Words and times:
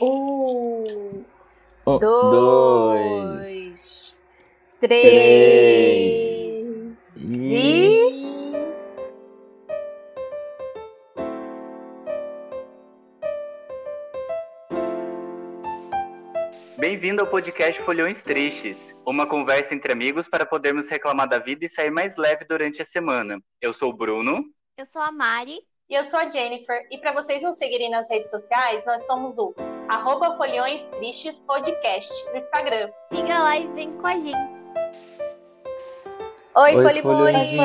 Um, 0.00 1.24
Um, 1.86 1.98
Dois, 1.98 3.40
três, 4.78 4.90
três. 7.14 7.50
e... 7.50 7.96
Bem-vindo 16.78 17.22
ao 17.22 17.26
podcast 17.26 17.80
Folhões 17.82 18.22
Tristes, 18.22 18.94
uma 19.06 19.26
conversa 19.26 19.74
entre 19.74 19.92
amigos 19.92 20.28
para 20.28 20.44
podermos 20.44 20.88
reclamar 20.90 21.26
da 21.26 21.38
vida 21.38 21.64
e 21.64 21.68
sair 21.68 21.90
mais 21.90 22.16
leve 22.16 22.44
durante 22.44 22.82
a 22.82 22.84
semana. 22.84 23.40
Eu 23.62 23.72
sou 23.72 23.88
o 23.90 23.96
Bruno. 23.96 24.44
Eu 24.76 24.84
sou 24.92 25.00
a 25.00 25.10
Mari. 25.10 25.60
E 25.88 25.94
eu 25.94 26.04
sou 26.04 26.18
a 26.18 26.28
Jennifer. 26.30 26.86
E 26.90 26.98
para 26.98 27.12
vocês 27.12 27.42
nos 27.42 27.56
seguirem 27.56 27.88
nas 27.88 28.10
redes 28.10 28.28
sociais, 28.28 28.84
nós 28.84 29.06
somos 29.06 29.38
o 29.38 29.54
arroba 29.88 30.36
Folhões 30.36 30.86
Tristes 30.88 31.40
Podcast 31.40 32.12
no 32.30 32.36
Instagram. 32.36 32.90
Siga 33.12 33.38
lá 33.38 33.56
e 33.56 33.66
vem 33.68 33.92
com 33.92 34.06
a 34.06 34.14
gente. 34.14 34.56
Oi, 36.54 36.74
Oi, 36.74 36.82
Folimores! 36.82 37.56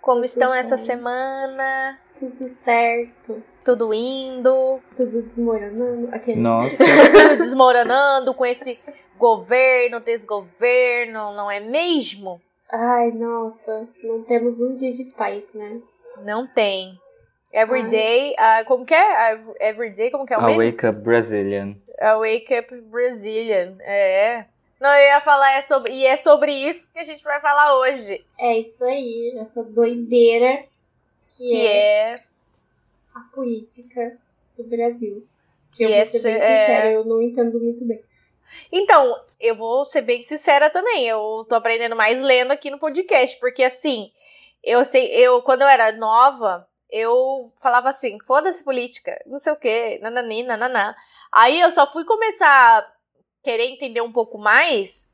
Como 0.00 0.24
estão 0.24 0.50
Tudo 0.50 0.58
essa 0.58 0.76
bom? 0.76 0.82
semana? 0.82 1.98
Tudo 2.18 2.48
certo. 2.62 3.42
Tudo 3.64 3.94
indo? 3.94 4.80
Tudo 4.94 5.22
desmoronando. 5.22 6.08
Aquele... 6.12 6.40
Nossa, 6.40 6.76
Tudo 6.76 7.36
desmoronando 7.38 8.34
com 8.34 8.44
esse 8.44 8.78
governo, 9.18 10.00
desgoverno, 10.00 11.32
não 11.32 11.50
é 11.50 11.60
mesmo? 11.60 12.40
Ai, 12.70 13.10
nossa. 13.12 13.88
Não 14.02 14.22
temos 14.22 14.60
um 14.60 14.74
dia 14.74 14.92
de 14.92 15.04
paz, 15.16 15.42
né? 15.54 15.80
Não 16.22 16.46
tem. 16.46 16.98
Every 17.56 17.82
Ai. 17.82 17.88
day, 17.88 18.34
ah, 18.36 18.64
como 18.64 18.84
que 18.84 18.92
é? 18.92 19.38
Every 19.60 19.92
day, 19.92 20.10
como 20.10 20.26
que 20.26 20.34
é 20.34 20.36
o 20.36 20.40
a 20.40 20.46
meme? 20.46 20.72
Wake 20.72 20.86
Up 20.88 20.98
Brazilian. 21.00 21.76
A 22.00 22.16
Wake 22.18 22.52
Up 22.58 22.74
Brazilian. 22.90 23.76
É. 23.80 24.44
Não, 24.80 24.92
eu 24.92 25.06
ia 25.06 25.20
falar, 25.20 25.52
é 25.52 25.60
sobre, 25.60 25.92
e 25.92 26.04
é 26.04 26.16
sobre 26.16 26.50
isso 26.52 26.92
que 26.92 26.98
a 26.98 27.04
gente 27.04 27.22
vai 27.22 27.40
falar 27.40 27.78
hoje. 27.78 28.24
É 28.36 28.58
isso 28.58 28.84
aí. 28.84 29.38
Essa 29.40 29.62
doideira 29.62 30.64
que, 31.28 31.48
Que 31.48 31.66
é, 31.68 32.10
é. 32.14 32.22
a 33.14 33.20
política 33.32 34.18
do 34.58 34.64
Brasil. 34.64 35.24
Que 35.72 35.84
eu 35.84 35.90
é 35.90 35.98
vou 35.98 36.06
ser 36.06 36.22
bem 36.22 36.34
é- 36.34 36.66
sincera, 36.66 36.90
eu 36.90 37.04
não 37.04 37.22
entendo 37.22 37.60
muito 37.60 37.84
bem. 37.86 38.02
Então, 38.72 39.16
eu 39.40 39.54
vou 39.54 39.84
ser 39.84 40.02
bem 40.02 40.24
sincera 40.24 40.70
também. 40.70 41.06
Eu 41.06 41.46
tô 41.48 41.54
aprendendo 41.54 41.94
mais 41.94 42.20
lendo 42.20 42.50
aqui 42.50 42.68
no 42.68 42.78
podcast, 42.80 43.38
porque 43.38 43.62
assim, 43.62 44.10
eu 44.62 44.84
sei, 44.84 45.06
eu 45.12 45.40
quando 45.42 45.62
eu 45.62 45.68
era 45.68 45.92
nova, 45.92 46.66
eu 46.96 47.52
falava 47.60 47.88
assim, 47.88 48.18
foda-se 48.24 48.62
política, 48.62 49.20
não 49.26 49.40
sei 49.40 49.52
o 49.52 49.56
quê, 49.56 49.98
nanani, 50.00 50.44
nananá. 50.44 50.94
Aí 51.32 51.60
eu 51.60 51.68
só 51.72 51.84
fui 51.90 52.04
começar 52.04 52.46
a 52.78 52.86
querer 53.42 53.64
entender 53.66 54.00
um 54.00 54.12
pouco 54.12 54.38
mais 54.38 55.10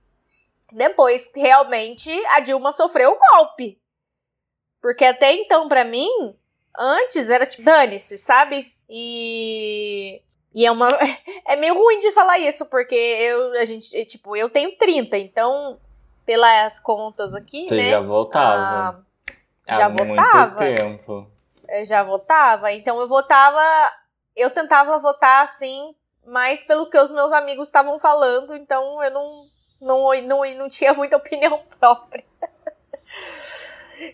depois 0.70 1.27
que 1.28 1.41
realmente 1.41 2.11
a 2.27 2.41
Dilma 2.41 2.70
sofreu 2.70 3.12
o 3.12 3.19
golpe. 3.19 3.81
Porque 4.83 5.06
até 5.06 5.33
então, 5.33 5.69
pra 5.69 5.83
mim, 5.83 6.36
antes 6.78 7.31
era 7.31 7.47
tipo, 7.47 7.62
dane-se, 7.64 8.19
sabe? 8.19 8.70
E. 8.89 10.20
E 10.55 10.67
é 10.67 10.70
uma. 10.70 10.89
É 11.47 11.56
meio 11.56 11.75
ruim 11.75 11.98
de 11.98 12.12
falar 12.12 12.39
isso, 12.39 12.67
porque 12.67 12.95
eu, 12.95 13.53
a 13.58 13.64
gente, 13.64 14.05
tipo, 14.05 14.36
eu 14.36 14.48
tenho 14.51 14.77
30, 14.77 15.17
então, 15.19 15.81
pelas 16.25 16.78
contas 16.78 17.34
aqui, 17.34 17.69
Você 17.69 17.75
né? 17.77 17.91
já 17.91 18.01
voltava. 18.01 19.05
ah, 19.67 19.77
já 19.77 19.86
Há 19.86 19.89
muito 19.89 20.08
votava. 20.08 20.58
tempo. 20.58 21.39
Eu 21.70 21.84
já 21.84 22.02
votava, 22.02 22.72
então 22.72 23.00
eu 23.00 23.08
votava. 23.08 23.62
Eu 24.36 24.50
tentava 24.50 24.98
votar 24.98 25.44
assim, 25.44 25.94
mais 26.27 26.62
pelo 26.62 26.88
que 26.88 26.98
os 26.98 27.10
meus 27.10 27.32
amigos 27.32 27.68
estavam 27.68 27.98
falando, 27.98 28.54
então 28.54 29.02
eu 29.02 29.10
não, 29.10 29.46
não, 29.80 30.22
não, 30.22 30.54
não 30.54 30.68
tinha 30.68 30.94
muita 30.94 31.16
opinião 31.18 31.62
própria. 31.78 32.24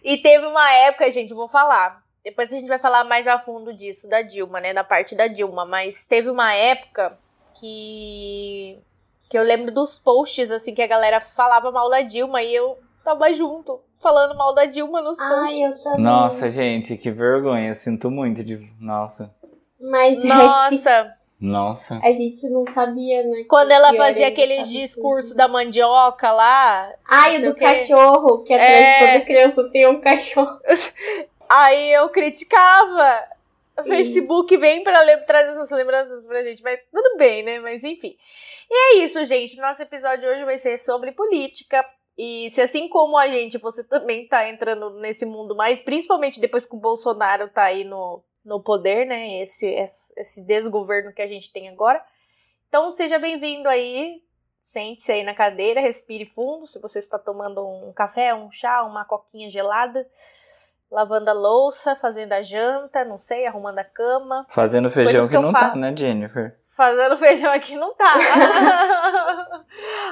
e 0.02 0.18
teve 0.18 0.46
uma 0.46 0.70
época, 0.72 1.10
gente, 1.10 1.34
vou 1.34 1.48
falar. 1.48 2.04
Depois 2.24 2.52
a 2.52 2.56
gente 2.56 2.68
vai 2.68 2.78
falar 2.78 3.04
mais 3.04 3.28
a 3.28 3.38
fundo 3.38 3.72
disso, 3.72 4.08
da 4.08 4.20
Dilma, 4.20 4.60
né? 4.60 4.74
Da 4.74 4.82
parte 4.82 5.14
da 5.14 5.28
Dilma. 5.28 5.64
Mas 5.64 6.04
teve 6.04 6.28
uma 6.28 6.52
época 6.52 7.16
que. 7.60 8.82
que 9.30 9.38
eu 9.38 9.42
lembro 9.44 9.72
dos 9.72 9.98
posts, 9.98 10.50
assim, 10.50 10.74
que 10.74 10.82
a 10.82 10.88
galera 10.88 11.20
falava 11.20 11.70
mal 11.70 11.88
da 11.88 12.00
Dilma 12.00 12.42
e 12.42 12.52
eu 12.52 12.78
tava 13.04 13.32
junto, 13.32 13.80
falando 14.02 14.36
mal 14.36 14.54
da 14.54 14.64
Dilma 14.64 15.00
nos 15.02 15.18
posts. 15.18 15.74
Nossa, 15.98 16.50
gente, 16.50 16.96
que 16.96 17.10
vergonha. 17.10 17.74
Sinto 17.74 18.10
muito 18.10 18.42
de. 18.44 18.58
Nossa. 18.80 19.34
Mas 19.80 20.18
é 20.18 20.20
que 20.22 20.26
Nossa! 20.26 21.16
Nossa. 21.38 22.00
a 22.02 22.12
gente 22.12 22.48
não 22.48 22.64
sabia, 22.72 23.22
né? 23.22 23.44
Quando 23.48 23.70
ela 23.70 23.92
fazia 23.94 24.28
aqueles 24.28 24.70
discursos 24.70 25.34
da 25.34 25.46
mandioca 25.46 26.32
lá, 26.32 26.90
Ai, 27.06 27.42
do 27.42 27.54
cachorro, 27.54 28.42
que 28.42 28.54
atrás 28.54 28.72
É. 28.72 29.00
de 29.00 29.12
toda 29.12 29.24
criança 29.26 29.70
tem 29.70 29.86
um 29.86 30.00
cachorro. 30.00 30.58
aí 31.48 31.92
eu 31.92 32.08
criticava. 32.08 33.24
O. 33.78 33.82
Facebook 33.84 34.56
vem 34.56 34.82
pra 34.82 35.02
lem- 35.02 35.22
trazer 35.26 35.50
essas 35.50 35.70
lembranças 35.70 36.26
pra 36.26 36.42
gente, 36.42 36.62
mas 36.62 36.80
tudo 36.90 37.18
bem, 37.18 37.42
né? 37.42 37.58
Mas 37.60 37.84
enfim. 37.84 38.16
E 38.70 38.74
é 39.00 39.04
isso, 39.04 39.22
gente. 39.26 39.60
Nosso 39.60 39.82
episódio 39.82 40.26
hoje 40.30 40.44
vai 40.46 40.56
ser 40.56 40.78
sobre 40.78 41.12
política. 41.12 41.84
E 42.16 42.48
se 42.50 42.62
assim 42.62 42.88
como 42.88 43.16
a 43.16 43.28
gente, 43.28 43.58
você 43.58 43.84
também 43.84 44.26
tá 44.26 44.48
entrando 44.48 44.90
nesse 45.00 45.26
mundo 45.26 45.54
mais, 45.54 45.80
principalmente 45.80 46.40
depois 46.40 46.64
que 46.64 46.74
o 46.74 46.80
Bolsonaro 46.80 47.48
tá 47.48 47.64
aí 47.64 47.84
no, 47.84 48.22
no 48.44 48.62
poder, 48.62 49.06
né? 49.06 49.42
Esse, 49.42 49.66
esse 50.16 50.40
desgoverno 50.46 51.12
que 51.12 51.20
a 51.20 51.26
gente 51.26 51.52
tem 51.52 51.68
agora. 51.68 52.02
Então 52.68 52.90
seja 52.90 53.18
bem-vindo 53.18 53.68
aí. 53.68 54.22
Sente-se 54.60 55.12
aí 55.12 55.22
na 55.22 55.34
cadeira, 55.34 55.80
respire 55.80 56.26
fundo. 56.26 56.66
Se 56.66 56.80
você 56.80 56.98
está 56.98 57.18
tomando 57.18 57.64
um 57.64 57.92
café, 57.92 58.34
um 58.34 58.50
chá, 58.50 58.82
uma 58.82 59.04
coquinha 59.04 59.48
gelada, 59.48 60.04
lavando 60.90 61.30
a 61.30 61.32
louça, 61.32 61.94
fazendo 61.94 62.32
a 62.32 62.42
janta, 62.42 63.04
não 63.04 63.18
sei, 63.18 63.46
arrumando 63.46 63.78
a 63.78 63.84
cama. 63.84 64.44
Fazendo 64.48 64.90
feijão 64.90 65.28
que, 65.28 65.36
que 65.36 65.40
não 65.40 65.52
tá, 65.52 65.76
né, 65.76 65.94
Jennifer? 65.96 66.58
Fazendo 66.76 67.16
feijão 67.18 67.50
aqui 67.50 67.74
não 67.74 67.94
tá. 67.94 68.14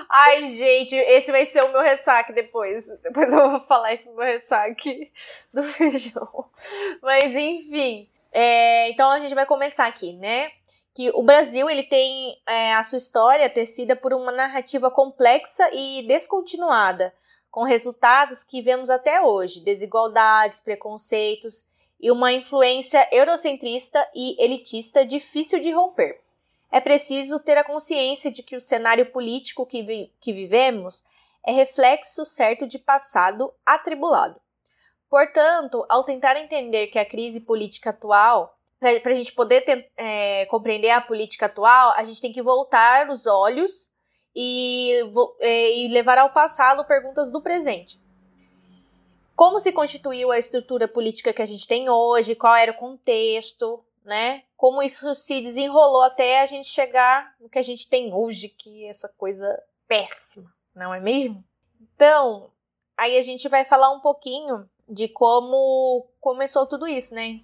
Ai, 0.08 0.42
gente, 0.48 0.96
esse 0.96 1.30
vai 1.30 1.44
ser 1.44 1.62
o 1.62 1.68
meu 1.68 1.82
ressaque 1.82 2.32
depois. 2.32 2.86
Depois 3.02 3.30
eu 3.32 3.50
vou 3.50 3.60
falar 3.60 3.92
esse 3.92 4.10
meu 4.14 4.24
ressaque 4.24 5.12
do 5.52 5.62
feijão. 5.68 6.46
Mas 7.02 7.34
enfim. 7.34 8.08
É, 8.32 8.88
então 8.88 9.10
a 9.10 9.20
gente 9.20 9.34
vai 9.34 9.44
começar 9.44 9.86
aqui, 9.86 10.14
né? 10.14 10.50
Que 10.94 11.10
o 11.10 11.22
Brasil 11.22 11.68
ele 11.68 11.82
tem 11.82 12.40
é, 12.46 12.74
a 12.74 12.82
sua 12.82 12.98
história 12.98 13.50
tecida 13.50 13.94
por 13.94 14.14
uma 14.14 14.32
narrativa 14.32 14.90
complexa 14.90 15.68
e 15.72 16.02
descontinuada, 16.06 17.12
com 17.50 17.62
resultados 17.62 18.42
que 18.42 18.62
vemos 18.62 18.88
até 18.88 19.20
hoje: 19.20 19.60
desigualdades, 19.60 20.60
preconceitos 20.60 21.66
e 22.00 22.10
uma 22.10 22.32
influência 22.32 23.06
eurocentrista 23.12 24.08
e 24.14 24.42
elitista 24.42 25.04
difícil 25.04 25.60
de 25.60 25.70
romper. 25.70 26.23
É 26.74 26.80
preciso 26.80 27.38
ter 27.38 27.56
a 27.56 27.62
consciência 27.62 28.32
de 28.32 28.42
que 28.42 28.56
o 28.56 28.60
cenário 28.60 29.06
político 29.06 29.64
que, 29.64 29.80
vi- 29.80 30.12
que 30.20 30.32
vivemos 30.32 31.04
é 31.46 31.52
reflexo 31.52 32.24
certo 32.24 32.66
de 32.66 32.80
passado 32.80 33.54
atribulado. 33.64 34.40
Portanto, 35.08 35.86
ao 35.88 36.02
tentar 36.02 36.36
entender 36.36 36.88
que 36.88 36.98
a 36.98 37.04
crise 37.04 37.42
política 37.42 37.90
atual, 37.90 38.58
para 38.80 39.12
a 39.12 39.14
gente 39.14 39.30
poder 39.30 39.88
é, 39.96 40.46
compreender 40.46 40.90
a 40.90 41.00
política 41.00 41.46
atual, 41.46 41.92
a 41.96 42.02
gente 42.02 42.20
tem 42.20 42.32
que 42.32 42.42
voltar 42.42 43.08
os 43.08 43.24
olhos 43.24 43.88
e, 44.34 44.94
é, 45.38 45.76
e 45.76 45.86
levar 45.86 46.18
ao 46.18 46.30
passado 46.30 46.84
perguntas 46.84 47.30
do 47.30 47.40
presente. 47.40 48.00
Como 49.36 49.60
se 49.60 49.70
constituiu 49.70 50.32
a 50.32 50.40
estrutura 50.40 50.88
política 50.88 51.32
que 51.32 51.42
a 51.42 51.46
gente 51.46 51.68
tem 51.68 51.88
hoje? 51.88 52.34
Qual 52.34 52.56
era 52.56 52.72
o 52.72 52.76
contexto? 52.76 53.80
Né? 54.04 54.42
Como 54.64 54.82
isso 54.82 55.14
se 55.14 55.42
desenrolou 55.42 56.00
até 56.00 56.40
a 56.40 56.46
gente 56.46 56.68
chegar 56.68 57.36
no 57.38 57.50
que 57.50 57.58
a 57.58 57.62
gente 57.62 57.86
tem 57.86 58.14
hoje, 58.14 58.48
que 58.48 58.86
é 58.86 58.88
essa 58.88 59.10
coisa 59.10 59.62
péssima, 59.86 60.50
não 60.74 60.94
é 60.94 60.98
mesmo? 60.98 61.44
Então, 61.78 62.50
aí 62.96 63.18
a 63.18 63.20
gente 63.20 63.46
vai 63.46 63.62
falar 63.62 63.90
um 63.90 64.00
pouquinho 64.00 64.66
de 64.88 65.06
como 65.06 66.06
começou 66.18 66.66
tudo 66.66 66.88
isso, 66.88 67.14
né? 67.14 67.42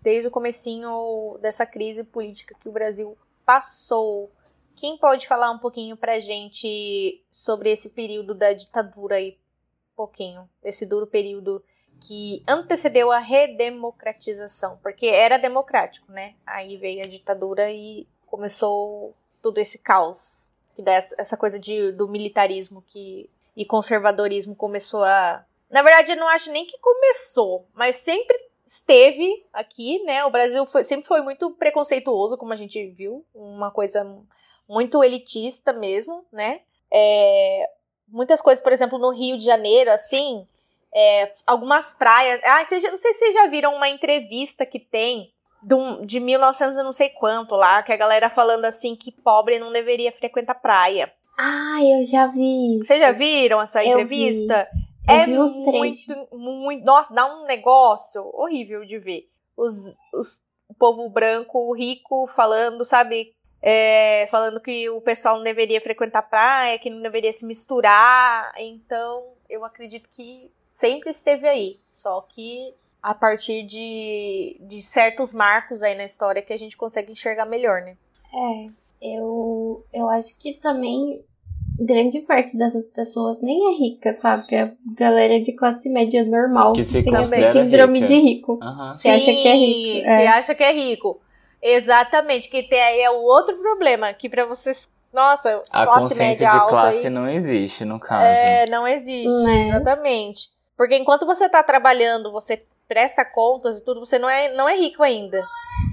Desde 0.00 0.28
o 0.28 0.30
comecinho 0.30 1.36
dessa 1.42 1.66
crise 1.66 2.04
política 2.04 2.54
que 2.54 2.68
o 2.68 2.72
Brasil 2.72 3.18
passou. 3.44 4.30
Quem 4.76 4.96
pode 4.96 5.26
falar 5.26 5.50
um 5.50 5.58
pouquinho 5.58 5.96
pra 5.96 6.20
gente 6.20 7.20
sobre 7.28 7.72
esse 7.72 7.90
período 7.90 8.32
da 8.32 8.52
ditadura 8.52 9.16
aí? 9.16 9.36
Um 9.92 9.96
pouquinho. 9.96 10.48
Esse 10.62 10.86
duro 10.86 11.08
período 11.08 11.64
que 12.00 12.42
antecedeu 12.48 13.10
a 13.10 13.18
redemocratização. 13.18 14.78
Porque 14.82 15.06
era 15.06 15.38
democrático, 15.38 16.10
né? 16.10 16.34
Aí 16.46 16.76
veio 16.76 17.02
a 17.02 17.08
ditadura 17.08 17.70
e 17.70 18.06
começou 18.26 19.14
todo 19.42 19.58
esse 19.58 19.78
caos. 19.78 20.50
Que 20.74 20.82
essa 21.18 21.36
coisa 21.36 21.58
de, 21.58 21.92
do 21.92 22.08
militarismo 22.08 22.82
que, 22.86 23.28
e 23.56 23.64
conservadorismo 23.64 24.54
começou 24.54 25.04
a. 25.04 25.44
Na 25.70 25.82
verdade, 25.82 26.12
eu 26.12 26.16
não 26.16 26.28
acho 26.28 26.50
nem 26.50 26.64
que 26.64 26.78
começou, 26.78 27.66
mas 27.74 27.96
sempre 27.96 28.36
esteve 28.64 29.44
aqui, 29.52 30.02
né? 30.04 30.24
O 30.24 30.30
Brasil 30.30 30.64
foi, 30.64 30.84
sempre 30.84 31.06
foi 31.06 31.22
muito 31.22 31.50
preconceituoso, 31.52 32.38
como 32.38 32.52
a 32.52 32.56
gente 32.56 32.86
viu, 32.86 33.24
uma 33.34 33.70
coisa 33.70 34.04
muito 34.68 35.02
elitista 35.02 35.72
mesmo, 35.72 36.24
né? 36.32 36.62
É, 36.92 37.68
muitas 38.08 38.40
coisas, 38.40 38.62
por 38.62 38.72
exemplo, 38.72 38.98
no 38.98 39.10
Rio 39.10 39.36
de 39.36 39.44
Janeiro, 39.44 39.90
assim, 39.90 40.46
é, 40.94 41.32
algumas 41.46 41.94
praias. 41.94 42.40
Ah, 42.44 42.64
vocês, 42.64 42.82
não 42.84 42.98
sei 42.98 43.12
se 43.12 43.18
vocês 43.20 43.34
já 43.34 43.46
viram 43.46 43.74
uma 43.74 43.88
entrevista 43.88 44.66
que 44.66 44.78
tem 44.78 45.32
de, 45.62 46.06
de 46.06 46.20
1900 46.20 46.78
e 46.78 46.82
não 46.82 46.92
sei 46.92 47.10
quanto 47.10 47.54
lá, 47.54 47.82
que 47.82 47.92
a 47.92 47.96
galera 47.96 48.28
falando 48.28 48.64
assim 48.64 48.96
que 48.96 49.12
pobre 49.12 49.58
não 49.58 49.72
deveria 49.72 50.12
frequentar 50.12 50.54
praia. 50.54 51.12
Ah, 51.38 51.78
eu 51.82 52.04
já 52.04 52.26
vi. 52.26 52.78
Vocês 52.78 53.00
já 53.00 53.12
viram 53.12 53.60
essa 53.60 53.84
Eu 53.84 53.90
entrevista? 53.90 54.68
É 55.08 55.26
vi 55.26 55.32
muito, 55.32 56.28
muito. 56.32 56.84
Nossa, 56.84 57.12
dá 57.14 57.26
um 57.26 57.44
negócio 57.46 58.22
horrível 58.34 58.84
de 58.84 58.98
ver. 58.98 59.28
Os, 59.56 59.74
os 60.12 60.42
o 60.70 60.74
povo 60.74 61.08
branco, 61.10 61.74
rico, 61.74 62.28
falando, 62.28 62.84
sabe? 62.84 63.34
É, 63.60 64.26
falando 64.30 64.60
que 64.60 64.88
o 64.88 65.00
pessoal 65.00 65.36
não 65.36 65.42
deveria 65.42 65.80
frequentar 65.80 66.22
praia, 66.22 66.78
que 66.78 66.88
não 66.88 67.02
deveria 67.02 67.32
se 67.32 67.44
misturar. 67.44 68.52
Então, 68.56 69.32
eu 69.48 69.64
acredito 69.64 70.08
que 70.10 70.48
sempre 70.80 71.10
esteve 71.10 71.46
aí. 71.46 71.78
Só 71.90 72.20
que 72.28 72.74
a 73.02 73.14
partir 73.14 73.62
de, 73.62 74.56
de 74.60 74.80
certos 74.82 75.32
marcos 75.32 75.82
aí 75.82 75.94
na 75.94 76.04
história 76.04 76.42
que 76.42 76.52
a 76.52 76.58
gente 76.58 76.76
consegue 76.76 77.12
enxergar 77.12 77.46
melhor, 77.46 77.82
né? 77.82 77.96
É, 78.34 78.68
eu, 79.16 79.84
eu 79.92 80.08
acho 80.10 80.36
que 80.38 80.54
também 80.54 81.22
grande 81.78 82.20
parte 82.20 82.56
dessas 82.58 82.86
pessoas 82.88 83.38
nem 83.40 83.72
é 83.72 83.78
rica, 83.78 84.18
sabe? 84.20 84.54
É 84.54 84.72
galera 84.94 85.40
de 85.40 85.52
classe 85.54 85.88
média 85.88 86.22
normal 86.24 86.74
Que 86.74 86.84
se 86.84 87.02
tem 87.02 87.14
a 87.14 87.18
considera 87.18 87.52
síndrome 87.64 88.00
rica. 88.00 88.06
de 88.06 88.18
rico. 88.20 88.58
Aham. 88.62 88.90
Que 89.00 89.08
acha 89.08 89.32
que 89.32 89.48
é 89.48 89.54
rico, 89.54 90.00
Que 90.02 90.06
é. 90.08 90.26
acha 90.28 90.54
que 90.54 90.62
é 90.64 90.72
rico. 90.72 91.20
Exatamente, 91.62 92.48
que 92.48 92.62
tem 92.62 92.80
aí 92.80 93.00
é 93.00 93.10
o 93.10 93.22
outro 93.22 93.56
problema, 93.60 94.12
que 94.12 94.28
pra 94.28 94.44
vocês. 94.46 94.90
Nossa, 95.12 95.62
A 95.72 95.84
classe 95.84 96.00
consciência 96.00 96.24
média 96.24 96.50
de 96.50 96.56
alta 96.56 96.70
classe 96.70 97.06
aí, 97.08 97.10
não 97.10 97.28
existe, 97.28 97.84
no 97.84 97.98
caso. 97.98 98.24
é, 98.24 98.66
não 98.70 98.86
existe, 98.86 99.28
Né? 99.44 99.68
exatamente. 99.68 100.50
Porque 100.80 100.96
enquanto 100.96 101.26
você 101.26 101.46
tá 101.46 101.62
trabalhando, 101.62 102.32
você 102.32 102.64
presta 102.88 103.22
contas 103.22 103.76
e 103.76 103.84
tudo, 103.84 104.00
você 104.00 104.18
não 104.18 104.30
é, 104.30 104.50
não 104.54 104.66
é 104.66 104.78
rico 104.78 105.02
ainda. 105.02 105.46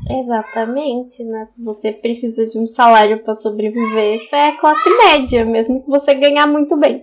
Exatamente, 0.09 1.25
né? 1.25 1.43
Se 1.51 1.61
você 1.61 1.91
precisa 1.91 2.45
de 2.45 2.57
um 2.57 2.65
salário 2.65 3.21
pra 3.21 3.35
sobreviver, 3.35 4.25
você 4.29 4.35
é 4.37 4.51
classe 4.53 4.89
média, 4.89 5.43
mesmo 5.43 5.77
se 5.77 5.89
você 5.89 6.13
ganhar 6.13 6.47
muito 6.47 6.77
bem. 6.77 7.01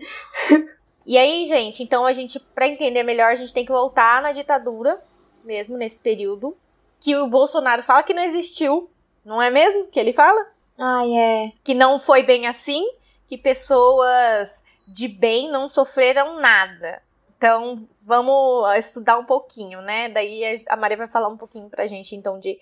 E 1.06 1.18
aí, 1.18 1.44
gente, 1.44 1.82
então 1.82 2.06
a 2.06 2.14
gente, 2.14 2.40
pra 2.40 2.66
entender 2.66 3.02
melhor, 3.02 3.30
a 3.30 3.34
gente 3.34 3.52
tem 3.52 3.66
que 3.66 3.70
voltar 3.70 4.22
na 4.22 4.32
ditadura, 4.32 4.98
mesmo 5.44 5.76
nesse 5.76 5.98
período, 5.98 6.56
que 6.98 7.14
o 7.14 7.26
Bolsonaro 7.26 7.82
fala 7.82 8.02
que 8.02 8.14
não 8.14 8.22
existiu, 8.22 8.88
não 9.22 9.42
é 9.42 9.50
mesmo? 9.50 9.88
Que 9.88 10.00
ele 10.00 10.14
fala? 10.14 10.46
Ai, 10.78 11.12
é. 11.14 11.52
que 11.62 11.74
não 11.74 11.98
foi 11.98 12.22
bem 12.22 12.46
assim, 12.46 12.82
que 13.28 13.36
pessoas 13.36 14.64
de 14.88 15.06
bem 15.06 15.50
não 15.50 15.68
sofreram 15.68 16.40
nada. 16.40 17.03
Então, 17.44 17.76
vamos 18.02 18.74
estudar 18.78 19.18
um 19.18 19.26
pouquinho, 19.26 19.82
né? 19.82 20.08
Daí 20.08 20.42
a 20.66 20.76
Maria 20.78 20.96
vai 20.96 21.08
falar 21.08 21.28
um 21.28 21.36
pouquinho 21.36 21.68
pra 21.68 21.86
gente, 21.86 22.16
então, 22.16 22.40
de, 22.40 22.56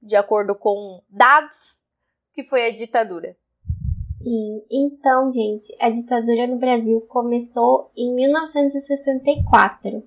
de 0.00 0.16
acordo 0.16 0.54
com 0.54 1.02
dados 1.06 1.82
que 2.32 2.42
foi 2.42 2.66
a 2.66 2.74
ditadura. 2.74 3.36
Sim. 4.22 4.62
Então, 4.70 5.30
gente, 5.30 5.66
a 5.78 5.90
ditadura 5.90 6.46
no 6.46 6.56
Brasil 6.56 6.98
começou 7.02 7.90
em 7.94 8.10
1964, 8.14 10.02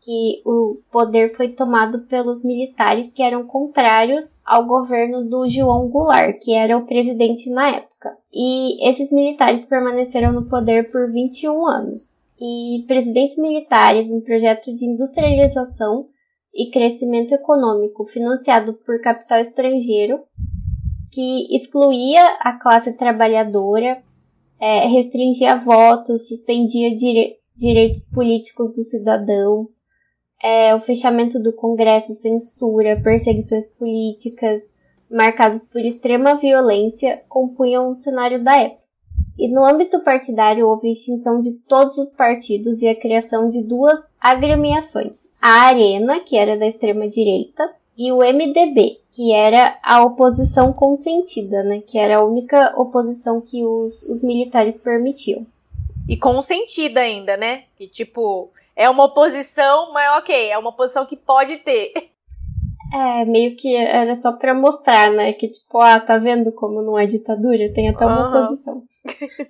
que 0.00 0.40
o 0.46 0.80
poder 0.88 1.34
foi 1.34 1.48
tomado 1.48 2.02
pelos 2.02 2.44
militares 2.44 3.10
que 3.10 3.24
eram 3.24 3.44
contrários 3.44 4.24
ao 4.44 4.66
governo 4.66 5.28
do 5.28 5.48
João 5.48 5.88
Goulart, 5.88 6.38
que 6.40 6.54
era 6.54 6.76
o 6.76 6.86
presidente 6.86 7.50
na 7.50 7.70
época. 7.70 8.16
E 8.32 8.88
esses 8.88 9.10
militares 9.10 9.66
permaneceram 9.66 10.30
no 10.30 10.48
poder 10.48 10.92
por 10.92 11.10
21 11.10 11.66
anos. 11.66 12.17
E 12.40 12.84
presidentes 12.86 13.36
militares, 13.36 14.10
um 14.10 14.20
projeto 14.20 14.72
de 14.74 14.84
industrialização 14.84 16.08
e 16.54 16.70
crescimento 16.70 17.34
econômico 17.34 18.06
financiado 18.06 18.74
por 18.74 19.00
capital 19.00 19.40
estrangeiro, 19.40 20.20
que 21.10 21.56
excluía 21.56 22.24
a 22.40 22.58
classe 22.58 22.92
trabalhadora, 22.92 24.02
é, 24.60 24.86
restringia 24.86 25.56
votos, 25.56 26.28
suspendia 26.28 26.94
dire 26.96 27.38
direitos 27.56 28.02
políticos 28.12 28.72
dos 28.72 28.88
cidadãos, 28.88 29.68
é, 30.42 30.74
o 30.74 30.80
fechamento 30.80 31.42
do 31.42 31.52
Congresso, 31.52 32.14
censura, 32.14 33.00
perseguições 33.02 33.66
políticas, 33.76 34.60
marcados 35.10 35.64
por 35.64 35.80
extrema 35.80 36.36
violência, 36.36 37.22
compunham 37.28 37.90
o 37.90 37.94
cenário 37.94 38.42
da 38.42 38.56
época. 38.56 38.87
E 39.38 39.48
no 39.48 39.64
âmbito 39.64 40.00
partidário 40.00 40.66
houve 40.66 40.90
extinção 40.90 41.40
de 41.40 41.52
todos 41.68 41.96
os 41.96 42.08
partidos 42.10 42.82
e 42.82 42.88
a 42.88 42.94
criação 42.94 43.48
de 43.48 43.62
duas 43.62 44.00
agremiações. 44.20 45.12
A 45.40 45.66
Arena, 45.66 46.18
que 46.18 46.36
era 46.36 46.56
da 46.56 46.66
extrema 46.66 47.06
direita, 47.06 47.72
e 47.96 48.12
o 48.12 48.18
MDB, 48.18 49.00
que 49.12 49.32
era 49.32 49.78
a 49.82 50.04
oposição 50.04 50.72
consentida, 50.72 51.62
né? 51.62 51.80
Que 51.80 51.98
era 51.98 52.18
a 52.18 52.24
única 52.24 52.72
oposição 52.80 53.40
que 53.40 53.64
os, 53.64 54.02
os 54.04 54.22
militares 54.22 54.76
permitiam. 54.76 55.46
E 56.08 56.16
consentida 56.16 57.00
ainda, 57.00 57.36
né? 57.36 57.64
Que, 57.76 57.88
tipo, 57.88 58.50
é 58.76 58.88
uma 58.88 59.04
oposição, 59.04 59.92
mas 59.92 60.18
ok, 60.18 60.50
é 60.50 60.56
uma 60.56 60.70
oposição 60.70 61.04
que 61.04 61.16
pode 61.16 61.58
ter. 61.58 61.92
É, 62.92 63.24
meio 63.24 63.56
que 63.56 63.74
era 63.74 64.14
só 64.16 64.32
pra 64.32 64.54
mostrar, 64.54 65.12
né? 65.12 65.32
Que 65.32 65.48
tipo, 65.48 65.78
ah, 65.78 66.00
tá 66.00 66.16
vendo 66.16 66.50
como 66.52 66.82
não 66.82 66.98
é 66.98 67.06
ditadura? 67.06 67.72
Tem 67.72 67.88
até 67.88 68.06
uma 68.06 68.28
Aham. 68.28 68.44
oposição. 68.44 68.82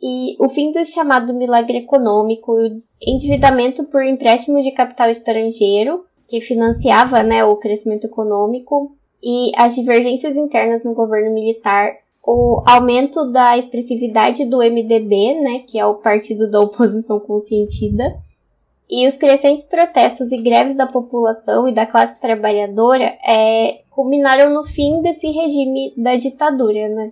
e 0.00 0.36
o 0.38 0.48
fim 0.48 0.70
do 0.70 0.84
chamado 0.84 1.34
milagre 1.34 1.78
econômico, 1.78 2.52
o 2.52 2.82
endividamento 3.00 3.84
por 3.84 4.04
empréstimo 4.04 4.62
de 4.62 4.70
capital 4.70 5.10
estrangeiro, 5.10 6.04
que 6.28 6.40
financiava, 6.40 7.22
né, 7.22 7.44
o 7.44 7.56
crescimento 7.56 8.06
econômico, 8.06 8.96
e 9.22 9.52
as 9.56 9.74
divergências 9.74 10.36
internas 10.36 10.82
no 10.84 10.94
governo 10.94 11.32
militar, 11.32 11.92
o 12.24 12.62
aumento 12.66 13.30
da 13.30 13.58
expressividade 13.58 14.44
do 14.44 14.62
MDB, 14.62 15.40
né, 15.40 15.58
que 15.66 15.78
é 15.78 15.84
o 15.84 15.96
partido 15.96 16.50
da 16.50 16.60
oposição 16.60 17.18
consentida, 17.20 18.16
e 18.94 19.08
os 19.08 19.16
crescentes 19.16 19.64
protestos 19.64 20.30
e 20.30 20.42
greves 20.42 20.76
da 20.76 20.86
população 20.86 21.66
e 21.66 21.72
da 21.72 21.86
classe 21.86 22.20
trabalhadora 22.20 23.16
é, 23.26 23.80
culminaram 23.88 24.52
no 24.52 24.64
fim 24.64 25.00
desse 25.00 25.28
regime 25.28 25.94
da 25.96 26.14
ditadura, 26.14 26.90
né? 26.90 27.10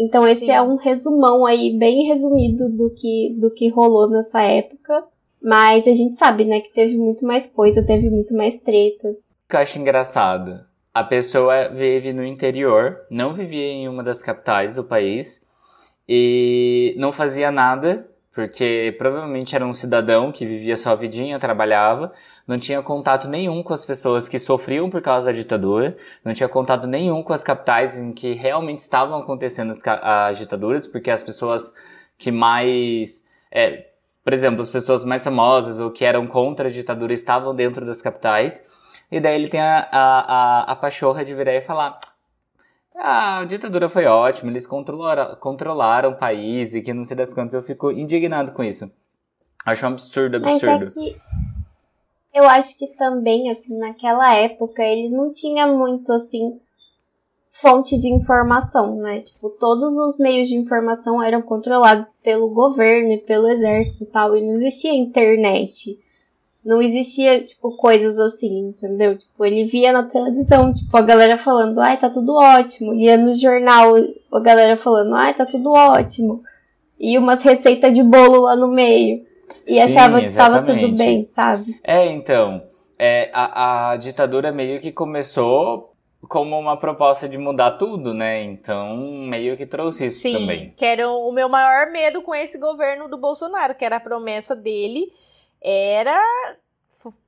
Então 0.00 0.26
esse 0.26 0.46
Sim. 0.46 0.50
é 0.50 0.60
um 0.60 0.74
resumão 0.74 1.46
aí, 1.46 1.78
bem 1.78 2.08
resumido 2.08 2.68
do 2.68 2.90
que, 2.90 3.36
do 3.38 3.48
que 3.48 3.68
rolou 3.68 4.10
nessa 4.10 4.42
época. 4.42 5.04
Mas 5.40 5.86
a 5.86 5.94
gente 5.94 6.16
sabe, 6.16 6.44
né, 6.44 6.58
que 6.60 6.72
teve 6.72 6.96
muito 6.96 7.24
mais 7.24 7.46
coisa, 7.46 7.80
teve 7.80 8.10
muito 8.10 8.34
mais 8.34 8.58
tretas. 8.58 9.14
O 9.16 9.48
que 9.48 9.54
eu 9.54 9.60
acho 9.60 9.78
engraçado, 9.78 10.64
a 10.92 11.04
pessoa 11.04 11.68
vive 11.68 12.12
no 12.12 12.24
interior, 12.24 13.06
não 13.08 13.34
vivia 13.34 13.66
em 13.66 13.88
uma 13.88 14.02
das 14.02 14.20
capitais 14.20 14.74
do 14.74 14.82
país 14.82 15.46
e 16.08 16.92
não 16.98 17.12
fazia 17.12 17.52
nada, 17.52 18.10
porque 18.34 18.94
provavelmente 18.98 19.54
era 19.54 19.64
um 19.64 19.72
cidadão 19.72 20.32
que 20.32 20.44
vivia 20.44 20.76
sua 20.76 20.94
vidinha, 20.94 21.38
trabalhava, 21.38 22.12
não 22.46 22.58
tinha 22.58 22.82
contato 22.82 23.28
nenhum 23.28 23.62
com 23.62 23.72
as 23.72 23.84
pessoas 23.84 24.28
que 24.28 24.38
sofriam 24.38 24.90
por 24.90 25.00
causa 25.00 25.26
da 25.26 25.32
ditadura, 25.32 25.96
não 26.24 26.34
tinha 26.34 26.48
contato 26.48 26.86
nenhum 26.86 27.22
com 27.22 27.32
as 27.32 27.42
capitais 27.42 27.98
em 27.98 28.12
que 28.12 28.32
realmente 28.32 28.80
estavam 28.80 29.18
acontecendo 29.18 29.70
as, 29.70 29.82
as 29.86 30.38
ditaduras, 30.38 30.86
porque 30.86 31.10
as 31.10 31.22
pessoas 31.22 31.74
que 32.18 32.30
mais. 32.30 33.24
é, 33.50 33.86
por 34.22 34.32
exemplo, 34.32 34.62
as 34.62 34.70
pessoas 34.70 35.04
mais 35.04 35.22
famosas 35.22 35.78
ou 35.78 35.90
que 35.90 36.04
eram 36.04 36.26
contra 36.26 36.68
a 36.68 36.72
ditadura 36.72 37.12
estavam 37.12 37.54
dentro 37.54 37.86
das 37.86 38.02
capitais. 38.02 38.66
E 39.10 39.20
daí 39.20 39.34
ele 39.36 39.48
tem 39.48 39.60
a, 39.60 39.88
a, 39.90 40.18
a, 40.20 40.72
a 40.72 40.76
pachorra 40.76 41.24
de 41.24 41.34
virar 41.34 41.54
e 41.54 41.60
falar: 41.60 41.98
a 42.96 43.44
ditadura 43.44 43.88
foi 43.88 44.06
ótima, 44.06 44.50
eles 44.50 44.66
controlaram, 44.66 45.36
controlaram 45.36 46.10
o 46.10 46.18
país 46.18 46.74
e 46.74 46.82
que 46.82 46.92
não 46.92 47.04
sei 47.04 47.16
das 47.16 47.34
quantas. 47.34 47.54
Eu 47.54 47.62
fico 47.62 47.90
indignado 47.90 48.52
com 48.52 48.62
isso. 48.62 48.90
Acho 49.64 49.84
um 49.84 49.88
absurdo, 49.88 50.40
Mas 50.40 50.62
é 50.62 50.72
absurdo. 50.72 51.10
que 51.10 51.20
eu 52.34 52.44
acho 52.48 52.76
que 52.76 52.88
também, 52.96 53.48
assim, 53.50 53.78
naquela 53.78 54.34
época, 54.34 54.82
ele 54.82 55.08
não 55.08 55.32
tinha 55.32 55.68
muito, 55.68 56.12
assim, 56.12 56.60
fonte 57.48 57.96
de 57.96 58.08
informação, 58.08 58.96
né? 58.96 59.20
Tipo, 59.20 59.48
todos 59.50 59.96
os 59.96 60.18
meios 60.18 60.48
de 60.48 60.56
informação 60.56 61.22
eram 61.22 61.40
controlados 61.40 62.08
pelo 62.24 62.48
governo 62.48 63.12
e 63.12 63.18
pelo 63.18 63.46
exército 63.46 64.02
e 64.02 64.06
tal, 64.06 64.36
e 64.36 64.42
não 64.42 64.54
existia 64.54 64.92
internet. 64.92 65.96
Não 66.64 66.80
existia, 66.80 67.44
tipo, 67.44 67.76
coisas 67.76 68.18
assim, 68.18 68.68
entendeu? 68.68 69.18
Tipo, 69.18 69.44
ele 69.44 69.64
via 69.64 69.92
na 69.92 70.02
televisão, 70.04 70.72
tipo, 70.72 70.96
a 70.96 71.02
galera 71.02 71.36
falando, 71.36 71.78
ai, 71.80 71.98
tá 71.98 72.08
tudo 72.08 72.34
ótimo. 72.34 72.94
Ia 72.94 73.18
no 73.18 73.34
jornal, 73.34 73.94
a 74.32 74.40
galera 74.40 74.76
falando, 74.76 75.14
ai, 75.14 75.34
tá 75.34 75.44
tudo 75.44 75.70
ótimo. 75.72 76.42
E 76.98 77.18
umas 77.18 77.42
receitas 77.42 77.92
de 77.92 78.02
bolo 78.02 78.42
lá 78.42 78.56
no 78.56 78.68
meio. 78.68 79.22
E 79.66 79.72
Sim, 79.72 79.80
achava 79.82 80.20
que 80.20 80.26
estava 80.26 80.62
tudo 80.62 80.96
bem, 80.96 81.28
sabe? 81.34 81.78
É, 81.84 82.06
então. 82.06 82.62
é, 82.98 83.30
a, 83.32 83.90
a 83.90 83.96
ditadura 83.96 84.52
meio 84.52 84.80
que 84.80 84.92
começou 84.92 85.92
como 86.28 86.58
uma 86.58 86.76
proposta 86.78 87.28
de 87.28 87.36
mudar 87.36 87.72
tudo, 87.72 88.14
né? 88.14 88.42
Então, 88.42 88.96
meio 88.96 89.56
que 89.56 89.66
trouxe 89.66 90.06
isso 90.06 90.20
Sim, 90.20 90.32
também. 90.32 90.72
que 90.74 90.84
era 90.84 91.06
o 91.08 91.30
meu 91.32 91.48
maior 91.48 91.90
medo 91.90 92.22
com 92.22 92.34
esse 92.34 92.58
governo 92.58 93.08
do 93.08 93.18
Bolsonaro, 93.18 93.74
que 93.74 93.84
era 93.84 93.96
a 93.96 94.00
promessa 94.00 94.56
dele, 94.56 95.12
era, 95.64 96.20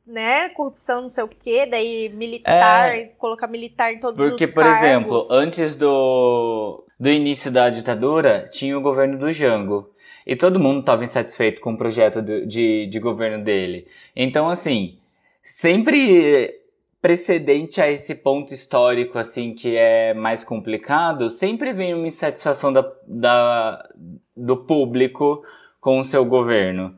né, 0.07 0.49
corrupção 0.51 1.03
não 1.03 1.11
sei 1.11 1.25
o 1.25 1.29
quê, 1.29 1.67
daí 1.67 2.09
militar, 2.11 2.93
colocar 3.19 3.47
militar 3.49 3.93
em 3.93 3.99
todos 3.99 4.17
Porque, 4.29 4.45
os 4.45 4.51
por 4.51 4.63
cargos. 4.63 4.79
exemplo, 4.79 5.27
antes 5.31 5.75
do, 5.77 6.85
do 7.01 7.09
início 7.09 7.51
da 7.51 7.69
ditadura, 7.71 8.45
tinha 8.51 8.77
o 8.79 8.81
governo 8.83 9.19
do 9.19 9.33
Jango. 9.33 9.91
E 10.27 10.35
todo 10.35 10.59
mundo 10.61 10.81
estava 10.81 11.05
insatisfeito 11.05 11.61
com 11.61 11.73
o 11.73 11.79
projeto 11.79 12.21
do- 12.21 12.45
de, 12.47 12.87
de 12.87 12.99
governo 12.99 13.43
dele. 13.45 13.87
Então, 14.15 14.49
assim, 14.49 14.99
sempre 15.43 16.61
precedente 17.01 17.81
a 17.81 17.89
esse 17.89 18.13
ponto 18.17 18.53
histórico, 18.53 19.19
assim, 19.19 19.55
que 19.55 19.77
é 19.77 20.13
mais 20.13 20.43
complicado, 20.43 21.31
sempre 21.31 21.73
vem 21.73 21.95
uma 21.95 22.07
insatisfação 22.09 22.73
da, 22.73 22.85
da, 23.07 23.89
do 24.37 24.57
público 24.57 25.45
com 25.81 26.01
o 26.01 26.05
seu 26.05 26.25
governo. 26.25 26.97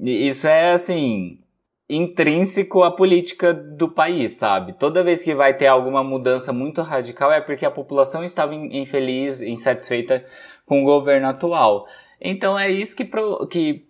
Isso 0.00 0.46
é, 0.46 0.72
assim, 0.72 1.40
intrínseco 1.88 2.82
à 2.82 2.90
política 2.90 3.52
do 3.52 3.88
país, 3.88 4.32
sabe? 4.32 4.72
Toda 4.74 5.02
vez 5.02 5.22
que 5.22 5.34
vai 5.34 5.54
ter 5.56 5.66
alguma 5.66 6.04
mudança 6.04 6.52
muito 6.52 6.82
radical 6.82 7.32
é 7.32 7.40
porque 7.40 7.64
a 7.66 7.70
população 7.70 8.22
estava 8.24 8.54
in- 8.54 8.76
infeliz, 8.80 9.40
insatisfeita 9.40 10.24
com 10.66 10.82
o 10.82 10.84
governo 10.84 11.28
atual. 11.28 11.86
Então 12.20 12.58
é 12.58 12.70
isso 12.70 12.94
que, 12.94 13.04
pro- 13.04 13.46
que 13.46 13.86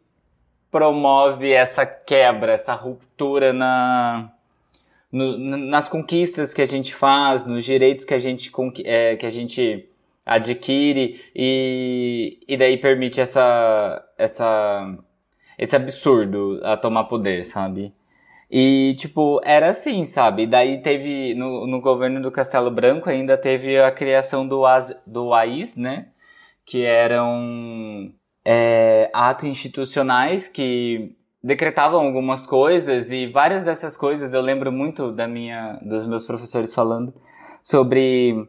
promove 0.70 1.52
essa 1.52 1.84
quebra, 1.84 2.52
essa 2.52 2.72
ruptura 2.74 3.52
na, 3.52 4.30
no- 5.10 5.36
nas 5.38 5.88
conquistas 5.88 6.54
que 6.54 6.62
a 6.62 6.66
gente 6.66 6.94
faz, 6.94 7.44
nos 7.44 7.64
direitos 7.64 8.04
que 8.04 8.14
a 8.14 8.18
gente, 8.18 8.50
é, 8.84 9.16
que 9.16 9.26
a 9.26 9.30
gente 9.30 9.88
adquire 10.24 11.20
e, 11.34 12.38
e 12.46 12.56
daí 12.56 12.76
permite 12.76 13.20
essa, 13.20 14.04
essa, 14.18 14.96
esse 15.58 15.74
absurdo 15.76 16.60
a 16.62 16.76
tomar 16.76 17.04
poder, 17.04 17.42
sabe? 17.42 17.92
E, 18.50 18.94
tipo, 18.98 19.40
era 19.44 19.68
assim, 19.70 20.04
sabe? 20.04 20.46
Daí 20.46 20.80
teve, 20.80 21.34
no, 21.34 21.66
no 21.66 21.80
governo 21.80 22.22
do 22.22 22.30
Castelo 22.30 22.70
Branco 22.70 23.10
ainda 23.10 23.36
teve 23.36 23.78
a 23.78 23.90
criação 23.90 24.46
do, 24.48 24.64
AS, 24.64 25.02
do 25.06 25.34
AIS, 25.34 25.76
né? 25.76 26.08
Que 26.64 26.84
eram 26.84 28.12
é, 28.44 29.10
atos 29.12 29.44
institucionais 29.44 30.48
que 30.48 31.14
decretavam 31.42 32.06
algumas 32.06 32.46
coisas 32.46 33.12
e 33.12 33.26
várias 33.26 33.64
dessas 33.64 33.96
coisas 33.96 34.34
eu 34.34 34.40
lembro 34.40 34.72
muito 34.72 35.12
da 35.12 35.28
minha, 35.28 35.78
dos 35.82 36.06
meus 36.06 36.24
professores 36.24 36.74
falando 36.74 37.14
sobre 37.62 38.48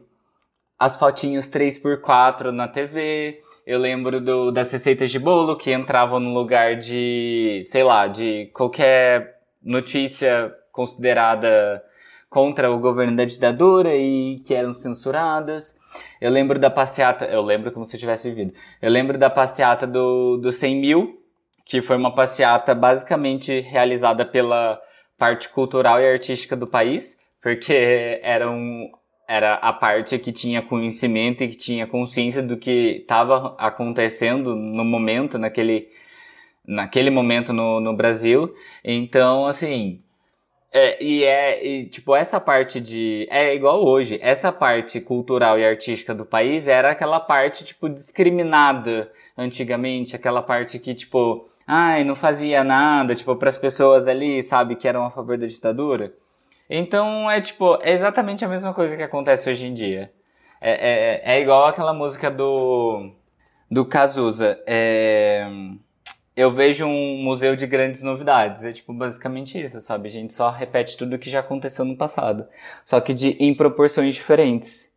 as 0.78 0.96
fotinhos 0.96 1.50
3x4 1.50 2.50
na 2.50 2.66
TV. 2.66 3.40
Eu 3.66 3.78
lembro 3.78 4.20
do, 4.20 4.50
das 4.50 4.72
receitas 4.72 5.10
de 5.10 5.18
bolo 5.18 5.56
que 5.56 5.72
entravam 5.72 6.18
no 6.18 6.32
lugar 6.32 6.76
de, 6.76 7.60
sei 7.64 7.84
lá, 7.84 8.06
de 8.06 8.46
qualquer 8.54 9.40
notícia 9.62 10.52
considerada 10.72 11.82
contra 12.28 12.70
o 12.70 12.78
governo 12.78 13.16
da 13.16 13.24
ditadura 13.24 13.94
e 13.94 14.40
que 14.46 14.54
eram 14.54 14.72
censuradas. 14.72 15.76
Eu 16.20 16.30
lembro 16.30 16.58
da 16.58 16.70
passeata, 16.70 17.26
eu 17.26 17.42
lembro 17.42 17.72
como 17.72 17.84
se 17.84 17.96
eu 17.96 18.00
tivesse 18.00 18.30
vivido. 18.30 18.54
Eu 18.80 18.90
lembro 18.90 19.18
da 19.18 19.28
passeata 19.28 19.86
do, 19.86 20.36
do 20.36 20.52
100 20.52 20.80
mil, 20.80 21.22
que 21.64 21.82
foi 21.82 21.96
uma 21.96 22.14
passeata 22.14 22.74
basicamente 22.74 23.60
realizada 23.60 24.24
pela 24.24 24.80
parte 25.18 25.48
cultural 25.48 26.00
e 26.00 26.10
artística 26.10 26.56
do 26.56 26.66
país, 26.66 27.18
porque 27.42 28.20
era, 28.22 28.50
um, 28.50 28.90
era 29.30 29.54
a 29.54 29.72
parte 29.72 30.18
que 30.18 30.32
tinha 30.32 30.60
conhecimento 30.60 31.44
e 31.44 31.48
que 31.48 31.56
tinha 31.56 31.86
consciência 31.86 32.42
do 32.42 32.56
que 32.56 32.98
estava 33.02 33.54
acontecendo 33.58 34.56
no 34.56 34.84
momento, 34.84 35.38
naquele, 35.38 35.88
naquele 36.66 37.10
momento 37.10 37.52
no, 37.52 37.78
no 37.78 37.94
Brasil. 37.94 38.52
Então, 38.84 39.46
assim, 39.46 40.02
é, 40.72 41.00
e 41.00 41.22
é, 41.22 41.64
e, 41.64 41.84
tipo, 41.84 42.16
essa 42.16 42.40
parte 42.40 42.80
de. 42.80 43.28
É 43.30 43.54
igual 43.54 43.84
hoje. 43.86 44.18
Essa 44.20 44.50
parte 44.50 45.00
cultural 45.00 45.56
e 45.56 45.64
artística 45.64 46.12
do 46.12 46.26
país 46.26 46.66
era 46.66 46.90
aquela 46.90 47.20
parte, 47.20 47.64
tipo, 47.64 47.88
discriminada 47.88 49.12
antigamente. 49.38 50.16
Aquela 50.16 50.42
parte 50.42 50.76
que, 50.80 50.92
tipo, 50.92 51.48
ai, 51.64 52.02
não 52.02 52.16
fazia 52.16 52.64
nada, 52.64 53.14
tipo, 53.14 53.36
pras 53.36 53.56
pessoas 53.56 54.08
ali, 54.08 54.42
sabe, 54.42 54.74
que 54.74 54.88
eram 54.88 55.04
a 55.04 55.10
favor 55.12 55.38
da 55.38 55.46
ditadura. 55.46 56.12
Então, 56.70 57.30
é, 57.30 57.40
tipo, 57.40 57.78
é 57.82 57.92
exatamente 57.92 58.44
a 58.44 58.48
mesma 58.48 58.72
coisa 58.72 58.96
que 58.96 59.02
acontece 59.02 59.50
hoje 59.50 59.66
em 59.66 59.74
dia. 59.74 60.12
É, 60.60 60.70
é, 60.70 61.36
é 61.36 61.40
igual 61.40 61.66
aquela 61.66 61.92
música 61.92 62.30
do. 62.30 63.10
do 63.70 63.84
Cazuza. 63.84 64.62
É 64.66 65.46
eu 66.40 66.50
vejo 66.50 66.86
um 66.86 67.18
museu 67.22 67.54
de 67.54 67.66
grandes 67.66 68.02
novidades. 68.02 68.64
É 68.64 68.72
tipo 68.72 68.94
basicamente 68.94 69.60
isso, 69.60 69.78
sabe? 69.80 70.08
A 70.08 70.10
gente 70.10 70.32
só 70.32 70.48
repete 70.48 70.96
tudo 70.96 71.16
o 71.16 71.18
que 71.18 71.28
já 71.28 71.40
aconteceu 71.40 71.84
no 71.84 71.96
passado. 71.96 72.46
Só 72.84 72.98
que 72.98 73.12
de, 73.12 73.36
em 73.38 73.54
proporções 73.54 74.14
diferentes. 74.14 74.90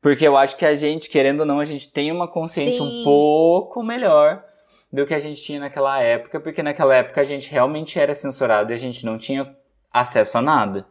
Porque 0.00 0.26
eu 0.26 0.36
acho 0.36 0.56
que 0.56 0.64
a 0.64 0.74
gente, 0.74 1.10
querendo 1.10 1.40
ou 1.40 1.46
não, 1.46 1.60
a 1.60 1.64
gente 1.66 1.90
tem 1.90 2.10
uma 2.10 2.26
consciência 2.26 2.78
Sim. 2.78 3.02
um 3.02 3.04
pouco 3.04 3.82
melhor 3.82 4.42
do 4.90 5.06
que 5.06 5.12
a 5.12 5.20
gente 5.20 5.42
tinha 5.42 5.60
naquela 5.60 6.00
época, 6.00 6.40
porque 6.40 6.62
naquela 6.62 6.94
época 6.94 7.20
a 7.20 7.24
gente 7.24 7.50
realmente 7.50 7.98
era 7.98 8.14
censurado 8.14 8.72
e 8.72 8.74
a 8.74 8.78
gente 8.78 9.04
não 9.06 9.16
tinha 9.16 9.54
acesso 9.92 10.38
a 10.38 10.42
nada. 10.42 10.86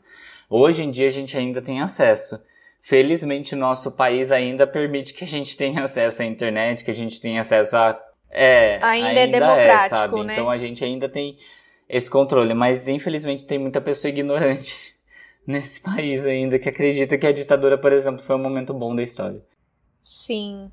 Hoje 0.49 0.83
em 0.83 0.91
dia 0.91 1.07
a 1.07 1.11
gente 1.11 1.37
ainda 1.37 1.61
tem 1.61 1.81
acesso. 1.81 2.41
Felizmente, 2.81 3.55
nosso 3.55 3.91
país 3.91 4.31
ainda 4.31 4.65
permite 4.65 5.13
que 5.13 5.23
a 5.23 5.27
gente 5.27 5.55
tenha 5.55 5.83
acesso 5.85 6.21
à 6.21 6.25
internet, 6.25 6.83
que 6.83 6.91
a 6.91 6.95
gente 6.95 7.19
tenha 7.21 7.41
acesso 7.41 7.77
a 7.77 7.99
é, 8.31 8.79
Ainda 8.81 9.19
é 9.19 9.27
democrático, 9.27 9.89
sabe? 9.89 10.23
né? 10.23 10.33
Então 10.33 10.49
a 10.49 10.57
gente 10.57 10.83
ainda 10.83 11.09
tem 11.09 11.37
esse 11.89 12.09
controle, 12.09 12.53
mas 12.53 12.87
infelizmente 12.87 13.45
tem 13.45 13.59
muita 13.59 13.81
pessoa 13.81 14.09
ignorante 14.09 14.95
nesse 15.45 15.81
país 15.81 16.25
ainda 16.25 16.57
que 16.57 16.69
acredita 16.69 17.17
que 17.17 17.27
a 17.27 17.33
ditadura, 17.33 17.77
por 17.77 17.91
exemplo, 17.91 18.23
foi 18.23 18.37
um 18.37 18.41
momento 18.41 18.73
bom 18.73 18.95
da 18.95 19.03
história. 19.03 19.43
Sim. 20.01 20.71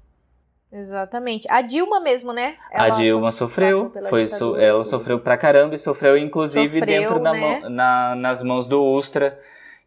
Exatamente. 0.71 1.47
A 1.51 1.63
Dilma 1.63 1.99
mesmo, 2.01 2.33
né? 2.33 2.57
a 2.73 2.87
Ela 2.89 2.97
Dilma 2.97 3.31
so- 3.33 3.39
sofreu, 3.39 3.93
foi 4.11 4.27
so- 4.27 4.57
ela 4.57 4.85
sofreu 4.85 5.19
pra 5.19 5.37
caramba 5.37 5.75
e 5.75 5.79
sofreu 5.79 6.17
inclusive 6.19 6.79
Sofreu, 6.81 7.01
dentro 7.01 7.23
da 7.23 7.33
né? 7.33 7.41
mão- 7.61 7.71
na- 7.71 8.15
nas 8.15 8.43
mãos 8.43 8.67
do 8.67 8.83
Ustra, 8.85 9.41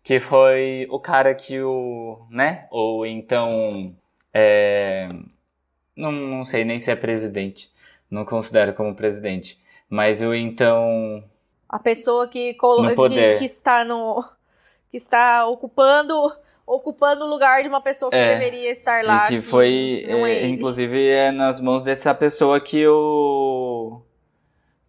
que 0.03 0.19
foi 0.19 0.87
o 0.89 0.99
cara 0.99 1.35
que 1.35 1.61
o, 1.61 2.25
né? 2.31 2.65
Ou 2.71 3.05
então, 3.05 3.95
é, 4.33 5.07
não, 5.95 6.11
não 6.11 6.43
sei 6.45 6.65
nem 6.65 6.79
se 6.79 6.89
é 6.89 6.95
presidente, 6.95 7.71
não 8.09 8.25
considero 8.25 8.73
como 8.73 8.95
presidente, 8.95 9.61
mas 9.87 10.19
o 10.21 10.33
então 10.33 11.23
A 11.69 11.77
pessoa 11.77 12.27
que, 12.27 12.55
colo- 12.55 12.89
que, 13.07 13.35
que 13.37 13.45
está 13.45 13.85
no. 13.85 14.23
que 14.89 14.97
está 14.97 15.45
ocupando. 15.45 16.13
Ocupando 16.75 17.25
o 17.25 17.27
lugar 17.29 17.61
de 17.61 17.67
uma 17.67 17.81
pessoa 17.81 18.09
que 18.09 18.17
É, 18.17 18.33
deveria 18.37 18.71
estar 18.71 19.03
lá. 19.03 19.25
E 19.25 19.29
que 19.29 19.41
foi, 19.41 20.05
não 20.07 20.25
é 20.25 20.43
é, 20.43 20.47
inclusive, 20.47 21.07
é 21.07 21.31
nas 21.31 21.59
mãos 21.59 21.83
dessa 21.83 22.13
pessoa 22.15 22.59
que 22.61 22.87
o 22.87 24.01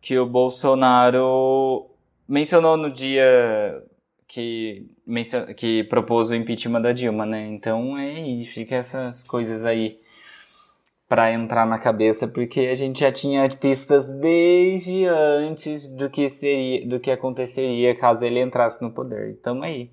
que 0.01 0.19
o 0.19 0.27
Bolsonaro 0.27 1.91
mencionou 2.29 2.77
no 2.77 2.91
dia 2.91 3.83
que 4.27 4.87
mencio- 5.07 5.55
que 5.55 5.85
propôs 5.85 6.31
o 6.31 6.35
impeachment 6.35 6.81
da 6.83 6.93
Dilma, 6.93 7.25
né? 7.27 7.47
Então 7.49 7.97
é 7.99 8.07
aí, 8.17 8.45
fica 8.47 8.75
essas 8.77 9.23
coisas 9.23 9.65
aí 9.65 10.01
pra 11.09 11.31
entrar 11.31 11.67
na 11.67 11.79
cabeça, 11.79 12.27
porque 12.27 12.61
a 12.61 12.75
gente 12.75 13.01
já 13.01 13.13
tinha 13.13 13.47
pistas 13.51 14.09
desde 14.17 15.05
antes 15.07 15.87
do 15.87 16.09
que 16.09 16.31
seria, 16.31 16.87
do 16.89 16.99
que 16.99 17.11
aconteceria 17.11 17.95
caso 17.95 18.25
ele 18.25 18.41
entrasse 18.41 18.81
no 18.83 18.91
poder. 18.91 19.31
Então 19.31 19.63
aí 19.63 19.91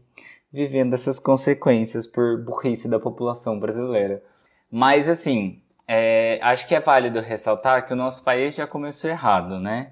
vivendo 0.52 0.94
essas 0.94 1.20
consequências 1.20 2.08
por 2.08 2.44
burrice 2.44 2.90
da 2.90 3.00
população 3.00 3.60
brasileira. 3.60 4.22
Mas 4.72 5.08
assim, 5.08 5.62
é, 5.88 6.40
acho 6.42 6.68
que 6.68 6.76
é 6.76 6.80
válido 6.80 7.20
ressaltar 7.20 7.86
que 7.86 7.94
o 7.94 7.96
nosso 7.96 8.24
país 8.24 8.56
já 8.56 8.66
começou 8.68 9.10
errado, 9.10 9.60
né? 9.60 9.92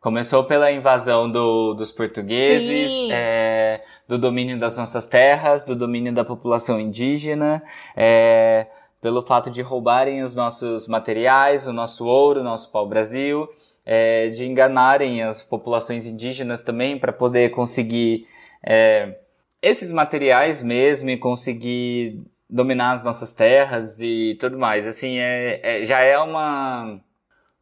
Começou 0.00 0.44
pela 0.44 0.70
invasão 0.70 1.30
do- 1.30 1.74
dos 1.74 1.90
portugueses, 1.90 2.90
é, 3.10 3.82
do 4.06 4.16
domínio 4.16 4.58
das 4.58 4.76
nossas 4.78 5.06
terras, 5.06 5.64
do 5.64 5.74
domínio 5.74 6.14
da 6.14 6.24
população 6.24 6.78
indígena, 6.78 7.62
é, 7.96 8.66
pelo 9.00 9.22
fato 9.22 9.50
de 9.50 9.60
roubarem 9.60 10.22
os 10.22 10.34
nossos 10.34 10.86
materiais, 10.86 11.66
o 11.66 11.72
nosso 11.72 12.06
ouro, 12.06 12.40
o 12.40 12.44
nosso 12.44 12.70
pau-brasil, 12.70 13.48
é, 13.84 14.28
de 14.28 14.46
enganarem 14.46 15.22
as 15.22 15.40
populações 15.40 16.06
indígenas 16.06 16.62
também 16.62 16.98
para 16.98 17.12
poder 17.12 17.50
conseguir 17.50 18.26
é, 18.64 19.18
esses 19.62 19.92
materiais 19.92 20.62
mesmo 20.62 21.10
e 21.10 21.16
conseguir 21.16 22.22
dominar 22.48 22.92
as 22.92 23.02
nossas 23.02 23.34
terras 23.34 24.00
e 24.00 24.36
tudo 24.40 24.58
mais. 24.58 24.86
Assim, 24.86 25.18
é, 25.18 25.60
é- 25.62 25.84
já 25.84 26.00
é 26.00 26.18
uma 26.18 27.00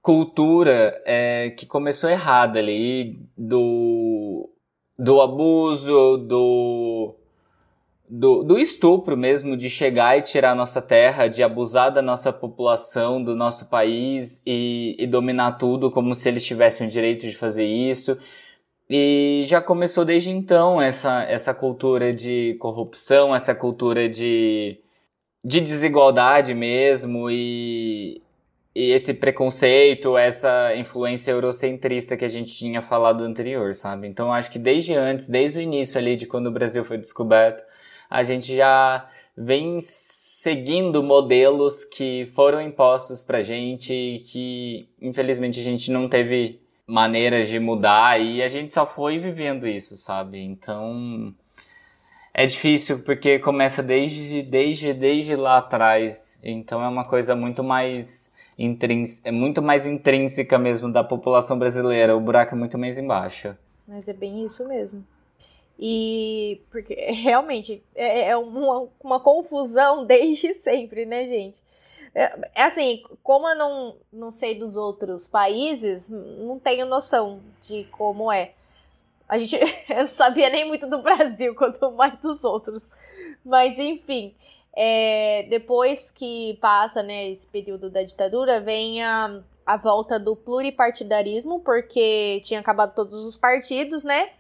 cultura 0.03 1.03
é, 1.05 1.51
que 1.51 1.67
começou 1.67 2.09
errada 2.09 2.59
ali 2.59 3.19
do 3.37 4.49
do 4.99 5.21
abuso, 5.21 6.17
do, 6.17 7.15
do, 8.09 8.43
do 8.45 8.59
estupro 8.59 9.17
mesmo, 9.17 9.57
de 9.57 9.69
chegar 9.69 10.17
e 10.17 10.23
tirar 10.23 10.55
nossa 10.55 10.81
terra, 10.81 11.29
de 11.29 11.43
abusar 11.43 11.93
da 11.93 12.01
nossa 12.01 12.33
população, 12.33 13.23
do 13.23 13.37
nosso 13.37 13.67
país 13.67 14.41
e, 14.47 14.97
e 14.99 15.07
dominar 15.07 15.53
tudo 15.59 15.91
como 15.91 16.15
se 16.15 16.29
eles 16.29 16.45
tivessem 16.45 16.87
o 16.87 16.91
direito 16.91 17.29
de 17.29 17.37
fazer 17.37 17.67
isso. 17.67 18.17
E 18.89 19.43
já 19.47 19.61
começou 19.61 20.05
desde 20.05 20.31
então 20.31 20.81
essa, 20.81 21.25
essa 21.25 21.53
cultura 21.53 22.15
de 22.15 22.55
corrupção, 22.61 23.35
essa 23.35 23.55
cultura 23.55 24.09
de, 24.09 24.79
de 25.45 25.61
desigualdade 25.61 26.55
mesmo 26.55 27.29
e, 27.29 28.23
e 28.73 28.93
esse 28.93 29.13
preconceito, 29.13 30.17
essa 30.17 30.75
influência 30.77 31.33
eurocentrista 31.33 32.17
que 32.17 32.25
a 32.25 32.29
gente 32.29 32.53
tinha 32.53 32.81
falado 32.81 33.25
anterior, 33.25 33.75
sabe? 33.75 34.07
Então 34.07 34.33
acho 34.33 34.51
que 34.53 34.59
desde 34.59 34.95
antes, 34.95 35.29
desde 35.29 35.59
o 35.59 35.63
início 35.63 35.99
ali 35.99 36.17
de 36.17 36.27
quando 36.27 36.47
o 36.47 36.53
Brasil 36.53 36.85
foi 36.85 36.97
descoberto, 36.97 37.65
a 38.09 38.23
gente 38.23 38.55
já 38.55 39.09
vem 39.37 39.79
seguindo 39.81 41.03
modelos 41.03 41.85
que 41.85 42.27
foram 42.35 42.61
impostos 42.61 43.25
pra 43.25 43.43
gente 43.43 43.93
e 43.93 44.21
que 44.21 44.89
infelizmente 45.03 45.59
a 45.59 45.63
gente 45.65 45.91
não 45.91 46.09
teve 46.09 46.61
maneiras 46.87 47.49
de 47.49 47.59
mudar 47.59 48.21
e 48.21 48.43
a 48.43 48.49
gente 48.49 48.73
só 48.73 48.87
foi 48.87 49.19
vivendo 49.19 49.67
isso, 49.67 49.97
sabe? 49.97 50.41
Então 50.41 51.35
é 52.33 52.47
difícil 52.47 53.03
porque 53.03 53.39
começa 53.39 53.83
desde, 53.83 54.43
desde, 54.43 54.93
desde 54.93 55.35
lá 55.35 55.59
atrás. 55.59 56.39
Então 56.43 56.83
é 56.83 56.89
uma 56.89 57.05
coisa 57.05 57.35
muito 57.35 57.65
mais 57.65 58.33
intrínseca, 58.59 59.29
é 59.29 59.33
muito 59.33 59.61
mais 59.61 59.87
intrínseca 59.87 60.59
mesmo 60.59 60.93
da 60.93 61.03
população 61.03 61.59
brasileira. 61.59 62.17
O 62.17 62.21
buraco 62.21 62.55
é 62.55 62.59
muito 62.59 62.79
mais 62.79 62.99
embaixo. 62.99 63.57
Mas 63.89 64.07
é 64.09 64.13
bem 64.13 64.45
isso 64.45 64.67
mesmo. 64.69 65.05
E 65.79 66.61
porque 66.71 66.95
realmente 67.11 67.83
é, 67.95 68.31
é 68.31 68.37
uma, 68.37 68.89
uma 69.03 69.21
confusão 69.21 70.05
desde 70.05 70.55
sempre, 70.55 71.05
né, 71.05 71.25
gente? 71.25 71.61
É, 72.17 72.51
é 72.55 72.63
assim, 72.63 73.03
como 73.23 73.47
eu 73.47 73.55
não, 73.55 73.97
não 74.11 74.33
sei 74.33 74.59
dos 74.59 74.75
outros 74.75 75.29
países, 75.29 76.09
não 76.09 76.59
tenho 76.59 76.87
noção 76.87 77.43
de 77.61 77.85
como 77.93 78.33
é. 78.33 78.55
A 79.29 79.37
gente 79.37 79.55
eu 79.91 79.97
não 79.97 80.07
sabia 80.07 80.49
nem 80.49 80.65
muito 80.67 80.87
do 80.87 81.03
Brasil, 81.03 81.53
quanto 81.55 81.93
mais 81.93 82.19
dos 82.21 82.43
outros. 82.43 82.89
Mas 83.45 83.79
enfim, 83.79 84.35
é, 84.75 85.47
depois 85.51 86.11
que 86.11 86.57
passa 86.59 87.03
né, 87.03 87.29
esse 87.29 87.47
período 87.49 87.91
da 87.91 88.03
ditadura, 88.03 88.63
vem 88.63 89.03
a, 89.03 89.43
a 89.67 89.77
volta 89.77 90.19
do 90.19 90.35
pluripartidarismo, 90.35 91.61
porque 91.61 92.41
tinha 92.45 92.61
acabado 92.61 92.95
todos 92.95 93.27
os 93.27 93.37
partidos, 93.37 94.05
né? 94.05 94.31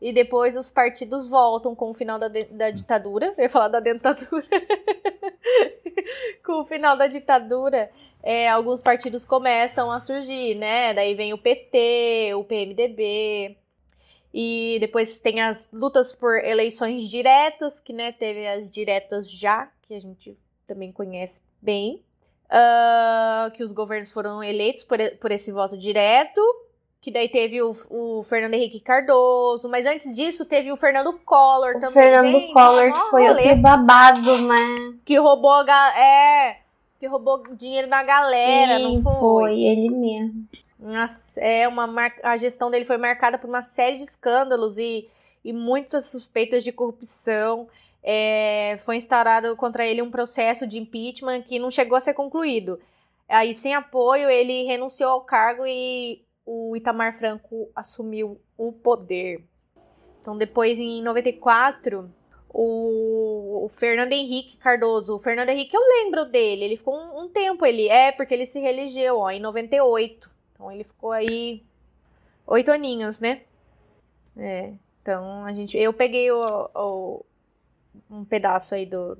E 0.00 0.12
depois 0.12 0.56
os 0.56 0.70
partidos 0.70 1.28
voltam 1.28 1.74
com 1.74 1.90
o 1.90 1.94
final 1.94 2.18
da, 2.18 2.28
da 2.28 2.70
ditadura. 2.70 3.32
Eu 3.36 3.44
ia 3.44 3.48
falar 3.48 3.68
da 3.68 3.80
dentadura. 3.80 4.44
com 6.44 6.60
o 6.60 6.64
final 6.66 6.96
da 6.96 7.06
ditadura, 7.06 7.90
é, 8.22 8.48
alguns 8.48 8.82
partidos 8.82 9.24
começam 9.24 9.90
a 9.90 9.98
surgir, 9.98 10.54
né? 10.54 10.92
Daí 10.92 11.14
vem 11.14 11.32
o 11.32 11.38
PT, 11.38 12.34
o 12.34 12.44
PMDB. 12.44 13.56
E 14.34 14.76
depois 14.80 15.16
tem 15.16 15.40
as 15.40 15.70
lutas 15.72 16.14
por 16.14 16.44
eleições 16.44 17.08
diretas, 17.08 17.80
que 17.80 17.92
né, 17.92 18.12
teve 18.12 18.46
as 18.46 18.68
diretas 18.68 19.30
já, 19.30 19.70
que 19.82 19.94
a 19.94 20.00
gente 20.00 20.38
também 20.66 20.92
conhece 20.92 21.40
bem. 21.60 22.02
Uh, 22.46 23.50
que 23.52 23.62
os 23.64 23.72
governos 23.72 24.12
foram 24.12 24.44
eleitos 24.44 24.84
por, 24.84 24.98
por 25.18 25.32
esse 25.32 25.50
voto 25.50 25.76
direto 25.76 26.40
que 27.06 27.12
daí 27.12 27.28
teve 27.28 27.62
o, 27.62 27.70
o, 27.88 28.24
Fernando 28.24 28.54
Henrique 28.54 28.80
Cardoso, 28.80 29.68
mas 29.68 29.86
antes 29.86 30.12
disso 30.12 30.44
teve 30.44 30.72
o 30.72 30.76
Fernando 30.76 31.12
Collor 31.24 31.76
o 31.76 31.78
também. 31.78 32.02
Fernando 32.02 32.32
gente, 32.32 32.52
Collor 32.52 32.92
que 32.92 33.10
foi 33.10 33.28
rolê. 33.28 33.42
outro 33.42 33.56
babado, 33.58 34.42
né? 34.42 34.94
Que 35.04 35.16
roubou 35.16 35.52
a 35.52 36.00
é, 36.00 36.56
que 36.98 37.06
roubou 37.06 37.44
dinheiro 37.56 37.88
da 37.88 38.02
galera, 38.02 38.78
Sim, 38.78 38.82
não 38.82 39.02
foi? 39.04 39.20
foi 39.20 39.60
ele 39.60 39.88
mesmo. 39.88 40.48
é 41.36 41.68
uma 41.68 41.86
mar... 41.86 42.12
a 42.24 42.36
gestão 42.36 42.72
dele 42.72 42.84
foi 42.84 42.96
marcada 42.96 43.38
por 43.38 43.48
uma 43.48 43.62
série 43.62 43.98
de 43.98 44.02
escândalos 44.02 44.76
e, 44.76 45.06
e 45.44 45.52
muitas 45.52 46.06
suspeitas 46.06 46.64
de 46.64 46.72
corrupção. 46.72 47.68
É, 48.02 48.80
foi 48.84 48.96
instaurado 48.96 49.54
contra 49.54 49.86
ele 49.86 50.02
um 50.02 50.10
processo 50.10 50.66
de 50.66 50.80
impeachment 50.80 51.42
que 51.42 51.60
não 51.60 51.70
chegou 51.70 51.96
a 51.96 52.00
ser 52.00 52.14
concluído. 52.14 52.80
Aí, 53.28 53.54
sem 53.54 53.76
apoio, 53.76 54.28
ele 54.28 54.64
renunciou 54.64 55.10
ao 55.10 55.20
cargo 55.20 55.64
e 55.64 56.25
o 56.46 56.76
Itamar 56.76 57.18
Franco 57.18 57.68
assumiu 57.74 58.40
o 58.56 58.72
poder. 58.72 59.44
Então, 60.22 60.38
depois, 60.38 60.78
em 60.78 61.02
94, 61.02 62.08
o, 62.48 63.64
o 63.64 63.68
Fernando 63.68 64.12
Henrique 64.12 64.56
Cardoso. 64.56 65.16
O 65.16 65.18
Fernando 65.18 65.48
Henrique, 65.48 65.76
eu 65.76 65.80
lembro 65.80 66.24
dele. 66.24 66.64
Ele 66.64 66.76
ficou 66.76 66.96
um, 66.96 67.24
um, 67.24 67.28
tempo, 67.28 67.66
ele 67.66 67.88
é, 67.88 68.12
porque 68.12 68.32
ele 68.32 68.46
se 68.46 68.60
reelegeu, 68.60 69.18
ó, 69.18 69.30
em 69.30 69.40
98. 69.40 70.30
Então, 70.54 70.70
ele 70.70 70.84
ficou 70.84 71.10
aí 71.10 71.64
oito 72.46 72.70
aninhos, 72.70 73.18
né? 73.18 73.42
É. 74.36 74.72
Então, 75.02 75.44
a 75.44 75.52
gente, 75.52 75.76
eu 75.76 75.92
peguei 75.92 76.30
o, 76.30 76.70
o, 76.74 77.24
um 78.10 78.24
pedaço 78.24 78.74
aí 78.74 78.86
do. 78.86 79.18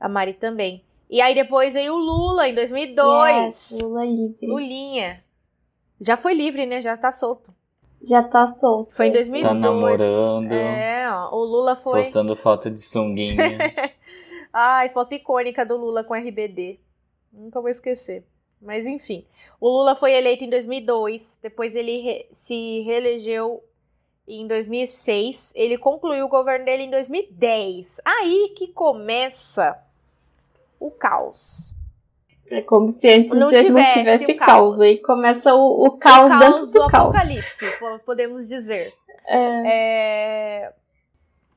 A 0.00 0.08
Mari 0.08 0.34
também. 0.34 0.84
E 1.10 1.20
aí 1.20 1.34
depois 1.34 1.74
veio 1.74 1.94
o 1.94 1.98
Lula 1.98 2.48
em 2.48 2.54
2002. 2.54 3.46
Yes, 3.46 3.82
Lula 3.82 4.04
livre. 4.04 4.46
Lulinha. 4.46 5.27
Já 6.00 6.16
foi 6.16 6.34
livre, 6.34 6.66
né? 6.66 6.80
Já 6.80 6.96
tá 6.96 7.10
solto. 7.12 7.52
Já 8.02 8.22
tá 8.22 8.46
solto. 8.58 8.94
Foi 8.94 9.06
em 9.06 9.12
2002. 9.12 9.42
Tá 9.42 9.54
namorando. 9.54 10.52
É, 10.52 11.10
ó, 11.10 11.34
o 11.34 11.44
Lula 11.44 11.74
foi. 11.74 12.02
Postando 12.02 12.36
foto 12.36 12.70
de 12.70 12.80
sunguinha. 12.80 13.58
Ai, 14.52 14.88
foto 14.88 15.14
icônica 15.14 15.64
do 15.66 15.76
Lula 15.76 16.04
com 16.04 16.14
RBD. 16.14 16.78
Nunca 17.32 17.60
vou 17.60 17.68
esquecer. 17.68 18.24
Mas 18.60 18.86
enfim, 18.86 19.24
o 19.60 19.68
Lula 19.68 19.94
foi 19.94 20.12
eleito 20.12 20.42
em 20.42 20.50
2002, 20.50 21.38
depois 21.40 21.76
ele 21.76 22.00
re 22.00 22.26
se 22.32 22.80
reelegeu 22.80 23.62
em 24.26 24.46
2006, 24.46 25.52
ele 25.54 25.78
concluiu 25.78 26.26
o 26.26 26.28
governo 26.28 26.64
dele 26.64 26.82
em 26.82 26.90
2010. 26.90 28.00
Aí 28.04 28.52
que 28.56 28.68
começa 28.68 29.78
o 30.80 30.90
caos. 30.90 31.74
É 32.50 32.62
como 32.62 32.90
se 32.90 33.08
antes 33.08 33.32
não 33.34 33.48
tivesse 33.48 33.70
não 33.70 33.88
tivesse 33.90 34.34
caos. 34.34 34.80
Aí 34.80 34.98
começa 34.98 35.54
o, 35.54 35.86
o 35.86 35.98
caos, 35.98 36.26
o 36.26 36.28
caos 36.28 36.40
dentro 36.40 36.66
do, 36.66 36.72
do 36.72 36.88
caos. 36.88 37.14
apocalipse, 37.14 37.66
podemos 38.04 38.48
dizer. 38.48 38.92
É. 39.26 39.62
é... 39.66 40.72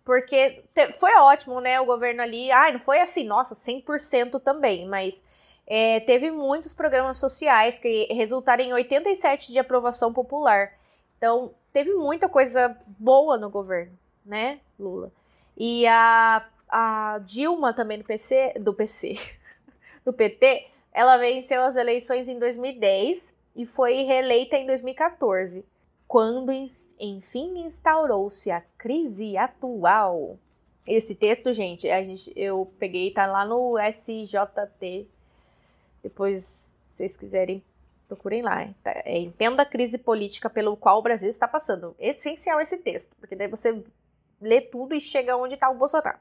Porque 0.04 0.64
foi 1.00 1.14
ótimo, 1.16 1.62
né? 1.62 1.80
O 1.80 1.86
governo 1.86 2.22
ali. 2.22 2.52
Ai, 2.52 2.74
não 2.74 2.80
foi 2.80 3.00
assim, 3.00 3.24
nossa, 3.24 3.56
100% 3.56 4.42
também, 4.42 4.88
mas 4.88 5.24
é, 5.68 6.00
teve 6.02 6.32
muitos 6.32 6.74
programas 6.74 7.18
sociais 7.18 7.80
que 7.80 8.08
resultaram 8.12 8.64
em 8.64 8.74
87 8.74 9.52
de 9.52 9.60
aprovação 9.60 10.12
popular. 10.12 10.74
Então, 11.18 11.54
teve 11.72 11.94
muita 11.94 12.28
coisa 12.28 12.76
boa 13.00 13.38
no 13.38 13.50
governo, 13.50 13.98
né, 14.26 14.60
Lula? 14.78 15.12
E 15.56 15.88
a, 15.88 16.46
a 16.68 17.22
Dilma 17.24 17.74
também 17.74 18.00
do 18.00 18.04
PC, 18.04 18.54
do 18.60 18.74
PC, 18.74 19.14
do 20.04 20.12
PT, 20.12 20.68
ela 20.94 21.18
venceu 21.18 21.62
as 21.62 21.76
eleições 21.76 22.28
em 22.28 22.38
2010 22.38 23.34
e 23.56 23.66
foi 23.66 24.04
reeleita 24.04 24.58
em 24.58 24.66
2014, 24.66 25.66
quando 26.08 26.52
enfim 27.00 27.66
instaurou-se 27.66 28.52
a 28.52 28.62
crise 28.78 29.38
atual. 29.38 30.38
Esse 30.86 31.16
texto, 31.16 31.54
gente, 31.54 31.90
a 31.90 32.04
gente 32.04 32.32
eu 32.36 32.72
peguei, 32.80 33.12
tá 33.12 33.26
lá 33.26 33.46
no 33.46 33.78
SJT. 33.78 35.08
Depois, 36.02 36.42
se 36.42 36.98
vocês 36.98 37.16
quiserem, 37.16 37.64
procurem 38.08 38.42
lá. 38.42 38.68
Tá, 38.84 38.92
é, 39.06 39.20
Entenda 39.20 39.64
a 39.64 39.66
crise 39.66 39.98
política 39.98 40.50
pelo 40.50 40.76
qual 40.76 41.00
o 41.00 41.02
Brasil 41.02 41.30
está 41.30 41.48
passando. 41.48 41.96
Essencial 42.00 42.60
esse 42.60 42.78
texto, 42.78 43.16
porque 43.20 43.36
daí 43.36 43.48
você 43.48 43.82
lê 44.42 44.60
tudo 44.60 44.96
e 44.96 45.00
chega 45.00 45.38
onde 45.38 45.54
está 45.54 45.70
o 45.70 45.76
Bolsonaro. 45.76 46.20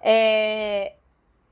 É, 0.00 0.94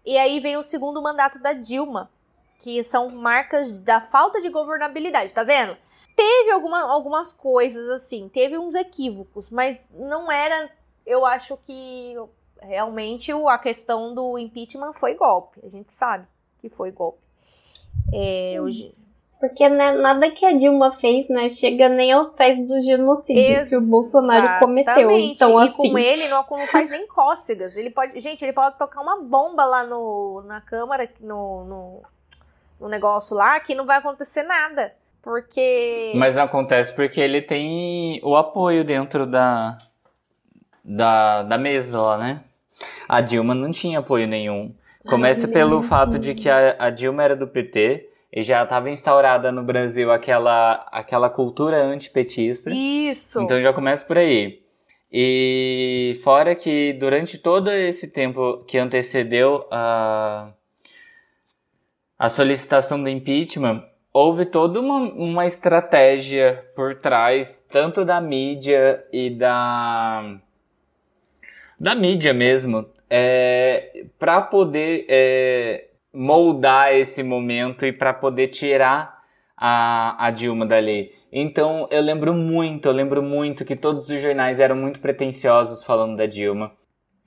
e 0.04 0.18
aí 0.18 0.40
vem 0.40 0.56
o 0.56 0.62
segundo 0.62 1.00
mandato 1.00 1.38
da 1.38 1.52
Dilma, 1.52 2.10
que 2.58 2.82
são 2.82 3.08
marcas 3.08 3.78
da 3.78 4.00
falta 4.00 4.40
de 4.40 4.48
governabilidade, 4.48 5.32
tá 5.32 5.44
vendo? 5.44 5.76
Teve 6.16 6.50
alguma, 6.50 6.82
algumas 6.82 7.32
coisas 7.32 7.88
assim, 7.90 8.28
teve 8.28 8.58
uns 8.58 8.74
equívocos, 8.74 9.50
mas 9.50 9.84
não 9.92 10.30
era. 10.30 10.68
Eu 11.06 11.24
acho 11.24 11.56
que 11.64 12.16
realmente 12.60 13.30
a 13.32 13.58
questão 13.58 14.12
do 14.14 14.36
impeachment 14.36 14.92
foi 14.92 15.14
golpe. 15.14 15.60
A 15.64 15.68
gente 15.68 15.92
sabe 15.92 16.26
que 16.60 16.68
foi 16.68 16.90
golpe. 16.90 17.20
É, 18.12 18.60
hoje. 18.60 18.92
Porque 19.38 19.68
né, 19.68 19.92
nada 19.92 20.28
que 20.28 20.44
a 20.44 20.52
Dilma 20.52 20.90
fez, 20.90 21.28
né, 21.28 21.48
chega 21.48 21.88
nem 21.88 22.10
aos 22.10 22.30
pés 22.30 22.58
do 22.66 22.80
genocídio 22.82 23.40
Exatamente. 23.40 23.68
que 23.68 23.76
o 23.76 23.88
Bolsonaro 23.88 24.58
cometeu. 24.58 25.10
Então, 25.12 25.62
e 25.62 25.68
assim... 25.68 25.76
com 25.76 25.96
ele 25.96 26.26
não, 26.26 26.44
não 26.50 26.66
faz 26.66 26.90
nem 26.90 27.06
cócegas. 27.06 27.76
Ele 27.76 27.90
pode, 27.90 28.18
gente, 28.18 28.44
ele 28.44 28.52
pode 28.52 28.76
tocar 28.76 29.00
uma 29.00 29.22
bomba 29.22 29.64
lá 29.64 29.84
no, 29.84 30.42
na 30.44 30.60
Câmara, 30.60 31.08
no, 31.20 31.64
no 31.64 32.02
no 32.80 32.88
negócio 32.88 33.36
lá 33.36 33.58
que 33.60 33.74
não 33.74 33.86
vai 33.86 33.98
acontecer 33.98 34.42
nada. 34.42 34.94
porque. 35.22 36.12
Mas 36.14 36.38
acontece 36.38 36.92
porque 36.92 37.20
ele 37.20 37.42
tem 37.42 38.20
o 38.22 38.36
apoio 38.36 38.84
dentro 38.84 39.26
da, 39.26 39.76
da, 40.84 41.42
da 41.42 41.58
mesa 41.58 42.00
lá, 42.00 42.18
né? 42.18 42.40
A 43.08 43.20
Dilma 43.20 43.54
não 43.54 43.70
tinha 43.70 43.98
apoio 43.98 44.26
nenhum. 44.26 44.74
Começa 45.06 45.46
Ai, 45.46 45.52
pelo 45.52 45.82
fato 45.82 46.18
de 46.18 46.34
que 46.34 46.48
a, 46.48 46.76
a 46.78 46.90
Dilma 46.90 47.22
era 47.22 47.36
do 47.36 47.48
PT 47.48 48.08
e 48.32 48.42
já 48.42 48.62
estava 48.62 48.90
instaurada 48.90 49.50
no 49.50 49.62
Brasil 49.62 50.12
aquela, 50.12 50.86
aquela 50.92 51.30
cultura 51.30 51.76
antipetista. 51.76 52.70
Isso. 52.70 53.40
Então 53.40 53.60
já 53.60 53.72
começa 53.72 54.04
por 54.04 54.18
aí. 54.18 54.62
E 55.10 56.20
fora 56.22 56.54
que 56.54 56.92
durante 56.92 57.38
todo 57.38 57.70
esse 57.70 58.12
tempo 58.12 58.62
que 58.66 58.76
antecedeu 58.76 59.66
a, 59.70 60.50
a 62.18 62.28
solicitação 62.28 63.02
do 63.02 63.08
impeachment, 63.08 63.84
houve 64.12 64.46
toda 64.46 64.80
uma, 64.80 64.98
uma 65.12 65.46
estratégia 65.46 66.64
por 66.74 66.96
trás, 66.96 67.64
tanto 67.70 68.04
da 68.04 68.20
mídia 68.20 69.04
e 69.12 69.30
da. 69.30 70.38
da 71.78 71.94
mídia 71.94 72.34
mesmo, 72.34 72.86
é, 73.08 74.06
para 74.18 74.40
poder 74.40 75.06
é, 75.08 75.88
moldar 76.12 76.92
esse 76.92 77.22
momento 77.22 77.86
e 77.86 77.92
para 77.92 78.12
poder 78.12 78.48
tirar 78.48 79.22
a, 79.56 80.26
a 80.26 80.30
Dilma 80.30 80.66
dali. 80.66 81.12
Então 81.30 81.86
eu 81.90 82.00
lembro 82.00 82.32
muito, 82.34 82.88
eu 82.88 82.92
lembro 82.92 83.22
muito 83.22 83.64
que 83.64 83.76
todos 83.76 84.08
os 84.08 84.20
jornais 84.20 84.60
eram 84.60 84.76
muito 84.76 84.98
pretensiosos 84.98 85.84
falando 85.84 86.16
da 86.16 86.26
Dilma. 86.26 86.72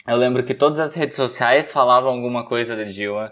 Eu 0.07 0.17
lembro 0.17 0.43
que 0.43 0.55
todas 0.55 0.79
as 0.79 0.95
redes 0.95 1.15
sociais 1.15 1.71
falavam 1.71 2.11
alguma 2.11 2.43
coisa 2.43 2.75
da 2.75 2.83
Dilma. 2.83 3.31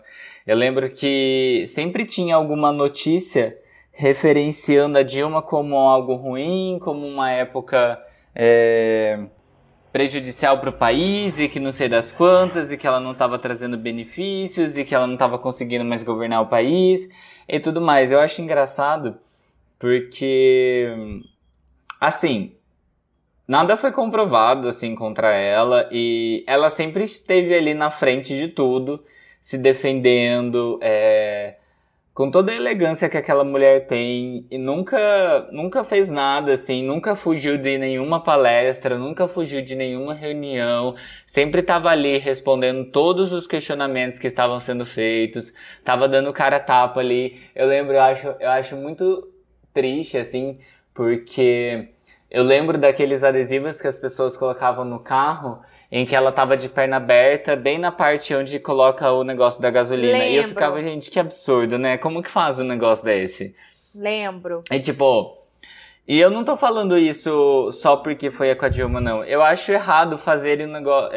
Eu 0.50 0.58
lembro 0.58 0.90
que 0.90 1.64
sempre 1.68 2.08
tinha 2.08 2.36
alguma 2.36 2.72
notícia 2.72 3.56
referenciando 3.92 4.98
a 4.98 5.04
Dilma 5.04 5.44
como 5.44 5.78
algo 5.78 6.16
ruim, 6.16 6.80
como 6.82 7.06
uma 7.06 7.30
época 7.30 8.04
é, 8.34 9.28
prejudicial 9.94 10.58
para 10.58 10.72
o 10.72 10.74
país 10.74 11.40
e 11.40 11.48
que 11.48 11.60
não 11.60 11.72
sei 11.72 11.88
das 11.88 12.12
quantas 12.12 12.72
e 12.72 12.78
que 12.78 12.88
ela 12.88 13.00
não 13.00 13.12
estava 13.12 13.38
trazendo 13.38 13.78
benefícios 13.78 14.76
e 14.76 14.84
que 14.84 14.96
ela 14.96 15.06
não 15.06 15.14
estava 15.14 15.38
conseguindo 15.38 15.86
mais 15.86 16.02
governar 16.02 16.42
o 16.42 16.48
país 16.48 17.08
e 17.48 17.60
tudo 17.60 17.80
mais. 17.80 18.12
Eu 18.12 18.20
acho 18.20 18.42
engraçado 18.42 19.20
porque, 19.78 21.20
assim, 22.02 22.54
nada 23.48 23.78
foi 23.78 23.92
comprovado 23.92 24.68
assim 24.68 24.96
contra 24.96 25.32
ela 25.32 25.88
e 25.92 26.44
ela 26.48 26.72
sempre 26.72 27.04
esteve 27.04 27.54
ali 27.54 27.76
na 27.76 27.92
frente 27.92 28.36
de 28.36 28.48
tudo, 28.48 29.04
se 29.42 29.58
defendendo, 29.58 30.80
é, 30.82 31.56
com 32.20 32.30
toda 32.30 32.52
a 32.52 32.56
elegância 32.56 33.08
que 33.08 33.16
aquela 33.16 33.46
mulher 33.46 33.88
tem 33.88 34.46
e 34.52 34.58
nunca, 34.58 35.48
nunca 35.54 35.86
fez 35.86 36.12
nada 36.12 36.52
assim, 36.52 36.84
nunca 36.84 37.16
fugiu 37.16 37.58
de 37.58 37.78
nenhuma 37.78 38.22
palestra, 38.22 38.98
nunca 38.98 39.26
fugiu 39.26 39.62
de 39.62 39.74
nenhuma 39.74 40.14
reunião, 40.14 40.96
sempre 41.26 41.62
estava 41.62 41.90
ali 41.90 42.18
respondendo 42.18 42.92
todos 42.92 43.32
os 43.32 43.48
questionamentos 43.48 44.20
que 44.20 44.28
estavam 44.28 44.60
sendo 44.60 44.86
feitos, 44.86 45.54
estava 45.78 46.10
dando 46.10 46.34
cara 46.34 46.60
tapa 46.60 47.00
ali. 47.00 47.40
Eu 47.56 47.68
lembro, 47.68 47.94
eu 47.94 48.02
acho, 48.02 48.28
eu 48.38 48.50
acho 48.50 48.76
muito 48.76 49.32
triste 49.74 50.18
assim, 50.18 50.60
porque 50.94 51.88
eu 52.30 52.44
lembro 52.44 52.78
daqueles 52.78 53.24
adesivos 53.24 53.82
que 53.82 53.88
as 53.88 53.98
pessoas 53.98 54.36
colocavam 54.36 54.84
no 54.84 55.00
carro 55.00 55.62
em 55.92 56.06
que 56.06 56.16
ela 56.16 56.32
tava 56.32 56.56
de 56.56 56.70
perna 56.70 56.98
aberta, 56.98 57.56
bem 57.56 57.78
na 57.78 57.92
parte 57.92 58.34
onde 58.36 58.60
coloca 58.60 59.12
o 59.12 59.24
negócio 59.24 59.62
da 59.62 59.72
gasolina. 59.72 60.20
E 60.20 60.36
eu 60.36 60.42
Lembro. 60.42 60.50
ficava, 60.50 60.84
gente, 60.84 61.10
que 61.10 61.20
absurdo, 61.20 61.78
né? 61.78 61.98
Como 61.98 62.22
que 62.22 62.30
faz 62.30 62.60
um 62.60 62.64
negócio 62.64 63.04
desse? 63.04 63.56
Lembro. 63.94 64.64
E 64.72 64.80
tipo, 64.80 65.36
e 66.08 66.20
eu 66.20 66.32
não 66.32 66.44
tô 66.44 66.58
falando 66.58 66.98
isso 66.98 67.72
só 67.72 67.96
porque 67.98 68.32
foi 68.32 68.54
com 68.56 68.66
a 68.66 68.70
Dilma, 68.70 69.00
não. 69.00 69.24
Eu 69.24 69.44
acho 69.44 69.72
errado 69.72 70.18
fazer 70.18 70.60
um 70.62 70.72
negócio. 70.72 71.12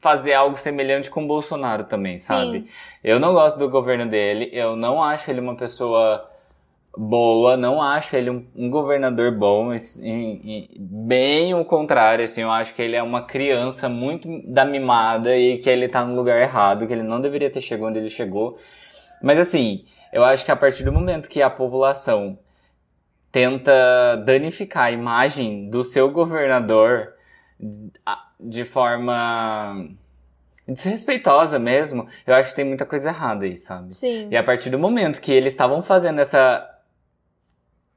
fazer 0.00 0.32
algo 0.32 0.56
semelhante 0.56 1.10
com 1.10 1.24
o 1.24 1.26
Bolsonaro 1.26 1.84
também, 1.84 2.18
sabe? 2.18 2.60
Sim. 2.60 2.68
Eu 3.02 3.18
não 3.20 3.32
gosto 3.32 3.58
do 3.58 3.68
governo 3.68 4.06
dele, 4.06 4.48
eu 4.52 4.76
não 4.76 5.02
acho 5.02 5.30
ele 5.30 5.40
uma 5.40 5.56
pessoa 5.56 6.28
boa, 7.00 7.56
não 7.56 7.80
acho 7.80 8.16
ele 8.16 8.28
um, 8.28 8.44
um 8.56 8.68
governador 8.68 9.30
bom, 9.30 9.68
bem 10.80 11.54
o 11.54 11.64
contrário, 11.64 12.24
assim, 12.24 12.40
eu 12.40 12.50
acho 12.50 12.74
que 12.74 12.82
ele 12.82 12.96
é 12.96 13.02
uma 13.02 13.22
criança 13.22 13.88
muito 13.88 14.28
da 14.44 14.64
mimada 14.64 15.36
e 15.36 15.58
que 15.58 15.70
ele 15.70 15.88
tá 15.88 16.04
no 16.04 16.16
lugar 16.16 16.40
errado, 16.40 16.88
que 16.88 16.92
ele 16.92 17.04
não 17.04 17.20
deveria 17.20 17.48
ter 17.48 17.60
chegado 17.60 17.88
onde 17.88 18.00
ele 18.00 18.10
chegou. 18.10 18.58
Mas 19.22 19.38
assim, 19.38 19.84
eu 20.12 20.24
acho 20.24 20.44
que 20.44 20.50
a 20.50 20.56
partir 20.56 20.82
do 20.82 20.90
momento 20.90 21.28
que 21.28 21.40
a 21.40 21.48
população 21.48 22.36
tenta 23.30 24.16
danificar 24.26 24.86
a 24.86 24.90
imagem 24.90 25.70
do 25.70 25.84
seu 25.84 26.10
governador 26.10 27.12
de 28.40 28.64
forma 28.64 29.88
desrespeitosa 30.66 31.60
mesmo, 31.60 32.08
eu 32.26 32.34
acho 32.34 32.50
que 32.50 32.56
tem 32.56 32.64
muita 32.64 32.84
coisa 32.84 33.10
errada 33.10 33.44
aí, 33.44 33.54
sabe? 33.54 33.94
Sim. 33.94 34.28
E 34.32 34.36
a 34.36 34.42
partir 34.42 34.68
do 34.68 34.80
momento 34.80 35.20
que 35.20 35.30
eles 35.30 35.52
estavam 35.52 35.80
fazendo 35.80 36.20
essa 36.20 36.77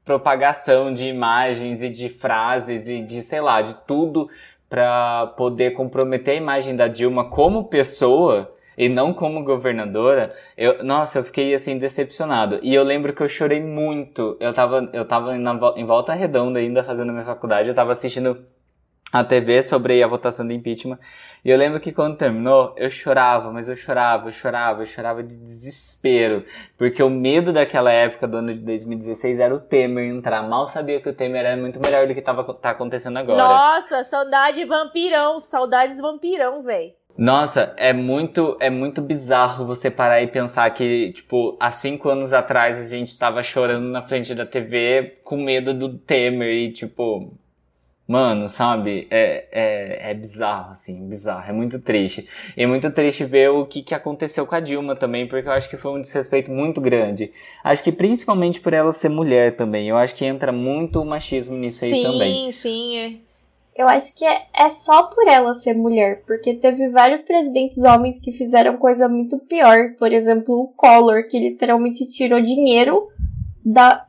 propagação 0.04 0.92
de 0.92 1.06
imagens 1.06 1.82
e 1.82 1.90
de 1.90 2.08
frases 2.08 2.88
e 2.88 3.02
de, 3.02 3.22
sei 3.22 3.40
lá, 3.40 3.62
de 3.62 3.74
tudo 3.86 4.28
pra 4.68 5.26
poder 5.36 5.72
comprometer 5.72 6.34
a 6.34 6.36
imagem 6.38 6.74
da 6.74 6.88
Dilma 6.88 7.28
como 7.28 7.64
pessoa 7.64 8.52
e 8.76 8.88
não 8.88 9.12
como 9.12 9.44
governadora, 9.44 10.34
eu, 10.56 10.82
nossa, 10.82 11.18
eu 11.18 11.24
fiquei 11.24 11.52
assim 11.54 11.78
decepcionado. 11.78 12.58
E 12.62 12.74
eu 12.74 12.82
lembro 12.82 13.12
que 13.12 13.22
eu 13.22 13.28
chorei 13.28 13.60
muito. 13.60 14.36
Eu 14.40 14.52
tava, 14.54 14.88
eu 14.92 15.04
tava 15.04 15.36
na 15.36 15.52
em 15.76 15.84
volta 15.84 16.14
redonda 16.14 16.58
ainda 16.58 16.82
fazendo 16.82 17.12
minha 17.12 17.24
faculdade, 17.24 17.68
eu 17.68 17.74
tava 17.74 17.92
assistindo 17.92 18.44
a 19.12 19.22
TV 19.22 19.62
sobre 19.62 20.02
a 20.02 20.06
votação 20.06 20.46
do 20.46 20.52
impeachment. 20.54 20.98
E 21.44 21.50
eu 21.50 21.58
lembro 21.58 21.78
que 21.78 21.92
quando 21.92 22.16
terminou, 22.16 22.72
eu 22.78 22.88
chorava, 22.88 23.52
mas 23.52 23.68
eu 23.68 23.76
chorava, 23.76 24.28
eu 24.28 24.32
chorava, 24.32 24.82
eu 24.82 24.86
chorava 24.86 25.22
de 25.22 25.36
desespero. 25.36 26.44
Porque 26.78 27.02
o 27.02 27.10
medo 27.10 27.52
daquela 27.52 27.92
época, 27.92 28.26
do 28.26 28.38
ano 28.38 28.54
de 28.54 28.60
2016, 28.60 29.38
era 29.38 29.54
o 29.54 29.60
Temer 29.60 30.08
entrar. 30.08 30.42
Mal 30.48 30.66
sabia 30.66 31.00
que 31.00 31.08
o 31.08 31.12
Temer 31.12 31.44
era 31.44 31.60
muito 31.60 31.78
melhor 31.78 32.06
do 32.06 32.14
que 32.14 32.22
tava, 32.22 32.42
tá 32.54 32.70
acontecendo 32.70 33.18
agora. 33.18 33.36
Nossa, 33.36 34.02
saudade 34.02 34.64
vampirão. 34.64 35.40
Saudades 35.40 36.00
vampirão, 36.00 36.62
véi. 36.62 36.94
Nossa, 37.18 37.74
é 37.76 37.92
muito, 37.92 38.56
é 38.58 38.70
muito 38.70 39.02
bizarro 39.02 39.66
você 39.66 39.90
parar 39.90 40.22
e 40.22 40.26
pensar 40.26 40.70
que, 40.70 41.12
tipo, 41.12 41.58
há 41.60 41.70
cinco 41.70 42.08
anos 42.08 42.32
atrás 42.32 42.78
a 42.78 42.84
gente 42.84 43.18
tava 43.18 43.42
chorando 43.42 43.86
na 43.88 44.00
frente 44.00 44.34
da 44.34 44.46
TV 44.46 45.18
com 45.22 45.36
medo 45.36 45.74
do 45.74 45.98
Temer 45.98 46.54
e, 46.54 46.72
tipo, 46.72 47.36
mano, 48.06 48.48
sabe? 48.48 49.06
É, 49.10 49.46
é, 49.52 50.10
é 50.10 50.14
bizarro, 50.14 50.70
assim, 50.70 51.06
bizarro, 51.08 51.48
é 51.48 51.52
muito 51.52 51.78
triste. 51.78 52.28
E 52.56 52.62
é 52.62 52.66
muito 52.66 52.90
triste 52.90 53.24
ver 53.24 53.50
o 53.50 53.64
que, 53.64 53.82
que 53.82 53.94
aconteceu 53.94 54.46
com 54.46 54.54
a 54.54 54.60
Dilma 54.60 54.96
também, 54.96 55.26
porque 55.26 55.48
eu 55.48 55.52
acho 55.52 55.70
que 55.70 55.76
foi 55.76 55.92
um 55.92 56.00
desrespeito 56.00 56.50
muito 56.50 56.80
grande. 56.80 57.32
Acho 57.62 57.82
que 57.82 57.92
principalmente 57.92 58.60
por 58.60 58.72
ela 58.72 58.92
ser 58.92 59.08
mulher 59.08 59.56
também, 59.56 59.88
eu 59.88 59.96
acho 59.96 60.14
que 60.14 60.24
entra 60.24 60.52
muito 60.52 61.00
o 61.00 61.06
machismo 61.06 61.56
nisso 61.56 61.84
aí 61.84 61.90
sim, 61.90 62.02
também. 62.02 62.52
sim. 62.52 62.96
é. 62.96 63.32
Eu 63.74 63.88
acho 63.88 64.14
que 64.18 64.24
é, 64.24 64.42
é 64.54 64.68
só 64.68 65.04
por 65.04 65.26
ela 65.26 65.54
ser 65.54 65.74
mulher, 65.74 66.22
porque 66.26 66.52
teve 66.52 66.90
vários 66.90 67.22
presidentes 67.22 67.78
homens 67.78 68.20
que 68.20 68.30
fizeram 68.30 68.76
coisa 68.76 69.08
muito 69.08 69.38
pior. 69.38 69.94
Por 69.98 70.12
exemplo, 70.12 70.54
o 70.54 70.68
Collor, 70.68 71.26
que 71.26 71.38
literalmente 71.38 72.06
tirou 72.06 72.38
dinheiro 72.38 73.08
da, 73.64 74.06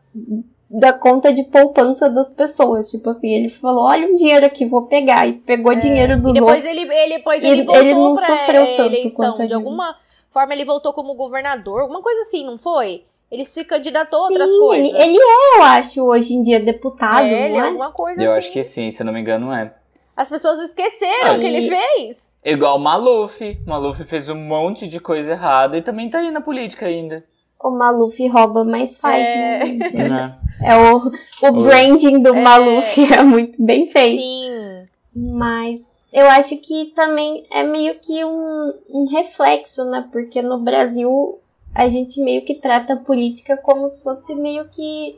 da 0.80 0.92
conta 0.92 1.32
de 1.32 1.44
poupança 1.44 2.10
das 2.10 2.30
pessoas. 2.30 2.90
Tipo 2.90 3.12
assim, 3.12 3.30
ele 3.30 3.50
falou: 3.50 3.84
olha 3.86 4.08
um 4.08 4.16
dinheiro 4.16 4.46
aqui, 4.46 4.66
vou 4.66 4.84
pegar. 4.88 5.28
E 5.28 5.34
pegou 5.34 5.76
dinheiro 5.76 6.18
dos 6.18 6.28
É. 6.28 6.30
E 6.32 6.34
depois 6.34 6.64
outros. 6.66 6.72
ele, 6.82 6.94
ele, 6.94 7.18
depois 7.18 7.44
ele 7.44 7.52
ele- 7.62 7.62
ele 7.62 7.94
voltou 7.94 8.10
não 8.10 8.16
pra 8.16 8.26
sofreu 8.38 8.62
é, 8.64 8.76
tanto 8.78 8.82
eleição. 8.94 9.38
De 9.38 9.48
Dilma. 9.48 9.56
alguma 9.56 9.96
forma 10.30 10.54
ele 10.54 10.66
voltou 10.66 10.92
como 10.94 11.14
governador. 11.14 11.82
Alguma 11.82 12.02
coisa 12.02 12.22
assim, 12.22 12.44
não 12.46 12.58
foi? 12.58 13.04
Ele 13.32 13.46
se 13.46 13.64
candidatou 13.66 14.20
a 14.20 14.24
outras 14.24 14.50
Sim, 14.50 14.60
coisas. 14.60 14.94
ele, 14.94 15.04
ele 15.04 15.18
é, 15.18 15.58
eu 15.58 15.64
acho, 15.64 16.04
hoje 16.04 16.34
em 16.36 16.44
dia 16.44 16.60
deputado, 16.60 17.26
é, 17.26 17.46
ele 17.46 17.54
não 17.56 17.60
é 17.62 17.64
é? 17.64 17.68
alguma 17.68 17.92
coisa 17.92 18.22
Eu 18.22 18.30
assim. 18.30 18.40
acho 18.40 18.52
que 18.52 18.64
sim, 18.64 18.92
se 18.92 19.02
eu 19.02 19.06
não 19.06 19.14
me 19.14 19.22
engano 19.22 19.52
é. 19.52 19.74
As 20.16 20.30
pessoas 20.30 20.60
esqueceram 20.60 21.32
Ah, 21.32 21.34
o 21.38 21.40
que 21.40 21.46
ele 21.48 21.68
fez. 21.68 22.34
Igual 22.46 22.78
o 22.78 22.80
Maluf. 22.80 23.58
Maluf 23.66 24.04
fez 24.04 24.30
um 24.30 24.36
monte 24.36 24.88
de 24.88 25.00
coisa 25.00 25.32
errada 25.32 25.76
e 25.76 25.82
também 25.82 26.08
tá 26.08 26.20
aí 26.20 26.30
na 26.30 26.42
política 26.42 26.86
ainda. 26.86 27.24
O 27.63 27.71
Maluf 27.71 28.28
rouba, 28.28 28.65
mas 28.65 28.97
faz, 28.97 29.23
É. 29.23 29.63
né? 29.65 30.10
Né? 30.10 30.38
É 30.62 30.76
o, 30.76 31.12
o 31.47 31.52
branding 31.54 32.21
do 32.21 32.36
Maluf 32.36 32.99
é 33.12 33.23
muito 33.23 33.63
bem 33.63 33.89
feito. 33.89 34.21
Sim. 34.21 34.88
Mas 35.15 35.80
eu 36.12 36.28
acho 36.28 36.58
que 36.58 36.91
também 36.95 37.45
é 37.49 37.63
meio 37.63 37.95
que 37.95 38.23
um, 38.26 38.73
um 38.89 39.08
reflexo, 39.08 39.86
né? 39.86 40.08
Porque 40.12 40.41
no 40.41 40.60
Brasil 40.60 41.39
a 41.73 41.88
gente 41.88 42.21
meio 42.21 42.43
que 42.43 42.56
trata 42.56 42.93
a 42.93 42.97
política 42.97 43.58
como 43.58 43.88
se 43.88 44.04
fosse 44.04 44.36
meio 44.36 44.65
que 44.65 45.17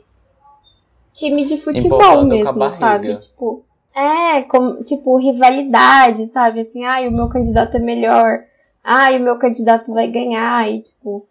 time 1.12 1.46
de 1.46 1.56
futebol 1.56 1.98
Empolgando 1.98 2.28
mesmo, 2.28 2.78
sabe? 2.78 3.16
Tipo, 3.16 3.64
é, 3.94 4.42
como, 4.42 4.84
tipo, 4.84 5.16
rivalidade, 5.16 6.26
sabe? 6.28 6.60
Assim, 6.60 6.84
ai, 6.84 7.08
o 7.08 7.12
meu 7.12 7.28
candidato 7.28 7.76
é 7.76 7.80
melhor. 7.80 8.44
Ai, 8.84 9.18
o 9.18 9.22
meu 9.22 9.38
candidato 9.38 9.92
vai 9.92 10.06
ganhar. 10.06 10.70
E, 10.70 10.80
tipo, 10.80 11.26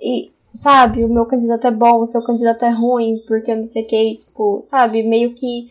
e 0.00 0.32
sabe, 0.62 1.04
o 1.04 1.08
meu 1.08 1.26
candidato 1.26 1.66
é 1.66 1.70
bom, 1.70 2.02
o 2.02 2.06
seu 2.06 2.22
candidato 2.22 2.64
é 2.64 2.70
ruim, 2.70 3.22
porque 3.26 3.50
eu 3.50 3.56
não 3.56 3.66
sei 3.66 3.82
o 3.82 3.86
que, 3.86 4.16
tipo, 4.16 4.66
sabe, 4.70 5.02
meio 5.02 5.32
que 5.34 5.70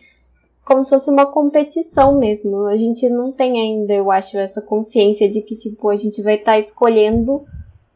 como 0.64 0.82
se 0.82 0.90
fosse 0.90 1.08
uma 1.08 1.26
competição 1.26 2.18
mesmo. 2.18 2.66
A 2.66 2.76
gente 2.76 3.08
não 3.08 3.30
tem 3.30 3.60
ainda, 3.60 3.94
eu 3.94 4.10
acho, 4.10 4.36
essa 4.36 4.60
consciência 4.60 5.30
de 5.30 5.40
que, 5.40 5.54
tipo, 5.54 5.88
a 5.88 5.96
gente 5.96 6.20
vai 6.22 6.34
estar 6.34 6.52
tá 6.52 6.58
escolhendo 6.58 7.44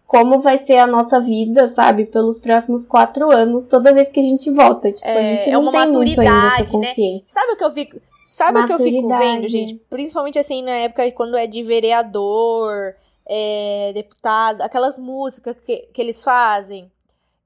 como 0.06 0.40
vai 0.40 0.58
ser 0.64 0.78
a 0.78 0.86
nossa 0.86 1.20
vida, 1.20 1.72
sabe, 1.72 2.04
pelos 2.04 2.38
próximos 2.38 2.84
quatro 2.84 3.30
anos, 3.30 3.64
toda 3.66 3.92
vez 3.92 4.08
que 4.08 4.18
a 4.18 4.22
gente 4.22 4.50
volta. 4.50 4.90
Tipo, 4.90 5.06
É, 5.06 5.18
a 5.18 5.34
gente 5.34 5.48
é 5.48 5.52
não 5.52 5.62
uma 5.62 5.72
tem 5.72 5.86
maturidade, 5.86 6.76
né? 6.76 6.94
Sabe 7.28 7.52
o 7.52 7.56
que 7.56 7.64
eu 7.64 7.70
fico. 7.70 8.00
Sabe 8.24 8.60
o 8.60 8.66
que 8.66 8.72
eu 8.72 8.78
fico 8.78 9.08
vendo, 9.08 9.48
gente? 9.48 9.74
Principalmente 9.90 10.38
assim, 10.38 10.62
na 10.62 10.70
época 10.70 11.10
quando 11.12 11.36
é 11.36 11.46
de 11.46 11.62
vereador, 11.62 12.94
é, 13.32 13.92
deputado, 13.94 14.60
aquelas 14.62 14.98
músicas 14.98 15.56
que, 15.64 15.88
que 15.94 16.02
eles 16.02 16.24
fazem. 16.24 16.90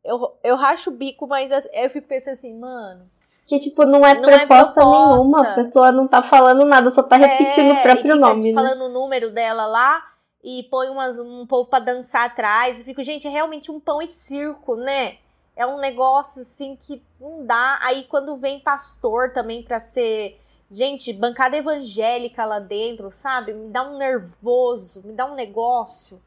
Eu, 0.03 0.33
eu 0.42 0.57
racho 0.57 0.88
o 0.88 0.94
bico, 0.94 1.27
mas 1.27 1.53
as- 1.53 1.68
eu 1.75 1.90
fico 1.90 2.09
pensando 2.09 2.33
assim, 2.35 2.59
mano. 2.59 3.09
Que, 3.47 3.59
tipo, 3.61 3.85
não 3.85 4.05
é 4.05 4.14
Não 4.14 4.31
é 4.31 4.47
proposta, 4.47 4.73
proposta. 4.73 4.85
nenhuma, 5.16 5.51
a 5.51 5.55
pessoa 5.55 5.92
não 5.92 6.09
tá 6.09 6.23
falando 6.23 6.64
nada, 6.64 6.90
só 6.90 7.03
tá 7.03 7.16
repetindo 7.16 7.73
é, 7.75 7.79
o 7.79 7.83
próprio 7.83 8.14
fica 8.14 8.16
nome, 8.16 8.49
né? 8.49 8.55
falando 8.55 8.85
o 8.87 8.88
número 8.88 9.31
dela 9.31 9.66
lá 9.66 10.03
e 10.42 10.62
põe 10.70 10.88
umas, 10.88 11.18
um 11.18 11.47
povo 11.47 11.68
pra 11.68 11.79
dançar 11.79 12.25
atrás. 12.25 12.79
Eu 12.79 12.85
fico, 12.87 13.03
gente, 13.03 13.27
é 13.27 13.31
realmente 13.31 13.70
um 13.70 13.79
pão 13.79 14.01
e 14.01 14.09
circo, 14.09 14.77
né? 14.77 15.18
É 15.55 15.66
um 15.66 15.77
negócio 15.79 16.40
assim 16.40 16.77
que 16.77 17.03
não 17.20 17.44
dá. 17.44 17.79
Aí 17.83 18.05
quando 18.05 18.35
vem 18.37 18.61
pastor 18.61 19.33
também 19.35 19.62
pra 19.62 19.79
ser. 19.81 20.40
Gente, 20.74 21.12
bancada 21.12 21.56
evangélica 21.56 22.44
lá 22.44 22.58
dentro, 22.58 23.12
sabe? 23.12 23.52
Me 23.52 23.68
dá 23.70 23.88
um 23.88 23.96
nervoso, 23.96 25.02
me 25.04 25.12
dá 25.12 25.24
um 25.24 25.37
negócio. 25.37 26.20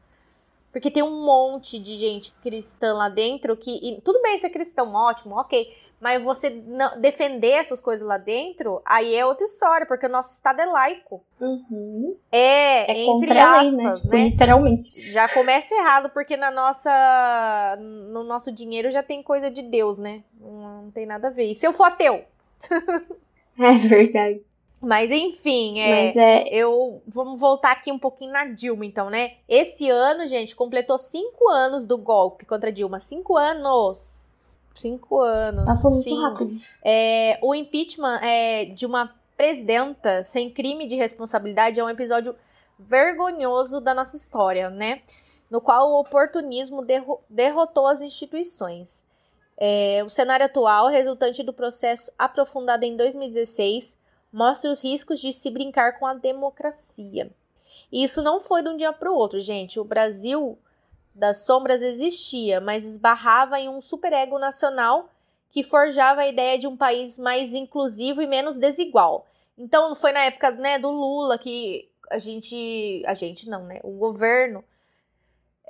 Porque 0.72 0.90
tem 0.90 1.02
um 1.02 1.22
monte 1.24 1.78
de 1.78 1.98
gente 1.98 2.30
cristã 2.42 2.94
lá 2.94 3.08
dentro 3.10 3.54
que. 3.56 3.70
e 3.70 4.00
tudo 4.00 4.22
bem 4.22 4.38
ser 4.38 4.48
cristão, 4.48 4.94
ótimo, 4.94 5.36
ok. 5.38 5.76
Mas 6.00 6.22
você 6.22 6.48
não- 6.64 6.98
defender 7.00 7.50
essas 7.50 7.80
coisas 7.80 8.06
lá 8.06 8.16
dentro, 8.16 8.80
aí 8.86 9.14
é 9.14 9.26
outra 9.26 9.44
história, 9.44 9.84
porque 9.84 10.06
o 10.06 10.08
nosso 10.08 10.32
Estado 10.32 10.60
é 10.60 10.66
laico. 10.66 11.22
Uhum. 11.40 12.16
É, 12.32 12.90
É 12.92 12.98
entre 13.00 13.26
contra 13.34 13.44
a 13.44 13.60
lei, 13.60 13.68
aspas, 13.68 13.76
né? 13.76 13.94
Tipo, 13.94 14.08
né? 14.16 14.24
literalmente. 14.30 15.12
Já 15.12 15.28
começa 15.28 15.74
errado, 15.74 16.08
porque 16.10 16.36
na 16.36 16.50
nossa, 16.52 17.76
no 17.80 18.22
nosso 18.24 18.50
dinheiro 18.52 18.90
já 18.90 19.02
tem 19.02 19.22
coisa 19.22 19.50
de 19.50 19.60
Deus, 19.60 19.98
né? 19.98 20.22
Não, 20.40 20.82
não 20.84 20.90
tem 20.90 21.04
nada 21.04 21.28
a 21.28 21.30
ver. 21.30 21.50
E 21.50 21.54
se 21.54 21.66
eu 21.66 21.72
for 21.74 21.84
ateu? 21.84 22.24
É 23.62 23.78
verdade. 23.78 24.42
Mas 24.80 25.10
enfim, 25.10 25.80
é. 25.80 26.06
Mas 26.06 26.16
é. 26.16 26.48
Eu 26.48 27.02
vamos 27.06 27.40
voltar 27.40 27.72
aqui 27.72 27.90
um 27.90 27.98
pouquinho 27.98 28.32
na 28.32 28.44
Dilma, 28.44 28.86
então, 28.86 29.10
né? 29.10 29.32
Esse 29.48 29.90
ano, 29.90 30.26
gente, 30.28 30.54
completou 30.54 30.96
cinco 30.96 31.48
anos 31.48 31.84
do 31.84 31.98
golpe 31.98 32.46
contra 32.46 32.70
a 32.70 32.72
Dilma. 32.72 33.00
Cinco 33.00 33.36
anos. 33.36 34.36
Cinco 34.76 35.18
anos. 35.18 35.64
Passou 35.64 35.90
muito 35.90 36.04
sim. 36.04 36.22
rápido. 36.22 36.60
É, 36.84 37.38
o 37.42 37.52
impeachment 37.52 38.20
é, 38.22 38.66
de 38.66 38.86
uma 38.86 39.12
presidenta 39.36 40.22
sem 40.22 40.48
crime 40.48 40.86
de 40.86 40.94
responsabilidade 40.94 41.80
é 41.80 41.84
um 41.84 41.88
episódio 41.88 42.36
vergonhoso 42.78 43.80
da 43.80 43.92
nossa 43.92 44.16
história, 44.16 44.70
né? 44.70 45.00
No 45.50 45.60
qual 45.60 45.90
o 45.90 46.00
oportunismo 46.00 46.82
derro- 46.82 47.20
derrotou 47.28 47.88
as 47.88 48.00
instituições. 48.00 49.04
É, 49.60 50.02
o 50.06 50.08
cenário 50.08 50.46
atual, 50.46 50.86
resultante 50.86 51.42
do 51.42 51.52
processo 51.52 52.12
aprofundado 52.16 52.84
em 52.84 52.96
2016, 52.96 53.98
mostra 54.32 54.70
os 54.70 54.82
riscos 54.82 55.20
de 55.20 55.32
se 55.32 55.50
brincar 55.50 55.98
com 55.98 56.06
a 56.06 56.14
democracia. 56.14 57.30
E 57.90 58.04
isso 58.04 58.22
não 58.22 58.38
foi 58.38 58.62
de 58.62 58.68
um 58.68 58.76
dia 58.76 58.92
para 58.92 59.10
o 59.10 59.16
outro, 59.16 59.40
gente. 59.40 59.80
O 59.80 59.84
Brasil 59.84 60.56
das 61.14 61.44
sombras 61.44 61.82
existia, 61.82 62.60
mas 62.60 62.84
esbarrava 62.84 63.58
em 63.58 63.68
um 63.68 63.80
superego 63.80 64.38
nacional 64.38 65.10
que 65.50 65.64
forjava 65.64 66.20
a 66.20 66.28
ideia 66.28 66.58
de 66.58 66.68
um 66.68 66.76
país 66.76 67.18
mais 67.18 67.54
inclusivo 67.54 68.22
e 68.22 68.26
menos 68.26 68.58
desigual. 68.58 69.26
Então 69.56 69.94
foi 69.94 70.12
na 70.12 70.20
época 70.20 70.52
né, 70.52 70.78
do 70.78 70.90
Lula 70.90 71.36
que 71.36 71.88
a 72.10 72.18
gente, 72.18 73.02
a 73.06 73.14
gente 73.14 73.48
não, 73.48 73.64
né? 73.64 73.80
O 73.82 73.90
governo 73.92 74.62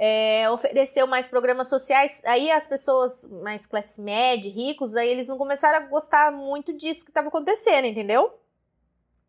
é, 0.01 0.49
ofereceu 0.51 1.09
mais 1.09 1.27
programas 1.27 1.69
sociais. 1.69 2.23
Aí 2.25 2.51
as 2.53 2.67
pessoas 2.67 3.27
mais 3.43 3.67
classe 3.67 4.01
média, 4.01 4.51
ricos, 4.51 4.95
aí 4.95 5.09
eles 5.09 5.27
não 5.27 5.37
começaram 5.37 5.85
a 5.85 5.89
gostar 5.89 6.31
muito 6.31 6.73
disso 6.73 7.05
que 7.05 7.11
estava 7.11 7.27
acontecendo, 7.27 7.85
entendeu? 7.85 8.33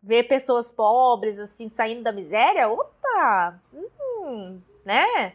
Ver 0.02 0.24
pessoas 0.24 0.70
pobres 0.70 1.40
assim 1.40 1.68
saindo 1.68 2.04
da 2.04 2.12
miséria, 2.12 2.70
opa, 2.70 3.60
hum, 3.74 4.62
né? 4.86 5.34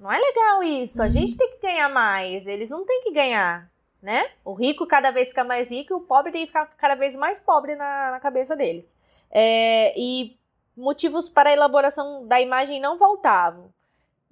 Não 0.00 0.10
é 0.10 0.18
legal 0.18 0.62
isso. 0.62 1.02
A 1.02 1.10
gente 1.10 1.36
tem 1.36 1.50
que 1.52 1.66
ganhar 1.66 1.90
mais. 1.90 2.48
Eles 2.48 2.70
não 2.70 2.86
têm 2.86 3.02
que 3.02 3.12
ganhar, 3.12 3.70
né? 4.02 4.30
O 4.42 4.54
rico 4.54 4.86
cada 4.86 5.10
vez 5.10 5.28
fica 5.28 5.44
mais 5.44 5.70
rico 5.70 5.92
e 5.92 5.96
o 5.96 6.00
pobre 6.00 6.32
tem 6.32 6.40
que 6.40 6.48
ficar 6.48 6.66
cada 6.78 6.94
vez 6.94 7.14
mais 7.14 7.38
pobre 7.38 7.76
na, 7.76 8.12
na 8.12 8.20
cabeça 8.20 8.56
deles. 8.56 8.96
É, 9.30 9.92
e 9.96 10.38
motivos 10.74 11.28
para 11.28 11.50
a 11.50 11.52
elaboração 11.52 12.26
da 12.26 12.40
imagem 12.40 12.80
não 12.80 12.96
faltavam. 12.96 13.70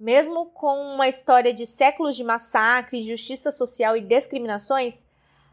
Mesmo 0.03 0.47
com 0.47 0.95
uma 0.95 1.07
história 1.07 1.53
de 1.53 1.65
séculos 1.65 2.17
de 2.17 2.25
massacre, 2.25 2.99
injustiça 2.99 3.53
social 3.53 3.95
e 3.95 4.01
discriminações, 4.01 5.07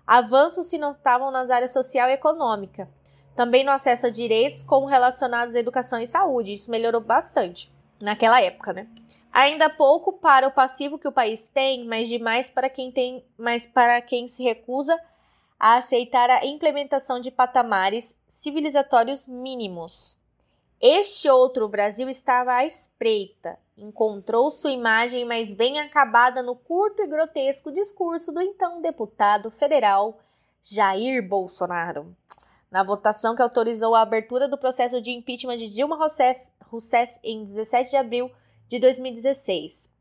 avanços 0.04 0.66
se 0.66 0.76
notavam 0.76 1.30
nas 1.30 1.50
áreas 1.50 1.72
social 1.72 2.08
e 2.08 2.14
econômica. 2.14 2.90
Também 3.36 3.62
no 3.62 3.70
acesso 3.70 4.08
a 4.08 4.10
direitos 4.10 4.64
como 4.64 4.86
relacionados 4.86 5.54
à 5.54 5.60
educação 5.60 6.00
e 6.00 6.06
saúde. 6.06 6.52
Isso 6.52 6.68
melhorou 6.68 7.00
bastante 7.00 7.72
naquela 8.00 8.42
época, 8.42 8.72
né? 8.72 8.88
Ainda 9.30 9.70
pouco 9.70 10.14
para 10.14 10.48
o 10.48 10.52
passivo 10.52 10.98
que 10.98 11.06
o 11.06 11.12
país 11.12 11.46
tem, 11.46 11.86
mas 11.86 12.08
demais 12.08 12.50
para 12.50 12.68
quem 12.68 12.90
tem, 12.90 13.24
mas 13.38 13.66
para 13.66 14.02
quem 14.02 14.26
se 14.26 14.42
recusa 14.42 15.00
a 15.60 15.76
aceitar 15.76 16.28
a 16.28 16.44
implementação 16.44 17.20
de 17.20 17.30
patamares 17.30 18.20
civilizatórios 18.26 19.28
mínimos. 19.28 20.18
Este 20.80 21.28
outro 21.28 21.68
Brasil 21.68 22.08
estava 22.08 22.54
à 22.54 22.64
espreita. 22.64 23.58
Encontrou 23.76 24.50
sua 24.50 24.70
imagem 24.70 25.26
mais 25.26 25.52
bem 25.52 25.78
acabada 25.78 26.42
no 26.42 26.56
curto 26.56 27.02
e 27.02 27.06
grotesco 27.06 27.70
discurso 27.70 28.32
do 28.32 28.40
então 28.40 28.80
deputado 28.80 29.50
federal 29.50 30.18
Jair 30.62 31.22
Bolsonaro. 31.28 32.16
Na 32.70 32.82
votação 32.82 33.36
que 33.36 33.42
autorizou 33.42 33.94
a 33.94 34.00
abertura 34.00 34.48
do 34.48 34.56
processo 34.56 35.02
de 35.02 35.10
impeachment 35.10 35.58
de 35.58 35.68
Dilma 35.68 35.96
Rousseff, 35.96 36.48
Rousseff 36.64 37.18
em 37.22 37.44
17 37.44 37.90
de 37.90 37.96
abril 37.98 38.30
de 38.66 38.78
2016. 38.78 39.92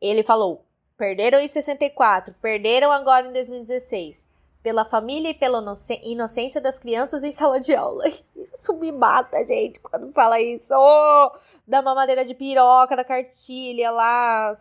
Ele 0.00 0.22
falou: 0.22 0.64
perderam 0.96 1.40
em 1.40 1.48
64, 1.48 2.36
perderam 2.40 2.92
agora 2.92 3.26
em 3.26 3.32
2016. 3.32 4.28
Pela 4.62 4.84
família 4.84 5.30
e 5.30 5.34
pela 5.34 5.64
inocência 6.04 6.60
das 6.60 6.78
crianças 6.78 7.24
em 7.24 7.32
sala 7.32 7.58
de 7.58 7.74
aula. 7.74 8.04
Isso 8.52 8.74
me 8.74 8.92
mata, 8.92 9.46
gente, 9.46 9.80
quando 9.80 10.12
fala 10.12 10.40
isso. 10.40 10.74
Oh, 10.76 11.30
da 11.66 11.80
mamadeira 11.80 12.24
de 12.24 12.34
piroca, 12.34 12.96
da 12.96 13.04
cartilha 13.04 13.90
lá. 13.90 14.56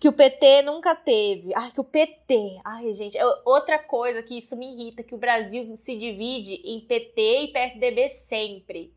Que 0.00 0.08
o 0.08 0.12
PT 0.12 0.62
nunca 0.62 0.94
teve. 0.94 1.52
Ai, 1.54 1.72
que 1.72 1.80
o 1.80 1.84
PT. 1.84 2.56
Ai, 2.64 2.92
gente. 2.92 3.18
Outra 3.44 3.78
coisa 3.78 4.22
que 4.22 4.38
isso 4.38 4.56
me 4.56 4.72
irrita: 4.72 5.02
que 5.02 5.14
o 5.14 5.18
Brasil 5.18 5.76
se 5.76 5.98
divide 5.98 6.54
em 6.64 6.80
PT 6.80 7.42
e 7.42 7.52
PSDB 7.52 8.08
sempre. 8.08 8.94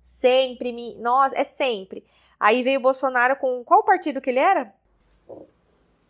Sempre 0.00 0.72
me. 0.72 0.94
Nossa, 0.96 1.36
é 1.36 1.42
sempre. 1.42 2.04
Aí 2.38 2.62
veio 2.62 2.78
o 2.78 2.82
Bolsonaro 2.82 3.36
com. 3.36 3.64
Qual 3.64 3.82
partido 3.82 4.20
que 4.20 4.30
ele 4.30 4.38
era? 4.38 4.72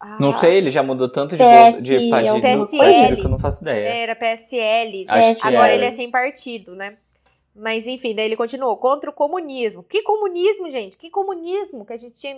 Ah, 0.06 0.18
não 0.20 0.38
sei, 0.38 0.56
ele 0.56 0.70
já 0.70 0.82
mudou 0.82 1.08
tanto 1.08 1.34
de, 1.34 1.42
PS, 1.42 1.82
de 1.82 2.10
partido, 2.10 2.40
PSL. 2.42 3.16
que 3.16 3.24
eu 3.24 3.30
não 3.30 3.38
faço 3.38 3.62
ideia. 3.62 3.88
Era 3.88 4.14
PSL. 4.14 5.06
Acho 5.08 5.40
que 5.40 5.46
Agora 5.48 5.68
era. 5.68 5.74
ele 5.76 5.86
é 5.86 5.90
sem 5.90 6.10
partido, 6.10 6.74
né? 6.74 6.98
Mas 7.54 7.86
enfim, 7.86 8.14
daí 8.14 8.26
ele 8.26 8.36
continuou. 8.36 8.76
Contra 8.76 9.08
o 9.08 9.12
comunismo. 9.14 9.82
Que 9.82 10.02
comunismo, 10.02 10.70
gente? 10.70 10.98
Que 10.98 11.08
comunismo? 11.08 11.86
Que 11.86 11.94
a 11.94 11.96
gente 11.96 12.20
tinha. 12.20 12.36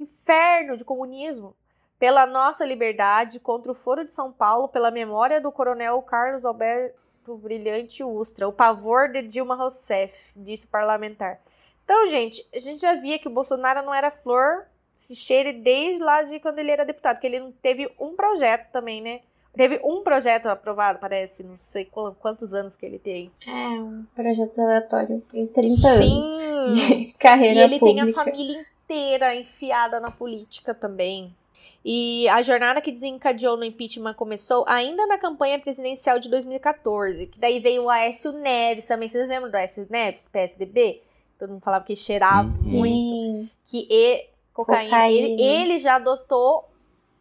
Inferno 0.00 0.78
de 0.78 0.84
comunismo. 0.84 1.54
Pela 1.98 2.26
nossa 2.26 2.64
liberdade, 2.64 3.38
contra 3.38 3.70
o 3.70 3.74
Foro 3.74 4.04
de 4.06 4.14
São 4.14 4.32
Paulo, 4.32 4.68
pela 4.68 4.90
memória 4.90 5.42
do 5.42 5.52
coronel 5.52 6.00
Carlos 6.00 6.46
Alberto 6.46 7.36
Brilhante 7.36 8.02
Ustra. 8.02 8.48
O 8.48 8.52
pavor 8.52 9.10
de 9.10 9.20
Dilma 9.20 9.56
Rousseff, 9.56 10.30
disse 10.34 10.64
o 10.64 10.68
parlamentar. 10.70 11.38
Então, 11.84 12.06
gente, 12.08 12.46
a 12.54 12.58
gente 12.58 12.80
já 12.80 12.94
via 12.94 13.18
que 13.18 13.28
o 13.28 13.32
Bolsonaro 13.32 13.84
não 13.84 13.92
era 13.92 14.10
flor 14.10 14.66
se 14.98 15.14
cheire 15.14 15.52
desde 15.52 16.02
lá 16.02 16.22
de 16.22 16.40
quando 16.40 16.58
ele 16.58 16.70
era 16.72 16.84
deputado, 16.84 17.20
que 17.20 17.26
ele 17.26 17.38
não 17.40 17.52
teve 17.52 17.88
um 18.00 18.14
projeto 18.16 18.70
também, 18.72 19.00
né? 19.00 19.20
Teve 19.56 19.80
um 19.82 20.02
projeto 20.02 20.46
aprovado, 20.46 20.98
parece, 20.98 21.42
não 21.42 21.56
sei 21.56 21.84
quantos 22.20 22.52
anos 22.54 22.76
que 22.76 22.84
ele 22.84 22.98
tem. 22.98 23.30
É, 23.46 23.50
um 23.80 24.04
projeto 24.14 24.60
aleatório. 24.60 25.22
Tem 25.32 25.46
30 25.46 25.74
Sim. 25.74 26.20
anos 26.50 26.76
de 26.78 27.06
carreira 27.18 27.60
E 27.60 27.62
ele 27.64 27.78
pública. 27.78 28.04
tem 28.04 28.10
a 28.10 28.14
família 28.14 28.66
inteira 28.84 29.34
enfiada 29.34 29.98
na 30.00 30.10
política 30.10 30.74
também. 30.74 31.34
E 31.84 32.28
a 32.28 32.42
jornada 32.42 32.80
que 32.80 32.92
desencadeou 32.92 33.56
no 33.56 33.64
impeachment 33.64 34.14
começou 34.14 34.64
ainda 34.68 35.06
na 35.06 35.16
campanha 35.18 35.58
presidencial 35.58 36.18
de 36.18 36.28
2014, 36.28 37.26
que 37.26 37.38
daí 37.38 37.58
veio 37.60 37.84
o 37.84 37.88
Aécio 37.90 38.32
Neves 38.32 38.86
também. 38.86 39.08
Vocês 39.08 39.26
lembram 39.28 39.50
do 39.50 39.56
Aécio 39.56 39.86
Neves, 39.88 40.22
PSDB? 40.30 41.00
Todo 41.38 41.50
mundo 41.50 41.62
falava 41.62 41.84
que 41.84 41.96
cheirava 41.96 42.48
Uhum. 42.48 42.70
muito. 42.70 42.92
Sim. 43.44 43.50
Que 43.66 43.86
e, 43.90 44.26
cocaína. 44.64 44.90
Cocaína. 44.90 45.26
Ele, 45.26 45.42
ele 45.42 45.78
já 45.78 45.96
adotou 45.96 46.68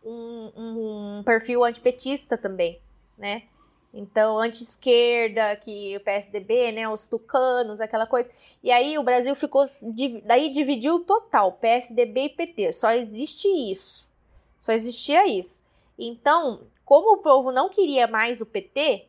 um, 0.04 0.52
um 0.56 1.24
perfil 1.24 1.64
antipetista 1.64 2.38
também, 2.38 2.80
né? 3.18 3.44
Então, 3.94 4.38
anti-esquerda, 4.38 5.56
que 5.56 5.96
o 5.96 6.00
PSDB, 6.02 6.72
né, 6.72 6.88
os 6.88 7.06
tucanos, 7.06 7.82
aquela 7.82 8.06
coisa. 8.06 8.30
E 8.62 8.70
aí 8.72 8.98
o 8.98 9.04
Brasil 9.04 9.34
ficou, 9.36 9.66
daí 10.24 10.50
dividiu 10.50 11.00
total, 11.00 11.54
PSDB 11.54 12.26
e 12.26 12.30
PT. 12.30 12.74
Só 12.74 12.92
existe 12.92 13.48
isso. 13.48 14.08
Só 14.60 14.72
existia 14.72 15.28
isso. 15.28 15.64
Então, 15.98 16.68
como 16.86 17.14
o 17.14 17.22
povo 17.22 17.52
não 17.52 17.70
queria 17.70 18.08
mais 18.08 18.40
o 18.40 18.46
PT, 18.46 19.08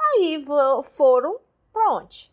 aí 0.00 0.44
foram 0.84 1.38
pra 1.72 1.92
onde? 1.92 2.32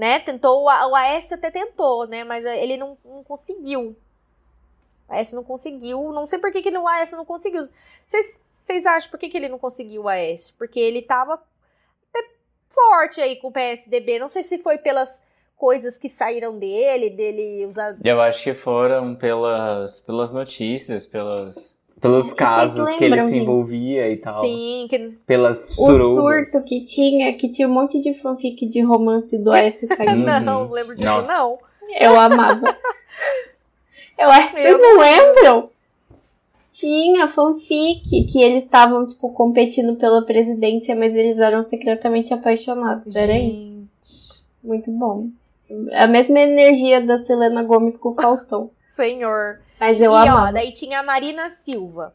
Né? 0.00 0.18
Tentou, 0.18 0.64
o 0.64 0.96
Aécio 0.96 1.36
até 1.36 1.50
tentou, 1.50 2.06
né? 2.06 2.24
Mas 2.24 2.46
ele 2.46 2.78
não, 2.78 2.96
não 3.04 3.22
conseguiu. 3.22 3.94
O 5.06 5.12
Aécio 5.12 5.36
não 5.36 5.44
conseguiu. 5.44 6.10
Não 6.10 6.26
sei 6.26 6.38
por 6.38 6.50
que, 6.50 6.62
que 6.62 6.70
o 6.70 6.88
Aécio 6.88 7.18
não 7.18 7.24
conseguiu. 7.26 7.68
Vocês 8.06 8.86
acham 8.86 9.10
por 9.10 9.20
que, 9.20 9.28
que 9.28 9.36
ele 9.36 9.50
não 9.50 9.58
conseguiu 9.58 10.04
o 10.04 10.08
AS? 10.08 10.52
Porque 10.52 10.80
ele 10.80 11.02
tava 11.02 11.38
forte 12.70 13.20
aí 13.20 13.36
com 13.36 13.48
o 13.48 13.52
PSDB. 13.52 14.18
Não 14.18 14.30
sei 14.30 14.42
se 14.42 14.56
foi 14.56 14.78
pelas 14.78 15.22
coisas 15.54 15.98
que 15.98 16.08
saíram 16.08 16.58
dele, 16.58 17.10
dele 17.10 17.66
usar. 17.66 17.98
Eu 18.02 18.20
acho 18.22 18.42
que 18.42 18.54
foram 18.54 19.14
pelas, 19.14 20.00
pelas 20.00 20.32
notícias, 20.32 21.04
pelos, 21.04 21.76
pelos 22.00 22.32
casos 22.32 22.88
que 22.96 23.04
ele 23.04 23.20
se 23.28 23.38
envolvia 23.38 24.10
e 24.10 24.16
tal. 24.16 24.40
Sim, 24.40 24.86
que... 24.88 24.98
pelas 25.26 25.76
O 25.78 25.94
surto 25.94 26.62
que 26.64 26.80
tinha, 26.84 27.34
que 27.34 27.48
tinha 27.48 27.68
um 27.68 27.72
monte 27.72 28.00
de 28.00 28.14
fanfic 28.14 28.66
de 28.66 28.80
romance 28.80 29.36
do 29.36 29.50
Caim. 29.50 30.16
não, 30.24 30.40
não 30.40 30.70
lembro 30.70 30.94
disso 30.94 31.06
Nossa. 31.06 31.32
não. 31.32 31.58
Eu 31.98 32.18
amava. 32.18 32.76
Eu 34.18 34.28
acho 34.28 34.54
que 34.54 34.62
vocês 34.62 34.80
não 34.80 34.98
lembram? 34.98 35.70
Tinha 36.70 37.26
fanfic 37.26 38.24
que 38.26 38.42
eles 38.42 38.64
estavam, 38.64 39.06
tipo, 39.06 39.32
competindo 39.32 39.96
pela 39.96 40.22
presidência, 40.24 40.94
mas 40.94 41.14
eles 41.14 41.38
eram 41.38 41.66
secretamente 41.68 42.32
apaixonados. 42.32 43.16
Era 43.16 43.36
isso. 43.36 44.42
Muito 44.62 44.90
bom. 44.90 45.28
A 45.92 46.06
mesma 46.06 46.38
energia 46.38 47.00
da 47.00 47.22
Selena 47.24 47.62
Gomes 47.62 47.96
com 47.96 48.10
o 48.10 48.14
Faustão. 48.14 48.70
Senhor. 48.88 49.60
Mas 49.80 49.98
eu 49.98 50.12
e, 50.12 50.14
amava. 50.14 50.48
ó, 50.48 50.52
daí 50.52 50.72
tinha 50.72 51.00
a 51.00 51.02
Marina 51.02 51.48
Silva. 51.48 52.14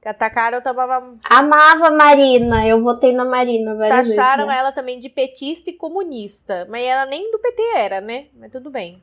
Que 0.00 0.08
atacaram, 0.08 0.58
eu 0.58 0.62
tava... 0.62 1.14
Amava 1.28 1.90
Marina, 1.90 2.66
eu 2.66 2.82
votei 2.82 3.12
na 3.12 3.24
Marina 3.24 3.74
várias 3.74 4.08
Taxaram 4.08 4.46
vezes, 4.46 4.60
ela 4.60 4.72
também 4.72 4.98
de 4.98 5.10
petista 5.10 5.68
e 5.68 5.74
comunista. 5.74 6.66
Mas 6.70 6.86
ela 6.86 7.04
nem 7.04 7.30
do 7.30 7.38
PT 7.38 7.62
era, 7.76 8.00
né? 8.00 8.26
Mas 8.34 8.50
tudo 8.50 8.70
bem. 8.70 9.02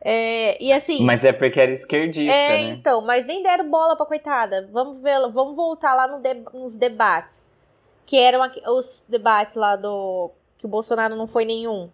É, 0.00 0.62
e 0.62 0.72
assim. 0.72 1.02
Mas 1.02 1.24
é 1.24 1.32
porque 1.32 1.60
era 1.60 1.72
esquerdista, 1.72 2.34
é, 2.34 2.48
né? 2.50 2.60
então, 2.60 3.00
mas 3.00 3.26
nem 3.26 3.42
deram 3.42 3.68
bola 3.68 3.96
pra 3.96 4.06
coitada. 4.06 4.68
Vamos 4.70 5.00
ver, 5.00 5.18
vamos 5.30 5.56
voltar 5.56 5.94
lá 5.94 6.06
no 6.06 6.20
de, 6.20 6.34
nos 6.52 6.76
debates. 6.76 7.52
Que 8.06 8.16
eram 8.16 8.40
os 8.68 9.02
debates 9.08 9.54
lá 9.54 9.74
do. 9.74 10.30
Que 10.58 10.66
o 10.66 10.68
Bolsonaro 10.68 11.16
não 11.16 11.26
foi 11.26 11.44
nenhum. 11.44 11.90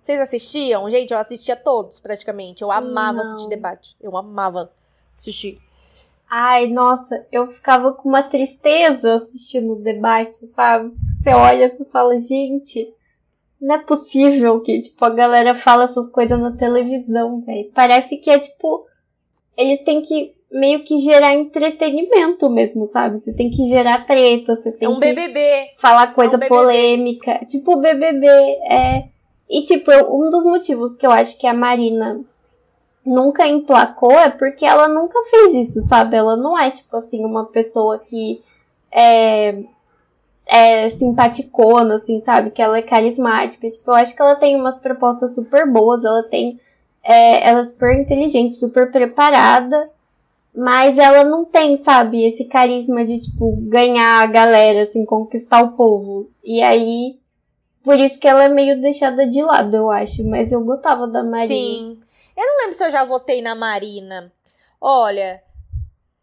Vocês 0.00 0.20
assistiam? 0.20 0.88
Gente, 0.90 1.12
eu 1.12 1.18
assistia 1.18 1.56
todos, 1.56 2.00
praticamente. 2.00 2.62
Eu 2.62 2.70
amava 2.70 3.18
não. 3.18 3.20
assistir 3.20 3.48
debate. 3.48 3.96
Eu 4.00 4.16
amava 4.16 4.70
assistir. 5.14 5.60
Ai, 6.28 6.68
nossa, 6.68 7.26
eu 7.32 7.50
ficava 7.50 7.92
com 7.92 8.08
uma 8.08 8.22
tristeza 8.22 9.14
assistindo 9.14 9.72
o 9.72 9.82
debate, 9.82 10.46
sabe? 10.54 10.94
Você 11.20 11.30
olha 11.30 11.66
e 11.66 11.84
fala, 11.86 12.18
gente, 12.18 12.94
não 13.60 13.74
é 13.74 13.78
possível 13.78 14.60
que, 14.60 14.80
tipo, 14.80 15.04
a 15.04 15.10
galera 15.10 15.54
fala 15.54 15.84
essas 15.84 16.08
coisas 16.10 16.38
na 16.38 16.56
televisão, 16.56 17.40
velho. 17.40 17.70
Parece 17.74 18.16
que 18.16 18.30
é, 18.30 18.38
tipo, 18.38 18.86
eles 19.56 19.82
têm 19.82 20.00
que 20.00 20.34
meio 20.50 20.82
que 20.82 20.98
gerar 20.98 21.34
entretenimento 21.34 22.48
mesmo, 22.50 22.86
sabe? 22.86 23.20
Você 23.20 23.32
tem 23.32 23.50
que 23.50 23.68
gerar 23.68 24.06
treta, 24.06 24.56
você 24.56 24.72
tem 24.72 24.86
é 24.86 24.88
um 24.88 24.98
que 24.98 25.12
BBB. 25.12 25.70
falar 25.78 26.14
coisa 26.14 26.36
é 26.36 26.44
um 26.44 26.48
polêmica. 26.48 27.44
Tipo, 27.46 27.74
o 27.74 27.80
BBB 27.80 28.26
é... 28.26 29.08
E, 29.50 29.62
tipo, 29.64 29.90
um 29.90 30.30
dos 30.30 30.44
motivos 30.44 30.96
que 30.96 31.06
eu 31.06 31.10
acho 31.10 31.38
que 31.38 31.46
a 31.46 31.52
Marina 31.52 32.20
nunca 33.04 33.46
emplacou 33.48 34.12
é 34.12 34.30
porque 34.30 34.64
ela 34.64 34.86
nunca 34.86 35.18
fez 35.30 35.68
isso, 35.68 35.82
sabe? 35.88 36.16
Ela 36.16 36.36
não 36.36 36.56
é, 36.56 36.70
tipo 36.70 36.96
assim, 36.96 37.24
uma 37.24 37.46
pessoa 37.46 37.98
que 37.98 38.40
é 38.92 39.62
é 40.50 40.90
simpaticona, 40.90 41.94
assim, 41.94 42.20
sabe? 42.24 42.50
Que 42.50 42.60
ela 42.60 42.76
é 42.78 42.82
carismática. 42.82 43.70
Tipo, 43.70 43.92
eu 43.92 43.94
acho 43.94 44.16
que 44.16 44.20
ela 44.20 44.34
tem 44.34 44.56
umas 44.56 44.78
propostas 44.78 45.34
super 45.34 45.70
boas, 45.70 46.04
ela 46.04 46.24
tem. 46.24 46.58
É, 47.04 47.48
ela 47.48 47.60
é 47.60 47.64
super 47.64 47.98
inteligente, 47.98 48.56
super 48.56 48.90
preparada. 48.90 49.88
Mas 50.52 50.98
ela 50.98 51.22
não 51.22 51.44
tem, 51.44 51.76
sabe, 51.76 52.24
esse 52.26 52.44
carisma 52.46 53.04
de, 53.06 53.20
tipo, 53.20 53.56
ganhar 53.68 54.22
a 54.22 54.26
galera, 54.26 54.82
assim, 54.82 55.04
conquistar 55.04 55.62
o 55.62 55.72
povo. 55.72 56.28
E 56.44 56.60
aí. 56.60 57.16
Por 57.82 57.98
isso 57.98 58.18
que 58.18 58.28
ela 58.28 58.44
é 58.44 58.48
meio 58.48 58.80
deixada 58.80 59.26
de 59.26 59.42
lado, 59.42 59.76
eu 59.76 59.90
acho. 59.90 60.24
Mas 60.28 60.52
eu 60.52 60.60
gostava 60.62 61.06
da 61.06 61.22
Marina. 61.22 61.46
Sim. 61.46 61.98
Eu 62.36 62.46
não 62.46 62.58
lembro 62.58 62.74
se 62.74 62.84
eu 62.84 62.90
já 62.90 63.04
votei 63.04 63.40
na 63.42 63.54
Marina. 63.54 64.32
Olha. 64.80 65.42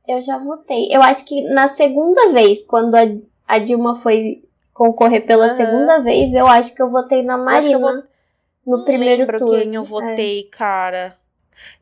Eu 0.08 0.22
já 0.22 0.38
votei. 0.38 0.88
Eu 0.92 1.02
acho 1.02 1.26
que 1.26 1.42
na 1.50 1.70
segunda 1.70 2.32
vez, 2.32 2.64
quando 2.66 2.96
a 2.96 3.06
a 3.48 3.60
Dilma 3.60 3.96
foi 3.96 4.44
concorrer 4.74 5.26
pela 5.26 5.52
uhum. 5.52 5.56
segunda 5.56 6.00
vez, 6.00 6.34
eu 6.34 6.46
acho 6.46 6.76
que 6.76 6.82
eu 6.82 6.92
votei 6.92 7.24
na 7.24 7.38
Marina 7.38 7.80
vou... 7.80 7.94
no 8.66 8.78
Não 8.78 8.84
primeiro 8.84 9.22
lembro 9.22 9.40
turno. 9.40 9.62
quem 9.62 9.76
eu 9.76 9.84
votei, 9.84 10.42
é. 10.42 10.56
cara. 10.56 11.16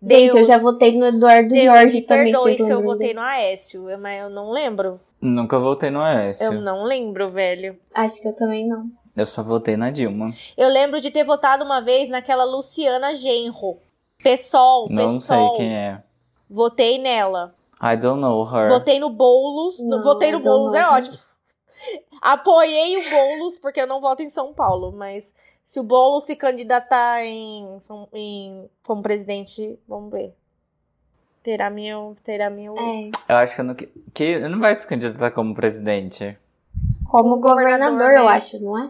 Gente, 0.02 0.32
Deus, 0.32 0.36
eu 0.36 0.44
já 0.46 0.58
votei 0.58 0.98
no 0.98 1.08
Eduardo 1.08 1.50
Deus, 1.50 1.66
Jorge 1.66 1.98
me 1.98 2.02
também. 2.04 2.32
Perdoe 2.32 2.58
se 2.58 2.70
eu 2.72 2.82
votei 2.82 3.14
no 3.14 3.22
Aécio, 3.22 4.00
mas 4.00 4.22
eu 4.22 4.30
não 4.30 4.52
lembro. 4.52 5.00
Nunca 5.20 5.60
votei 5.60 5.90
no 5.90 6.00
Aécio. 6.00 6.46
Eu 6.46 6.54
não 6.62 6.84
lembro, 6.84 7.30
velho. 7.30 7.76
Acho 7.94 8.22
que 8.22 8.28
eu 8.28 8.34
também 8.34 8.66
não. 8.66 8.90
Eu 9.16 9.26
só 9.26 9.42
votei 9.42 9.78
na 9.78 9.92
Dilma. 9.92 10.34
Eu 10.58 10.68
lembro 10.70 11.00
de 11.00 11.10
ter 11.10 11.24
votado 11.24 11.64
uma 11.64 11.82
vez 11.82 12.10
naquela 12.10 12.44
Luciana 12.44 13.16
Genro. 13.16 13.78
Pessoal, 14.22 14.88
Não 14.90 15.14
pessoal. 15.14 15.50
sei 15.50 15.58
quem 15.58 15.76
é. 15.76 16.04
Votei 16.50 16.98
nela. 16.98 17.56
I 17.82 17.96
don't 17.98 18.20
know 18.22 18.44
her. 18.46 18.70
Votei 18.70 19.00
no 19.00 19.10
Boulos. 19.10 19.80
Não, 19.80 20.02
votei 20.02 20.32
no 20.32 20.40
Boulos, 20.40 20.74
é 20.74 20.86
ótimo. 20.88 21.18
Apoiei 22.22 22.98
o 22.98 23.10
Boulos, 23.10 23.58
porque 23.58 23.80
eu 23.82 23.88
não 23.88 24.02
voto 24.02 24.24
em 24.24 24.30
São 24.30 24.54
Paulo, 24.54 24.92
mas 24.92 25.32
se 25.64 25.80
o 25.80 25.84
Boulos 25.84 26.26
se 26.26 26.36
candidatar 26.36 27.24
em, 27.24 27.80
São- 27.80 28.08
em, 28.14 28.70
como 28.86 29.02
presidente, 29.04 29.78
vamos 29.88 30.12
ver. 30.12 30.34
Terá 31.44 31.70
meu. 31.70 32.18
Terá 32.24 32.50
meu. 32.50 32.76
É. 32.78 33.12
Eu 33.30 33.36
acho 33.38 33.56
que 33.56 33.62
não, 33.64 33.76
que, 33.76 33.88
que 34.14 34.40
não 34.40 34.60
vai 34.60 34.74
se 34.74 34.88
candidatar 34.88 35.32
como 35.32 35.54
presidente. 35.54 36.38
Como 37.10 37.30
Como 37.30 37.42
governador, 37.42 37.92
governador, 37.92 38.12
eu 38.18 38.26
né? 38.26 38.32
acho, 38.38 38.60
não 38.60 38.78
é? 38.80 38.90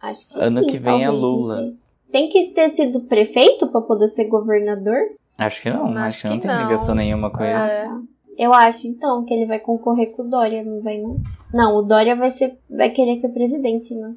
Acho 0.00 0.28
que 0.28 0.40
Ano 0.40 0.60
sim, 0.60 0.66
que 0.66 0.78
vem 0.78 1.04
é 1.04 1.10
Lula. 1.10 1.72
Tem 2.10 2.28
que 2.28 2.48
ter 2.48 2.70
sido 2.74 3.00
prefeito 3.02 3.68
pra 3.68 3.80
poder 3.82 4.08
ser 4.14 4.24
governador? 4.24 4.98
Acho 5.38 5.62
que 5.62 5.70
não, 5.70 5.88
Acho 5.96 5.98
acho, 5.98 6.22
que 6.22 6.28
não 6.28 6.34
que 6.38 6.46
tem 6.46 6.50
não. 6.56 6.62
ligação 6.64 6.94
nenhuma 6.94 7.30
com 7.30 7.42
É. 7.42 7.56
isso. 7.56 8.08
Eu 8.36 8.54
acho, 8.54 8.86
então, 8.86 9.22
que 9.24 9.34
ele 9.34 9.44
vai 9.46 9.58
concorrer 9.60 10.12
com 10.12 10.22
o 10.22 10.28
Dória, 10.30 10.64
não 10.64 10.80
vai 10.80 10.98
não? 10.98 11.20
Não, 11.52 11.76
o 11.76 11.82
Dória 11.82 12.16
vai, 12.16 12.30
ser, 12.32 12.58
vai 12.70 12.88
querer 12.90 13.20
ser 13.20 13.28
presidente, 13.28 13.94
né? 13.94 14.14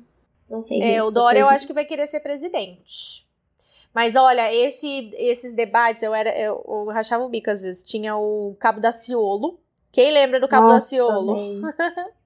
Não 0.50 0.62
sei, 0.62 0.80
gente. 0.82 0.94
É, 0.96 1.04
o 1.04 1.12
Dória 1.12 1.40
eu 1.40 1.48
acho 1.48 1.68
que 1.68 1.74
vai 1.74 1.84
querer 1.84 2.08
ser 2.08 2.22
presidente. 2.22 3.28
Mas 3.94 4.16
olha, 4.16 4.54
esse, 4.54 5.12
esses 5.18 5.54
debates, 5.54 6.02
eu 6.04 6.14
era. 6.16 6.30
Eu, 6.40 6.64
eu 6.68 6.86
rachava 6.86 7.24
o 7.24 7.30
bico 7.30 7.50
às 7.52 7.62
vezes. 7.62 7.84
Tinha 7.84 8.16
o 8.16 8.56
Cabo 8.60 8.80
da 8.80 8.92
Ciolo. 8.92 9.60
Quem 9.92 10.12
lembra 10.12 10.40
do 10.40 10.48
Cabo 10.48 10.68
da 10.68 10.76
Nossa, 10.76 10.88
Ciolo? 10.88 11.36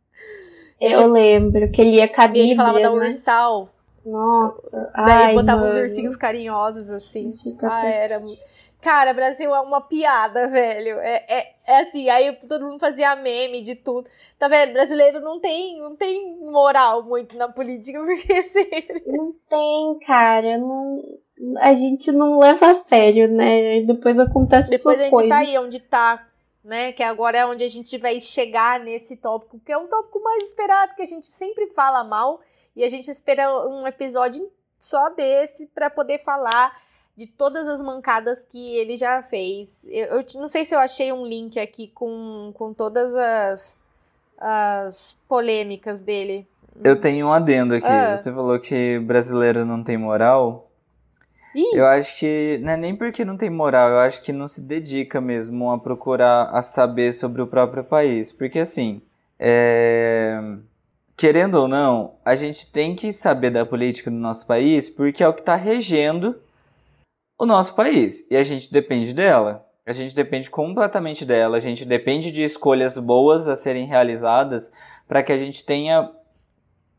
Eu 0.79 1.07
lembro 1.07 1.71
que 1.71 1.81
ele 1.81 1.97
ia 1.97 2.05
a 2.05 2.25
Ele 2.33 2.55
falava 2.55 2.79
da 2.79 2.89
Bíblia, 2.89 3.07
né? 3.07 3.13
Ursal. 3.13 3.69
Nossa, 4.05 4.91
Daí 4.95 5.25
ai, 5.25 5.33
botava 5.33 5.61
mano. 5.61 5.73
os 5.73 5.77
ursinhos 5.77 6.15
carinhosos, 6.15 6.89
assim. 6.89 7.29
Ah, 7.63 7.85
era. 7.85 8.23
Cara, 8.81 9.13
Brasil 9.13 9.53
é 9.53 9.59
uma 9.59 9.81
piada, 9.81 10.47
velho. 10.47 10.97
É, 10.99 11.25
é, 11.27 11.53
é 11.67 11.81
assim, 11.81 12.09
aí 12.09 12.31
todo 12.47 12.65
mundo 12.65 12.79
fazia 12.79 13.15
meme 13.15 13.61
de 13.61 13.75
tudo. 13.75 14.07
Tá 14.39 14.47
vendo? 14.47 14.71
Brasileiro 14.71 15.19
não 15.19 15.39
tem, 15.39 15.79
não 15.81 15.95
tem 15.95 16.37
moral 16.39 17.03
muito 17.03 17.35
na 17.35 17.49
política, 17.49 17.99
porque 18.05 18.43
sempre. 18.43 19.03
Não 19.07 19.33
tem, 19.49 19.99
cara. 20.05 20.57
Não... 20.57 21.03
A 21.59 21.73
gente 21.73 22.11
não 22.11 22.39
leva 22.39 22.71
a 22.71 22.75
sério, 22.75 23.27
né? 23.27 23.81
Depois 23.81 24.17
acontece 24.17 24.69
Depois 24.69 24.97
a 24.97 25.03
gente 25.03 25.11
coisas. 25.11 25.29
tá 25.29 25.37
aí 25.37 25.57
onde 25.57 25.79
tá, 25.79 26.26
né? 26.67 26.91
Que 26.91 27.01
agora 27.01 27.37
é 27.37 27.45
onde 27.45 27.63
a 27.63 27.67
gente 27.67 27.97
vai 27.97 28.19
chegar 28.19 28.79
nesse 28.79 29.15
tópico, 29.15 29.59
que 29.65 29.71
é 29.71 29.77
um 29.77 29.87
tópico 29.87 30.21
mais 30.21 30.43
esperado, 30.43 30.93
que 30.95 31.01
a 31.01 31.05
gente 31.05 31.25
sempre 31.25 31.67
fala 31.67 32.03
mal. 32.03 32.41
E 32.75 32.83
a 32.83 32.89
gente 32.89 33.09
espera 33.09 33.49
um 33.65 33.87
episódio 33.87 34.51
só 34.79 35.09
desse 35.09 35.65
pra 35.67 35.89
poder 35.89 36.19
falar 36.19 36.77
de 37.15 37.25
todas 37.25 37.67
as 37.67 37.81
mancadas 37.81 38.43
que 38.43 38.75
ele 38.75 38.95
já 38.95 39.23
fez. 39.23 39.69
Eu, 39.85 40.17
eu 40.17 40.25
não 40.35 40.47
sei 40.47 40.65
se 40.65 40.75
eu 40.75 40.79
achei 40.79 41.11
um 41.11 41.25
link 41.25 41.59
aqui 41.59 41.87
com, 41.87 42.51
com 42.53 42.73
todas 42.73 43.15
as, 43.15 43.79
as 44.37 45.19
polêmicas 45.27 46.01
dele. 46.01 46.45
Eu 46.83 46.99
tenho 46.99 47.27
um 47.27 47.33
adendo 47.33 47.73
aqui. 47.73 47.87
Ah. 47.87 48.15
Você 48.15 48.31
falou 48.31 48.59
que 48.59 48.99
brasileiro 48.99 49.65
não 49.65 49.83
tem 49.83 49.97
moral. 49.97 50.66
Ih, 51.57 51.75
Eu 51.75 51.87
acho 51.87 52.19
que 52.19 52.59
não 52.61 52.73
é 52.73 52.77
nem 52.77 52.95
porque 52.95 53.25
não 53.25 53.35
tem 53.35 53.49
moral, 53.49 53.89
eu 53.89 53.97
acho 53.97 54.21
que 54.21 54.31
não 54.31 54.47
se 54.47 54.61
dedica 54.61 55.19
mesmo 55.19 55.71
a 55.71 55.79
procurar 55.79 56.51
a 56.51 56.61
saber 56.61 57.13
sobre 57.13 57.41
o 57.41 57.47
próprio 57.47 57.83
país. 57.83 58.31
Porque 58.31 58.59
assim, 58.59 59.01
é, 59.39 60.39
querendo 61.15 61.55
ou 61.55 61.67
não, 61.67 62.13
a 62.23 62.35
gente 62.35 62.71
tem 62.71 62.95
que 62.95 63.11
saber 63.11 63.49
da 63.49 63.65
política 63.65 64.11
do 64.11 64.17
nosso 64.17 64.45
país 64.45 64.87
porque 64.87 65.23
é 65.23 65.27
o 65.27 65.33
que 65.33 65.41
está 65.41 65.55
regendo 65.55 66.39
o 67.39 67.45
nosso 67.45 67.73
país. 67.73 68.27
E 68.29 68.37
a 68.37 68.43
gente 68.43 68.71
depende 68.71 69.11
dela. 69.11 69.65
A 69.83 69.93
gente 69.93 70.15
depende 70.15 70.51
completamente 70.51 71.25
dela. 71.25 71.57
A 71.57 71.59
gente 71.59 71.85
depende 71.85 72.29
de 72.29 72.43
escolhas 72.43 72.99
boas 72.99 73.47
a 73.47 73.55
serem 73.55 73.87
realizadas 73.87 74.71
para 75.07 75.23
que 75.23 75.31
a 75.31 75.37
gente 75.39 75.65
tenha 75.65 76.11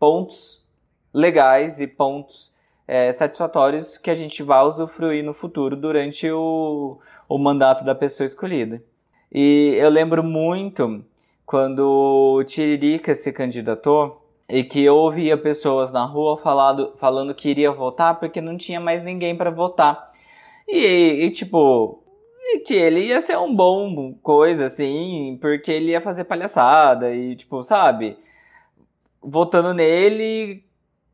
pontos 0.01 0.67
legais 1.15 1.79
e 1.79 1.87
pontos 1.87 2.58
é, 2.89 3.13
satisfatórios 3.13 3.99
que 3.99 4.11
a 4.11 4.15
gente 4.15 4.43
vá 4.43 4.63
usufruir 4.63 5.23
no 5.23 5.35
futuro 5.35 5.77
durante 5.77 6.29
o, 6.31 6.99
o 7.29 7.39
mandato 7.39 7.85
da 7.85 7.95
pessoa 7.95 8.27
escolhida. 8.27 8.83
E 9.31 9.75
eu 9.79 9.91
lembro 9.91 10.25
muito 10.25 11.05
quando 11.45 12.39
o 12.39 12.45
Tiririca 12.45 13.15
se 13.15 13.31
candidatou 13.31 14.25
e 14.49 14.65
que 14.65 14.83
eu 14.83 14.97
ouvia 14.97 15.37
pessoas 15.37 15.93
na 15.93 16.07
rua 16.07 16.39
falado, 16.39 16.95
falando 16.97 17.35
que 17.35 17.51
iria 17.51 17.71
votar 17.71 18.19
porque 18.19 18.41
não 18.41 18.57
tinha 18.57 18.81
mais 18.81 19.03
ninguém 19.03 19.37
para 19.37 19.51
votar. 19.51 20.11
E, 20.67 21.27
e, 21.27 21.31
tipo, 21.31 22.03
que 22.67 22.75
ele 22.75 23.01
ia 23.01 23.21
ser 23.21 23.37
um 23.39 23.55
bom 23.55 24.15
coisa, 24.23 24.67
assim, 24.67 25.39
porque 25.41 25.71
ele 25.71 25.91
ia 25.91 26.01
fazer 26.01 26.25
palhaçada 26.25 27.15
e, 27.15 27.37
tipo, 27.37 27.63
sabe? 27.63 28.17
Votando 29.23 29.75
nele 29.75 30.65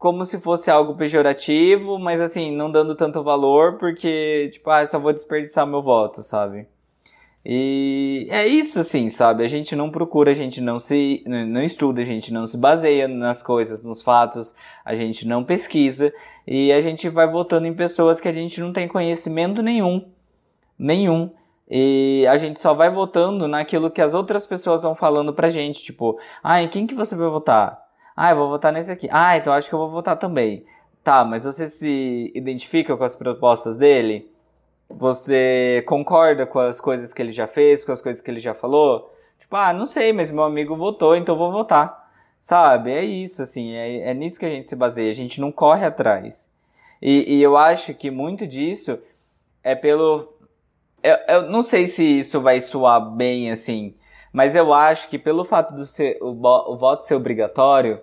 como 0.05 0.22
se 0.26 0.38
fosse 0.38 0.70
algo 0.70 0.96
pejorativo, 0.96 1.98
mas 1.98 2.20
assim, 2.20 2.55
não 2.55 2.70
dando 2.70 2.94
tanto 2.94 3.24
valor, 3.24 3.78
porque, 3.78 4.50
tipo, 4.52 4.68
ah, 4.68 4.84
só 4.84 4.98
vou 4.98 5.14
desperdiçar 5.14 5.66
meu 5.66 5.82
voto, 5.82 6.22
sabe? 6.22 6.68
E 7.42 8.28
é 8.30 8.46
isso, 8.46 8.78
assim, 8.78 9.09
sabe? 9.09 9.42
A 9.42 9.48
gente 9.48 9.74
não 9.74 9.90
procura, 9.90 10.32
a 10.32 10.34
gente 10.34 10.61
não 10.61 10.78
se. 10.78 11.24
não 11.26 11.62
estuda, 11.62 12.02
a 12.02 12.05
gente 12.05 12.30
não 12.34 12.46
se 12.46 12.59
baseia 12.59 13.09
nas 13.09 13.42
coisas, 13.42 13.82
nos 13.82 14.02
fatos, 14.02 14.55
a 14.84 14.94
gente 14.94 15.26
não 15.26 15.42
pesquisa 15.42 16.12
e 16.46 16.70
a 16.70 16.82
gente 16.82 17.09
vai 17.09 17.26
votando 17.26 17.66
em 17.66 17.72
pessoas 17.72 18.20
que 18.20 18.28
a 18.28 18.32
gente 18.32 18.61
não 18.61 18.74
tem 18.74 18.86
conhecimento 18.86 19.62
nenhum. 19.62 20.05
Nenhum. 20.78 21.30
E 21.66 22.26
a 22.28 22.36
gente 22.36 22.61
só 22.61 22.74
vai 22.74 22.90
votando 22.90 23.48
naquilo 23.48 23.90
que 23.90 24.02
as 24.02 24.12
outras 24.12 24.44
pessoas 24.44 24.82
vão 24.82 24.94
falando 24.94 25.32
pra 25.32 25.48
gente, 25.48 25.82
tipo, 25.82 26.18
ah, 26.42 26.62
em 26.62 26.68
quem 26.68 26.86
que 26.86 26.94
você 26.94 27.16
vai 27.16 27.30
votar? 27.30 27.84
Ah, 28.16 28.30
eu 28.30 28.36
vou 28.36 28.48
votar 28.48 28.72
nesse 28.72 28.90
aqui. 28.90 29.08
Ah, 29.10 29.36
então 29.36 29.52
acho 29.52 29.68
que 29.68 29.74
eu 29.74 29.78
vou 29.78 29.90
votar 29.90 30.16
também. 30.16 30.64
Tá, 31.02 31.24
mas 31.24 31.44
você 31.44 31.68
se 31.68 32.32
identifica 32.34 32.96
com 32.96 33.04
as 33.04 33.14
propostas 33.14 33.76
dele? 33.76 34.30
Você 34.88 35.82
concorda 35.86 36.46
com 36.46 36.58
as 36.58 36.80
coisas 36.80 37.12
que 37.12 37.20
ele 37.20 37.32
já 37.32 37.46
fez, 37.46 37.84
com 37.84 37.92
as 37.92 38.00
coisas 38.00 38.22
que 38.22 38.30
ele 38.30 38.40
já 38.40 38.54
falou? 38.54 39.12
Tipo, 39.38 39.56
ah, 39.56 39.72
não 39.72 39.86
sei, 39.86 40.12
mas 40.12 40.30
meu 40.30 40.44
amigo 40.44 40.76
votou, 40.76 41.16
então 41.16 41.36
vou 41.36 41.52
votar. 41.52 42.10
Sabe? 42.40 42.92
É 42.92 43.04
isso, 43.04 43.42
assim, 43.42 43.72
é, 43.72 44.10
é 44.10 44.14
nisso 44.14 44.38
que 44.38 44.46
a 44.46 44.50
gente 44.50 44.68
se 44.68 44.76
baseia. 44.76 45.10
A 45.10 45.14
gente 45.14 45.40
não 45.40 45.50
corre 45.50 45.84
atrás. 45.86 46.50
E, 47.02 47.36
e 47.36 47.42
eu 47.42 47.56
acho 47.56 47.94
que 47.94 48.10
muito 48.10 48.46
disso 48.46 48.98
é 49.62 49.74
pelo. 49.74 50.32
Eu, 51.02 51.16
eu 51.28 51.50
não 51.50 51.62
sei 51.62 51.86
se 51.86 52.02
isso 52.02 52.40
vai 52.40 52.60
soar 52.60 53.00
bem 53.14 53.50
assim, 53.50 53.94
mas 54.35 54.57
eu 54.57 54.74
acho 54.74 55.09
que 55.09 55.16
pelo 55.16 55.45
fato 55.45 55.72
do 55.76 55.85
ser, 55.85 56.18
o, 56.20 56.30
o 56.32 56.76
voto 56.76 57.05
ser 57.05 57.14
obrigatório, 57.14 58.01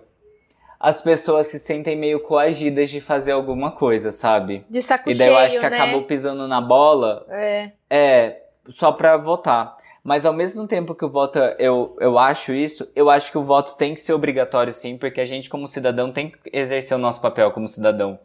as 0.80 1.02
pessoas 1.02 1.48
se 1.48 1.58
sentem 1.58 1.94
meio 1.94 2.20
coagidas 2.20 2.88
de 2.88 3.02
fazer 3.02 3.32
alguma 3.32 3.70
coisa, 3.70 4.10
sabe? 4.10 4.64
de 4.70 4.80
saco 4.80 5.10
E 5.10 5.14
daí 5.14 5.28
cheio, 5.28 5.36
eu 5.36 5.38
acho 5.38 5.60
que 5.60 5.68
né? 5.68 5.76
acabou 5.76 6.04
pisando 6.04 6.48
na 6.48 6.58
bola 6.58 7.26
É. 7.28 7.72
é, 7.90 8.42
só 8.70 8.90
pra 8.92 9.18
votar. 9.18 9.76
Mas 10.02 10.24
ao 10.24 10.32
mesmo 10.32 10.66
tempo 10.66 10.94
que 10.94 11.04
o 11.04 11.10
voto, 11.10 11.38
eu, 11.58 11.94
eu 12.00 12.18
acho 12.18 12.54
isso, 12.54 12.90
eu 12.96 13.10
acho 13.10 13.30
que 13.30 13.36
o 13.36 13.44
voto 13.44 13.76
tem 13.76 13.94
que 13.94 14.00
ser 14.00 14.14
obrigatório 14.14 14.72
sim, 14.72 14.96
porque 14.96 15.20
a 15.20 15.26
gente 15.26 15.50
como 15.50 15.68
cidadão 15.68 16.10
tem 16.10 16.30
que 16.30 16.38
exercer 16.50 16.96
o 16.96 17.00
nosso 17.00 17.20
papel 17.20 17.50
como 17.52 17.68
cidadão. 17.68 18.18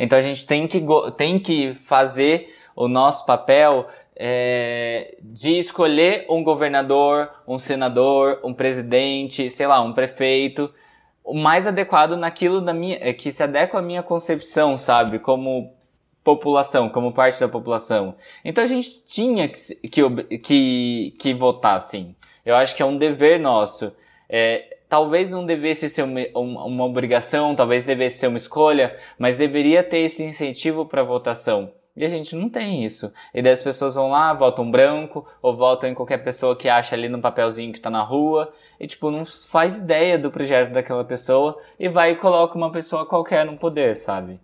Então 0.00 0.18
a 0.18 0.22
gente 0.22 0.44
tem 0.44 0.66
que, 0.66 0.84
tem 1.16 1.38
que 1.38 1.74
fazer 1.74 2.52
o 2.74 2.88
nosso 2.88 3.24
papel 3.24 3.86
é, 4.16 5.16
de 5.22 5.58
escolher 5.58 6.26
um 6.28 6.42
governador, 6.42 7.30
um 7.46 7.58
senador, 7.58 8.40
um 8.44 8.52
presidente, 8.52 9.48
sei 9.50 9.66
lá, 9.66 9.80
um 9.80 9.92
prefeito, 9.92 10.72
o 11.24 11.34
mais 11.34 11.66
adequado 11.66 12.16
naquilo 12.16 12.60
da 12.60 12.72
minha, 12.72 12.98
é, 13.00 13.12
que 13.12 13.30
se 13.30 13.42
adequa 13.42 13.78
à 13.78 13.82
minha 13.82 14.02
concepção, 14.02 14.76
sabe? 14.76 15.18
Como 15.18 15.74
população, 16.22 16.88
como 16.88 17.12
parte 17.12 17.40
da 17.40 17.48
população. 17.48 18.14
Então 18.44 18.62
a 18.62 18.66
gente 18.66 19.02
tinha 19.04 19.48
que, 19.48 19.88
que, 19.88 20.38
que, 20.38 21.14
que 21.18 21.34
votar, 21.34 21.80
sim. 21.80 22.14
Eu 22.44 22.54
acho 22.54 22.74
que 22.76 22.82
é 22.82 22.86
um 22.86 22.96
dever 22.96 23.40
nosso. 23.40 23.92
É, 24.28 24.78
talvez 24.88 25.30
não 25.30 25.44
devesse 25.44 25.88
ser 25.88 26.02
uma, 26.02 26.20
uma 26.34 26.84
obrigação, 26.84 27.54
talvez 27.54 27.84
devesse 27.84 28.18
ser 28.18 28.26
uma 28.26 28.36
escolha, 28.36 28.96
mas 29.18 29.38
deveria 29.38 29.82
ter 29.82 29.98
esse 29.98 30.22
incentivo 30.22 30.86
para 30.86 31.02
votação. 31.02 31.72
E 31.94 32.04
a 32.04 32.08
gente 32.08 32.34
não 32.34 32.48
tem 32.48 32.82
isso. 32.84 33.12
E 33.34 33.42
daí 33.42 33.52
as 33.52 33.60
pessoas 33.60 33.94
vão 33.94 34.08
lá, 34.08 34.32
votam 34.32 34.70
branco, 34.70 35.26
ou 35.42 35.54
votam 35.54 35.90
em 35.90 35.94
qualquer 35.94 36.18
pessoa 36.18 36.56
que 36.56 36.68
acha 36.68 36.94
ali 36.96 37.08
no 37.08 37.20
papelzinho 37.20 37.72
que 37.72 37.80
tá 37.80 37.90
na 37.90 38.02
rua, 38.02 38.52
e 38.80 38.86
tipo, 38.86 39.10
não 39.10 39.26
faz 39.26 39.78
ideia 39.78 40.18
do 40.18 40.30
projeto 40.30 40.72
daquela 40.72 41.04
pessoa, 41.04 41.60
e 41.78 41.88
vai 41.88 42.12
e 42.12 42.16
coloca 42.16 42.56
uma 42.56 42.72
pessoa 42.72 43.04
qualquer 43.04 43.44
no 43.44 43.58
poder, 43.58 43.94
sabe? 43.94 44.40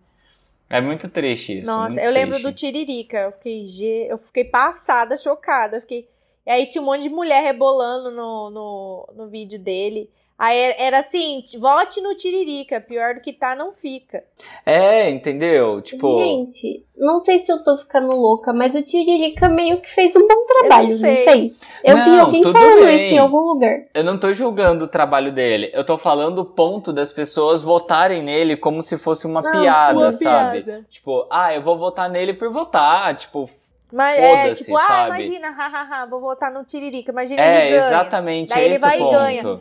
É 0.70 0.80
muito 0.80 1.08
triste 1.08 1.60
isso. 1.60 1.70
Nossa, 1.70 2.00
eu 2.00 2.10
lembro 2.10 2.34
triste. 2.34 2.46
do 2.46 2.52
Tiririca. 2.52 3.18
Eu 3.18 3.32
fiquei, 3.32 3.66
eu 4.10 4.18
fiquei 4.18 4.44
passada, 4.44 5.16
chocada. 5.16 5.78
Eu 5.78 5.80
fiquei... 5.80 6.06
E 6.46 6.50
aí 6.50 6.66
tinha 6.66 6.82
um 6.82 6.84
monte 6.84 7.02
de 7.02 7.08
mulher 7.08 7.42
rebolando 7.42 8.10
no, 8.10 8.50
no, 8.50 9.08
no 9.16 9.28
vídeo 9.28 9.58
dele. 9.58 10.10
Aí 10.38 10.56
era- 10.78 10.98
assim, 11.00 11.42
vote 11.58 12.00
no 12.00 12.14
Tiririca. 12.14 12.80
Pior 12.80 13.14
do 13.16 13.20
que 13.20 13.32
tá, 13.32 13.56
não 13.56 13.72
fica. 13.72 14.22
É, 14.64 15.10
entendeu? 15.10 15.80
Tipo. 15.82 16.16
Gente, 16.20 16.86
não 16.96 17.18
sei 17.24 17.44
se 17.44 17.50
eu 17.50 17.64
tô 17.64 17.76
ficando 17.78 18.14
louca, 18.14 18.52
mas 18.52 18.74
o 18.76 18.82
Tiririca 18.82 19.48
meio 19.48 19.78
que 19.80 19.90
fez 19.90 20.14
um 20.14 20.28
bom 20.28 20.46
trabalho, 20.46 20.90
não 20.90 20.94
sei. 20.96 21.24
fez? 21.24 21.52
Eu 21.82 21.96
vi 21.96 22.10
Não, 22.10 22.20
alguém 22.26 22.42
tudo 22.42 22.56
falando 22.56 22.84
bem. 22.84 23.04
isso 23.06 23.14
em 23.14 23.18
algum 23.18 23.40
lugar. 23.40 23.80
Eu 23.92 24.04
não 24.04 24.16
tô 24.16 24.32
julgando 24.32 24.84
o 24.84 24.88
trabalho 24.88 25.32
dele. 25.32 25.70
Eu 25.74 25.84
tô 25.84 25.98
falando 25.98 26.38
o 26.38 26.44
ponto 26.44 26.92
das 26.92 27.10
pessoas 27.10 27.60
votarem 27.60 28.22
nele 28.22 28.56
como 28.56 28.80
se 28.80 28.96
fosse 28.96 29.26
uma 29.26 29.42
Não, 29.42 29.50
piada, 29.50 29.98
uma 29.98 30.12
sabe? 30.12 30.62
piada. 30.62 30.86
Tipo, 30.88 31.26
ah, 31.30 31.52
eu 31.52 31.62
vou 31.62 31.76
votar 31.76 32.08
nele 32.08 32.32
por 32.32 32.52
votar. 32.52 33.12
Tipo, 33.16 33.50
Mas 33.92 34.18
é 34.20 34.54
tipo, 34.54 34.76
ah, 34.76 34.80
sabe? 34.82 35.06
imagina, 35.24 35.50
hahaha, 35.50 36.06
vou 36.06 36.20
votar 36.20 36.52
no 36.52 36.62
Tiririca. 36.64 37.10
Imagina 37.10 37.42
é, 37.42 37.60
ele 37.66 37.70
ganha. 37.76 37.86
exatamente 37.88 38.48
Daí 38.50 38.64
ele 38.66 38.78
vai 38.78 38.96
e 38.96 39.00
ponto. 39.00 39.10
ganha. 39.10 39.60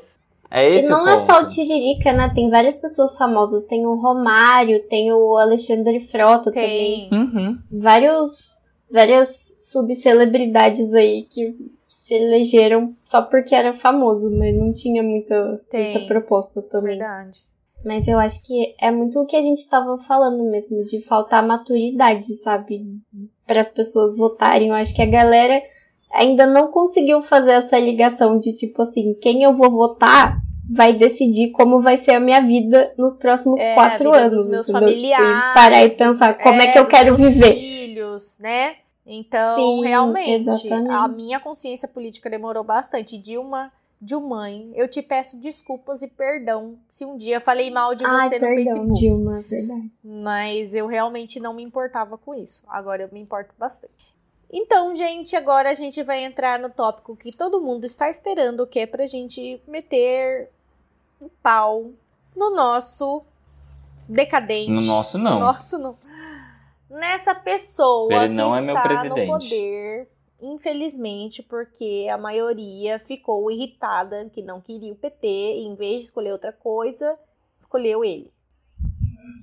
É 0.50 0.72
E 0.72 0.78
esse 0.78 0.89
não 0.89 1.04
o 1.04 1.08
é 1.08 1.26
só 1.26 1.41
o 1.41 1.48
Tiririca, 1.48 2.14
né? 2.14 2.32
Tem 2.34 2.50
várias 2.50 2.76
pessoas 2.78 3.18
famosas. 3.18 3.66
Tem 3.66 3.86
o 3.86 3.95
Romário, 3.95 4.84
tem 4.88 5.12
o 5.12 5.38
Alexandre 5.38 6.00
Frota 6.00 6.52
também. 6.52 7.10
Tem. 7.10 7.20
Uhum. 7.20 7.58
Vários, 7.72 8.64
várias 8.89 9.54
subcelebridades 9.60 10.93
aí 10.93 11.24
que 11.24 11.56
se 11.88 12.14
elegeram 12.14 12.95
só 13.04 13.22
porque 13.22 13.54
era 13.54 13.74
famoso, 13.74 14.34
mas 14.38 14.56
não 14.56 14.74
tinha 14.74 15.04
muita, 15.04 15.62
Tem. 15.70 15.91
muita 15.91 16.08
proposta 16.08 16.62
também. 16.62 16.98
Verdade. 16.98 17.45
Mas 17.84 18.08
eu 18.08 18.18
acho 18.18 18.45
que 18.45 18.76
é 18.80 18.89
muito 18.89 19.20
o 19.20 19.26
que 19.26 19.36
a 19.36 19.41
gente 19.41 19.60
estava 19.60 19.98
falando 20.00 20.43
mesmo, 20.50 20.84
de 20.86 21.02
faltar 21.02 21.45
maturidade, 21.45 22.36
sabe? 22.38 22.84
Para 23.45 23.62
as 23.62 23.70
pessoas 23.70 24.18
votarem. 24.18 24.70
Eu 24.70 24.76
acho 24.76 24.95
que 24.95 25.02
a 25.02 25.06
galera 25.06 25.62
ainda 26.12 26.45
não 26.45 26.68
conseguiu 26.72 27.22
fazer 27.22 27.51
essa 27.51 27.78
ligação 27.80 28.39
de 28.39 28.53
tipo 28.53 28.82
assim, 28.82 29.14
quem 29.22 29.43
eu 29.43 29.53
vou 29.53 29.70
votar 29.72 30.39
vai 30.70 30.91
decidir 30.93 31.51
como 31.51 31.80
vai 31.82 31.97
ser 31.97 32.12
a 32.12 32.20
minha 32.20 32.41
vida 32.41 32.93
nos 32.97 33.16
próximos 33.16 33.60
É, 33.60 33.74
quatro 33.74 34.14
anos. 34.14 34.38
dos 34.43 34.47
meus 34.47 34.68
entendeu? 34.70 34.88
Tipo, 34.89 35.01
familiares. 35.01 35.53
parar 35.53 35.84
e 35.84 35.88
dos- 35.88 35.97
pensar 35.97 36.38
como 36.38 36.62
é, 36.62 36.72
que 36.72 36.78
eu 36.80 36.84
dos 36.84 36.91
quero 36.91 37.18
meus 37.20 37.34
viver. 37.34 37.53
filhos, 37.55 38.38
né? 38.39 38.76
Então, 39.05 39.55
Sim, 39.55 39.86
realmente, 39.86 40.49
exatamente. 40.49 40.91
a 40.91 41.08
minha 41.08 41.39
consciência 41.39 41.88
política 41.88 42.30
demorou 42.30 42.64
bastante. 42.66 43.18
Dilma, 43.18 43.72
Dilmãe, 44.01 44.70
eu 44.76 44.88
te 44.89 45.01
peço 45.01 45.38
desculpas 45.38 46.01
e 46.01 46.08
perdão 46.10 46.76
se 46.91 47.05
um 47.05 47.18
dia 47.18 47.39
falei 47.39 47.72
mal 47.72 47.95
de 47.95 48.05
Ai, 48.05 48.28
você 48.30 48.36
no 48.38 48.41
perdão, 48.45 48.64
Facebook. 48.74 48.93
Dilma, 48.99 49.39
é 49.39 49.41
verdade. 49.43 49.91
Mas 50.03 50.74
eu 50.76 50.86
realmente 50.88 51.39
não 51.39 51.53
me 51.53 51.64
importava 51.64 52.18
com 52.18 52.36
isso. 52.36 52.62
Agora 52.68 53.01
eu 53.03 53.10
me 53.12 53.20
importo 53.22 53.51
bastante. 53.58 53.93
Então, 54.52 54.95
gente, 54.95 55.36
agora 55.36 55.72
a 55.72 55.74
gente 55.74 56.02
vai 56.04 56.24
entrar 56.24 56.58
no 56.58 56.70
tópico 56.70 57.16
que 57.16 57.36
todo 57.36 57.62
mundo 57.62 57.86
está 57.86 58.10
esperando, 58.10 58.66
que 58.66 58.80
é 58.80 58.86
pra 58.86 59.06
gente 59.06 59.62
meter 59.68 60.50
um 61.22 61.28
pau 61.41 61.91
no 62.36 62.56
nosso 62.56 63.24
decadente. 64.08 64.72
No 64.72 64.82
nosso, 64.82 65.18
não. 65.18 65.34
No 65.34 65.39
nosso 65.39 65.78
não. 65.78 65.98
Nessa 66.89 67.36
pessoa 67.36 68.14
Ele 68.14 68.30
que 68.30 68.34
não 68.36 68.56
é 68.56 68.62
está 68.62 68.74
meu 68.74 68.82
presidente. 68.82 69.30
no 69.30 69.39
poder, 69.39 70.08
infelizmente, 70.41 71.43
porque 71.43 72.08
a 72.10 72.18
maioria 72.18 72.98
ficou 73.00 73.52
irritada, 73.52 74.30
que 74.34 74.41
não 74.41 74.62
queria 74.62 74.93
o 74.93 74.95
PT, 74.95 75.28
e 75.28 75.66
em 75.66 75.76
vez 75.76 76.00
de 76.00 76.06
escolher 76.06 76.32
outra 76.32 76.54
coisa, 76.54 77.20
escolheu 77.58 78.06
ele. 78.06 78.32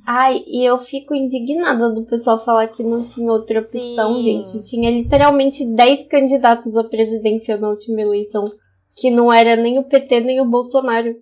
Ai, 0.06 0.44
e 0.46 0.64
eu 0.64 0.78
fico 0.78 1.14
indignada 1.14 1.88
do 1.90 2.04
pessoal 2.04 2.42
falar 2.44 2.68
que 2.68 2.82
não 2.82 3.06
tinha 3.06 3.30
outra 3.30 3.58
opção, 3.60 4.14
Sim. 4.14 4.22
gente. 4.22 4.62
Tinha 4.64 4.90
literalmente 4.90 5.64
10 5.64 6.08
candidatos 6.08 6.76
à 6.76 6.84
presidência 6.84 7.56
na 7.56 7.70
última 7.70 8.02
eleição. 8.02 8.52
Que 8.94 9.10
não 9.10 9.32
era 9.32 9.56
nem 9.56 9.78
o 9.78 9.84
PT 9.84 10.20
nem 10.20 10.40
o 10.40 10.44
Bolsonaro. 10.44 11.16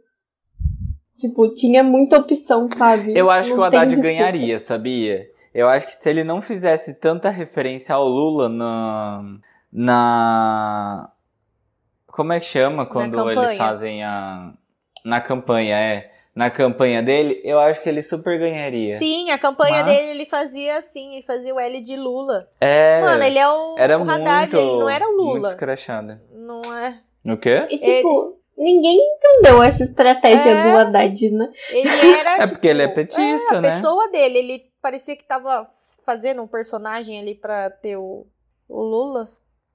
Tipo, 1.17 1.55
tinha 1.55 1.85
muita 1.85 2.19
opção, 2.19 2.69
sabe? 2.77 3.17
Eu 3.17 3.31
acho 3.31 3.51
Não 3.51 3.57
que 3.57 3.61
o 3.61 3.65
Haddad 3.65 3.87
desculpa. 3.87 4.09
ganharia, 4.09 4.59
sabia? 4.59 5.27
Eu 5.55 5.69
acho 5.69 5.87
que 5.87 5.93
se 5.93 6.09
ele 6.11 6.25
não 6.25 6.41
fizesse 6.43 6.99
tanta 6.99 7.31
referência 7.31 7.95
ao 7.95 8.09
Lula 8.09 8.49
na. 8.49 9.23
Na. 9.73 11.11
Como 12.07 12.33
é 12.33 12.41
que 12.41 12.47
chama 12.47 12.87
quando 12.87 13.31
eles 13.31 13.57
fazem 13.57 14.03
a. 14.03 14.53
Na 15.05 15.21
campanha, 15.21 15.77
é. 15.77 16.12
Na 16.35 16.51
campanha 16.51 17.03
dele, 17.03 17.41
eu 17.45 17.59
acho 17.59 17.83
que 17.83 17.89
ele 17.91 18.01
super 18.03 18.39
ganharia. 18.39 18.95
Sim, 18.95 19.31
a 19.31 19.39
campanha 19.39 19.83
Mas- 19.83 19.97
dele 19.97 20.11
ele 20.13 20.25
fazia 20.25 20.79
assim, 20.79 21.13
ele 21.15 21.23
fazia 21.23 21.55
o 21.55 21.61
L 21.61 21.81
de 21.83 21.95
Lula. 21.97 22.49
É. 22.61 23.03
Mano, 23.03 23.23
ele 23.23 23.39
é 23.39 23.47
o, 23.49 23.75
era 23.77 23.99
o 23.99 24.03
Haddad, 24.11 24.51
muito. 24.53 24.57
ele 24.57 24.79
não 24.79 24.89
era 24.89 25.07
o 25.07 25.13
Muito 25.17 25.35
Lula. 25.37 25.49
escrachado. 25.51 26.19
Não 26.33 26.63
é. 26.75 26.99
O 27.27 27.37
quê? 27.37 27.67
E 27.69 27.79
tipo, 27.79 28.39
ninguém 28.57 28.99
entendeu 28.99 29.63
essa 29.63 29.85
estratégia 29.85 30.51
É. 30.53 30.63
do 30.71 30.79
Haddad, 30.79 31.31
né? 31.33 31.51
Ele 31.71 31.89
era. 32.19 32.31
É 32.37 32.39
tipo, 32.41 32.49
porque 32.55 32.69
ele 32.69 32.83
é 32.83 32.89
petista, 32.89 33.55
é, 33.55 33.59
a 33.59 33.61
né? 33.61 33.75
pessoa 33.75 34.09
dele, 34.11 34.39
ele 34.39 34.63
parecia 34.81 35.15
que 35.15 35.25
tava 35.25 35.69
fazendo 36.07 36.41
um 36.43 36.49
personagem 36.49 37.21
ali 37.21 37.35
pra 37.35 37.69
ter 37.69 37.97
o, 37.99 38.27
o 38.69 38.83
Lula. 38.83 39.29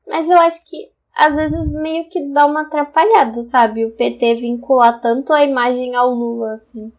Mas 0.07 0.27
eu 0.27 0.39
acho 0.39 0.65
que 0.67 0.89
às 1.17 1.35
vezes 1.35 1.67
meio 1.73 2.07
que 2.09 2.21
dá 2.31 2.45
uma 2.45 2.61
atrapalhada, 2.61 3.43
sabe? 3.45 3.83
O 3.85 3.91
PT 3.91 4.35
vincular 4.35 5.01
tanto 5.01 5.33
a 5.33 5.43
imagem 5.43 5.95
ao 5.95 6.11
Lula, 6.11 6.53
assim. 6.53 6.91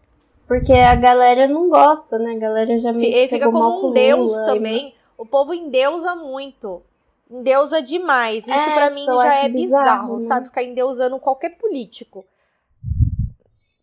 Porque 0.47 0.73
a 0.73 0.97
galera 0.97 1.47
não 1.47 1.69
gosta, 1.69 2.19
né? 2.19 2.33
A 2.33 2.39
galera 2.39 2.77
já 2.79 2.93
meio 2.93 3.15
Ele 3.15 3.29
fica 3.29 3.51
como 3.51 3.81
com 3.81 3.89
um 3.89 3.93
deus 3.93 4.33
Lula, 4.33 4.45
também. 4.47 4.95
O 5.17 5.25
povo 5.25 5.55
endeusa 5.55 6.15
muito. 6.17 6.83
Endeusa 7.31 7.81
demais. 7.81 8.45
Isso 8.49 8.51
É, 8.59 8.75
pra 8.75 8.89
tipo, 8.89 8.95
mim 8.95 9.07
eu 9.07 9.17
já 9.23 9.35
é 9.45 9.49
bizarro, 9.49 9.85
bizarro, 9.85 10.13
né? 10.15 10.19
sabe? 10.21 10.47
Ficar 10.47 10.63
endeusando 10.63 11.19
qualquer 11.21 11.51
político. 11.59 12.25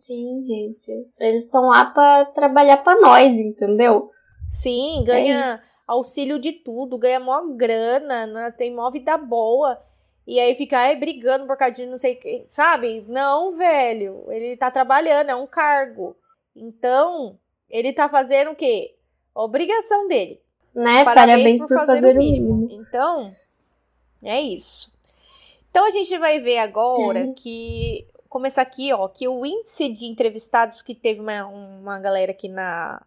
Sim, 0.06 0.42
gente. 0.44 0.92
Eles 1.20 1.46
estão 1.46 1.68
lá 1.68 1.86
pra 1.86 2.26
trabalhar 2.26 2.78
pra 2.84 3.00
nós, 3.00 3.32
entendeu? 3.32 4.12
Sim, 4.48 5.00
É 5.02 5.04
ganha 5.04 5.64
auxílio 5.88 6.40
de 6.40 6.52
tudo, 6.52 6.98
ganha 6.98 7.20
mó 7.20 7.42
grana, 7.56 8.26
né? 8.28 8.52
tem 8.52 8.74
mó 8.74 8.90
vida 8.92 9.18
boa. 9.18 9.80
E 10.28 10.40
aí 10.40 10.56
fica 10.56 10.94
brigando 10.96 11.46
por 11.46 11.56
causa 11.56 11.76
de 11.76 11.86
não 11.86 11.98
sei 11.98 12.16
quem, 12.16 12.48
sabe? 12.48 13.06
Não, 13.08 13.56
velho. 13.56 14.26
Ele 14.30 14.58
tá 14.58 14.72
trabalhando, 14.72 15.30
é 15.30 15.36
um 15.36 15.46
cargo. 15.46 16.16
Então, 16.56 17.38
ele 17.70 17.94
tá 17.94 18.10
fazendo 18.10 18.52
o 18.52 18.56
quê? 18.56 18.96
Obrigação 19.34 20.08
dele. 20.08 20.42
Né? 20.74 21.04
Parabéns, 21.04 21.60
Parabéns, 21.60 21.62
por, 21.62 21.70
fazer, 21.70 22.06
o 22.06 22.18
mínimo. 22.18 22.68
Então, 22.72 23.34
é 24.24 24.42
isso. 24.42 24.92
Então 25.70 25.86
a 25.86 25.92
gente 25.92 26.18
vai 26.18 26.40
ver 26.40 26.58
agora 26.58 27.20
É. 27.20 27.34
que 27.34 28.08
começar 28.30 28.62
aqui, 28.62 28.92
ó, 28.92 29.08
que 29.08 29.28
o 29.28 29.46
índice 29.46 29.90
de 29.90 30.06
entrevistados 30.06 30.82
que 30.82 30.96
teve 30.96 31.22
uma, 31.22 31.46
uma 31.46 32.00
galera 32.00 32.32
aqui 32.32 32.50
na 32.50 33.02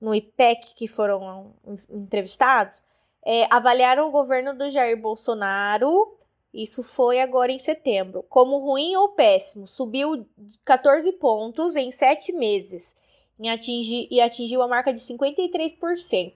no 0.00 0.14
IPEC 0.14 0.74
que 0.74 0.86
foram 0.86 1.54
entrevistados, 1.90 2.84
é, 3.24 3.46
avaliaram 3.50 4.08
o 4.08 4.12
governo 4.12 4.56
do 4.56 4.70
Jair 4.70 5.00
Bolsonaro. 5.00 6.17
Isso 6.52 6.82
foi 6.82 7.20
agora 7.20 7.52
em 7.52 7.58
setembro. 7.58 8.24
Como 8.28 8.58
ruim 8.58 8.96
ou 8.96 9.10
péssimo, 9.10 9.66
subiu 9.66 10.26
14 10.64 11.12
pontos 11.12 11.76
em 11.76 11.90
7 11.90 12.32
meses 12.32 12.96
em 13.38 13.50
atingir, 13.50 14.08
e 14.10 14.20
atingiu 14.20 14.60
a 14.62 14.68
marca 14.68 14.92
de 14.92 15.00
53%. 15.00 16.34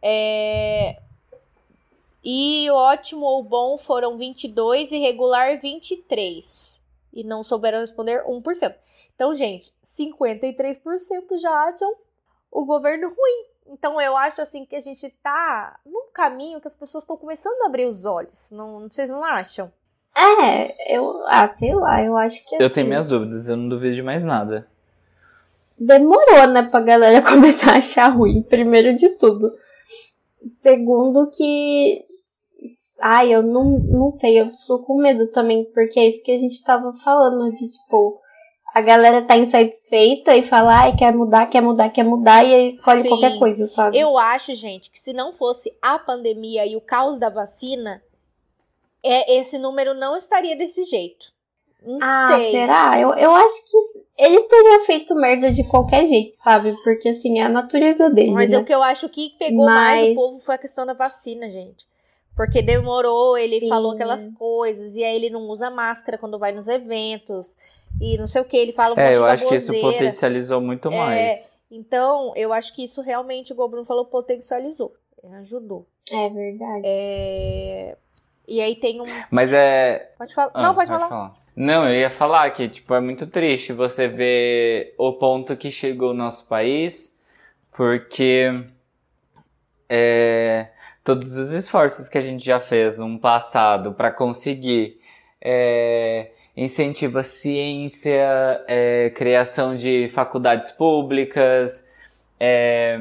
É... 0.00 1.00
E 2.24 2.68
ótimo 2.70 3.24
ou 3.24 3.42
bom 3.42 3.78
foram 3.78 4.16
22 4.16 4.90
e 4.90 4.98
regular 4.98 5.60
23. 5.60 6.80
E 7.12 7.24
não 7.24 7.44
souberam 7.44 7.80
responder 7.80 8.24
1%. 8.24 8.74
Então, 9.14 9.34
gente, 9.34 9.72
53% 9.84 11.38
já 11.38 11.50
acham 11.68 11.94
o 12.50 12.64
governo 12.64 13.08
ruim. 13.08 13.47
Então, 13.68 14.00
eu 14.00 14.16
acho 14.16 14.40
assim 14.40 14.64
que 14.64 14.74
a 14.74 14.80
gente 14.80 15.10
tá 15.22 15.78
num 15.84 16.10
caminho 16.12 16.60
que 16.60 16.68
as 16.68 16.76
pessoas 16.76 17.04
estão 17.04 17.16
começando 17.16 17.62
a 17.62 17.66
abrir 17.66 17.86
os 17.86 18.04
olhos. 18.04 18.50
Não, 18.50 18.88
vocês 18.88 19.10
não 19.10 19.22
acham? 19.22 19.70
É, 20.16 20.96
eu. 20.96 21.22
Ah, 21.26 21.48
sei 21.54 21.74
lá, 21.74 22.02
eu 22.02 22.16
acho 22.16 22.44
que. 22.44 22.56
Eu 22.56 22.70
tenho 22.70 22.70
assim, 22.70 22.84
minhas 22.84 23.06
dúvidas, 23.06 23.48
eu 23.48 23.56
não 23.56 23.68
duvido 23.68 23.94
de 23.94 24.02
mais 24.02 24.24
nada. 24.24 24.66
Demorou, 25.78 26.48
né, 26.48 26.62
pra 26.62 26.80
galera 26.80 27.22
começar 27.22 27.74
a 27.74 27.78
achar 27.78 28.08
ruim, 28.08 28.42
primeiro 28.42 28.94
de 28.94 29.10
tudo. 29.10 29.52
Segundo 30.60 31.30
que. 31.30 32.04
Ai, 33.00 33.32
eu 33.32 33.44
não, 33.44 33.78
não 33.78 34.10
sei, 34.10 34.40
eu 34.40 34.50
fico 34.50 34.82
com 34.82 35.00
medo 35.00 35.28
também, 35.28 35.64
porque 35.72 36.00
é 36.00 36.08
isso 36.08 36.24
que 36.24 36.32
a 36.32 36.38
gente 36.38 36.64
tava 36.64 36.92
falando, 36.94 37.52
de 37.52 37.70
tipo, 37.70 38.18
a 38.74 38.80
galera 38.80 39.22
tá 39.22 39.36
insatisfeita 39.36 40.36
e 40.36 40.42
fala, 40.42 40.82
ai, 40.82 40.96
quer 40.96 41.12
mudar, 41.14 41.46
quer 41.46 41.60
mudar, 41.60 41.88
quer 41.90 42.04
mudar, 42.04 42.44
e 42.44 42.54
aí 42.54 42.68
escolhe 42.74 43.02
Sim. 43.02 43.08
qualquer 43.08 43.38
coisa, 43.38 43.66
sabe? 43.68 43.98
Eu 43.98 44.16
acho, 44.18 44.54
gente, 44.54 44.90
que 44.90 44.98
se 44.98 45.12
não 45.12 45.32
fosse 45.32 45.76
a 45.82 45.98
pandemia 45.98 46.64
e 46.66 46.76
o 46.76 46.80
caos 46.80 47.18
da 47.18 47.28
vacina, 47.28 48.02
é, 49.02 49.38
esse 49.38 49.58
número 49.58 49.94
não 49.94 50.16
estaria 50.16 50.54
desse 50.56 50.84
jeito. 50.84 51.32
Não 51.82 51.98
Ah, 52.02 52.28
sei. 52.36 52.50
será? 52.50 53.00
Eu, 53.00 53.14
eu 53.14 53.34
acho 53.34 53.54
que 53.70 53.76
ele 54.24 54.40
teria 54.42 54.80
feito 54.80 55.14
merda 55.14 55.52
de 55.52 55.62
qualquer 55.64 56.06
jeito, 56.06 56.36
sabe? 56.42 56.76
Porque 56.82 57.08
assim, 57.10 57.38
é 57.38 57.44
a 57.44 57.48
natureza 57.48 58.10
dele. 58.10 58.32
Mas 58.32 58.50
né? 58.50 58.56
é 58.56 58.58
o 58.58 58.64
que 58.64 58.74
eu 58.74 58.82
acho 58.82 59.08
que 59.08 59.30
pegou 59.38 59.64
mais 59.64 60.02
Mas- 60.02 60.12
o 60.12 60.14
povo 60.16 60.38
foi 60.40 60.54
a 60.56 60.58
questão 60.58 60.84
da 60.84 60.92
vacina, 60.92 61.48
gente. 61.48 61.86
Porque 62.38 62.62
demorou, 62.62 63.36
ele 63.36 63.58
Sim. 63.58 63.68
falou 63.68 63.94
aquelas 63.94 64.28
coisas, 64.34 64.94
e 64.94 65.02
aí 65.02 65.16
ele 65.16 65.28
não 65.28 65.40
usa 65.48 65.70
máscara 65.70 66.16
quando 66.16 66.38
vai 66.38 66.52
nos 66.52 66.68
eventos, 66.68 67.56
e 68.00 68.16
não 68.16 68.28
sei 68.28 68.40
o 68.40 68.44
que, 68.44 68.56
ele 68.56 68.70
fala 68.70 68.94
um 68.94 69.00
É, 69.00 69.16
eu 69.16 69.24
acho 69.24 69.48
que 69.48 69.56
isso 69.56 69.72
potencializou 69.80 70.60
muito 70.60 70.88
É. 70.88 70.96
mais. 70.96 71.52
Então, 71.68 72.32
eu 72.36 72.52
acho 72.52 72.72
que 72.76 72.84
isso 72.84 73.02
realmente, 73.02 73.50
igual 73.50 73.66
o 73.66 73.70
Bruno 73.72 73.84
falou, 73.84 74.04
potencializou. 74.04 74.94
Ajudou. 75.40 75.84
É 76.12 76.30
verdade. 76.30 76.82
É... 76.84 77.96
E 78.46 78.60
aí 78.60 78.76
tem 78.76 79.00
um. 79.00 79.06
Mas 79.32 79.52
é. 79.52 80.12
Pode 80.16 80.32
falar. 80.32 80.52
Ah, 80.54 80.62
não, 80.62 80.74
pode 80.76 80.88
falar. 80.88 81.34
Não, 81.56 81.88
eu 81.88 82.00
ia 82.00 82.08
falar 82.08 82.48
que, 82.52 82.68
tipo, 82.68 82.94
é 82.94 83.00
muito 83.00 83.26
triste 83.26 83.72
você 83.72 84.06
ver 84.06 84.94
o 84.96 85.12
ponto 85.14 85.56
que 85.56 85.72
chegou 85.72 86.12
o 86.12 86.14
nosso 86.14 86.46
país, 86.46 87.20
porque 87.72 88.64
é, 89.88 90.68
todos 91.08 91.36
os 91.36 91.52
esforços 91.52 92.06
que 92.06 92.18
a 92.18 92.20
gente 92.20 92.44
já 92.44 92.60
fez 92.60 92.98
no 92.98 93.18
passado 93.18 93.94
para 93.94 94.10
conseguir 94.10 95.00
é, 95.40 96.32
incentivo 96.54 97.18
à 97.18 97.22
ciência, 97.22 98.62
é, 98.68 99.08
criação 99.16 99.74
de 99.74 100.10
faculdades 100.10 100.70
públicas, 100.70 101.88
é, 102.38 102.98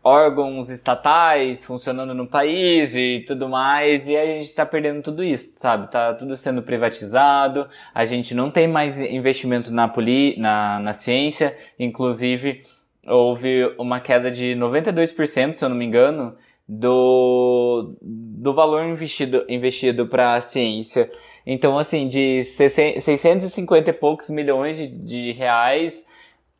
órgãos 0.00 0.70
estatais 0.70 1.64
funcionando 1.64 2.14
no 2.14 2.24
país 2.24 2.94
e 2.94 3.24
tudo 3.26 3.48
mais, 3.48 4.06
e 4.06 4.16
a 4.16 4.24
gente 4.26 4.54
tá 4.54 4.64
perdendo 4.64 5.02
tudo 5.02 5.24
isso, 5.24 5.54
sabe? 5.56 5.90
Tá 5.90 6.14
tudo 6.14 6.36
sendo 6.36 6.62
privatizado, 6.62 7.68
a 7.92 8.04
gente 8.04 8.32
não 8.32 8.48
tem 8.48 8.68
mais 8.68 9.00
investimento 9.00 9.72
na, 9.72 9.88
poli 9.88 10.36
na, 10.38 10.78
na 10.78 10.92
ciência, 10.92 11.58
inclusive 11.80 12.62
houve 13.04 13.74
uma 13.76 13.98
queda 13.98 14.30
de 14.30 14.54
92%, 14.54 15.54
se 15.54 15.64
eu 15.64 15.68
não 15.68 15.76
me 15.76 15.84
engano, 15.84 16.36
do, 16.68 17.96
do 18.00 18.54
valor 18.54 18.84
investido, 18.84 19.44
investido 19.48 20.06
para 20.06 20.34
a 20.34 20.40
ciência. 20.40 21.10
Então, 21.46 21.78
assim, 21.78 22.08
de 22.08 22.44
650 22.44 23.90
e 23.90 23.92
poucos 23.92 24.30
milhões 24.30 24.76
de, 24.76 24.86
de 24.86 25.32
reais 25.32 26.06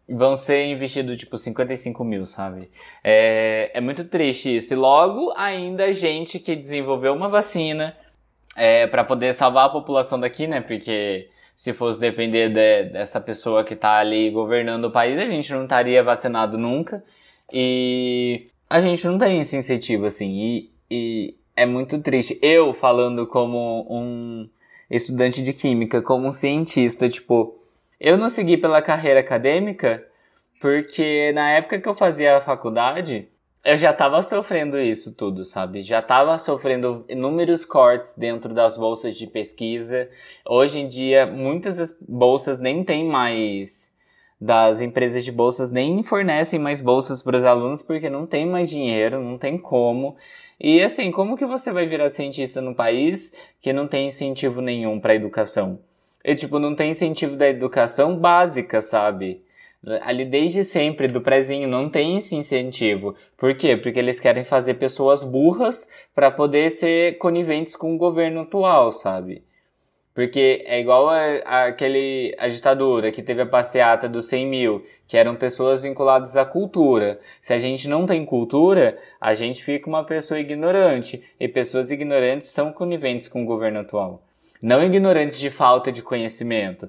vão 0.07 0.37
ser 0.37 0.67
investidos, 0.67 1.17
tipo, 1.17 1.39
55 1.39 2.05
mil, 2.05 2.27
sabe? 2.27 2.71
É, 3.03 3.71
é 3.73 3.81
muito 3.81 4.05
triste 4.05 4.57
isso. 4.57 4.75
E 4.75 4.77
logo, 4.77 5.33
ainda 5.37 5.91
gente 5.93 6.39
que 6.39 6.55
desenvolveu 6.55 7.15
uma 7.15 7.29
vacina 7.29 7.97
é, 8.55 8.87
para 8.87 9.03
poder 9.03 9.33
salvar 9.33 9.67
a 9.67 9.71
população 9.71 10.21
daqui, 10.21 10.47
né? 10.47 10.61
Porque 10.61 11.31
se 11.55 11.73
fosse 11.73 11.99
depender 11.99 12.51
de, 12.51 12.91
dessa 12.91 13.21
pessoa 13.21 13.65
que 13.65 13.75
tá 13.75 13.99
ali 13.99 14.31
governando 14.31 14.87
o 14.87 14.91
país, 14.91 15.19
a 15.19 15.25
gente 15.25 15.51
não 15.53 15.65
estaria 15.65 16.03
vacinado 16.03 16.59
nunca. 16.59 17.03
E 17.51 18.49
a 18.69 18.81
gente 18.81 19.07
não 19.07 19.19
tem 19.19 19.41
esse 19.41 19.57
incentivo, 19.57 20.07
assim. 20.07 20.31
E, 20.31 20.71
e 20.91 21.35
é 21.57 21.67
muito 21.67 21.99
triste. 22.01 22.39
Eu, 22.43 22.75
falando 22.75 23.27
como 23.27 23.87
um 23.89 24.49
estudante 24.91 25.43
de 25.43 25.53
química, 25.53 26.03
como 26.03 26.29
um 26.29 26.33
cientista, 26.33 27.09
tipo, 27.09 27.59
eu 28.01 28.17
não 28.17 28.29
segui 28.29 28.57
pela 28.57 28.83
carreira 28.83 29.21
acadêmica 29.21 30.05
porque 30.61 31.31
na 31.35 31.51
época 31.51 31.79
que 31.79 31.87
eu 31.87 31.95
fazia 31.95 32.39
a 32.39 32.41
faculdade, 32.41 33.29
eu 33.63 33.77
já 33.77 33.93
tava 33.93 34.23
sofrendo 34.23 34.81
isso 34.81 35.15
tudo, 35.15 35.45
sabe? 35.45 35.83
Já 35.83 36.01
tava 36.01 36.39
sofrendo 36.39 37.05
inúmeros 37.07 37.67
cortes 37.67 38.17
dentro 38.17 38.55
das 38.55 38.75
bolsas 38.75 39.15
de 39.15 39.27
pesquisa. 39.27 40.09
Hoje 40.49 40.79
em 40.81 40.87
dia, 40.87 41.27
muitas 41.27 41.99
bolsas 42.09 42.59
nem 42.59 42.83
tem 42.83 43.07
mais 43.07 43.94
das 44.45 44.83
empresas 44.83 45.25
de 45.25 45.33
bolsas 45.33 45.71
nem 45.71 46.03
fornecem 46.03 46.59
mais 46.59 46.79
bolsas 46.79 47.23
para 47.23 47.39
os 47.39 47.47
alunos 47.47 47.83
porque 47.83 48.11
não 48.11 48.27
tem 48.27 48.45
mais 48.45 48.69
dinheiro, 48.69 49.19
não 49.19 49.39
tem 49.39 49.57
como. 49.57 50.17
E 50.61 50.83
assim, 50.83 51.11
como 51.11 51.35
que 51.35 51.47
você 51.47 51.73
vai 51.73 51.87
virar 51.87 52.11
cientista 52.11 52.61
no 52.61 52.75
país 52.75 53.35
que 53.59 53.73
não 53.73 53.89
tem 53.89 54.09
incentivo 54.09 54.61
nenhum 54.61 55.01
para 55.01 55.15
educação? 55.15 55.79
E 56.23 56.35
tipo, 56.35 56.59
não 56.59 56.75
tem 56.75 56.91
incentivo 56.91 57.37
da 57.37 57.49
educação 57.49 58.19
básica, 58.19 58.83
sabe? 58.83 59.43
Ali 60.03 60.27
desde 60.27 60.63
sempre, 60.63 61.09
do 61.09 61.23
prezinho, 61.23 61.67
não 61.67 61.89
tem 61.89 62.19
esse 62.19 62.37
incentivo. 62.37 63.15
Por 63.39 63.55
quê? 63.57 63.79
Porque 63.79 63.99
eles 63.99 64.21
querem 64.21 64.45
fazer 64.45 64.75
pessoas 64.75 65.25
burras 65.25 65.89
para 66.15 66.31
poder 66.31 66.71
ser 66.71 67.17
coniventes 67.17 67.77
com 67.77 67.95
o 67.95 67.99
governo 67.99 68.43
atual, 68.43 68.91
sabe? 68.93 69.43
Porque 70.15 70.63
é 70.67 70.81
igual 70.81 71.09
a, 71.09 71.19
a, 71.45 71.65
aquele, 71.67 72.35
a 72.39 72.47
ditadura 72.47 73.11
que 73.11 73.23
teve 73.23 73.43
a 73.43 73.47
passeata 73.47 74.09
dos 74.09 74.27
100 74.27 74.47
mil, 74.47 74.87
que 75.09 75.17
eram 75.17 75.35
pessoas 75.35 75.83
vinculadas 75.83 76.37
à 76.37 76.45
cultura. 76.45 77.19
Se 77.43 77.53
a 77.53 77.59
gente 77.59 77.89
não 77.89 78.07
tem 78.07 78.25
cultura, 78.25 78.97
a 79.21 79.35
gente 79.35 79.65
fica 79.65 79.89
uma 79.89 80.05
pessoa 80.05 80.39
ignorante. 80.39 81.25
E 81.39 81.49
pessoas 81.49 81.91
ignorantes 81.91 82.49
são 82.49 82.73
coniventes 82.73 83.27
com 83.27 83.43
o 83.43 83.47
governo 83.47 83.81
atual. 83.81 84.23
Não 84.63 84.83
ignorantes 84.83 85.39
de 85.39 85.51
falta 85.51 85.91
de 85.91 86.01
conhecimento, 86.01 86.89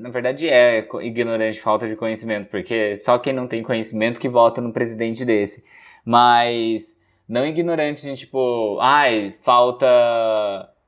na 0.00 0.08
verdade 0.08 0.48
é 0.48 0.88
ignorante 1.02 1.54
de 1.54 1.60
falta 1.60 1.86
de 1.86 1.94
conhecimento, 1.94 2.48
porque 2.48 2.96
só 2.96 3.18
quem 3.18 3.34
não 3.34 3.46
tem 3.46 3.62
conhecimento 3.62 4.18
que 4.18 4.28
vota 4.28 4.60
no 4.60 4.72
presidente 4.72 5.24
desse. 5.24 5.62
Mas 6.04 6.96
não 7.28 7.46
ignorante 7.46 8.02
de 8.02 8.16
tipo, 8.16 8.78
ai, 8.80 9.34
falta, 9.42 9.86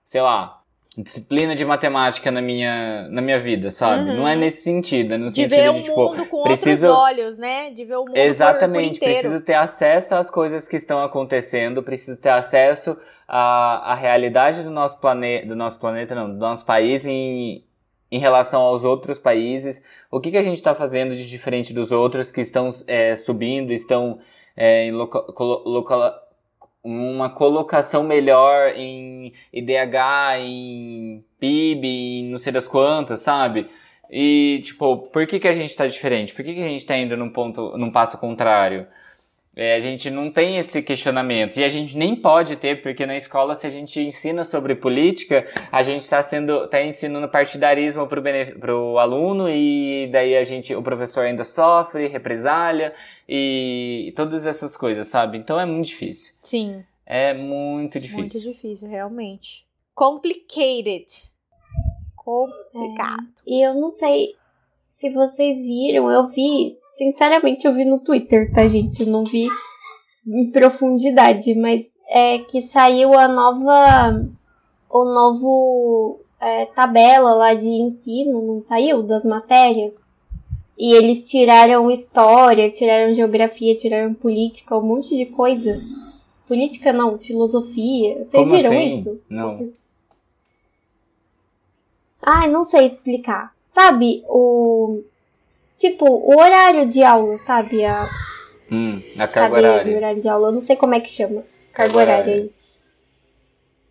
sei 0.05 0.23
lá, 0.23 0.62
disciplina 0.99 1.55
de 1.55 1.65
matemática 1.65 2.31
na 2.31 2.43
minha, 2.43 3.09
na 3.09 3.23
minha 3.23 3.41
vida, 3.41 3.71
sabe? 3.71 4.11
Uhum. 4.11 4.17
Não 4.19 4.29
é 4.29 4.37
nesse 4.37 4.63
sentido, 4.63 5.15
é 5.15 5.19
no 5.19 5.29
de 5.29 5.33
sentido 5.33 5.51
ver 5.51 5.73
de, 5.73 5.79
o 5.79 5.83
tipo, 5.83 5.97
mundo 5.97 6.27
com 6.27 6.43
preciso... 6.43 6.89
outros 6.89 7.05
olhos, 7.05 7.39
né? 7.39 7.71
De 7.71 7.85
ver 7.85 7.97
o 7.97 8.05
mundo 8.05 8.17
Exatamente, 8.17 8.99
por, 8.99 9.07
por 9.07 9.13
preciso 9.13 9.41
ter 9.41 9.55
acesso 9.55 10.15
às 10.15 10.31
coisas 10.31 10.69
que 10.69 10.77
estão 10.77 11.03
acontecendo, 11.03 11.83
preciso 11.83 12.21
ter 12.21 12.29
acesso 12.29 12.97
à, 13.27 13.93
à 13.93 13.95
realidade 13.95 14.63
do 14.63 14.71
nosso 14.71 15.01
planeta, 15.01 15.47
do 15.47 15.57
nosso 15.57 15.81
planeta 15.81 16.15
não, 16.15 16.29
do 16.31 16.37
nosso 16.39 16.67
país 16.67 17.07
em, 17.07 17.65
em 18.11 18.19
relação 18.19 18.61
aos 18.61 18.85
outros 18.85 19.19
países, 19.19 19.83
o 20.11 20.21
que, 20.21 20.31
que 20.31 20.37
a 20.37 20.43
gente 20.43 20.57
está 20.57 20.75
fazendo 20.75 21.17
de 21.17 21.27
diferente 21.27 21.73
dos 21.73 21.91
outros 21.91 22.31
que 22.31 22.43
estão 22.43 22.69
é, 22.87 23.17
subindo, 23.17 23.73
estão 23.73 24.19
é, 24.55 24.85
em 24.85 24.93
loca, 24.93 25.25
loca, 25.41 26.23
uma 26.83 27.31
colocação 27.31 28.03
melhor 28.03 28.73
em 28.77 29.33
IDH, 29.53 30.39
em 30.41 31.25
PIB, 31.39 31.87
em 31.87 32.31
não 32.31 32.39
sei 32.39 32.53
das 32.53 32.67
quantas, 32.67 33.21
sabe? 33.21 33.69
E, 34.11 34.61
tipo, 34.65 34.99
por 35.11 35.27
que, 35.27 35.41
que 35.41 35.49
a 35.49 35.53
gente 35.53 35.71
está 35.71 35.87
diferente? 35.87 36.35
Por 36.35 36.45
que, 36.45 36.55
que 36.55 36.61
a 36.63 36.69
gente 36.69 36.81
está 36.81 36.97
indo 36.97 37.17
num 37.17 37.31
ponto, 37.31 37.77
num 37.79 37.91
passo 37.91 38.19
contrário? 38.19 38.87
É, 39.55 39.75
a 39.75 39.81
gente 39.81 40.11
não 40.11 40.31
tem 40.31 40.57
esse 40.57 40.83
questionamento. 40.83 41.59
E 41.59 41.65
a 41.65 41.69
gente 41.69 41.97
nem 41.97 42.17
pode 42.17 42.57
ter, 42.57 42.81
porque 42.81 43.05
na 43.05 43.17
escola, 43.17 43.55
se 43.55 43.67
a 43.67 43.71
gente 43.71 44.01
ensina 44.01 44.45
sobre 44.45 44.75
política, 44.75 45.47
a 45.71 45.83
gente 45.83 46.01
está 46.01 46.23
sendo, 46.23 46.67
tá 46.69 46.83
ensinando 46.83 47.29
partidarismo 47.29 48.07
pro, 48.07 48.23
pro 48.59 48.99
aluno, 48.99 49.49
e 49.51 50.09
daí 50.11 50.37
a 50.37 50.45
gente, 50.45 50.75
o 50.75 50.83
professor 50.83 51.27
ainda 51.27 51.45
sofre, 51.45 52.07
represália, 52.07 52.95
e, 53.29 54.07
e 54.09 54.13
todas 54.13 54.47
essas 54.47 54.75
coisas, 54.75 55.09
sabe? 55.09 55.37
Então 55.37 55.61
é 55.61 55.67
muito 55.67 55.87
difícil. 55.89 56.35
Sim. 56.43 56.83
É 57.05 57.35
muito 57.35 58.01
difícil. 58.01 58.19
Muito 58.19 58.41
difícil, 58.41 58.89
realmente. 58.89 59.67
Complicated. 59.95 61.31
Complicado. 62.17 63.27
É. 63.47 63.51
E 63.51 63.63
eu 63.63 63.75
não 63.75 63.91
sei 63.93 64.35
se 64.97 65.11
vocês 65.11 65.61
viram, 65.61 66.11
eu 66.11 66.29
vi 66.29 66.79
Sinceramente, 66.97 67.67
eu 67.67 67.75
vi 67.75 67.85
no 67.85 67.99
Twitter, 67.99 68.53
tá, 68.53 68.69
gente? 68.69 69.03
Eu 69.03 69.09
não 69.09 69.25
vi 69.25 69.49
em 70.27 70.51
profundidade, 70.51 71.55
mas 71.55 71.85
é 72.09 72.39
que 72.39 72.63
saiu 72.63 73.19
a 73.19 73.27
nova. 73.27 74.25
O 74.91 75.05
novo 75.05 76.21
é, 76.41 76.67
tabela 76.67 77.35
lá 77.35 77.55
de 77.55 77.69
ensino, 77.69 78.43
não 78.43 78.63
saiu? 78.63 79.03
Das 79.03 79.25
matérias. 79.25 79.95
E 80.79 80.95
eles 80.95 81.31
tiraram 81.31 81.91
história, 81.91 82.71
tiraram 82.71 83.15
geografia, 83.15 83.77
tiraram 83.77 84.13
política, 84.15 84.77
um 84.77 84.83
monte 84.83 85.17
de 85.17 85.27
coisa. 85.27 85.81
Política 86.47 86.93
não, 86.93 87.19
filosofia. 87.19 88.17
Vocês 88.17 88.31
Como 88.31 88.55
viram 88.55 88.71
assim? 88.71 88.99
isso? 88.99 89.21
Não. 89.29 89.73
Ai, 92.21 92.51
não 92.51 92.65
sei 92.65 92.87
explicar. 92.87 93.55
Sabe, 93.65 94.23
o 94.29 95.03
Tipo, 95.83 96.07
o 96.07 96.39
horário 96.41 96.89
de 96.89 97.03
aula, 97.03 97.37
sabe? 97.39 97.85
A 97.85 98.09
hum, 98.71 99.03
a 99.19 99.27
carga 99.27 99.57
horária. 99.57 99.83
de 99.83 99.97
horário 99.97 100.23
de 100.23 100.29
aula. 100.29 100.47
Eu 100.47 100.53
não 100.53 100.61
sei 100.61 100.77
como 100.77 100.95
é 100.95 101.01
que 101.01 101.11
chama. 101.11 101.43
Carga 101.73 101.93
Carga 101.93 101.99
horária, 101.99 102.35
é 102.35 102.39
isso. 102.39 102.63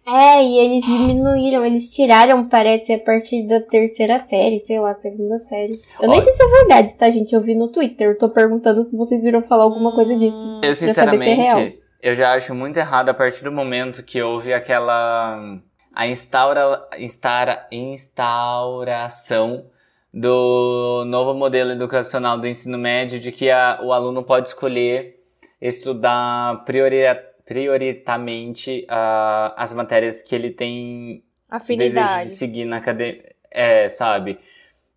É, 0.07 0.41
e 0.41 0.57
eles 0.57 0.85
diminuíram, 0.85 1.65
eles 1.65 1.93
tiraram, 1.93 2.47
parece, 2.47 2.93
a 2.93 2.99
partir 2.99 3.45
da 3.45 3.59
terceira 3.59 4.19
série, 4.19 4.61
sei 4.61 4.79
lá, 4.79 4.95
segunda 4.95 5.37
série. 5.39 5.81
Eu 6.01 6.07
nem 6.07 6.19
Olha. 6.19 6.23
sei 6.23 6.31
se 6.31 6.41
é 6.41 6.47
verdade, 6.47 6.97
tá, 6.97 7.09
gente? 7.09 7.35
Eu 7.35 7.41
vi 7.41 7.55
no 7.55 7.67
Twitter. 7.67 8.11
Eu 8.11 8.17
tô 8.17 8.29
perguntando 8.29 8.85
se 8.85 8.95
vocês 8.95 9.21
viram 9.21 9.41
falar 9.41 9.63
alguma 9.63 9.91
coisa 9.93 10.15
disso. 10.15 10.61
Eu, 10.63 10.71
é 10.71 10.73
sinceramente, 10.73 11.77
eu 12.01 12.15
já 12.15 12.31
acho 12.31 12.55
muito 12.55 12.77
errado 12.77 13.09
a 13.09 13.13
partir 13.13 13.43
do 13.43 13.51
momento 13.51 14.01
que 14.01 14.21
houve 14.21 14.53
aquela. 14.53 15.59
a 15.93 16.07
instaura, 16.07 16.87
instaura, 16.97 17.67
instauração 17.69 19.65
do 20.13 21.03
novo 21.07 21.33
modelo 21.33 21.71
educacional 21.71 22.37
do 22.37 22.47
ensino 22.47 22.77
médio, 22.77 23.19
de 23.19 23.31
que 23.31 23.49
a- 23.49 23.79
o 23.81 23.93
aluno 23.93 24.23
pode 24.23 24.49
escolher 24.49 25.19
estudar 25.61 26.63
priori, 26.65 27.03
prioritamente 27.45 28.85
ah, 28.89 29.53
as 29.57 29.73
matérias 29.73 30.21
que 30.21 30.35
ele 30.35 30.51
tem 30.51 31.23
desejo 31.49 31.99
Afinidade. 31.99 32.29
de 32.29 32.35
seguir 32.35 32.65
na 32.65 32.77
academia. 32.77 33.31
É, 33.49 33.89
sabe? 33.89 34.39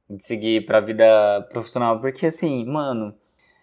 De 0.08 0.24
seguir 0.24 0.64
pra 0.66 0.80
vida 0.80 1.42
profissional. 1.52 2.00
Porque 2.00 2.26
assim, 2.26 2.64
mano. 2.64 3.14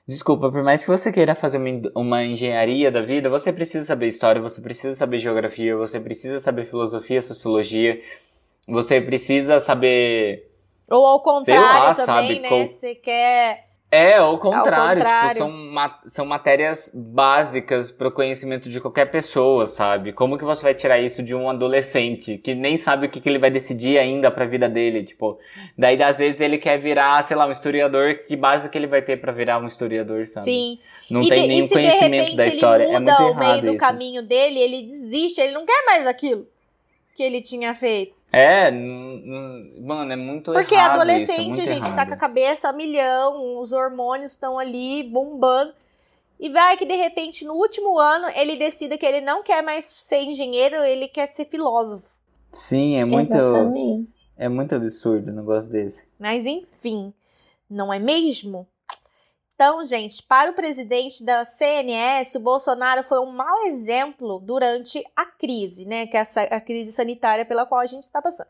Desculpa, 0.07 0.51
por 0.51 0.63
mais 0.63 0.81
que 0.83 0.89
você 0.89 1.11
queira 1.11 1.33
fazer 1.35 1.57
uma, 1.57 1.91
uma 1.95 2.23
engenharia 2.25 2.91
da 2.91 3.01
vida, 3.01 3.29
você 3.29 3.53
precisa 3.53 3.85
saber 3.85 4.07
história, 4.07 4.41
você 4.41 4.59
precisa 4.59 4.93
saber 4.95 5.19
geografia, 5.19 5.77
você 5.77 5.99
precisa 6.01 6.39
saber 6.39 6.65
filosofia, 6.65 7.21
sociologia, 7.21 8.01
você 8.67 8.99
precisa 8.99 9.59
saber. 9.59 10.50
Ou 10.91 11.05
ao 11.05 11.19
contrário 11.21 11.63
lá, 11.63 11.93
também, 11.95 12.05
sabe, 12.05 12.39
né? 12.39 12.47
qual- 12.49 12.67
Você 12.67 12.95
quer. 12.95 13.71
É, 13.93 14.15
ao 14.17 14.37
contrário, 14.37 15.01
contrário. 15.01 15.27
Tipo, 15.33 15.37
são, 15.39 15.51
ma- 15.51 15.99
são 16.05 16.25
matérias 16.25 16.89
básicas 16.95 17.91
para 17.91 18.07
o 18.07 18.11
conhecimento 18.11 18.69
de 18.69 18.79
qualquer 18.79 19.11
pessoa, 19.11 19.65
sabe? 19.65 20.13
Como 20.13 20.37
que 20.37 20.45
você 20.45 20.61
vai 20.61 20.73
tirar 20.73 20.97
isso 20.99 21.21
de 21.21 21.35
um 21.35 21.49
adolescente 21.49 22.37
que 22.37 22.55
nem 22.55 22.77
sabe 22.77 23.07
o 23.07 23.09
que, 23.09 23.19
que 23.19 23.27
ele 23.27 23.37
vai 23.37 23.51
decidir 23.51 23.97
ainda 23.97 24.31
pra 24.31 24.45
vida 24.45 24.69
dele, 24.69 25.03
tipo, 25.03 25.37
daí 25.77 26.01
às 26.01 26.19
vezes 26.19 26.39
ele 26.39 26.57
quer 26.57 26.77
virar, 26.77 27.21
sei 27.23 27.35
lá, 27.35 27.45
um 27.45 27.51
historiador, 27.51 28.19
que 28.25 28.37
base 28.37 28.69
que 28.69 28.77
ele 28.77 28.87
vai 28.87 29.01
ter 29.01 29.17
pra 29.17 29.33
virar 29.33 29.59
um 29.61 29.67
historiador, 29.67 30.25
sabe? 30.25 30.45
Sim. 30.45 30.79
Não 31.09 31.21
e, 31.21 31.27
tem 31.27 31.41
de- 31.41 31.47
nenhum 31.49 31.67
se 31.67 31.73
conhecimento 31.73 32.09
de 32.11 32.17
repente 32.17 32.35
da 32.37 32.47
história, 32.47 32.83
ele 32.85 32.93
é 32.95 32.99
muda 32.99 33.19
muito 33.19 33.35
o 33.35 33.39
meio 33.39 33.61
do 33.61 33.67
isso. 33.71 33.77
caminho 33.77 34.23
dele, 34.23 34.57
ele 34.59 34.83
desiste, 34.83 35.41
ele 35.41 35.51
não 35.51 35.65
quer 35.65 35.83
mais 35.85 36.07
aquilo 36.07 36.47
que 37.13 37.21
ele 37.21 37.41
tinha 37.41 37.73
feito. 37.73 38.13
É, 38.31 38.71
mano, 38.71 40.11
é 40.11 40.15
muito 40.15 40.53
Porque 40.53 40.73
errado 40.73 40.91
isso, 40.91 40.99
é 40.99 41.01
adolescente, 41.01 41.47
muito 41.47 41.65
gente, 41.65 41.81
tá 41.81 41.87
errado. 41.89 42.07
com 42.07 42.13
a 42.13 42.17
cabeça 42.17 42.69
a 42.69 42.73
milhão, 42.73 43.59
os 43.59 43.73
hormônios 43.73 44.31
estão 44.31 44.57
ali 44.57 45.03
bombando. 45.03 45.73
E 46.39 46.49
vai 46.49 46.77
que 46.77 46.85
de 46.85 46.95
repente 46.95 47.45
no 47.45 47.53
último 47.53 47.99
ano 47.99 48.27
ele 48.35 48.55
decida 48.55 48.97
que 48.97 49.05
ele 49.05 49.21
não 49.21 49.43
quer 49.43 49.61
mais 49.61 49.85
ser 49.85 50.21
engenheiro, 50.21 50.77
ele 50.77 51.07
quer 51.07 51.27
ser 51.27 51.45
filósofo. 51.45 52.17
Sim, 52.51 52.95
é 52.95 53.05
muito, 53.05 53.35
Exatamente. 53.35 54.31
é 54.37 54.49
muito 54.49 54.75
absurdo 54.75 55.31
um 55.31 55.35
negócio 55.35 55.69
desse. 55.69 56.07
Mas 56.19 56.45
enfim, 56.45 57.13
não 57.69 57.93
é 57.93 57.99
mesmo? 57.99 58.67
Então, 59.61 59.85
gente, 59.85 60.23
para 60.23 60.49
o 60.49 60.55
presidente 60.55 61.23
da 61.23 61.45
CNS, 61.45 62.33
o 62.33 62.39
Bolsonaro 62.39 63.03
foi 63.03 63.19
um 63.19 63.31
mau 63.31 63.61
exemplo 63.65 64.39
durante 64.39 65.05
a 65.15 65.23
crise, 65.23 65.85
né? 65.85 66.07
Que 66.07 66.17
é 66.17 66.21
essa, 66.21 66.41
a 66.41 66.59
crise 66.59 66.91
sanitária 66.91 67.45
pela 67.45 67.63
qual 67.63 67.79
a 67.79 67.85
gente 67.85 68.01
está 68.01 68.19
passando. 68.19 68.47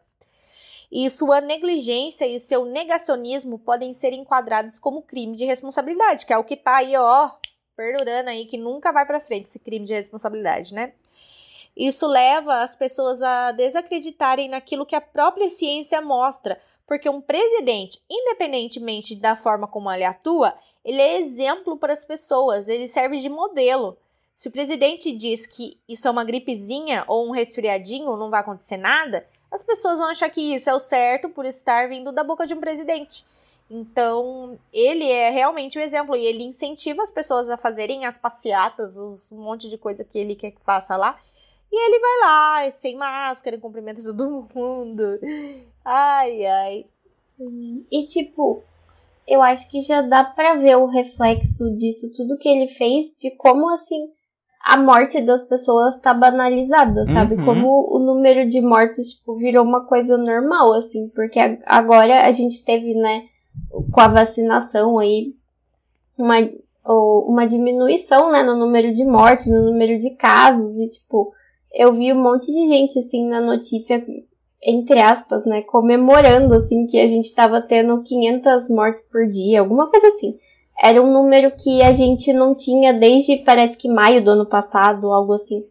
E 0.89 1.09
sua 1.09 1.41
negligência 1.41 2.25
e 2.25 2.39
seu 2.39 2.63
negacionismo 2.63 3.59
podem 3.59 3.93
ser 3.93 4.13
enquadrados 4.13 4.79
como 4.79 5.01
crime 5.01 5.35
de 5.35 5.43
responsabilidade, 5.43 6.25
que 6.25 6.31
é 6.31 6.37
o 6.37 6.45
que 6.45 6.55
tá 6.55 6.77
aí, 6.77 6.95
ó, 6.95 7.29
perdurando 7.75 8.29
aí, 8.29 8.45
que 8.45 8.57
nunca 8.57 8.93
vai 8.93 9.05
para 9.05 9.19
frente 9.19 9.47
esse 9.47 9.59
crime 9.59 9.85
de 9.85 9.93
responsabilidade, 9.93 10.73
né? 10.73 10.93
Isso 11.75 12.07
leva 12.07 12.63
as 12.63 12.73
pessoas 12.73 13.21
a 13.21 13.51
desacreditarem 13.51 14.47
naquilo 14.47 14.85
que 14.85 14.95
a 14.95 15.01
própria 15.01 15.49
ciência 15.49 16.01
mostra, 16.01 16.57
porque 16.91 17.09
um 17.09 17.21
presidente, 17.21 18.01
independentemente 18.09 19.15
da 19.15 19.33
forma 19.33 19.65
como 19.65 19.89
ele 19.89 20.03
atua, 20.03 20.53
ele 20.83 21.01
é 21.01 21.21
exemplo 21.21 21.77
para 21.77 21.93
as 21.93 22.03
pessoas, 22.03 22.67
ele 22.67 22.85
serve 22.85 23.17
de 23.21 23.29
modelo. 23.29 23.97
Se 24.35 24.49
o 24.49 24.51
presidente 24.51 25.13
diz 25.13 25.45
que 25.45 25.79
isso 25.87 26.05
é 26.05 26.11
uma 26.11 26.25
gripezinha 26.25 27.05
ou 27.07 27.25
um 27.25 27.31
resfriadinho, 27.31 28.17
não 28.17 28.29
vai 28.29 28.41
acontecer 28.41 28.75
nada, 28.75 29.25
as 29.49 29.63
pessoas 29.63 29.99
vão 29.99 30.09
achar 30.09 30.29
que 30.29 30.53
isso 30.53 30.69
é 30.69 30.73
o 30.73 30.79
certo 30.79 31.29
por 31.29 31.45
estar 31.45 31.87
vindo 31.87 32.11
da 32.11 32.25
boca 32.25 32.45
de 32.45 32.53
um 32.53 32.59
presidente. 32.59 33.25
Então, 33.69 34.59
ele 34.73 35.09
é 35.09 35.29
realmente 35.29 35.79
o 35.79 35.81
exemplo 35.81 36.13
e 36.13 36.25
ele 36.25 36.43
incentiva 36.43 37.01
as 37.03 37.09
pessoas 37.09 37.49
a 37.49 37.55
fazerem 37.55 38.03
as 38.03 38.17
passeatas, 38.17 38.97
os 38.97 39.31
um 39.31 39.37
monte 39.37 39.69
de 39.69 39.77
coisa 39.77 40.03
que 40.03 40.19
ele 40.19 40.35
quer 40.35 40.51
que 40.51 40.59
faça 40.59 40.97
lá. 40.97 41.17
E 41.71 41.75
ele 41.87 41.99
vai 41.99 42.29
lá, 42.29 42.71
sem 42.71 42.95
máscara, 42.97 43.57
cumprimenta 43.57 44.03
todo 44.03 44.43
mundo. 44.55 45.19
Ai, 45.85 46.45
ai. 46.45 46.85
Sim. 47.37 47.85
E 47.91 48.05
tipo, 48.05 48.61
eu 49.27 49.41
acho 49.41 49.69
que 49.69 49.81
já 49.81 50.01
dá 50.01 50.23
pra 50.23 50.55
ver 50.55 50.75
o 50.77 50.85
reflexo 50.85 51.73
disso, 51.77 52.11
tudo 52.15 52.37
que 52.37 52.49
ele 52.49 52.67
fez, 52.67 53.15
de 53.17 53.31
como 53.37 53.69
assim 53.69 54.09
a 54.63 54.77
morte 54.77 55.19
das 55.21 55.41
pessoas 55.43 55.99
tá 56.01 56.13
banalizada, 56.13 57.05
sabe? 57.11 57.35
Uhum. 57.35 57.45
Como 57.45 57.95
o 57.95 57.99
número 57.99 58.47
de 58.47 58.61
mortos, 58.61 59.07
tipo, 59.15 59.35
virou 59.35 59.65
uma 59.65 59.85
coisa 59.87 60.17
normal, 60.17 60.73
assim, 60.73 61.09
porque 61.15 61.39
agora 61.65 62.27
a 62.27 62.31
gente 62.31 62.63
teve, 62.63 62.93
né, 62.93 63.23
com 63.91 63.99
a 64.01 64.07
vacinação 64.07 64.99
aí, 64.99 65.33
uma, 66.15 66.35
ou- 66.85 67.27
uma 67.27 67.47
diminuição, 67.47 68.31
né, 68.31 68.43
no 68.43 68.55
número 68.55 68.93
de 68.93 69.03
mortes, 69.03 69.47
no 69.47 69.71
número 69.71 69.97
de 69.97 70.11
casos, 70.11 70.77
e 70.77 70.89
tipo, 70.89 71.33
eu 71.73 71.93
vi 71.93 72.11
um 72.13 72.21
monte 72.21 72.47
de 72.47 72.67
gente, 72.67 72.99
assim, 72.99 73.27
na 73.27 73.41
notícia, 73.41 74.05
entre 74.61 74.99
aspas, 74.99 75.45
né, 75.45 75.61
comemorando, 75.61 76.53
assim, 76.53 76.85
que 76.85 76.99
a 76.99 77.07
gente 77.07 77.33
tava 77.33 77.61
tendo 77.61 78.01
500 78.03 78.69
mortes 78.69 79.03
por 79.11 79.27
dia, 79.27 79.59
alguma 79.59 79.89
coisa 79.89 80.07
assim. 80.07 80.37
Era 80.81 81.01
um 81.01 81.11
número 81.11 81.51
que 81.51 81.81
a 81.81 81.93
gente 81.93 82.33
não 82.33 82.55
tinha 82.55 82.91
desde, 82.93 83.37
parece 83.37 83.77
que 83.77 83.87
maio 83.87 84.23
do 84.23 84.31
ano 84.31 84.45
passado, 84.45 85.11
algo 85.11 85.33
assim. 85.33 85.63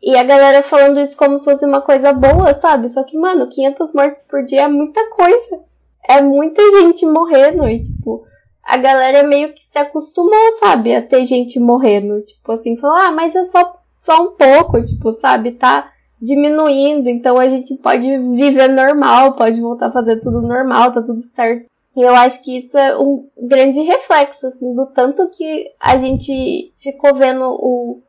E 0.00 0.16
a 0.16 0.22
galera 0.22 0.62
falando 0.62 1.00
isso 1.00 1.16
como 1.16 1.38
se 1.38 1.44
fosse 1.44 1.64
uma 1.64 1.80
coisa 1.80 2.12
boa, 2.12 2.54
sabe? 2.54 2.88
Só 2.88 3.02
que, 3.02 3.16
mano, 3.16 3.48
500 3.48 3.92
mortes 3.92 4.20
por 4.28 4.44
dia 4.44 4.62
é 4.62 4.68
muita 4.68 5.08
coisa. 5.10 5.60
É 6.08 6.22
muita 6.22 6.62
gente 6.70 7.04
morrendo 7.04 7.68
e, 7.68 7.82
tipo, 7.82 8.24
a 8.62 8.76
galera 8.76 9.26
meio 9.26 9.52
que 9.52 9.60
se 9.60 9.78
acostumou, 9.78 10.58
sabe? 10.60 10.94
A 10.94 11.02
ter 11.02 11.24
gente 11.24 11.58
morrendo. 11.58 12.20
Tipo 12.22 12.52
assim, 12.52 12.76
falou, 12.76 12.96
ah, 12.96 13.10
mas 13.10 13.34
é 13.34 13.44
só, 13.46 13.77
só 13.98 14.22
um 14.22 14.32
pouco, 14.32 14.82
tipo, 14.84 15.12
sabe? 15.14 15.52
Tá 15.52 15.90
diminuindo, 16.20 17.08
então 17.08 17.38
a 17.38 17.48
gente 17.48 17.76
pode 17.76 18.06
viver 18.34 18.68
normal, 18.68 19.34
pode 19.34 19.60
voltar 19.60 19.86
a 19.86 19.92
fazer 19.92 20.16
tudo 20.20 20.42
normal, 20.42 20.92
tá 20.92 21.02
tudo 21.02 21.22
certo. 21.34 21.66
E 21.96 22.02
eu 22.02 22.14
acho 22.14 22.44
que 22.44 22.58
isso 22.58 22.76
é 22.76 22.96
um 22.96 23.26
grande 23.36 23.80
reflexo, 23.80 24.46
assim, 24.46 24.74
do 24.74 24.86
tanto 24.86 25.28
que 25.30 25.70
a 25.80 25.98
gente 25.98 26.72
ficou 26.76 27.14
vendo 27.14 27.44
o, 27.44 28.00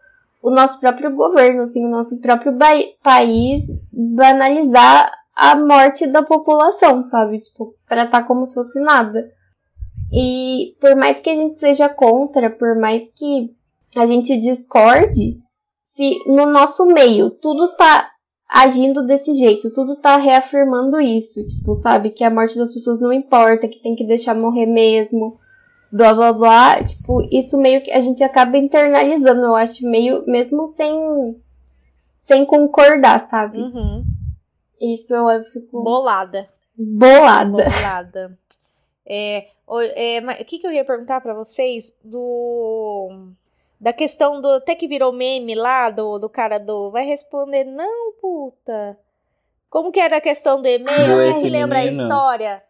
o 0.44 0.50
nosso 0.52 0.80
próprio 0.80 1.16
governo, 1.16 1.64
assim, 1.64 1.86
o 1.86 1.90
nosso 1.90 2.20
próprio 2.20 2.56
país 3.02 3.64
banalizar 3.92 5.12
a 5.36 5.56
morte 5.56 6.06
da 6.06 6.22
população, 6.22 7.02
sabe? 7.10 7.40
Tipo, 7.40 7.74
tratar 7.88 8.24
como 8.24 8.46
se 8.46 8.54
fosse 8.54 8.80
nada. 8.80 9.32
E 10.12 10.76
por 10.80 10.96
mais 10.96 11.20
que 11.20 11.30
a 11.30 11.36
gente 11.36 11.58
seja 11.60 11.88
contra, 11.88 12.50
por 12.50 12.76
mais 12.76 13.08
que 13.16 13.52
a 13.96 14.06
gente 14.06 14.40
discorde, 14.40 15.42
se 16.00 16.24
no 16.26 16.46
nosso 16.46 16.86
meio 16.86 17.30
tudo 17.30 17.76
tá 17.76 18.10
agindo 18.48 19.06
desse 19.06 19.34
jeito, 19.34 19.70
tudo 19.70 19.98
tá 19.98 20.16
reafirmando 20.16 20.98
isso, 20.98 21.46
tipo, 21.46 21.76
sabe, 21.82 22.12
que 22.12 22.24
a 22.24 22.30
morte 22.30 22.58
das 22.58 22.74
pessoas 22.74 23.02
não 23.02 23.12
importa, 23.12 23.68
que 23.68 23.80
tem 23.80 23.98
que 23.98 24.06
deixar 24.06 24.34
morrer 24.34 24.66
mesmo, 24.66 25.38
blá 25.92 26.14
blá 26.14 26.32
blá, 26.32 26.84
tipo, 26.84 27.22
isso 27.30 27.58
meio 27.58 27.84
que 27.84 27.92
a 27.92 28.00
gente 28.00 28.24
acaba 28.24 28.58
internalizando, 28.58 29.42
eu 29.42 29.56
acho, 29.56 29.86
meio, 29.86 30.24
mesmo 30.26 30.68
sem, 30.68 31.36
sem 32.20 32.46
concordar, 32.46 33.28
sabe? 33.30 33.60
Uhum. 33.60 34.06
Isso 34.80 35.14
eu 35.14 35.44
fico 35.44 35.84
Bolada. 35.84 36.48
bolada. 36.78 37.66
Bolada. 37.66 38.40
É, 39.06 39.48
o 39.68 39.82
é, 39.82 40.44
que, 40.46 40.60
que 40.60 40.66
eu 40.66 40.72
ia 40.72 40.86
perguntar 40.86 41.20
pra 41.20 41.34
vocês 41.34 41.94
do 42.04 43.34
da 43.80 43.94
questão 43.94 44.42
do 44.42 44.50
até 44.50 44.76
que 44.76 44.88
virou 44.88 45.12
meme 45.14 45.56
lá 45.56 45.90
do, 45.90 46.20
do 46.20 46.30
cara 46.30 46.58
do 46.60 46.92
vai 46.92 47.06
responder 47.06 47.64
não 47.64 48.14
puta. 48.22 48.98
Como 49.70 49.92
que 49.92 50.00
era 50.00 50.18
a 50.18 50.22
questão 50.22 50.62
do 50.62 50.68
e-mail? 50.68 50.98
Quem 50.98 51.30
esse 51.32 51.42
que 51.42 51.50
lembra 51.50 51.80
a 51.80 51.86
história? 51.86 52.64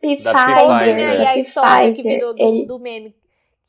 Pfizer, 0.00 0.26
né, 0.96 1.16
e 1.16 1.26
a 1.26 1.32
Pfizer, 1.32 1.38
história 1.38 1.92
que 1.94 2.02
virou 2.02 2.34
do, 2.34 2.42
ele- 2.42 2.66
do 2.66 2.78
meme? 2.78 3.14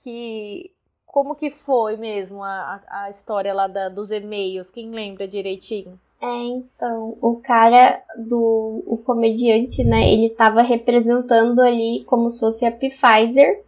Que 0.03 0.71
como 1.05 1.35
que 1.35 1.49
foi 1.49 1.97
mesmo 1.97 2.43
a, 2.43 2.81
a, 2.87 3.03
a 3.05 3.09
história 3.09 3.53
lá 3.53 3.67
da, 3.67 3.89
dos 3.89 4.11
e-mails? 4.11 4.69
Quem 4.71 4.91
lembra 4.91 5.27
direitinho? 5.27 5.99
É, 6.21 6.27
então, 6.27 7.17
o 7.21 7.37
cara 7.37 8.03
do 8.17 8.83
o 8.85 8.97
comediante, 8.97 9.83
né, 9.83 10.11
ele 10.11 10.29
tava 10.29 10.61
representando 10.61 11.59
ali 11.61 12.03
como 12.05 12.29
se 12.29 12.39
fosse 12.39 12.65
a 12.65 12.71
Pfizer, 12.71 13.63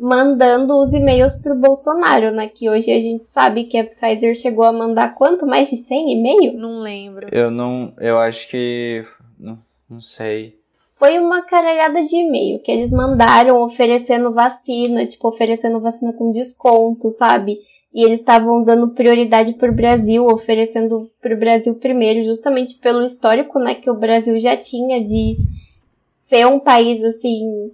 mandando 0.00 0.82
os 0.82 0.94
e-mails 0.94 1.36
pro 1.36 1.54
Bolsonaro, 1.54 2.30
né, 2.30 2.48
que 2.48 2.70
hoje 2.70 2.90
a 2.90 2.98
gente 2.98 3.26
sabe 3.26 3.64
que 3.64 3.76
a 3.76 3.84
Pfizer 3.84 4.34
chegou 4.34 4.64
a 4.64 4.72
mandar 4.72 5.14
quanto? 5.14 5.46
Mais 5.46 5.68
de 5.68 5.76
100 5.76 6.12
e-mails? 6.12 6.54
não 6.54 6.78
lembro 6.78 7.28
Eu 7.30 7.50
não. 7.50 7.92
Eu 7.98 8.18
acho 8.18 8.48
que. 8.48 9.04
Não, 9.38 9.58
não 9.88 10.00
sei. 10.00 10.58
Foi 10.98 11.18
uma 11.18 11.42
caralhada 11.42 12.02
de 12.02 12.16
e-mail 12.16 12.58
que 12.60 12.70
eles 12.70 12.90
mandaram 12.90 13.62
oferecendo 13.62 14.32
vacina, 14.32 15.06
tipo, 15.06 15.28
oferecendo 15.28 15.80
vacina 15.80 16.12
com 16.12 16.30
desconto, 16.30 17.10
sabe? 17.10 17.58
E 17.92 18.04
eles 18.04 18.20
estavam 18.20 18.62
dando 18.62 18.88
prioridade 18.88 19.54
pro 19.54 19.72
Brasil, 19.72 20.26
oferecendo 20.26 21.10
pro 21.20 21.38
Brasil 21.38 21.74
primeiro, 21.74 22.24
justamente 22.24 22.76
pelo 22.76 23.04
histórico, 23.04 23.58
né, 23.58 23.74
que 23.74 23.90
o 23.90 23.98
Brasil 23.98 24.38
já 24.40 24.56
tinha 24.56 25.04
de 25.04 25.38
ser 26.28 26.46
um 26.46 26.58
país 26.58 27.02
assim. 27.02 27.72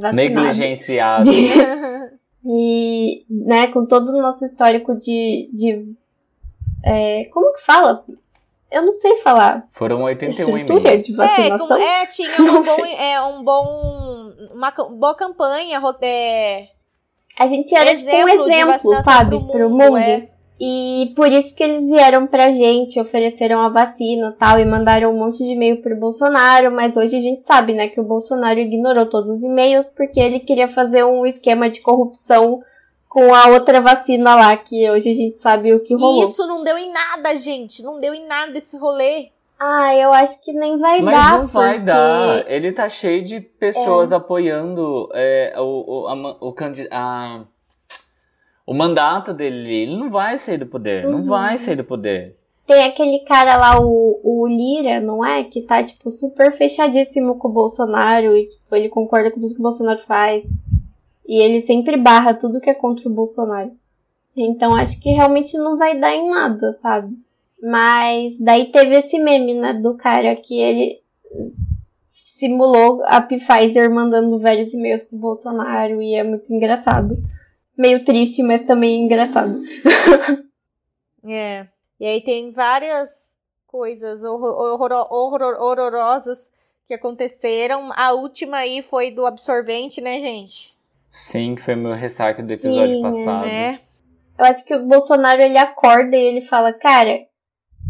Vacinado. 0.00 0.16
Negligenciado. 0.16 1.30
E, 2.48 3.24
né, 3.28 3.66
com 3.68 3.84
todo 3.84 4.10
o 4.10 4.22
nosso 4.22 4.44
histórico 4.44 4.94
de. 4.94 5.50
de 5.52 5.84
é, 6.84 7.24
como 7.32 7.52
que 7.52 7.60
fala? 7.60 8.04
Eu 8.70 8.82
não 8.82 8.92
sei 8.94 9.16
falar. 9.16 9.66
Foram 9.72 10.02
81 10.04 10.30
Estrutura 10.30 10.78
e-mails. 10.80 11.04
de 11.06 11.12
É, 11.12 11.16
vacinação. 11.16 11.66
com- 11.66 11.74
é, 11.74 12.06
tinha 12.06 12.30
um 12.40 12.62
bom, 12.62 12.86
é, 12.86 13.20
um 13.22 13.42
bom, 13.42 14.32
uma 14.54 14.70
boa 14.70 15.14
campanha, 15.16 15.80
é, 16.02 16.68
A 17.36 17.48
gente 17.48 17.74
era 17.74 17.96
tipo 17.96 18.08
um 18.10 18.28
exemplo 18.28 18.48
exemplo, 18.52 19.02
sabe, 19.02 19.38
pro 19.40 19.46
pro 19.48 19.68
mundo, 19.70 19.82
mundo. 19.82 19.98
é. 19.98 20.28
E 20.58 21.12
por 21.14 21.30
isso 21.30 21.54
que 21.54 21.62
eles 21.62 21.88
vieram 21.90 22.26
pra 22.26 22.50
gente, 22.50 22.98
ofereceram 22.98 23.60
a 23.60 23.68
vacina 23.68 24.30
e 24.34 24.38
tal, 24.38 24.58
e 24.58 24.64
mandaram 24.64 25.10
um 25.14 25.18
monte 25.18 25.38
de 25.44 25.52
e-mail 25.52 25.82
pro 25.82 25.94
Bolsonaro, 25.96 26.72
mas 26.72 26.96
hoje 26.96 27.14
a 27.16 27.20
gente 27.20 27.42
sabe, 27.46 27.74
né, 27.74 27.88
que 27.88 28.00
o 28.00 28.04
Bolsonaro 28.04 28.58
ignorou 28.58 29.04
todos 29.06 29.28
os 29.28 29.42
e-mails 29.42 29.86
porque 29.94 30.18
ele 30.18 30.40
queria 30.40 30.66
fazer 30.68 31.04
um 31.04 31.26
esquema 31.26 31.68
de 31.68 31.82
corrupção 31.82 32.62
com 33.06 33.34
a 33.34 33.48
outra 33.48 33.80
vacina 33.82 34.34
lá, 34.34 34.56
que 34.56 34.88
hoje 34.90 35.10
a 35.10 35.14
gente 35.14 35.38
sabe 35.40 35.74
o 35.74 35.80
que 35.80 35.92
E 35.92 35.96
rolou. 35.96 36.24
isso 36.24 36.46
não 36.46 36.64
deu 36.64 36.76
em 36.78 36.90
nada, 36.92 37.34
gente. 37.36 37.82
Não 37.82 37.98
deu 37.98 38.12
em 38.14 38.26
nada 38.26 38.56
esse 38.56 38.76
rolê. 38.78 39.28
Ah, 39.58 39.94
eu 39.94 40.12
acho 40.12 40.44
que 40.44 40.52
nem 40.52 40.78
vai 40.78 41.00
Mas 41.00 41.14
dar, 41.14 41.38
não 41.38 41.46
vai 41.46 41.76
porque... 41.78 41.82
É. 41.90 41.94
dar. 41.94 42.44
Ele 42.50 42.72
tá 42.72 42.88
cheio 42.90 43.22
de 43.24 43.40
pessoas 43.40 44.12
apoiando 44.12 45.08
é, 45.14 45.54
o, 45.56 46.02
o, 46.02 46.08
a 46.08 46.14
o, 46.40 46.54
a- 46.90 47.44
o 48.66 48.74
mandato 48.74 49.32
dele. 49.32 49.72
Ele 49.72 49.96
não 49.96 50.10
vai 50.10 50.36
sair 50.38 50.58
do 50.58 50.66
poder. 50.66 51.04
Não 51.04 51.18
Uhum. 51.20 51.26
vai 51.26 51.56
sair 51.56 51.76
do 51.76 51.84
poder. 51.84 52.36
Tem 52.66 52.84
aquele 52.84 53.20
cara 53.20 53.56
lá, 53.56 53.80
o, 53.80 54.20
o 54.24 54.46
Lira, 54.48 54.98
não 55.00 55.24
é? 55.24 55.44
Que 55.44 55.62
tá, 55.62 55.84
tipo, 55.84 56.10
super 56.10 56.50
fechadíssimo 56.52 57.36
com 57.36 57.46
o 57.48 57.52
Bolsonaro 57.52 58.36
e, 58.36 58.48
tipo, 58.48 58.74
ele 58.74 58.88
concorda 58.88 59.30
com 59.30 59.40
tudo 59.40 59.54
que 59.54 59.60
o 59.60 59.62
Bolsonaro 59.62 60.00
faz. 60.00 60.42
E 61.28 61.40
ele 61.40 61.60
sempre 61.60 61.96
barra 61.96 62.34
tudo 62.34 62.60
que 62.60 62.68
é 62.68 62.74
contra 62.74 63.08
o 63.08 63.12
Bolsonaro. 63.12 63.70
Então 64.36 64.74
acho 64.74 65.00
que 65.00 65.10
realmente 65.10 65.56
não 65.56 65.78
vai 65.78 65.98
dar 65.98 66.14
em 66.14 66.28
nada, 66.28 66.76
sabe? 66.82 67.16
Mas 67.62 68.38
daí 68.38 68.66
teve 68.66 68.96
esse 68.96 69.18
meme, 69.18 69.54
né, 69.54 69.72
do 69.72 69.94
cara 69.94 70.36
que 70.36 70.58
ele 70.60 71.00
simulou 72.12 73.02
a 73.06 73.20
Pfizer 73.20 73.90
mandando 73.90 74.38
vários 74.38 74.74
e-mails 74.74 75.02
pro 75.04 75.16
Bolsonaro 75.18 76.02
e 76.02 76.14
é 76.14 76.22
muito 76.22 76.52
engraçado. 76.52 77.16
Meio 77.76 78.04
triste, 78.04 78.42
mas 78.42 78.64
também 78.64 79.02
engraçado. 79.04 79.54
É. 81.28 81.66
E 81.98 82.06
aí 82.06 82.20
tem 82.20 82.52
várias 82.52 83.34
coisas 83.66 84.22
horror- 84.22 84.54
horror- 84.74 85.06
horror- 85.10 85.60
horrorosas 85.60 86.52
que 86.86 86.94
aconteceram. 86.94 87.90
A 87.96 88.12
última 88.12 88.58
aí 88.58 88.80
foi 88.82 89.10
do 89.10 89.26
absorvente, 89.26 90.00
né, 90.00 90.20
gente? 90.20 90.76
Sim, 91.10 91.54
que 91.56 91.62
foi 91.62 91.74
meu 91.74 91.94
ressaque 91.94 92.42
do 92.42 92.52
episódio 92.52 92.96
Sim, 92.96 93.02
passado. 93.02 93.46
É. 93.48 93.80
Eu 94.38 94.44
acho 94.44 94.64
que 94.64 94.74
o 94.74 94.84
Bolsonaro 94.86 95.40
ele 95.40 95.58
acorda 95.58 96.14
e 96.16 96.22
ele 96.22 96.42
fala, 96.42 96.72
cara, 96.72 97.22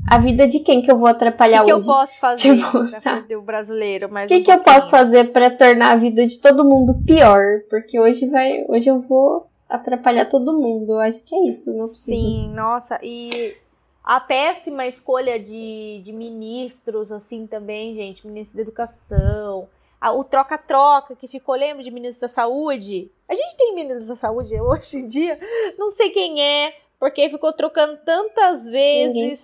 a 0.09 0.18
vida 0.18 0.47
de 0.47 0.61
quem 0.61 0.80
que 0.80 0.91
eu 0.91 0.97
vou 0.97 1.09
O 1.09 1.11
atrapalhar 1.11 1.59
que, 1.61 1.66
que 1.66 1.72
eu 1.72 1.76
hoje? 1.78 1.87
posso 1.87 2.18
fazer 2.20 2.57
Tipo, 2.57 2.70
pra 3.03 3.39
o 3.39 3.43
brasileiro? 3.43 4.07
O 4.09 4.26
que, 4.28 4.41
que 4.43 4.51
eu 4.51 4.61
posso 4.61 4.89
fazer 4.89 5.32
pra 5.32 5.51
tornar 5.51 5.91
a 5.93 5.97
vida 5.97 6.24
de 6.26 6.41
todo 6.41 6.64
mundo 6.64 7.03
pior? 7.05 7.43
Porque 7.68 7.99
hoje 8.01 8.30
vai, 8.30 8.64
hoje 8.68 8.89
eu 8.89 9.01
vou 9.01 9.47
atrapalhar 9.69 10.27
todo 10.27 10.53
mundo. 10.53 10.93
Eu 10.95 11.01
acho 11.01 11.25
que 11.25 11.35
é 11.35 11.49
isso, 11.51 11.73
não. 11.73 11.87
Sim, 11.87 12.49
nossa, 12.55 12.99
e 13.03 13.57
a 14.05 14.21
péssima 14.21 14.87
escolha 14.87 15.39
de, 15.39 16.01
de 16.03 16.12
ministros, 16.12 17.11
assim, 17.11 17.47
também, 17.47 17.93
gente, 17.93 18.27
ministro 18.27 18.57
da 18.57 18.62
educação, 18.62 19.69
a- 20.01 20.12
o 20.12 20.23
troca-troca 20.23 21.17
que 21.17 21.27
ficou, 21.27 21.55
lembra 21.55 21.83
de 21.83 21.91
ministro 21.91 22.23
da 22.23 22.29
saúde? 22.29 23.11
A 23.29 23.35
gente 23.35 23.57
tem 23.57 23.75
ministro 23.75 24.09
da 24.09 24.17
saúde 24.17 24.55
hoje 24.61 24.99
em 24.99 25.07
dia, 25.09 25.37
não 25.79 25.89
sei 25.91 26.11
quem 26.11 26.41
é, 26.43 26.77
porque 26.99 27.29
ficou 27.29 27.53
trocando 27.53 27.99
tantas 28.05 28.71
vezes. 28.71 29.43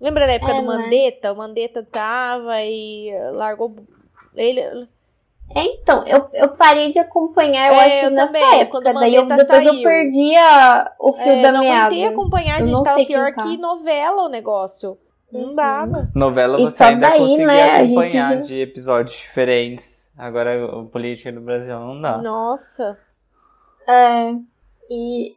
Lembra 0.00 0.26
da 0.26 0.32
época 0.32 0.52
É, 0.52 0.60
do 0.60 0.66
né? 0.66 0.76
Mandetta? 0.76 1.32
O 1.32 1.36
Mandetta 1.36 1.82
tava 1.84 2.60
e 2.62 3.12
largou. 3.34 3.76
Ele. 4.34 4.88
É, 5.54 5.64
então, 5.64 6.04
eu, 6.06 6.28
eu 6.32 6.48
parei 6.50 6.90
de 6.90 6.98
acompanhar, 6.98 7.68
eu 7.68 7.74
É, 7.80 7.84
acho, 7.86 8.04
eu 8.06 8.10
nessa 8.10 8.26
também, 8.32 8.60
época. 8.60 8.80
Daí 8.92 9.14
eu, 9.14 9.22
depois 9.26 9.40
eu 9.40 9.46
saiu. 9.64 9.82
perdi 9.82 10.36
a- 10.36 10.92
o 10.98 11.12
fio 11.12 11.30
É, 11.32 11.42
da 11.42 11.52
não 11.52 11.60
meada. 11.60 11.86
aguentei 11.86 12.06
acompanhar, 12.06 12.54
a 12.56 12.60
Eu 12.60 12.66
gente 12.66 12.74
não 12.74 12.82
tava 12.84 13.04
pior 13.04 13.34
tá. 13.34 13.42
que 13.42 13.56
novela 13.58 14.22
o 14.24 14.28
negócio. 14.28 14.96
Não 15.32 15.40
Uhum. 15.48 15.54
dava. 15.54 16.10
Novela 16.14 16.58
você 16.58 16.82
ainda 16.84 17.08
daí, 17.08 17.18
conseguia 17.18 17.46
né, 17.46 17.62
a 17.70 17.78
gente 17.86 17.98
acompanhar 17.98 18.34
já- 18.34 18.40
de 18.42 18.60
episódios 18.60 19.16
diferentes. 19.16 20.10
Agora, 20.18 20.66
o 20.76 20.86
política 20.86 21.32
do 21.32 21.40
Brasil 21.40 21.78
não 21.80 22.00
dá. 22.00 22.18
Nossa. 22.18 22.98
É, 23.88 24.34
e 24.90 25.34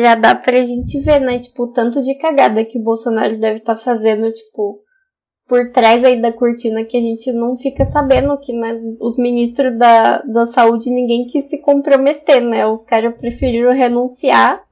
já 0.00 0.14
dá 0.16 0.34
pra 0.34 0.62
gente 0.62 0.98
ver, 1.00 1.20
né? 1.20 1.38
Tipo, 1.38 1.64
o 1.64 1.72
tanto 1.72 2.02
de 2.02 2.14
cagada 2.16 2.64
que 2.64 2.78
o 2.78 2.82
Bolsonaro 2.82 3.38
deve 3.38 3.58
estar 3.58 3.76
fazendo, 3.76 4.32
tipo, 4.32 4.80
por 5.50 5.68
trás 5.72 6.04
aí 6.04 6.22
da 6.22 6.32
cortina 6.32 6.84
que 6.84 6.96
a 6.96 7.00
gente 7.00 7.32
não 7.32 7.56
fica 7.56 7.84
sabendo 7.84 8.38
que, 8.38 8.52
né? 8.52 8.80
Os 9.00 9.18
ministros 9.18 9.76
da, 9.76 10.18
da 10.22 10.46
saúde, 10.46 10.88
ninguém 10.88 11.26
quis 11.26 11.46
se 11.46 11.58
comprometer, 11.58 12.40
né? 12.40 12.64
Os 12.64 12.84
caras 12.84 13.12
preferiram 13.16 13.72
renunciar, 13.72 14.62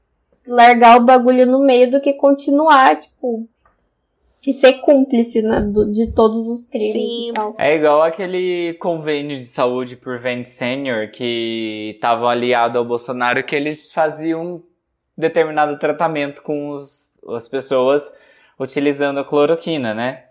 largar 0.47 0.97
o 0.97 1.05
bagulho 1.05 1.45
no 1.47 1.59
meio 1.59 1.91
do 1.91 2.01
que 2.01 2.13
continuar, 2.13 2.97
tipo, 2.97 3.45
e 4.47 4.53
ser 4.55 4.75
cúmplice, 4.75 5.43
né? 5.43 5.61
do- 5.61 5.91
de 5.91 6.13
todos 6.15 6.49
os 6.49 6.65
crimes 6.65 6.93
Sim. 6.93 7.31
e 7.31 7.33
tal. 7.33 7.57
É 7.59 7.75
igual 7.75 8.01
aquele 8.01 8.75
convênio 8.75 9.37
de 9.37 9.45
saúde 9.47 9.97
por 9.97 10.21
Vente 10.21 10.49
Senior 10.49 11.11
que 11.11 11.91
estavam 11.97 12.29
aliado 12.29 12.79
ao 12.79 12.85
Bolsonaro 12.85 13.43
que 13.43 13.57
eles 13.57 13.91
faziam 13.91 14.63
determinado 15.17 15.77
tratamento 15.77 16.41
com 16.41 16.71
os, 16.71 17.11
as 17.31 17.49
pessoas 17.49 18.09
utilizando 18.61 19.19
a 19.19 19.25
cloroquina, 19.25 19.93
né? 19.93 20.28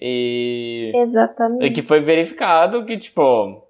E, 0.00 0.92
e 0.94 0.98
Exatamente. 0.98 1.70
que 1.72 1.82
foi 1.82 2.00
verificado 2.00 2.84
que, 2.84 2.96
tipo, 2.98 3.62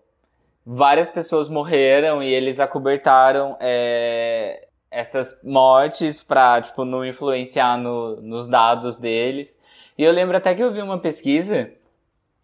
várias 0.64 1.10
pessoas 1.10 1.48
morreram 1.48 2.22
e 2.22 2.32
eles 2.32 2.58
acobertaram 2.58 3.56
é, 3.60 4.66
essas 4.90 5.42
mortes 5.44 6.22
pra, 6.22 6.60
tipo, 6.60 6.84
não 6.84 7.04
influenciar 7.04 7.76
no- 7.78 8.20
nos 8.20 8.48
dados 8.48 8.96
deles. 8.98 9.56
E 9.96 10.02
eu 10.04 10.12
lembro 10.12 10.36
até 10.36 10.54
que 10.54 10.62
eu 10.62 10.72
vi 10.72 10.82
uma 10.82 10.98
pesquisa, 10.98 11.70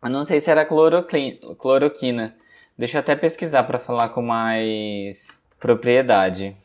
eu 0.03 0.11
não 0.11 0.25
sei 0.25 0.41
se 0.41 0.51
era 0.51 0.65
cloroquina. 0.65 2.35
Deixa 2.79 2.97
eu 2.99 3.01
até 3.01 3.15
pesquisar 3.17 3.65
pra 3.65 3.79
falar 3.79 4.09
com 4.11 4.23
mais 4.23 5.39
propriedade. 5.61 6.57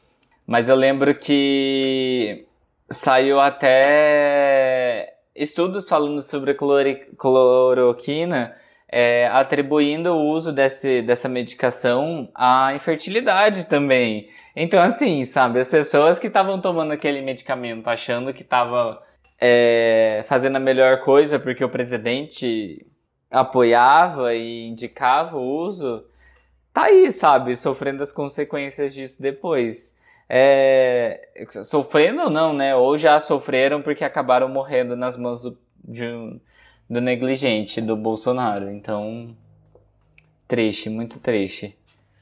Mas 0.46 0.70
eu 0.70 0.76
lembro 0.76 1.14
que 1.14 2.46
saiu 2.90 3.40
até 3.40 5.17
estudos 5.38 5.88
falando 5.88 6.22
sobre 6.22 6.54
cloroquina, 7.18 8.56
é, 8.90 9.28
atribuindo 9.28 10.14
o 10.14 10.26
uso 10.26 10.52
desse, 10.52 11.02
dessa 11.02 11.30
medicação 11.30 12.30
à 12.34 12.74
infertilidade 12.74 13.66
também. 13.66 14.30
Então, 14.56 14.82
assim, 14.82 15.24
sabe, 15.26 15.60
as 15.60 15.70
pessoas 15.70 16.18
que 16.18 16.28
estavam 16.28 16.60
tomando 16.60 16.92
aquele 16.92 17.22
medicamento 17.22 17.88
achando 17.88 18.34
que 18.34 18.42
estava 18.42 19.02
é, 19.40 20.24
fazendo 20.28 20.56
a 20.56 20.60
melhor 20.60 21.02
coisa 21.02 21.38
porque 21.40 21.64
o 21.64 21.70
presidente 21.70 22.86
apoiava 23.30 24.34
e 24.34 24.68
indicava 24.68 25.38
o 25.38 25.44
uso, 25.66 26.04
tá 26.74 26.86
aí, 26.86 27.12
sabe, 27.12 27.56
sofrendo 27.56 28.02
as 28.02 28.12
consequências 28.12 28.94
disso 28.94 29.22
depois. 29.22 29.97
É, 30.30 31.30
sofrendo 31.64 32.24
ou 32.24 32.30
não, 32.30 32.54
né? 32.54 32.76
Ou 32.76 32.98
já 32.98 33.20
sofreram 33.20 33.82
porque 33.82 34.04
acabaram 34.04 34.50
morrendo 34.50 34.96
nas 34.96 35.16
mãos 35.16 35.44
do, 35.44 35.58
de 35.84 36.40
do 36.90 37.02
negligente, 37.02 37.82
do 37.82 37.96
Bolsonaro. 37.96 38.72
Então, 38.72 39.36
triste, 40.48 40.90
muito 40.90 41.20
triste. 41.20 41.78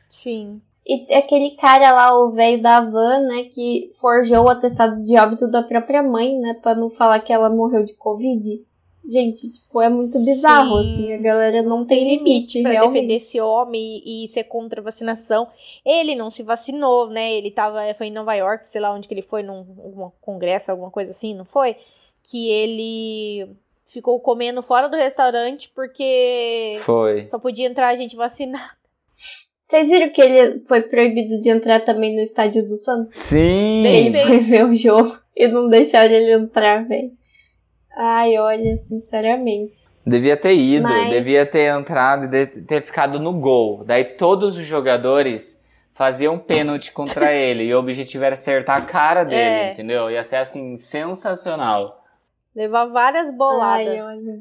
Sim. 0.09 0.61
E 0.85 1.13
aquele 1.13 1.51
cara 1.51 1.91
lá, 1.91 2.15
o 2.17 2.31
velho 2.31 2.61
da 2.61 2.79
van, 2.81 3.21
né, 3.21 3.43
que 3.43 3.89
forjou 3.99 4.45
o 4.45 4.49
atestado 4.49 5.03
de 5.03 5.17
óbito 5.17 5.49
da 5.49 5.63
própria 5.63 6.03
mãe, 6.03 6.37
né, 6.39 6.53
pra 6.61 6.75
não 6.75 6.89
falar 6.89 7.19
que 7.19 7.33
ela 7.33 7.49
morreu 7.49 7.83
de 7.83 7.95
Covid. 7.95 8.63
Gente, 9.07 9.51
tipo, 9.51 9.81
é 9.81 9.89
muito 9.89 10.17
bizarro, 10.25 10.81
Sim. 10.81 10.93
assim, 10.93 11.13
a 11.13 11.17
galera 11.17 11.61
não 11.61 11.85
tem 11.85 12.17
limite, 12.17 12.61
pra 12.61 12.71
realmente. 12.71 12.93
defender 12.93 13.15
esse 13.15 13.39
homem 13.39 14.01
e, 14.03 14.25
e 14.25 14.27
ser 14.27 14.45
contra 14.45 14.81
a 14.81 14.83
vacinação. 14.83 15.47
Ele 15.85 16.15
não 16.15 16.29
se 16.29 16.41
vacinou, 16.41 17.09
né? 17.09 17.33
Ele 17.33 17.51
tava, 17.51 17.81
foi 17.93 18.07
em 18.07 18.11
Nova 18.11 18.33
York, 18.33 18.65
sei 18.65 18.81
lá 18.81 18.91
onde 18.93 19.07
que 19.07 19.13
ele 19.13 19.21
foi, 19.21 19.43
num 19.43 19.57
algum 19.57 20.09
congresso, 20.21 20.71
alguma 20.71 20.89
coisa 20.89 21.11
assim, 21.11 21.35
não 21.35 21.45
foi? 21.45 21.75
Que 22.23 22.49
ele 22.49 23.47
ficou 23.85 24.19
comendo 24.19 24.61
fora 24.61 24.89
do 24.89 24.97
restaurante 24.97 25.71
porque 25.73 26.77
Foi. 26.81 27.25
só 27.25 27.37
podia 27.37 27.67
entrar 27.67 27.95
gente 27.95 28.15
vacinada. 28.15 28.71
Vocês 29.67 29.87
viram 29.87 30.09
que 30.09 30.21
ele 30.21 30.59
foi 30.61 30.81
proibido 30.81 31.39
de 31.41 31.49
entrar 31.49 31.79
também 31.79 32.15
no 32.15 32.21
estádio 32.21 32.65
do 32.67 32.77
Santos? 32.77 33.15
Sim! 33.15 33.85
Ele 33.85 34.17
foi 34.17 34.39
ver 34.39 34.65
o 34.65 34.75
jogo 34.75 35.17
e 35.35 35.47
não 35.47 35.67
deixaram 35.67 36.13
ele 36.13 36.33
entrar, 36.33 36.87
velho. 36.87 37.11
Ai, 37.95 38.37
olha, 38.37 38.75
sinceramente. 38.77 39.87
Devia 40.05 40.37
ter 40.37 40.53
ido, 40.53 40.83
Mas- 40.83 41.09
devia 41.09 41.45
ter 41.45 41.71
entrado 41.73 42.33
e 42.35 42.45
ter 42.45 42.81
ficado 42.81 43.19
no 43.19 43.33
gol. 43.33 43.83
Daí 43.83 44.03
todos 44.03 44.57
os 44.57 44.65
jogadores 44.65 45.63
faziam 45.93 46.37
pênalti 46.37 46.91
contra 46.91 47.31
ele 47.33 47.63
e 47.63 47.73
o 47.73 47.79
objetivo 47.79 48.23
era 48.23 48.33
acertar 48.33 48.77
a 48.77 48.81
cara 48.81 49.23
dele, 49.23 49.39
É. 49.41 49.71
entendeu? 49.71 50.11
Ia 50.11 50.23
ser 50.23 50.35
assim, 50.37 50.75
sensacional. 50.77 52.03
Levar 52.55 52.85
várias 52.85 53.35
boladas. 53.35 53.87
Ai, 53.87 54.01
olha. 54.01 54.39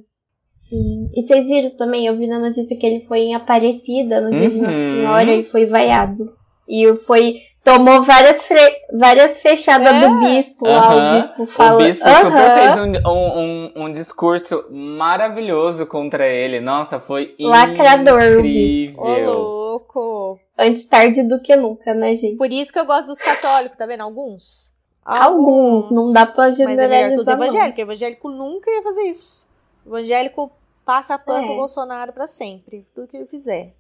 Sim. 0.69 1.11
E 1.15 1.23
vocês 1.23 1.47
viram 1.47 1.71
também, 1.71 2.07
eu 2.07 2.17
vi 2.17 2.27
na 2.27 2.39
notícia 2.39 2.77
que 2.77 2.85
ele 2.87 3.01
foi 3.07 3.21
em 3.21 3.35
Aparecida 3.35 4.21
no 4.21 4.31
dia 4.31 4.49
de 4.49 4.61
Nossa 4.61 4.73
Uhum. 4.73 4.95
Senhora 4.97 5.35
e 5.35 5.45
foi 5.45 5.67
vaiado. 5.67 6.35
E 6.69 6.95
foi. 6.97 7.41
Tomou 7.65 8.03
várias, 8.03 8.43
fre- 8.45 8.77
várias 8.93 9.41
fechadas 9.41 9.89
É. 9.95 10.01
do 10.07 10.21
bispo 10.21 10.67
lá, 10.67 10.77
Aham. 10.77 11.19
o 11.19 11.23
bispo 11.23 11.47
fala. 11.47 11.75
O 11.75 11.79
bispo 11.85 12.07
super 12.07 12.27
Aham. 12.27 12.55
fez 12.61 12.79
um, 13.07 13.09
um, 13.11 13.39
um, 13.39 13.73
um 13.87 13.93
discurso 13.93 14.67
maravilhoso 14.71 15.87
contra 15.87 16.27
ele. 16.27 16.61
Nossa, 16.61 17.01
foi 17.01 17.35
Lacrador, 17.41 18.21
incrível. 18.23 19.03
Ô, 19.03 19.31
louco. 19.33 20.39
Antes 20.59 20.85
tarde 20.87 21.23
do 21.23 21.41
que 21.41 21.57
nunca, 21.57 21.95
né, 21.95 22.15
gente? 22.15 22.37
Por 22.37 22.53
isso 22.53 22.71
que 22.73 22.79
eu 22.79 22.85
gosto 22.85 23.07
dos 23.07 23.19
católicos, 23.23 23.77
tá 23.79 23.87
vendo? 23.87 24.03
Alguns. 24.03 24.71
Alguns, 25.03 25.91
não 25.91 26.13
dá 26.13 26.27
pra 26.27 26.49
Mas 26.49 26.59
é 26.59 26.65
melhor 26.67 26.77
que 26.77 26.85
os 27.21 27.25
generalizar. 27.25 27.35
evangélicos. 27.35 27.79
Evangélico 27.81 28.29
nunca 28.29 28.71
ia 28.71 28.83
fazer 28.83 29.03
isso. 29.05 29.47
Evangélico 29.87 30.51
passa 30.85 31.19
pano 31.19 31.45
É. 31.45 31.47
pro 31.47 31.57
Bolsonaro 31.57 32.13
pra 32.13 32.27
sempre. 32.27 32.87
Tudo 32.95 33.09
que 33.09 33.17
ele 33.17 33.27
fizer. 33.27 33.75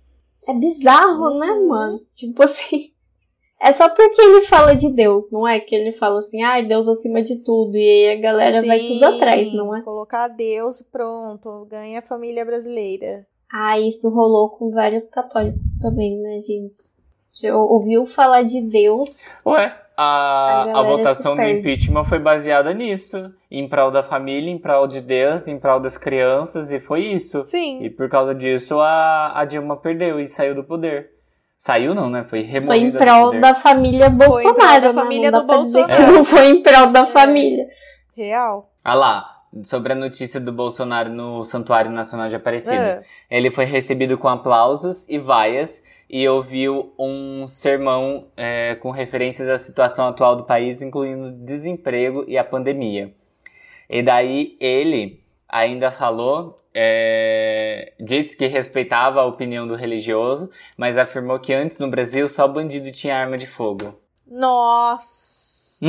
É 0.48 0.52
bizarro, 0.54 1.38
né, 1.38 1.50
Uhum. 1.52 1.68
mano? 1.68 2.00
Tipo 2.14 2.42
assim. 2.44 2.93
É 3.64 3.72
só 3.72 3.88
porque 3.88 4.20
ele 4.20 4.42
fala 4.42 4.76
de 4.76 4.94
Deus, 4.94 5.24
não 5.32 5.48
é? 5.48 5.58
Que 5.58 5.74
ele 5.74 5.92
fala 5.92 6.20
assim, 6.20 6.42
ai, 6.42 6.66
Deus 6.66 6.86
acima 6.86 7.22
de 7.22 7.42
tudo. 7.42 7.74
E 7.78 7.80
aí 7.80 8.18
a 8.18 8.20
galera 8.20 8.62
vai 8.62 8.78
Sim, 8.78 8.88
tudo 8.88 9.04
atrás, 9.06 9.54
não 9.54 9.74
é? 9.74 9.80
Colocar 9.80 10.28
Deus 10.28 10.80
e 10.80 10.84
pronto. 10.84 11.66
Ganha 11.70 12.00
a 12.00 12.02
família 12.02 12.44
brasileira. 12.44 13.26
Ah, 13.50 13.80
isso 13.80 14.10
rolou 14.10 14.50
com 14.50 14.70
vários 14.70 15.08
católicos 15.08 15.62
também, 15.80 16.20
né, 16.20 16.40
gente? 16.42 16.76
Já 17.32 17.56
ouviu 17.56 18.04
falar 18.04 18.42
de 18.42 18.60
Deus? 18.68 19.08
Ué, 19.46 19.74
A 19.96 20.64
a, 20.74 20.80
a, 20.80 20.82
votação 20.82 21.34
do 21.34 21.42
impeachment 21.42 22.04
foi 22.04 22.18
baseada 22.18 22.74
nisso. 22.74 23.32
Em 23.50 23.66
prol 23.66 23.90
da 23.90 24.02
família, 24.02 24.50
em 24.50 24.58
prol 24.58 24.86
de 24.86 25.00
Deus, 25.00 25.48
em 25.48 25.58
prol 25.58 25.80
das 25.80 25.96
crianças, 25.96 26.70
e 26.70 26.78
foi 26.78 27.00
isso. 27.00 27.42
Sim. 27.44 27.82
E 27.82 27.88
por 27.88 28.10
causa 28.10 28.34
disso, 28.34 28.78
a, 28.78 29.32
a 29.40 29.44
Dilma 29.46 29.76
perdeu 29.78 30.20
e 30.20 30.26
saiu 30.26 30.54
do 30.54 30.64
poder. 30.64 31.13
Saiu 31.64 31.94
não, 31.94 32.10
né? 32.10 32.24
Foi 32.24 32.46
Foi 32.60 32.76
em 32.76 32.92
prol 32.92 33.40
da 33.40 33.54
família 33.54 34.10
Foi 34.10 34.14
em 34.14 34.18
prol 34.18 34.28
Bolsonaro, 34.28 34.82
da 34.82 34.88
né? 34.88 34.92
família 34.92 35.32
do 35.32 35.44
Bolsonaro. 35.44 36.12
não 36.12 36.22
foi 36.22 36.50
em 36.50 36.62
prol 36.62 36.88
da 36.88 37.06
família. 37.06 37.66
Real. 38.14 38.70
Ah 38.84 38.92
lá, 38.92 39.40
sobre 39.62 39.94
a 39.94 39.96
notícia 39.96 40.38
do 40.38 40.52
Bolsonaro 40.52 41.08
no 41.08 41.42
Santuário 41.42 41.90
Nacional 41.90 42.28
de 42.28 42.36
Aparecida. 42.36 43.02
É. 43.30 43.38
Ele 43.38 43.50
foi 43.50 43.64
recebido 43.64 44.18
com 44.18 44.28
aplausos 44.28 45.08
e 45.08 45.18
vaias 45.18 45.82
e 46.10 46.28
ouviu 46.28 46.92
um 46.98 47.46
sermão 47.46 48.26
é, 48.36 48.74
com 48.74 48.90
referências 48.90 49.48
à 49.48 49.56
situação 49.56 50.06
atual 50.06 50.36
do 50.36 50.44
país, 50.44 50.82
incluindo 50.82 51.28
o 51.28 51.32
desemprego 51.32 52.26
e 52.28 52.36
a 52.36 52.44
pandemia. 52.44 53.14
E 53.88 54.02
daí 54.02 54.54
ele 54.60 55.24
ainda 55.48 55.90
falou, 55.90 56.62
é, 56.74 57.92
disse 58.00 58.36
que 58.36 58.46
respeitava 58.46 59.20
a 59.20 59.24
opinião 59.24 59.66
do 59.66 59.76
religioso, 59.76 60.50
mas 60.76 60.98
afirmou 60.98 61.38
que 61.38 61.54
antes 61.54 61.78
no 61.78 61.88
Brasil 61.88 62.28
só 62.28 62.48
bandido 62.48 62.90
tinha 62.90 63.16
arma 63.16 63.38
de 63.38 63.46
fogo. 63.46 63.98
Nossa. 64.26 65.86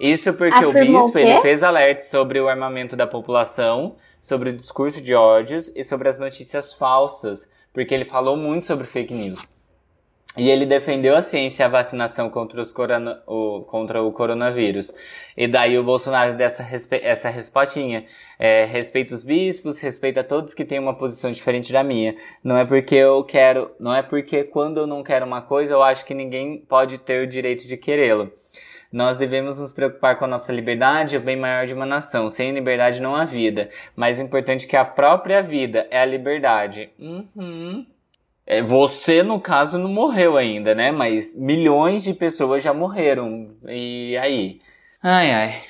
Isso 0.00 0.32
porque 0.32 0.64
Afirmou 0.64 1.02
o 1.02 1.04
bispo 1.04 1.18
o 1.18 1.20
ele 1.20 1.40
fez 1.42 1.62
alerta 1.62 2.02
sobre 2.02 2.40
o 2.40 2.48
armamento 2.48 2.96
da 2.96 3.06
população, 3.06 3.96
sobre 4.20 4.50
o 4.50 4.52
discurso 4.52 5.00
de 5.00 5.14
ódios 5.14 5.70
e 5.76 5.84
sobre 5.84 6.08
as 6.08 6.18
notícias 6.18 6.72
falsas, 6.72 7.50
porque 7.72 7.94
ele 7.94 8.04
falou 8.04 8.36
muito 8.36 8.66
sobre 8.66 8.86
fake 8.86 9.12
news. 9.12 9.46
E 10.36 10.48
ele 10.48 10.64
defendeu 10.64 11.14
a 11.14 11.20
ciência 11.20 11.62
e 11.62 11.66
a 11.66 11.68
vacinação 11.68 12.30
contra, 12.30 12.62
corona, 12.72 13.22
o, 13.26 13.62
contra 13.62 14.02
o 14.02 14.10
coronavírus. 14.12 14.90
E 15.36 15.46
daí 15.46 15.78
o 15.78 15.84
Bolsonaro 15.84 16.34
dessa 16.34 16.66
essa 17.02 17.28
respotinha. 17.28 18.06
É, 18.38 18.66
os 19.12 19.22
bispos, 19.22 19.78
respeita 19.80 20.24
todos 20.24 20.54
que 20.54 20.64
têm 20.64 20.78
uma 20.78 20.94
posição 20.94 21.30
diferente 21.30 21.70
da 21.70 21.84
minha. 21.84 22.16
Não 22.42 22.56
é 22.56 22.64
porque 22.64 22.94
eu 22.94 23.22
quero, 23.24 23.72
não 23.78 23.94
é 23.94 24.02
porque 24.02 24.42
quando 24.44 24.78
eu 24.78 24.86
não 24.86 25.02
quero 25.02 25.26
uma 25.26 25.42
coisa, 25.42 25.74
eu 25.74 25.82
acho 25.82 26.04
que 26.06 26.14
ninguém 26.14 26.58
pode 26.58 26.96
ter 26.98 27.22
o 27.22 27.26
direito 27.26 27.68
de 27.68 27.76
querê-lo. 27.76 28.32
Nós 28.90 29.16
devemos 29.16 29.58
nos 29.58 29.72
preocupar 29.72 30.18
com 30.18 30.24
a 30.26 30.28
nossa 30.28 30.52
liberdade, 30.52 31.16
o 31.16 31.20
bem 31.20 31.36
maior 31.36 31.66
de 31.66 31.72
uma 31.72 31.86
nação. 31.86 32.28
Sem 32.28 32.52
liberdade 32.52 33.00
não 33.00 33.16
há 33.16 33.24
vida. 33.24 33.70
Mais 33.96 34.18
importante 34.18 34.66
que 34.66 34.76
a 34.76 34.84
própria 34.84 35.42
vida 35.42 35.86
é 35.90 36.00
a 36.00 36.04
liberdade. 36.04 36.90
Uhum. 36.98 37.86
É, 38.52 38.60
você, 38.60 39.22
no 39.22 39.40
caso, 39.40 39.78
não 39.78 39.88
morreu 39.88 40.36
ainda, 40.36 40.74
né? 40.74 40.92
Mas 40.92 41.34
milhões 41.34 42.04
de 42.04 42.12
pessoas 42.12 42.62
já 42.62 42.74
morreram. 42.74 43.56
E 43.66 44.14
aí? 44.18 44.60
Ai, 45.02 45.32
ai. 45.32 45.64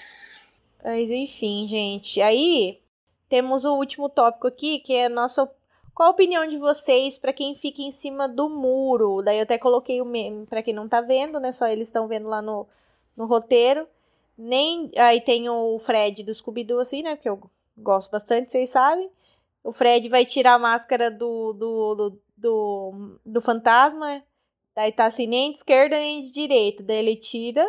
Mas 0.83 1.09
enfim, 1.09 1.68
gente. 1.68 2.20
Aí 2.20 2.80
temos 3.28 3.64
o 3.64 3.76
último 3.76 4.09
tópico 4.09 4.49
aqui, 4.49 4.80
que 4.80 4.95
é 4.95 5.07
a 5.07 5.09
nossa. 5.09 5.49
Qual 5.95 6.09
a 6.09 6.11
opinião 6.11 6.45
de 6.45 6.57
vocês 6.59 7.20
para 7.20 7.33
quem 7.33 7.55
fica 7.55 7.83
em 7.83 7.93
cima 7.93 8.28
do 8.28 8.49
muro? 8.49 9.22
Daí 9.22 9.39
eu 9.39 9.45
até 9.45 9.59
coloquei 9.59 10.03
o 10.03 10.05
meme 10.05 10.45
para 10.47 10.61
quem 10.61 10.74
não 10.74 10.89
tá 10.89 11.01
vendo, 11.01 11.39
né? 11.39 11.53
Só 11.53 11.68
eles 11.68 11.87
estão 11.87 12.09
vendo 12.09 12.26
lá 12.26 12.43
no, 12.43 12.66
no 13.16 13.26
roteiro. 13.26 13.87
Nem. 14.37 14.91
Aí 14.97 15.20
tem 15.20 15.49
o 15.49 15.78
Fred 15.78 16.24
do 16.24 16.35
Scooby-Doo, 16.35 16.80
assim, 16.80 17.05
né? 17.05 17.14
Porque 17.14 17.28
eu 17.28 17.41
gosto 17.78 18.11
bastante, 18.11 18.51
vocês 18.51 18.70
sabem. 18.70 19.09
O 19.62 19.72
Fred 19.72 20.09
vai 20.09 20.24
tirar 20.24 20.55
a 20.55 20.59
máscara 20.59 21.09
do, 21.09 21.53
do, 21.53 21.95
do, 21.95 22.18
do, 22.43 23.18
do 23.24 23.40
fantasma. 23.40 24.22
Daí 24.74 24.90
tá 24.90 25.07
assim, 25.07 25.26
nem 25.26 25.53
de 25.53 25.59
esquerda 25.59 25.97
nem 25.97 26.22
de 26.22 26.30
direita. 26.30 26.82
Daí 26.82 26.97
ele 26.97 27.16
tira 27.16 27.66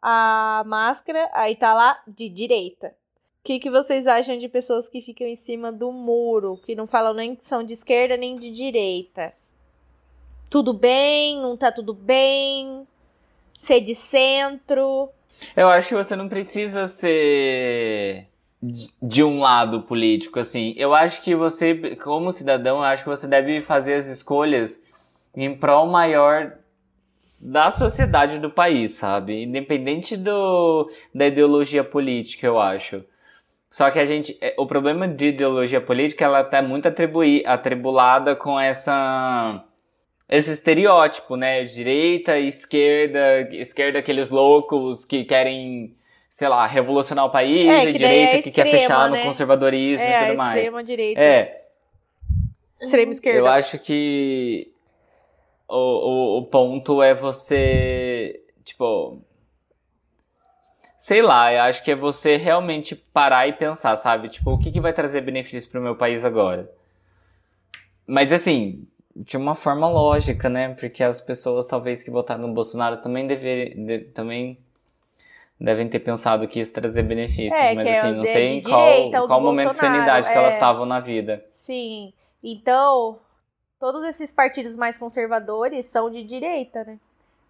a 0.00 0.62
máscara, 0.66 1.28
aí 1.32 1.56
tá 1.56 1.74
lá 1.74 2.00
de 2.06 2.28
direita. 2.28 2.88
O 3.40 3.44
que, 3.48 3.58
que 3.58 3.70
vocês 3.70 4.06
acham 4.06 4.36
de 4.36 4.48
pessoas 4.48 4.88
que 4.88 5.00
ficam 5.00 5.26
em 5.26 5.36
cima 5.36 5.72
do 5.72 5.90
muro, 5.90 6.60
que 6.64 6.74
não 6.74 6.86
falam 6.86 7.14
nem 7.14 7.34
que 7.34 7.44
são 7.44 7.64
de 7.64 7.72
esquerda 7.72 8.16
nem 8.16 8.34
de 8.34 8.50
direita? 8.50 9.32
Tudo 10.50 10.72
bem? 10.72 11.40
Não 11.40 11.56
tá 11.56 11.72
tudo 11.72 11.94
bem? 11.94 12.86
Ser 13.56 13.80
de 13.80 13.94
centro? 13.94 15.08
Eu 15.56 15.68
acho 15.68 15.88
que 15.88 15.94
você 15.94 16.14
não 16.14 16.28
precisa 16.28 16.86
ser 16.86 18.26
de 18.60 19.22
um 19.22 19.38
lado 19.38 19.82
político, 19.82 20.38
assim. 20.40 20.74
Eu 20.76 20.94
acho 20.94 21.22
que 21.22 21.34
você, 21.34 21.96
como 21.96 22.32
cidadão, 22.32 22.82
acho 22.82 23.04
que 23.04 23.08
você 23.08 23.26
deve 23.26 23.60
fazer 23.60 23.94
as 23.94 24.06
escolhas 24.08 24.82
em 25.34 25.56
prol 25.56 25.86
maior 25.86 26.52
da 27.40 27.70
sociedade 27.70 28.38
do 28.38 28.50
país, 28.50 28.92
sabe? 28.92 29.44
Independente 29.44 30.16
do, 30.16 30.90
da 31.14 31.26
ideologia 31.26 31.84
política, 31.84 32.46
eu 32.46 32.58
acho. 32.58 33.04
Só 33.70 33.90
que 33.90 33.98
a 33.98 34.06
gente, 34.06 34.36
é, 34.40 34.54
o 34.58 34.66
problema 34.66 35.06
de 35.06 35.28
ideologia 35.28 35.80
política, 35.80 36.24
ela 36.24 36.42
tá 36.42 36.60
muito 36.62 36.88
atribui, 36.88 37.44
atribulada 37.46 38.34
com 38.34 38.58
essa 38.58 39.64
esse 40.28 40.50
estereótipo, 40.50 41.36
né? 41.36 41.64
Direita, 41.64 42.38
esquerda, 42.38 43.48
esquerda 43.52 43.98
aqueles 43.98 44.30
loucos 44.30 45.04
que 45.04 45.24
querem 45.24 45.96
sei 46.28 46.48
lá, 46.48 46.66
revolucionar 46.66 47.24
o 47.24 47.30
país, 47.30 47.68
é, 47.68 47.88
e 47.88 47.92
direita 47.92 48.36
é 48.36 48.42
que 48.42 48.50
quer 48.50 48.66
fechar 48.66 49.10
né? 49.10 49.18
no 49.18 49.26
conservadorismo 49.26 50.04
é, 50.04 50.10
e 50.10 50.26
tudo 50.28 50.38
mais. 50.38 50.56
Extrema 50.56 50.84
direita. 50.84 51.20
É. 51.20 51.64
Extrema 52.80 53.10
esquerda. 53.10 53.38
Eu 53.38 53.46
acho 53.46 53.78
que 53.78 54.72
o, 55.68 55.76
o, 55.76 56.38
o 56.38 56.46
ponto 56.46 57.02
é 57.02 57.14
você, 57.14 58.42
tipo, 58.64 59.20
sei 60.96 61.22
lá, 61.22 61.52
eu 61.52 61.62
acho 61.62 61.82
que 61.82 61.90
é 61.90 61.96
você 61.96 62.36
realmente 62.36 62.94
parar 62.94 63.46
e 63.48 63.52
pensar, 63.52 63.96
sabe? 63.96 64.28
Tipo, 64.28 64.52
o 64.52 64.58
que, 64.58 64.70
que 64.70 64.80
vai 64.80 64.92
trazer 64.92 65.20
benefício 65.20 65.70
pro 65.70 65.80
meu 65.80 65.96
país 65.96 66.24
agora? 66.24 66.70
Mas 68.06 68.32
assim, 68.32 68.86
de 69.14 69.36
uma 69.36 69.54
forma 69.54 69.88
lógica, 69.88 70.48
né? 70.48 70.74
Porque 70.74 71.02
as 71.02 71.20
pessoas 71.20 71.66
talvez 71.66 72.02
que 72.02 72.10
votaram 72.10 72.46
no 72.46 72.54
Bolsonaro 72.54 72.98
também 72.98 73.26
dever, 73.26 73.74
de, 73.74 73.98
também 73.98 74.58
devem 75.60 75.88
ter 75.88 75.98
pensado 75.98 76.46
que 76.46 76.60
isso 76.60 76.72
trazer 76.72 77.02
benefícios, 77.02 77.52
é, 77.52 77.74
mas 77.74 77.86
é 77.86 77.98
assim, 77.98 78.12
não 78.12 78.22
de, 78.22 78.28
sei 78.28 78.60
de 78.60 78.70
qual, 78.70 78.80
direita, 78.80 79.26
qual 79.26 79.40
momento 79.40 79.70
de 79.70 79.76
sanidade 79.76 80.28
é... 80.28 80.32
que 80.32 80.38
elas 80.38 80.54
estavam 80.54 80.86
na 80.86 81.00
vida. 81.00 81.44
Sim. 81.48 82.12
Então, 82.42 83.18
todos 83.80 84.04
esses 84.04 84.30
partidos 84.30 84.76
mais 84.76 84.96
conservadores 84.96 85.86
são 85.86 86.10
de 86.10 86.22
direita, 86.22 86.84
né? 86.84 86.98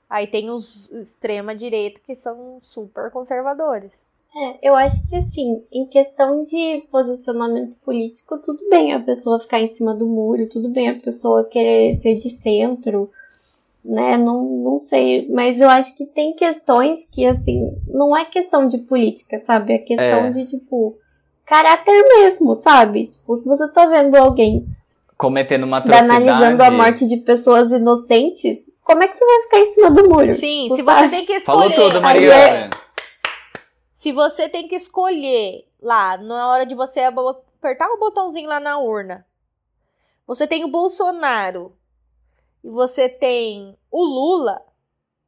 Aí 0.09 0.27
tem 0.27 0.49
os 0.49 0.91
extrema 0.91 1.55
direita 1.55 2.01
que 2.07 2.17
são 2.17 2.59
super 2.63 3.11
conservadores. 3.11 3.93
É, 4.35 4.69
eu 4.69 4.75
acho 4.75 5.09
que 5.09 5.17
assim, 5.17 5.65
em 5.71 5.87
questão 5.87 6.43
de 6.43 6.87
posicionamento 6.91 7.77
político, 7.85 8.39
tudo 8.39 8.69
bem 8.71 8.93
a 8.93 9.01
pessoa 9.01 9.41
ficar 9.41 9.61
em 9.61 9.75
cima 9.75 9.95
do 9.95 10.07
muro, 10.07 10.49
tudo 10.49 10.69
bem 10.71 10.89
a 10.89 10.95
pessoa 10.95 11.45
querer 11.45 12.01
ser 12.01 12.15
de 12.15 12.31
centro, 12.31 13.11
né? 13.89 14.19
Não, 14.19 14.45
não 14.45 14.79
sei, 14.79 15.27
mas 15.31 15.61
eu 15.61 15.69
acho 15.69 15.97
que 15.97 16.05
tem 16.05 16.35
questões 16.35 17.09
que, 17.11 17.27
assim, 17.27 17.73
não 17.89 18.15
é 18.15 18.25
questão 18.27 18.69
de 18.69 18.79
política, 18.79 19.43
sabe? 19.47 19.73
É 19.73 19.79
questão 19.79 20.27
é. 20.27 20.31
de, 20.31 20.47
tipo, 20.47 20.99
caráter 21.47 22.03
mesmo, 22.03 22.55
sabe? 22.55 23.07
Tipo, 23.07 23.39
se 23.39 23.49
você 23.49 23.67
tá 23.69 23.87
vendo 23.87 24.15
alguém 24.15 24.69
cometendo 25.17 25.65
uma 25.65 25.79
atrocidade... 25.79 26.29
analisando 26.29 26.63
a 26.63 26.71
morte 26.71 27.09
de 27.09 27.17
pessoas 27.17 27.73
inocentes, 27.73 28.59
como 28.85 29.03
é 29.03 29.09
que 29.09 29.17
você 29.17 29.25
vai 29.25 29.41
ficar 29.43 29.59
em 29.59 29.73
cima 29.73 29.91
do 29.91 30.09
muro? 30.09 30.29
Sim, 30.29 30.65
tipo, 30.65 30.77
se 30.77 30.83
você 30.83 30.95
sabe? 30.95 31.11
tem 31.11 31.27
que 31.27 31.33
escolher... 31.33 31.75
Falou 31.75 31.89
tudo, 31.89 32.03
Mariana. 32.03 32.71
Se 33.95 34.13
você 34.13 34.49
tem 34.49 34.69
que 34.69 34.77
escolher 34.77 35.65
lá, 35.81 36.19
na 36.19 36.49
hora 36.51 36.67
de 36.67 36.75
você 36.75 37.01
apertar 37.01 37.89
o 37.89 37.99
botãozinho 37.99 38.49
lá 38.49 38.61
na 38.61 38.79
urna, 38.79 39.27
você 40.27 40.47
tem 40.47 40.63
o 40.63 40.69
Bolsonaro 40.69 41.73
e 42.63 42.71
você 42.71 43.09
tem 43.09 43.77
o 43.91 44.05
Lula, 44.05 44.63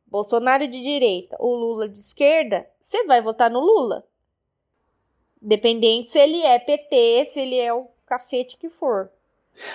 Bolsonaro 0.07 0.67
de 0.67 0.83
direita, 0.83 1.37
o 1.39 1.55
Lula 1.55 1.89
de 1.89 1.99
esquerda, 1.99 2.67
você 2.81 3.05
vai 3.05 3.21
votar 3.23 3.51
no 3.51 3.61
Lula. 3.61 4.05
Dependente 5.41 6.11
se 6.11 6.19
ele 6.19 6.43
é 6.43 6.59
PT, 6.59 7.27
se 7.27 7.41
ele 7.41 7.59
é 7.59 7.73
o 7.73 7.87
cacete 8.07 8.59
que 8.59 8.69
for. 8.69 9.11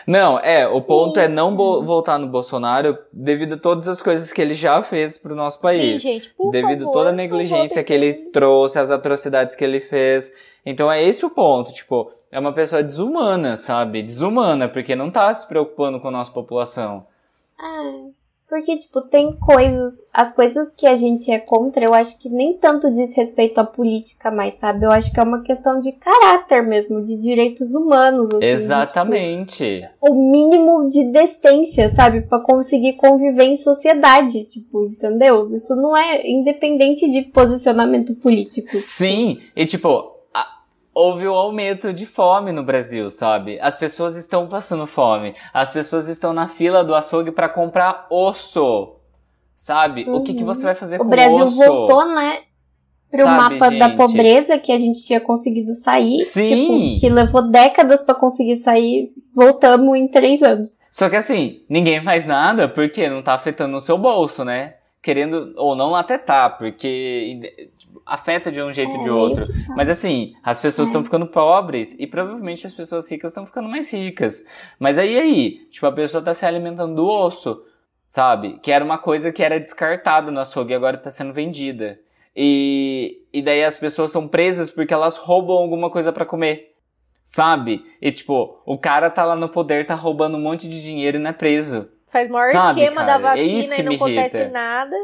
Não, 0.05 0.39
é, 0.39 0.67
o 0.67 0.81
ponto 0.81 1.15
Sim. 1.15 1.21
é 1.21 1.27
não 1.27 1.55
votar 1.55 2.17
no 2.19 2.27
Bolsonaro 2.27 2.97
devido 3.11 3.53
a 3.53 3.57
todas 3.57 3.87
as 3.87 4.01
coisas 4.01 4.31
que 4.31 4.41
ele 4.41 4.53
já 4.53 4.81
fez 4.81 5.17
pro 5.17 5.35
nosso 5.35 5.59
país. 5.59 6.01
Sim, 6.01 6.13
gente, 6.13 6.29
por 6.31 6.51
Devido 6.51 6.79
favor, 6.79 6.89
a 6.89 6.93
toda 6.93 7.09
a 7.09 7.13
negligência 7.13 7.83
que 7.83 7.93
ele 7.93 8.13
trouxe, 8.13 8.79
as 8.79 8.89
atrocidades 8.89 9.55
que 9.55 9.63
ele 9.63 9.79
fez. 9.79 10.33
Então 10.65 10.91
é 10.91 11.03
esse 11.03 11.25
o 11.25 11.29
ponto, 11.29 11.71
tipo, 11.71 12.11
é 12.31 12.39
uma 12.39 12.53
pessoa 12.53 12.83
desumana, 12.83 13.55
sabe? 13.55 14.01
Desumana, 14.01 14.67
porque 14.67 14.95
não 14.95 15.11
tá 15.11 15.33
se 15.33 15.47
preocupando 15.47 15.99
com 15.99 16.07
a 16.07 16.11
nossa 16.11 16.31
população. 16.31 17.05
É, 17.59 18.25
porque, 18.47 18.77
tipo, 18.77 19.01
tem 19.01 19.35
coisas. 19.37 19.93
As 20.13 20.33
coisas 20.33 20.69
que 20.77 20.87
a 20.87 20.95
gente 20.95 21.29
é 21.31 21.39
contra, 21.39 21.83
eu 21.83 21.93
acho 21.93 22.17
que 22.19 22.29
nem 22.29 22.53
tanto 22.57 22.89
diz 22.91 23.13
respeito 23.13 23.57
à 23.57 23.65
política 23.65 24.31
mais, 24.31 24.57
sabe? 24.59 24.85
Eu 24.85 24.91
acho 24.91 25.11
que 25.11 25.19
é 25.19 25.23
uma 25.23 25.41
questão 25.41 25.81
de 25.81 25.91
caráter 25.93 26.63
mesmo, 26.63 27.03
de 27.03 27.19
direitos 27.19 27.73
humanos. 27.73 28.29
Assim, 28.33 28.45
Exatamente. 28.45 29.63
De, 29.63 29.81
tipo, 29.81 29.93
o 29.99 30.31
mínimo 30.31 30.89
de 30.89 31.11
decência, 31.11 31.93
sabe? 31.93 32.21
para 32.21 32.39
conseguir 32.39 32.93
conviver 32.93 33.43
em 33.43 33.57
sociedade, 33.57 34.45
tipo, 34.45 34.85
entendeu? 34.85 35.53
Isso 35.53 35.75
não 35.75 35.97
é 35.97 36.25
independente 36.25 37.09
de 37.11 37.23
posicionamento 37.23 38.15
político. 38.15 38.77
Sim, 38.77 39.39
e 39.55 39.65
tipo, 39.65 40.14
houve 40.95 41.27
o 41.27 41.33
um 41.33 41.35
aumento 41.35 41.91
de 41.91 42.05
fome 42.05 42.53
no 42.53 42.63
Brasil, 42.63 43.09
sabe? 43.09 43.59
As 43.61 43.77
pessoas 43.77 44.15
estão 44.15 44.47
passando 44.47 44.87
fome. 44.87 45.35
As 45.53 45.69
pessoas 45.69 46.07
estão 46.07 46.31
na 46.31 46.47
fila 46.47 46.85
do 46.85 46.95
açougue 46.95 47.31
para 47.31 47.49
comprar 47.49 48.07
osso. 48.09 48.95
Sabe? 49.53 50.05
Uhum. 50.05 50.15
O 50.15 50.23
que, 50.23 50.33
que 50.33 50.43
você 50.43 50.63
vai 50.63 50.75
fazer 50.75 50.95
o 50.95 50.99
com 50.99 51.09
Brasil 51.09 51.35
o 51.35 51.43
osso? 51.43 51.55
voltou, 51.55 52.07
né? 52.07 52.39
Pro 53.11 53.23
sabe, 53.23 53.37
mapa 53.37 53.69
gente? 53.69 53.79
da 53.79 53.89
pobreza 53.89 54.57
que 54.57 54.71
a 54.71 54.79
gente 54.79 55.05
tinha 55.05 55.19
conseguido 55.19 55.73
sair. 55.73 56.23
Sim. 56.23 56.47
Tipo, 56.47 56.99
que 56.99 57.09
levou 57.09 57.49
décadas 57.49 58.01
para 58.01 58.15
conseguir 58.15 58.57
sair. 58.57 59.07
Voltamos 59.33 59.97
em 59.97 60.07
três 60.07 60.41
anos. 60.41 60.79
Só 60.89 61.09
que 61.09 61.15
assim, 61.17 61.61
ninguém 61.69 62.01
faz 62.03 62.25
nada 62.25 62.67
porque 62.67 63.09
não 63.09 63.21
tá 63.21 63.33
afetando 63.33 63.75
o 63.75 63.81
seu 63.81 63.97
bolso, 63.97 64.43
né? 64.43 64.75
Querendo, 65.01 65.53
ou 65.57 65.75
não 65.75 65.95
até 65.95 66.17
tá, 66.17 66.49
porque 66.49 67.39
afeta 68.05 68.51
de 68.51 68.61
um 68.61 68.71
jeito 68.71 68.93
ou 68.93 68.99
é, 68.99 69.03
de 69.03 69.09
outro. 69.09 69.45
Mas 69.75 69.89
assim, 69.89 70.33
as 70.43 70.59
pessoas 70.59 70.87
estão 70.89 71.01
é. 71.01 71.03
ficando 71.03 71.27
pobres 71.27 71.95
e 71.99 72.07
provavelmente 72.07 72.65
as 72.65 72.73
pessoas 72.73 73.09
ricas 73.09 73.31
estão 73.31 73.45
ficando 73.45 73.69
mais 73.69 73.91
ricas. 73.91 74.45
Mas 74.79 74.97
aí, 74.97 75.17
aí, 75.17 75.51
tipo, 75.69 75.85
a 75.85 75.91
pessoa 75.91 76.23
tá 76.23 76.33
se 76.33 76.45
alimentando 76.45 76.95
do 76.95 77.07
osso, 77.07 77.63
sabe? 78.07 78.59
Que 78.61 78.71
era 78.71 78.83
uma 78.83 78.97
coisa 78.97 79.31
que 79.31 79.43
era 79.43 79.59
descartada 79.59 80.31
no 80.31 80.39
açougue 80.39 80.73
e 80.73 80.75
agora 80.75 80.97
tá 80.97 81.11
sendo 81.11 81.33
vendida. 81.33 81.99
E, 82.35 83.21
e 83.31 83.41
daí 83.41 83.63
as 83.63 83.77
pessoas 83.77 84.11
são 84.11 84.27
presas 84.27 84.69
porque 84.71 84.93
elas 84.93 85.17
roubam 85.17 85.55
alguma 85.57 85.89
coisa 85.89 86.11
para 86.11 86.25
comer. 86.25 86.73
Sabe? 87.23 87.83
E 88.01 88.11
tipo, 88.11 88.59
o 88.65 88.77
cara 88.77 89.09
tá 89.09 89.25
lá 89.25 89.35
no 89.35 89.49
poder, 89.49 89.85
tá 89.85 89.95
roubando 89.95 90.37
um 90.37 90.41
monte 90.41 90.69
de 90.69 90.81
dinheiro 90.81 91.17
e 91.17 91.19
não 91.19 91.29
é 91.31 91.33
preso. 91.33 91.89
Faz 92.07 92.29
o 92.29 92.33
maior 92.33 92.51
Sabe, 92.51 92.81
esquema 92.81 93.03
cara? 93.03 93.17
da 93.17 93.29
É 93.31 93.31
vacina 93.35 93.75
que 93.75 93.81
e 93.81 93.83
não 93.83 93.93
acontece 93.93 94.37
irrita. 94.37 94.51
nada. 94.51 94.95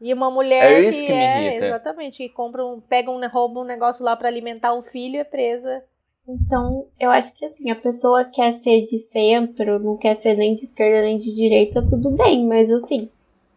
E 0.00 0.12
uma 0.14 0.30
mulher 0.30 0.62
É 0.72 0.80
isso 0.88 0.98
que, 1.00 1.06
que 1.06 1.12
me 1.12 1.18
é, 1.18 1.46
irrita. 1.50 1.66
exatamente, 1.66 2.16
que 2.18 2.28
compra 2.30 2.64
um, 2.64 2.80
pega 2.80 3.10
um, 3.10 3.20
rouba 3.28 3.60
um 3.60 3.64
negócio 3.64 4.04
lá 4.04 4.16
pra 4.16 4.28
alimentar 4.28 4.72
o 4.72 4.80
filho 4.82 5.18
é 5.20 5.24
presa. 5.24 5.82
Então, 6.28 6.86
eu 6.98 7.10
acho 7.10 7.36
que 7.36 7.44
assim, 7.44 7.70
a 7.70 7.74
pessoa 7.76 8.24
quer 8.24 8.52
ser 8.60 8.86
de 8.86 8.98
centro, 8.98 9.78
não 9.78 9.96
quer 9.96 10.16
ser 10.16 10.36
nem 10.36 10.54
de 10.54 10.62
esquerda 10.64 11.02
nem 11.02 11.18
de 11.18 11.34
direita, 11.34 11.84
tudo 11.84 12.10
bem, 12.10 12.46
mas 12.46 12.70
assim, 12.70 13.08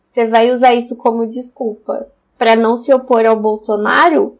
você 0.09 0.25
vai 0.27 0.51
usar 0.51 0.73
isso 0.73 0.95
como 0.97 1.27
desculpa 1.27 2.07
pra 2.37 2.55
não 2.55 2.75
se 2.77 2.91
opor 2.93 3.25
ao 3.25 3.35
Bolsonaro, 3.39 4.37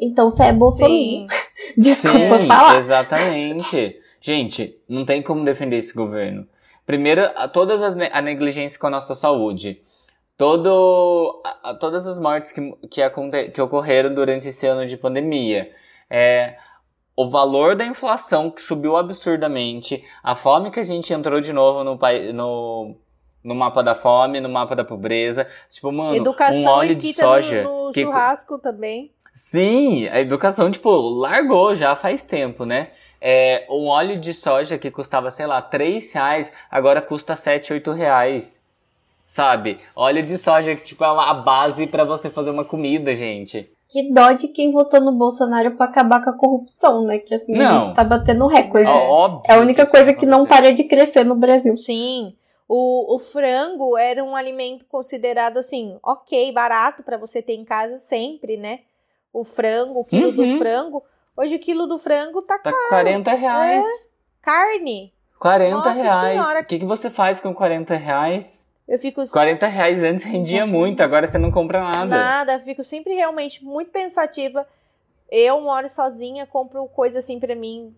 então 0.00 0.30
você 0.30 0.44
é 0.44 0.52
bolsonaro. 0.52 0.92
Sim. 0.94 1.26
Desculpa 1.78 2.40
Sim, 2.40 2.46
falar. 2.46 2.76
exatamente. 2.76 3.98
Gente, 4.20 4.78
não 4.88 5.04
tem 5.04 5.22
como 5.22 5.44
defender 5.44 5.76
esse 5.76 5.94
governo. 5.94 6.46
Primeiro, 6.86 7.22
a- 7.34 7.48
todas 7.48 7.82
as 7.82 7.94
ne- 7.94 8.10
a 8.12 8.20
negligência 8.20 8.78
com 8.78 8.86
a 8.86 8.90
nossa 8.90 9.14
saúde. 9.14 9.80
Todo, 10.36 11.40
a- 11.44 11.70
a- 11.70 11.74
todas 11.74 12.06
as 12.06 12.18
mortes 12.18 12.52
que, 12.52 12.72
que, 12.90 13.00
aconte, 13.02 13.50
que 13.50 13.60
ocorreram 13.60 14.12
durante 14.12 14.48
esse 14.48 14.66
ano 14.66 14.84
de 14.86 14.96
pandemia. 14.96 15.70
É, 16.10 16.56
o 17.16 17.30
valor 17.30 17.76
da 17.76 17.84
inflação 17.86 18.50
que 18.50 18.60
subiu 18.60 18.96
absurdamente. 18.96 20.04
A 20.22 20.34
fome 20.34 20.70
que 20.72 20.80
a 20.80 20.84
gente 20.84 21.12
entrou 21.14 21.40
de 21.40 21.52
novo 21.52 21.84
no, 21.84 21.96
no, 22.32 22.96
no 23.44 23.54
mapa 23.54 23.82
da 23.82 23.94
fome, 23.94 24.40
no 24.40 24.48
mapa 24.48 24.74
da 24.74 24.84
pobreza. 24.84 25.46
Tipo, 25.70 25.92
mano, 25.92 26.10
um 26.12 26.16
Educação 26.16 26.64
óleo 26.64 26.98
de 26.98 27.12
soja. 27.12 27.62
no, 27.62 27.86
no 27.86 27.92
que- 27.92 28.02
churrasco 28.02 28.58
também. 28.58 29.12
Sim, 29.32 30.06
a 30.08 30.20
educação, 30.20 30.70
tipo, 30.70 30.90
largou 30.96 31.74
já 31.74 31.94
faz 31.96 32.24
tempo, 32.24 32.64
né? 32.64 32.90
É, 33.20 33.66
um 33.70 33.86
óleo 33.86 34.18
de 34.20 34.32
soja 34.34 34.78
que 34.78 34.90
custava, 34.90 35.28
sei 35.30 35.46
lá, 35.46 35.60
3 35.62 36.12
reais, 36.12 36.52
agora 36.70 37.00
custa 37.02 37.34
7, 37.36 37.72
8 37.72 37.90
reais. 37.92 38.62
Sabe? 39.26 39.80
Óleo 39.96 40.24
de 40.24 40.36
soja 40.38 40.74
que, 40.76 40.82
tipo, 40.82 41.02
é 41.04 41.06
a 41.08 41.34
base 41.34 41.86
pra 41.86 42.04
você 42.04 42.28
fazer 42.30 42.50
uma 42.50 42.64
comida, 42.64 43.14
gente. 43.14 43.70
Que 43.88 44.12
dó 44.12 44.32
de 44.32 44.48
quem 44.48 44.72
votou 44.72 45.00
no 45.00 45.12
Bolsonaro 45.12 45.72
pra 45.72 45.86
acabar 45.86 46.22
com 46.22 46.30
a 46.30 46.36
corrupção, 46.38 47.04
né? 47.04 47.18
Que 47.18 47.34
assim, 47.34 47.54
a 47.54 47.58
Não. 47.72 47.80
gente 47.80 47.94
tá 47.94 48.02
batendo 48.04 48.46
recorde. 48.46 48.90
É. 48.90 48.94
Óbvio. 49.08 49.42
É 49.52 49.54
a 49.56 49.60
única 49.60 49.86
coisa 49.86 50.12
que 50.12 50.26
não 50.26 50.46
para 50.46 50.72
de 50.72 50.84
crescer 50.84 51.24
no 51.24 51.34
Brasil. 51.34 51.76
Sim. 51.76 52.34
O, 52.66 53.14
o 53.14 53.18
frango 53.18 53.96
era 53.96 54.24
um 54.24 54.34
alimento 54.34 54.84
considerado 54.86 55.58
assim, 55.58 55.98
ok, 56.02 56.50
barato 56.52 57.02
pra 57.02 57.18
você 57.18 57.42
ter 57.42 57.54
em 57.54 57.64
casa 57.64 57.98
sempre, 57.98 58.56
né? 58.56 58.80
O 59.32 59.44
frango, 59.44 60.00
o 60.00 60.04
quilo 60.04 60.28
Uhum. 60.30 60.52
do 60.54 60.58
frango. 60.58 61.02
Hoje 61.36 61.56
o 61.56 61.58
quilo 61.58 61.86
do 61.86 61.98
frango 61.98 62.40
tá 62.42 62.58
Tá 62.58 62.72
40 62.88 63.32
reais. 63.34 63.84
carne. 64.40 65.12
40 65.38 65.76
Nossa 65.76 65.92
reais. 65.92 66.40
Senhora. 66.42 66.60
O 66.60 66.64
que, 66.64 66.78
que 66.78 66.84
você 66.86 67.10
faz 67.10 67.38
com 67.40 67.52
40 67.52 67.94
reais? 67.96 68.63
Eu 68.86 68.98
fico 68.98 69.26
40 69.28 69.66
reais 69.66 70.04
antes 70.04 70.24
rendia 70.24 70.66
muito, 70.66 71.02
agora 71.02 71.26
você 71.26 71.38
não 71.38 71.50
compra 71.50 71.80
nada. 71.80 72.16
nada, 72.16 72.60
fico 72.60 72.84
sempre 72.84 73.14
realmente 73.14 73.64
muito 73.64 73.90
pensativa. 73.90 74.66
Eu 75.30 75.60
moro 75.62 75.88
sozinha, 75.88 76.46
compro 76.46 76.86
coisa 76.88 77.18
assim 77.18 77.40
pra 77.40 77.54
mim, 77.54 77.94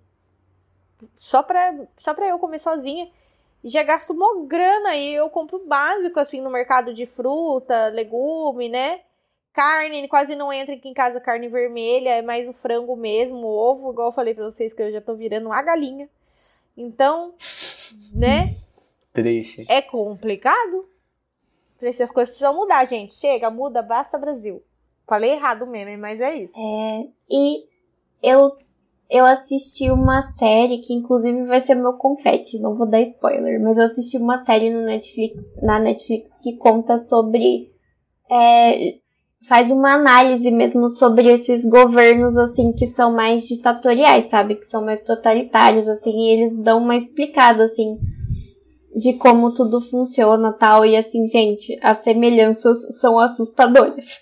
só 1.16 1.42
pra, 1.42 1.74
só 1.96 2.14
pra 2.14 2.26
eu 2.28 2.38
comer 2.38 2.58
sozinha. 2.58 3.08
Já 3.64 3.82
gasto 3.82 4.10
uma 4.10 4.46
grana 4.46 4.94
e 4.94 5.14
eu 5.14 5.28
compro 5.28 5.66
básico 5.66 6.20
assim 6.20 6.40
no 6.40 6.50
mercado 6.50 6.94
de 6.94 7.04
fruta, 7.04 7.88
legume, 7.88 8.68
né? 8.68 9.00
Carne, 9.52 10.06
quase 10.06 10.36
não 10.36 10.52
entra 10.52 10.74
aqui 10.74 10.88
em 10.88 10.94
casa 10.94 11.18
carne 11.18 11.48
vermelha, 11.48 12.10
é 12.10 12.22
mais 12.22 12.46
o 12.46 12.52
frango 12.52 12.94
mesmo, 12.94 13.38
o 13.38 13.58
ovo, 13.58 13.90
igual 13.90 14.08
eu 14.08 14.12
falei 14.12 14.34
pra 14.34 14.44
vocês 14.44 14.72
que 14.72 14.82
eu 14.82 14.92
já 14.92 15.00
tô 15.00 15.14
virando 15.14 15.46
uma 15.46 15.62
galinha. 15.62 16.08
Então, 16.76 17.34
né? 18.12 18.54
Triste. 19.16 19.64
É 19.70 19.80
complicado. 19.80 20.84
Essas 21.80 22.10
coisas 22.10 22.28
precisam 22.28 22.54
mudar, 22.54 22.84
gente. 22.84 23.14
Chega, 23.14 23.50
muda, 23.50 23.80
basta 23.80 24.18
Brasil. 24.18 24.62
Falei 25.08 25.32
errado 25.32 25.66
mesmo, 25.66 25.98
mas 25.98 26.20
é 26.20 26.36
isso. 26.36 26.52
É, 26.54 27.06
e 27.30 27.64
eu, 28.22 28.52
eu 29.08 29.24
assisti 29.24 29.90
uma 29.90 30.30
série 30.32 30.78
que 30.78 30.92
inclusive 30.92 31.44
vai 31.44 31.62
ser 31.62 31.76
meu 31.76 31.94
confete, 31.94 32.58
não 32.60 32.74
vou 32.76 32.86
dar 32.86 33.00
spoiler, 33.00 33.58
mas 33.62 33.78
eu 33.78 33.84
assisti 33.84 34.18
uma 34.18 34.44
série 34.44 34.68
no 34.68 34.82
Netflix, 34.82 35.42
na 35.62 35.78
Netflix 35.78 36.30
que 36.42 36.56
conta 36.56 36.98
sobre. 37.08 37.72
é, 38.30 38.98
faz 39.48 39.70
uma 39.70 39.94
análise 39.94 40.50
mesmo 40.50 40.90
sobre 40.90 41.32
esses 41.32 41.64
governos 41.64 42.36
assim 42.36 42.72
que 42.72 42.88
são 42.88 43.12
mais 43.12 43.46
ditatoriais, 43.46 44.28
sabe? 44.28 44.56
Que 44.56 44.66
são 44.66 44.84
mais 44.84 45.02
totalitários, 45.04 45.88
assim, 45.88 46.10
e 46.10 46.32
eles 46.32 46.56
dão 46.58 46.82
uma 46.82 46.96
explicada 46.96 47.64
assim 47.64 47.98
de 48.96 49.12
como 49.14 49.52
tudo 49.52 49.80
funciona 49.80 50.52
tal. 50.52 50.84
E 50.84 50.96
assim, 50.96 51.26
gente, 51.28 51.78
as 51.82 52.02
semelhanças 52.02 52.78
são 52.98 53.18
assustadoras. 53.18 54.20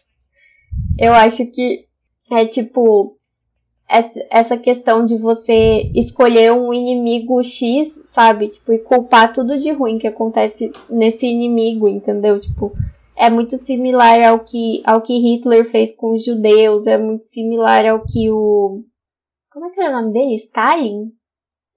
Eu 0.98 1.12
acho 1.12 1.46
que 1.52 1.86
é 2.32 2.44
tipo 2.46 3.16
essa- 4.30 4.56
questão 4.56 5.04
de 5.04 5.16
você 5.16 5.90
escolher 5.94 6.52
um 6.52 6.72
inimigo 6.72 7.42
X, 7.44 8.00
sabe? 8.06 8.48
Tipo, 8.48 8.72
e 8.72 8.78
culpar 8.78 9.32
tudo 9.32 9.58
de 9.58 9.70
ruim 9.70 9.98
que 9.98 10.06
acontece 10.06 10.72
nesse 10.90 11.26
inimigo, 11.26 11.86
entendeu? 11.86 12.40
Tipo, 12.40 12.72
é 13.16 13.30
muito 13.30 13.56
similar 13.56 14.20
ao 14.24 14.40
que, 14.40 14.82
ao 14.84 15.00
que 15.02 15.16
Hitler 15.18 15.64
fez 15.64 15.94
com 15.96 16.14
os 16.14 16.24
judeus, 16.24 16.86
é 16.86 16.98
muito 16.98 17.24
similar 17.26 17.86
ao 17.86 18.04
que 18.04 18.30
o. 18.30 18.82
Como 19.52 19.66
é 19.66 19.70
que 19.70 19.80
era 19.80 19.96
o 19.96 20.00
nome 20.00 20.12
dele? 20.12 20.34
Stalin? 20.36 21.12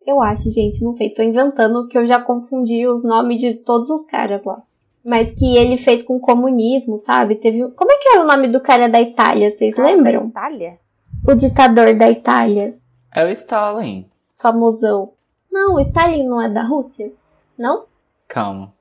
Eu 0.07 0.21
acho, 0.21 0.49
gente, 0.49 0.81
não 0.83 0.93
sei, 0.93 1.09
tô 1.09 1.21
inventando 1.21 1.85
que 1.89 1.97
eu 1.97 2.07
já 2.07 2.17
confundi 2.21 2.87
os 2.87 3.03
nomes 3.03 3.41
de 3.41 3.55
todos 3.55 3.89
os 3.89 4.05
caras 4.05 4.43
lá. 4.45 4.63
Mas 5.03 5.31
que 5.31 5.57
ele 5.57 5.75
fez 5.77 6.01
com 6.01 6.15
o 6.15 6.19
comunismo, 6.21 6.97
sabe? 7.01 7.35
Teve. 7.35 7.69
Como 7.71 7.91
é 7.91 7.97
que 7.97 8.09
era 8.09 8.23
o 8.23 8.27
nome 8.27 8.47
do 8.47 8.61
cara 8.61 8.87
da 8.87 9.01
Itália? 9.01 9.51
Vocês 9.51 9.75
lembram? 9.77 10.27
Itália? 10.27 10.79
O 11.27 11.33
ditador 11.35 11.93
da 11.93 12.09
Itália, 12.09 12.77
É 13.13 13.25
o 13.25 13.29
Stalin. 13.29 14.05
famosão. 14.35 15.11
Não, 15.51 15.75
o 15.75 15.79
Stalin 15.81 16.25
não 16.25 16.41
é 16.41 16.49
da 16.49 16.63
Rússia? 16.63 17.11
Não? 17.57 17.85
Calma. 18.29 18.73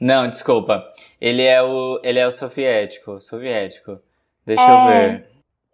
Não, 0.00 0.28
desculpa. 0.28 0.84
Ele 1.20 1.42
é 1.42 1.62
o, 1.62 2.00
ele 2.02 2.18
é 2.18 2.26
o 2.26 2.30
soviético. 2.32 3.20
Soviético. 3.20 3.98
Deixa 4.44 4.62
eu 4.62 4.76
É. 4.88 5.08
ver. 5.10 5.26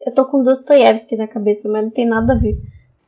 Eu 0.04 0.12
tô 0.14 0.24
com 0.26 0.42
Dostoiévski 0.42 1.16
na 1.16 1.28
cabeça, 1.28 1.68
mas 1.68 1.82
não 1.84 1.90
tem 1.90 2.06
nada 2.06 2.32
a 2.32 2.36
ver. 2.36 2.58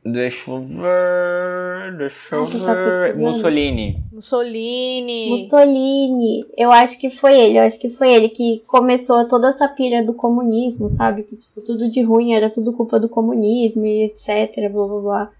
Deixa 0.05 0.51
eu 0.51 0.61
ver. 0.61 1.97
Deixa 1.97 2.35
eu 2.35 2.45
tá 2.45 2.73
ver. 2.75 3.17
Mussolini. 3.17 4.03
Mussolini. 4.13 5.29
Mussolini. 5.31 6.45
Eu 6.55 6.71
acho 6.71 6.99
que 6.99 7.09
foi 7.09 7.35
ele, 7.35 7.57
eu 7.57 7.63
acho 7.63 7.79
que 7.79 7.89
foi 7.89 8.13
ele 8.13 8.29
que 8.29 8.61
começou 8.67 9.27
toda 9.27 9.49
essa 9.49 9.67
pilha 9.67 10.05
do 10.05 10.13
comunismo, 10.13 10.91
sabe? 10.95 11.23
Que, 11.23 11.35
tipo, 11.35 11.59
tudo 11.59 11.89
de 11.89 12.03
ruim 12.03 12.33
era 12.33 12.51
tudo 12.51 12.71
culpa 12.71 12.99
do 12.99 13.09
comunismo 13.09 13.83
e 13.83 14.03
etc, 14.03 14.71
blá 14.71 14.85
blá 14.85 15.01
blá. 15.01 15.31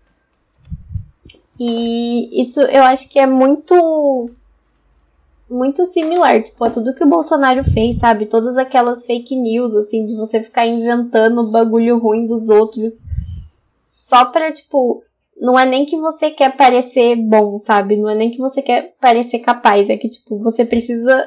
E 1.60 2.42
isso 2.42 2.60
eu 2.62 2.84
acho 2.84 3.08
que 3.08 3.20
é 3.20 3.28
muito. 3.28 4.32
Muito 5.48 5.86
similar, 5.86 6.42
tipo, 6.42 6.64
a 6.66 6.72
tudo 6.72 6.96
que 6.96 7.04
o 7.04 7.08
Bolsonaro 7.08 7.64
fez, 7.66 8.00
sabe? 8.00 8.26
Todas 8.26 8.58
aquelas 8.58 9.06
fake 9.06 9.36
news, 9.36 9.76
assim, 9.76 10.04
de 10.08 10.16
você 10.16 10.42
ficar 10.42 10.66
inventando 10.66 11.52
bagulho 11.52 12.00
ruim 12.00 12.26
dos 12.26 12.50
outros. 12.50 12.94
Só 14.08 14.26
pra, 14.26 14.52
tipo, 14.52 15.02
não 15.36 15.58
é 15.58 15.66
nem 15.66 15.84
que 15.84 15.98
você 15.98 16.30
quer 16.30 16.56
parecer 16.56 17.16
bom, 17.16 17.58
sabe? 17.58 17.98
Não 17.98 18.08
é 18.08 18.14
nem 18.14 18.30
que 18.30 18.38
você 18.38 18.62
quer 18.62 18.96
parecer 19.02 19.40
capaz, 19.40 19.90
é 19.90 19.98
que 19.98 20.08
tipo, 20.08 20.38
você 20.38 20.64
precisa 20.64 21.26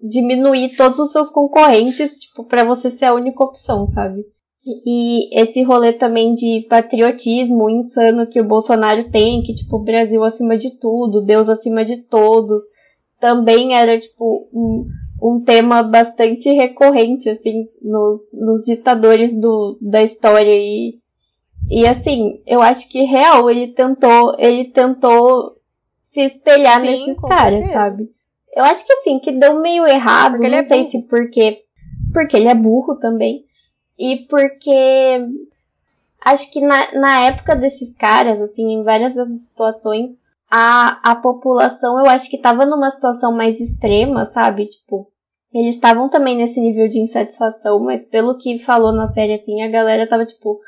diminuir 0.00 0.74
todos 0.74 0.98
os 0.98 1.12
seus 1.12 1.28
concorrentes, 1.28 2.10
tipo, 2.12 2.44
para 2.44 2.64
você 2.64 2.90
ser 2.90 3.06
a 3.06 3.14
única 3.14 3.44
opção, 3.44 3.90
sabe? 3.90 4.24
E 4.86 5.28
esse 5.38 5.62
rolê 5.62 5.92
também 5.92 6.32
de 6.32 6.66
patriotismo 6.68 7.68
insano 7.68 8.26
que 8.26 8.40
o 8.40 8.48
Bolsonaro 8.48 9.10
tem, 9.10 9.42
que 9.42 9.54
tipo, 9.54 9.78
Brasil 9.78 10.24
acima 10.24 10.56
de 10.56 10.78
tudo, 10.78 11.24
Deus 11.24 11.50
acima 11.50 11.84
de 11.84 11.98
todos, 12.04 12.62
também 13.20 13.74
era 13.74 13.98
tipo 13.98 14.48
um, 14.52 14.86
um 15.22 15.40
tema 15.44 15.82
bastante 15.82 16.50
recorrente 16.52 17.28
assim 17.28 17.66
nos, 17.82 18.18
nos 18.32 18.64
ditadores 18.64 19.38
do, 19.38 19.78
da 19.82 20.02
história 20.02 20.54
e 20.54 20.98
e 21.70 21.86
assim, 21.86 22.40
eu 22.46 22.60
acho 22.62 22.88
que 22.88 23.02
real, 23.04 23.50
ele 23.50 23.68
tentou, 23.68 24.34
ele 24.38 24.64
tentou 24.66 25.56
se 26.00 26.20
espelhar 26.22 26.80
Sim, 26.80 27.06
nesses 27.06 27.20
caras, 27.20 27.58
certeza. 27.60 27.72
sabe? 27.72 28.10
Eu 28.54 28.64
acho 28.64 28.86
que 28.86 28.92
assim, 28.94 29.18
que 29.20 29.32
deu 29.32 29.60
meio 29.60 29.86
errado, 29.86 30.32
Porque 30.32 30.48
não 30.48 30.58
é 30.58 30.66
sei 30.66 30.78
burro. 30.80 30.90
se 30.90 31.02
porque 31.02 31.62
porque 32.12 32.36
ele 32.36 32.48
é 32.48 32.54
burro 32.54 32.96
também. 32.96 33.44
E 33.98 34.26
porque 34.28 35.20
acho 36.24 36.50
que 36.52 36.60
na, 36.60 36.92
na 36.94 37.20
época 37.26 37.54
desses 37.54 37.94
caras, 37.94 38.40
assim, 38.40 38.72
em 38.72 38.82
várias 38.82 39.14
das 39.14 39.28
situações, 39.42 40.10
a, 40.50 40.98
a 41.12 41.16
população 41.16 41.98
eu 41.98 42.06
acho 42.06 42.30
que 42.30 42.38
tava 42.38 42.64
numa 42.64 42.90
situação 42.90 43.32
mais 43.32 43.60
extrema, 43.60 44.24
sabe? 44.26 44.66
Tipo, 44.66 45.06
eles 45.52 45.74
estavam 45.74 46.08
também 46.08 46.36
nesse 46.36 46.60
nível 46.60 46.88
de 46.88 46.98
insatisfação, 47.00 47.78
mas 47.80 48.04
pelo 48.06 48.38
que 48.38 48.58
falou 48.58 48.92
na 48.92 49.08
série, 49.12 49.34
assim, 49.34 49.62
a 49.62 49.68
galera 49.68 50.06
tava 50.06 50.24
tipo, 50.24 50.58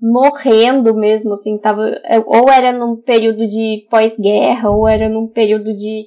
morrendo 0.00 0.94
mesmo, 0.94 1.34
assim, 1.34 1.58
tava, 1.58 1.88
é, 2.04 2.18
ou 2.18 2.50
era 2.50 2.72
num 2.72 2.96
período 2.96 3.46
de 3.48 3.86
pós-guerra, 3.90 4.70
ou 4.70 4.86
era 4.86 5.08
num 5.08 5.26
período 5.26 5.74
de 5.74 6.06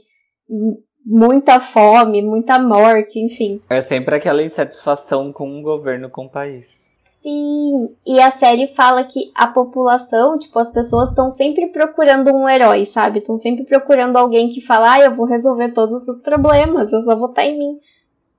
muita 1.06 1.60
fome, 1.60 2.22
muita 2.22 2.60
morte, 2.60 3.20
enfim. 3.20 3.62
É 3.70 3.82
sempre 3.82 4.16
aquela 4.16 4.44
insatisfação 4.44 5.32
com 5.34 5.60
o 5.60 5.62
governo, 5.62 6.10
com 6.10 6.26
o 6.26 6.30
país. 6.30 6.90
Sim, 7.22 7.90
e 8.06 8.20
a 8.20 8.32
série 8.32 8.66
fala 8.68 9.04
que 9.04 9.32
a 9.36 9.46
população, 9.46 10.40
tipo, 10.40 10.58
as 10.58 10.72
pessoas 10.72 11.10
estão 11.10 11.36
sempre 11.38 11.68
procurando 11.68 12.32
um 12.34 12.50
herói, 12.50 12.86
sabe? 12.88 13.20
Estão 13.20 13.38
sempre 13.38 13.64
procurando 13.64 14.18
alguém 14.18 14.50
que 14.50 14.60
fala, 14.60 14.94
ah, 14.94 15.02
eu 15.02 15.14
vou 15.14 15.28
resolver 15.28 15.70
todos 15.70 15.94
os 15.94 16.06
seus 16.06 16.20
problemas, 16.22 16.92
eu 16.92 17.02
só 17.02 17.16
vou 17.16 17.30
estar 17.30 17.46
em 17.46 17.60
mim. 17.60 17.80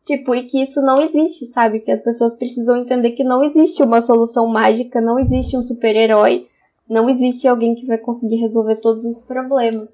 Tipo, 0.04 0.34
e 0.34 0.44
que 0.44 0.60
isso 0.60 0.82
não 0.82 1.00
existe, 1.00 1.46
sabe? 1.46 1.80
Que 1.80 1.92
as 1.92 2.02
pessoas 2.02 2.34
precisam 2.34 2.76
entender 2.76 3.12
que 3.12 3.22
não 3.22 3.44
existe 3.44 3.82
uma 3.82 4.02
solução 4.02 4.46
mágica, 4.48 5.00
não 5.00 5.18
existe 5.18 5.56
um 5.56 5.62
super-herói, 5.62 6.48
não 6.88 7.08
existe 7.08 7.46
alguém 7.46 7.74
que 7.74 7.86
vai 7.86 7.98
conseguir 7.98 8.36
resolver 8.36 8.80
todos 8.80 9.04
os 9.04 9.18
problemas. 9.18 9.88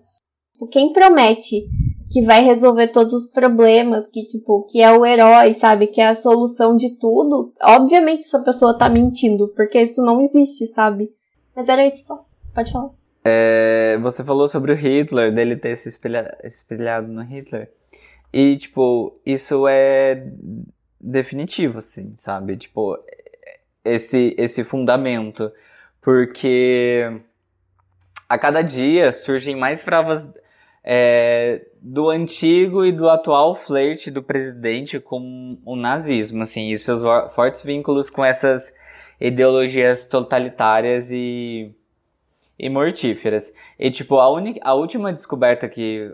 Tipo, 0.54 0.66
quem 0.66 0.92
promete 0.92 1.68
que 2.10 2.22
vai 2.22 2.42
resolver 2.42 2.88
todos 2.88 3.12
os 3.12 3.30
problemas, 3.30 4.08
que 4.08 4.24
tipo, 4.24 4.62
que 4.62 4.80
é 4.80 4.90
o 4.90 5.04
herói, 5.04 5.52
sabe, 5.54 5.88
que 5.88 6.00
é 6.00 6.08
a 6.08 6.14
solução 6.14 6.74
de 6.74 6.96
tudo, 6.98 7.52
obviamente 7.60 8.24
essa 8.24 8.40
pessoa 8.40 8.76
tá 8.76 8.88
mentindo, 8.88 9.48
porque 9.48 9.82
isso 9.82 10.02
não 10.02 10.20
existe, 10.22 10.66
sabe? 10.68 11.12
Mas 11.54 11.68
era 11.68 11.86
isso 11.86 12.06
só. 12.06 12.24
Pode 12.54 12.72
falar. 12.72 12.90
É, 13.24 13.98
você 14.00 14.24
falou 14.24 14.48
sobre 14.48 14.72
o 14.72 14.74
Hitler, 14.74 15.34
dele 15.34 15.54
ter 15.54 15.76
se 15.76 15.88
espelhado, 15.88 16.30
espelhado 16.42 17.08
no 17.08 17.22
Hitler. 17.22 17.70
E, 18.32 18.56
tipo, 18.56 19.18
isso 19.24 19.66
é 19.66 20.26
definitivo, 21.00 21.78
assim, 21.78 22.14
sabe? 22.16 22.56
Tipo, 22.56 22.98
esse, 23.84 24.34
esse 24.38 24.64
fundamento. 24.64 25.50
Porque 26.00 27.20
a 28.28 28.38
cada 28.38 28.62
dia 28.62 29.12
surgem 29.12 29.56
mais 29.56 29.82
provas 29.82 30.32
é, 30.84 31.66
do 31.80 32.08
antigo 32.08 32.84
e 32.84 32.92
do 32.92 33.08
atual 33.08 33.54
flerte 33.54 34.10
do 34.10 34.22
presidente 34.22 35.00
com 35.00 35.58
o 35.64 35.76
nazismo, 35.76 36.42
assim, 36.42 36.70
e 36.70 36.78
seus 36.78 37.02
fortes 37.34 37.62
vínculos 37.62 38.08
com 38.10 38.24
essas 38.24 38.72
ideologias 39.20 40.06
totalitárias 40.06 41.10
e, 41.10 41.74
e 42.58 42.68
mortíferas. 42.68 43.52
E, 43.78 43.90
tipo, 43.90 44.18
a, 44.18 44.30
única, 44.30 44.60
a 44.62 44.74
última 44.74 45.12
descoberta 45.12 45.68
que 45.68 46.12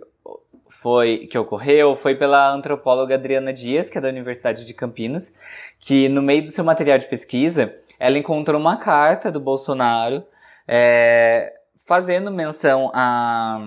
foi 0.85 1.27
que 1.28 1.39
ocorreu 1.39 1.97
foi 1.97 2.15
pela 2.15 2.52
antropóloga 2.52 3.15
Adriana 3.15 3.55
Dias, 3.55 3.89
que 3.89 3.97
é 3.97 4.02
da 4.02 4.09
Universidade 4.11 4.66
de 4.66 4.74
Campinas, 4.74 5.32
que 5.81 6.11
no 6.11 6.20
meio 6.20 6.43
do 6.43 6.51
seu 6.51 6.62
material 6.62 6.98
de 6.98 7.06
pesquisa, 7.06 7.74
ela 7.98 8.19
encontrou 8.19 8.61
uma 8.61 8.77
carta 8.77 9.32
do 9.32 9.40
Bolsonaro 9.40 10.23
é, 10.69 11.55
fazendo 11.86 12.31
menção 12.31 12.90
a, 12.93 13.59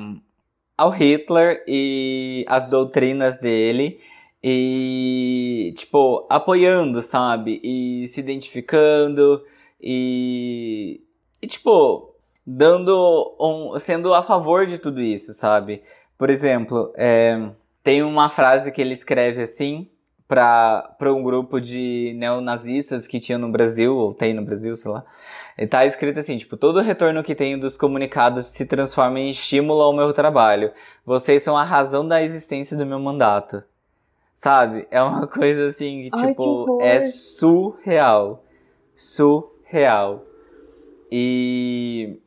ao 0.77 0.91
Hitler 0.91 1.63
e 1.67 2.45
as 2.47 2.69
doutrinas 2.69 3.37
dele 3.37 3.99
e 4.43 5.73
tipo 5.75 6.27
apoiando, 6.29 7.01
sabe? 7.01 7.59
E 7.63 8.07
se 8.09 8.19
identificando 8.19 9.43
e, 9.81 11.01
e 11.41 11.47
tipo 11.47 12.13
dando 12.45 13.35
um, 13.39 13.79
sendo 13.79 14.13
a 14.13 14.21
favor 14.21 14.67
de 14.67 14.77
tudo 14.77 15.01
isso, 15.01 15.33
sabe? 15.33 15.81
Por 16.17 16.29
exemplo, 16.29 16.91
é, 16.95 17.49
tem 17.83 18.03
uma 18.03 18.29
frase 18.29 18.71
que 18.71 18.81
ele 18.81 18.93
escreve 18.93 19.41
assim 19.41 19.89
para 20.27 21.13
um 21.13 21.23
grupo 21.23 21.61
de 21.61 22.13
neonazistas 22.17 23.07
que 23.07 23.19
tinha 23.19 23.37
no 23.37 23.49
Brasil, 23.49 23.95
ou 23.95 24.13
tem 24.13 24.33
no 24.33 24.43
Brasil, 24.43 24.75
sei 24.75 24.91
lá. 24.91 25.05
E 25.57 25.65
tá 25.65 25.85
escrito 25.85 26.19
assim, 26.19 26.37
tipo, 26.37 26.57
todo 26.57 26.81
retorno 26.81 27.23
que 27.23 27.33
tenho 27.33 27.59
dos 27.59 27.77
comunicados 27.77 28.47
se 28.47 28.65
transforma 28.65 29.19
em 29.19 29.29
estímulo 29.29 29.81
ao 29.81 29.93
meu 29.93 30.11
trabalho. 30.11 30.71
Vocês 31.05 31.41
são 31.43 31.57
a 31.57 31.63
razão 31.63 32.05
da 32.07 32.21
existência 32.21 32.75
do 32.75 32.85
meu 32.85 32.99
mandato. 32.99 33.63
Sabe? 34.35 34.85
É 34.91 35.01
uma 35.01 35.25
coisa 35.27 35.69
assim 35.69 36.03
que, 36.03 36.09
Ai, 36.13 36.27
tipo, 36.27 36.77
que 36.77 36.83
é 36.83 37.01
surreal. 37.01 38.43
Surreal. 38.95 40.25
E 41.11 42.19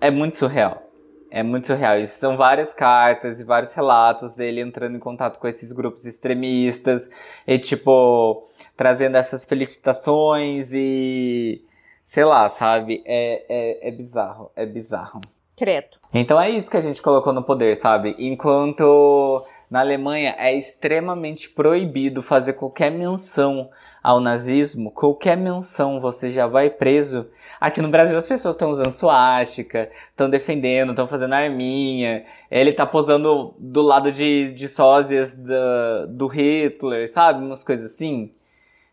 é 0.00 0.10
muito 0.10 0.36
surreal. 0.36 0.87
É 1.30 1.42
muito 1.42 1.66
surreal. 1.66 1.98
Isso 1.98 2.18
são 2.18 2.36
várias 2.36 2.72
cartas 2.72 3.40
e 3.40 3.44
vários 3.44 3.72
relatos 3.72 4.36
dele 4.36 4.60
entrando 4.60 4.96
em 4.96 5.00
contato 5.00 5.38
com 5.38 5.46
esses 5.46 5.72
grupos 5.72 6.06
extremistas 6.06 7.10
e, 7.46 7.58
tipo, 7.58 8.46
trazendo 8.76 9.16
essas 9.16 9.44
felicitações 9.44 10.72
e. 10.72 11.62
Sei 12.04 12.24
lá, 12.24 12.48
sabe? 12.48 13.02
É, 13.04 13.44
é, 13.48 13.88
é 13.88 13.90
bizarro. 13.90 14.50
É 14.56 14.64
bizarro. 14.64 15.20
Credo. 15.56 15.98
Então 16.14 16.40
é 16.40 16.48
isso 16.48 16.70
que 16.70 16.76
a 16.76 16.80
gente 16.80 17.02
colocou 17.02 17.32
no 17.32 17.42
poder, 17.42 17.76
sabe? 17.76 18.14
Enquanto 18.18 19.44
na 19.70 19.80
Alemanha 19.80 20.34
é 20.38 20.54
extremamente 20.54 21.50
proibido 21.50 22.22
fazer 22.22 22.54
qualquer 22.54 22.90
menção 22.90 23.68
ao 24.02 24.20
nazismo, 24.20 24.90
qualquer 24.90 25.36
menção 25.36 26.00
você 26.00 26.30
já 26.30 26.46
vai 26.46 26.70
preso. 26.70 27.26
Aqui 27.60 27.80
no 27.80 27.88
Brasil 27.88 28.16
as 28.16 28.26
pessoas 28.26 28.54
estão 28.54 28.70
usando 28.70 28.92
suástica, 28.92 29.90
estão 30.10 30.30
defendendo, 30.30 30.90
estão 30.90 31.08
fazendo 31.08 31.34
arminha. 31.34 32.24
Ele 32.50 32.72
tá 32.72 32.86
posando 32.86 33.54
do 33.58 33.82
lado 33.82 34.12
de, 34.12 34.52
de 34.52 34.68
sósias 34.68 35.34
do, 35.34 36.06
do 36.08 36.26
Hitler, 36.26 37.10
sabe? 37.10 37.44
Umas 37.44 37.64
coisas 37.64 37.92
assim. 37.92 38.32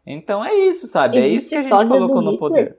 Então 0.05 0.43
é 0.43 0.53
isso, 0.53 0.87
sabe? 0.87 1.17
é 1.17 1.27
isso 1.27 1.49
que 1.49 1.55
a 1.55 1.61
gente 1.61 1.87
colocou 1.87 2.21
no 2.21 2.37
poder. 2.37 2.77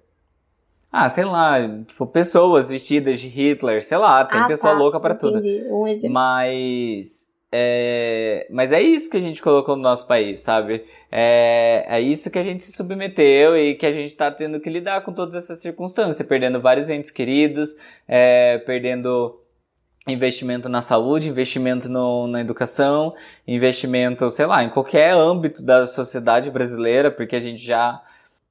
Ah, 0.90 1.08
sei 1.08 1.24
lá, 1.24 1.56
tipo, 1.86 2.06
pessoas 2.06 2.70
vestidas 2.70 3.20
de 3.20 3.28
Hitler, 3.28 3.84
sei 3.84 3.98
lá, 3.98 4.24
tem 4.24 4.40
ah, 4.40 4.46
pessoa 4.46 4.72
tá, 4.72 4.78
louca 4.78 4.98
para 4.98 5.14
tudo. 5.14 5.38
Um 5.70 5.86
exemplo. 5.86 6.10
Mas 6.10 7.26
é, 7.58 8.46
mas 8.50 8.70
é 8.70 8.82
isso 8.82 9.08
que 9.08 9.16
a 9.16 9.20
gente 9.20 9.40
colocou 9.40 9.76
no 9.76 9.82
nosso 9.82 10.06
país, 10.06 10.40
sabe? 10.40 10.84
É, 11.10 11.86
é 11.88 12.00
isso 12.02 12.30
que 12.30 12.38
a 12.38 12.44
gente 12.44 12.62
se 12.62 12.72
submeteu 12.72 13.56
e 13.56 13.74
que 13.74 13.86
a 13.86 13.92
gente 13.92 14.14
tá 14.14 14.30
tendo 14.30 14.60
que 14.60 14.68
lidar 14.68 15.02
com 15.02 15.10
todas 15.10 15.34
essas 15.34 15.60
circunstâncias, 15.60 16.28
perdendo 16.28 16.60
vários 16.60 16.90
entes 16.90 17.10
queridos, 17.10 17.74
é, 18.06 18.58
perdendo 18.58 19.40
investimento 20.06 20.68
na 20.68 20.82
saúde, 20.82 21.30
investimento 21.30 21.88
no, 21.88 22.26
na 22.26 22.42
educação, 22.42 23.14
investimento, 23.48 24.28
sei 24.30 24.44
lá, 24.44 24.62
em 24.62 24.68
qualquer 24.68 25.14
âmbito 25.14 25.62
da 25.62 25.86
sociedade 25.86 26.50
brasileira, 26.50 27.10
porque 27.10 27.36
a 27.36 27.40
gente 27.40 27.64
já 27.64 28.02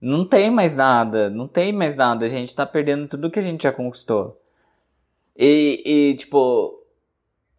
não 0.02 0.26
tem 0.26 0.50
mais 0.50 0.76
nada, 0.76 1.30
não 1.30 1.48
tem 1.48 1.72
mais 1.72 1.96
nada, 1.96 2.26
a 2.26 2.30
gente 2.30 2.56
tá 2.56 2.66
perdendo 2.66 3.08
tudo 3.08 3.30
que 3.30 3.38
a 3.38 3.44
gente 3.44 3.62
já 3.62 3.72
conquistou. 3.72 4.42
E, 5.38 5.84
e 5.86 6.16
tipo, 6.16 6.82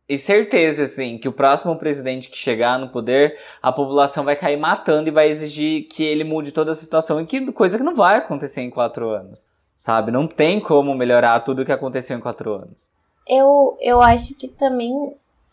e 0.08 0.18
certeza, 0.18 0.84
assim, 0.84 1.18
que 1.18 1.28
o 1.28 1.32
próximo 1.32 1.76
presidente 1.76 2.30
que 2.30 2.36
chegar 2.36 2.78
no 2.78 2.88
poder, 2.88 3.38
a 3.60 3.72
população 3.72 4.24
vai 4.24 4.36
cair 4.36 4.56
matando 4.56 5.08
e 5.08 5.12
vai 5.12 5.28
exigir 5.28 5.88
que 5.88 6.04
ele 6.04 6.22
mude 6.22 6.52
toda 6.52 6.70
a 6.70 6.76
situação, 6.76 7.20
e 7.20 7.26
que 7.26 7.52
coisa 7.52 7.76
que 7.76 7.84
não 7.84 7.94
vai 7.94 8.16
acontecer 8.16 8.60
em 8.60 8.70
quatro 8.70 9.08
anos. 9.08 9.48
Sabe? 9.76 10.10
Não 10.10 10.26
tem 10.26 10.60
como 10.60 10.94
melhorar 10.94 11.40
tudo 11.40 11.62
o 11.62 11.64
que 11.64 11.72
aconteceu 11.72 12.16
em 12.16 12.20
quatro 12.20 12.52
anos. 12.54 12.90
Eu, 13.28 13.76
eu 13.80 14.00
acho 14.00 14.34
que 14.36 14.48
também 14.48 14.92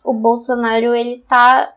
o 0.04 0.12
Bolsonaro, 0.12 0.94
ele 0.94 1.24
tá 1.28 1.74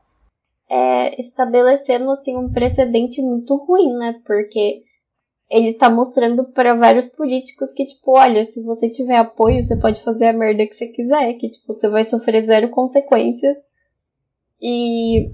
é, 0.69 1.19
estabelecendo, 1.19 2.11
assim, 2.11 2.37
um 2.37 2.51
precedente 2.51 3.21
muito 3.21 3.55
ruim, 3.55 3.93
né? 3.93 4.21
Porque 4.25 4.83
ele 5.49 5.73
tá 5.73 5.89
mostrando 5.89 6.43
para 6.43 6.73
vários 6.73 7.07
políticos 7.07 7.71
que, 7.71 7.85
tipo, 7.85 8.11
olha, 8.11 8.45
se 8.45 8.61
você 8.61 8.89
tiver 8.89 9.17
apoio, 9.17 9.63
você 9.63 9.77
pode 9.77 10.01
fazer 10.01 10.27
a 10.27 10.33
merda 10.33 10.67
que 10.67 10.75
você 10.75 10.87
quiser, 10.87 11.33
que, 11.35 11.49
tipo, 11.49 11.73
você 11.73 11.87
vai 11.87 12.03
sofrer 12.03 12.45
zero 12.45 12.69
consequências. 12.69 13.57
E 14.61 15.31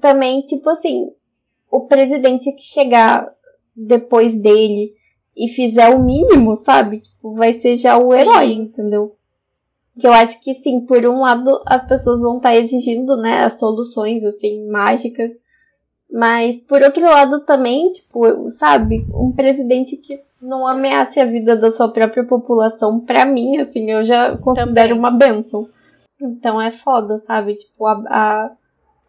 também, 0.00 0.42
tipo 0.42 0.68
assim, 0.70 1.10
o 1.70 1.80
presidente 1.80 2.52
que 2.52 2.62
chegar 2.62 3.28
depois 3.74 4.34
dele 4.36 4.94
e 5.36 5.48
fizer 5.48 5.88
o 5.88 6.02
mínimo, 6.02 6.54
sabe? 6.56 7.00
Tipo, 7.00 7.34
vai 7.34 7.54
ser 7.54 7.76
já 7.76 7.98
o 7.98 8.14
herói, 8.14 8.48
sim. 8.48 8.60
entendeu? 8.62 9.16
Que 9.98 10.06
eu 10.06 10.12
acho 10.12 10.40
que, 10.42 10.54
sim, 10.54 10.80
por 10.80 11.04
um 11.06 11.20
lado, 11.20 11.60
as 11.66 11.84
pessoas 11.88 12.20
vão 12.20 12.36
estar 12.36 12.50
tá 12.50 12.56
exigindo, 12.56 13.16
né, 13.16 13.40
as 13.40 13.58
soluções, 13.58 14.24
assim, 14.24 14.68
mágicas 14.68 15.32
mas, 16.10 16.56
por 16.56 16.82
outro 16.82 17.02
lado, 17.02 17.40
também, 17.40 17.90
tipo, 17.92 18.50
sabe, 18.50 19.06
um 19.12 19.30
presidente 19.32 19.96
que 19.96 20.20
não 20.40 20.66
ameace 20.66 21.20
a 21.20 21.24
vida 21.24 21.56
da 21.56 21.70
sua 21.70 21.88
própria 21.88 22.24
população, 22.24 23.00
pra 23.00 23.24
mim, 23.24 23.58
assim, 23.58 23.90
eu 23.90 24.04
já 24.04 24.36
considero 24.38 24.94
também. 24.94 24.98
uma 24.98 25.10
benção. 25.10 25.68
Então 26.20 26.60
é 26.60 26.70
foda, 26.70 27.18
sabe? 27.20 27.54
Tipo, 27.54 27.86
a, 27.86 27.92
a 28.08 28.50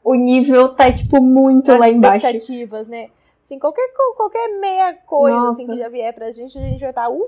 o 0.04 0.16
nível 0.16 0.70
tá, 0.70 0.92
tipo, 0.92 1.22
muito 1.22 1.72
As 1.72 1.80
lá 1.80 1.90
embaixo. 1.90 2.26
expectativas, 2.26 2.88
né? 2.88 3.10
Assim, 3.42 3.60
qualquer, 3.60 3.90
qualquer 4.16 4.60
meia 4.60 4.94
coisa, 4.94 5.38
Nossa. 5.38 5.64
assim, 5.64 5.68
que 5.68 5.78
já 5.78 5.90
vier 5.90 6.14
pra 6.14 6.32
gente, 6.32 6.58
a 6.58 6.62
gente 6.62 6.80
vai 6.80 6.90
estar, 6.90 7.04
tá, 7.04 7.10
uhul! 7.10 7.28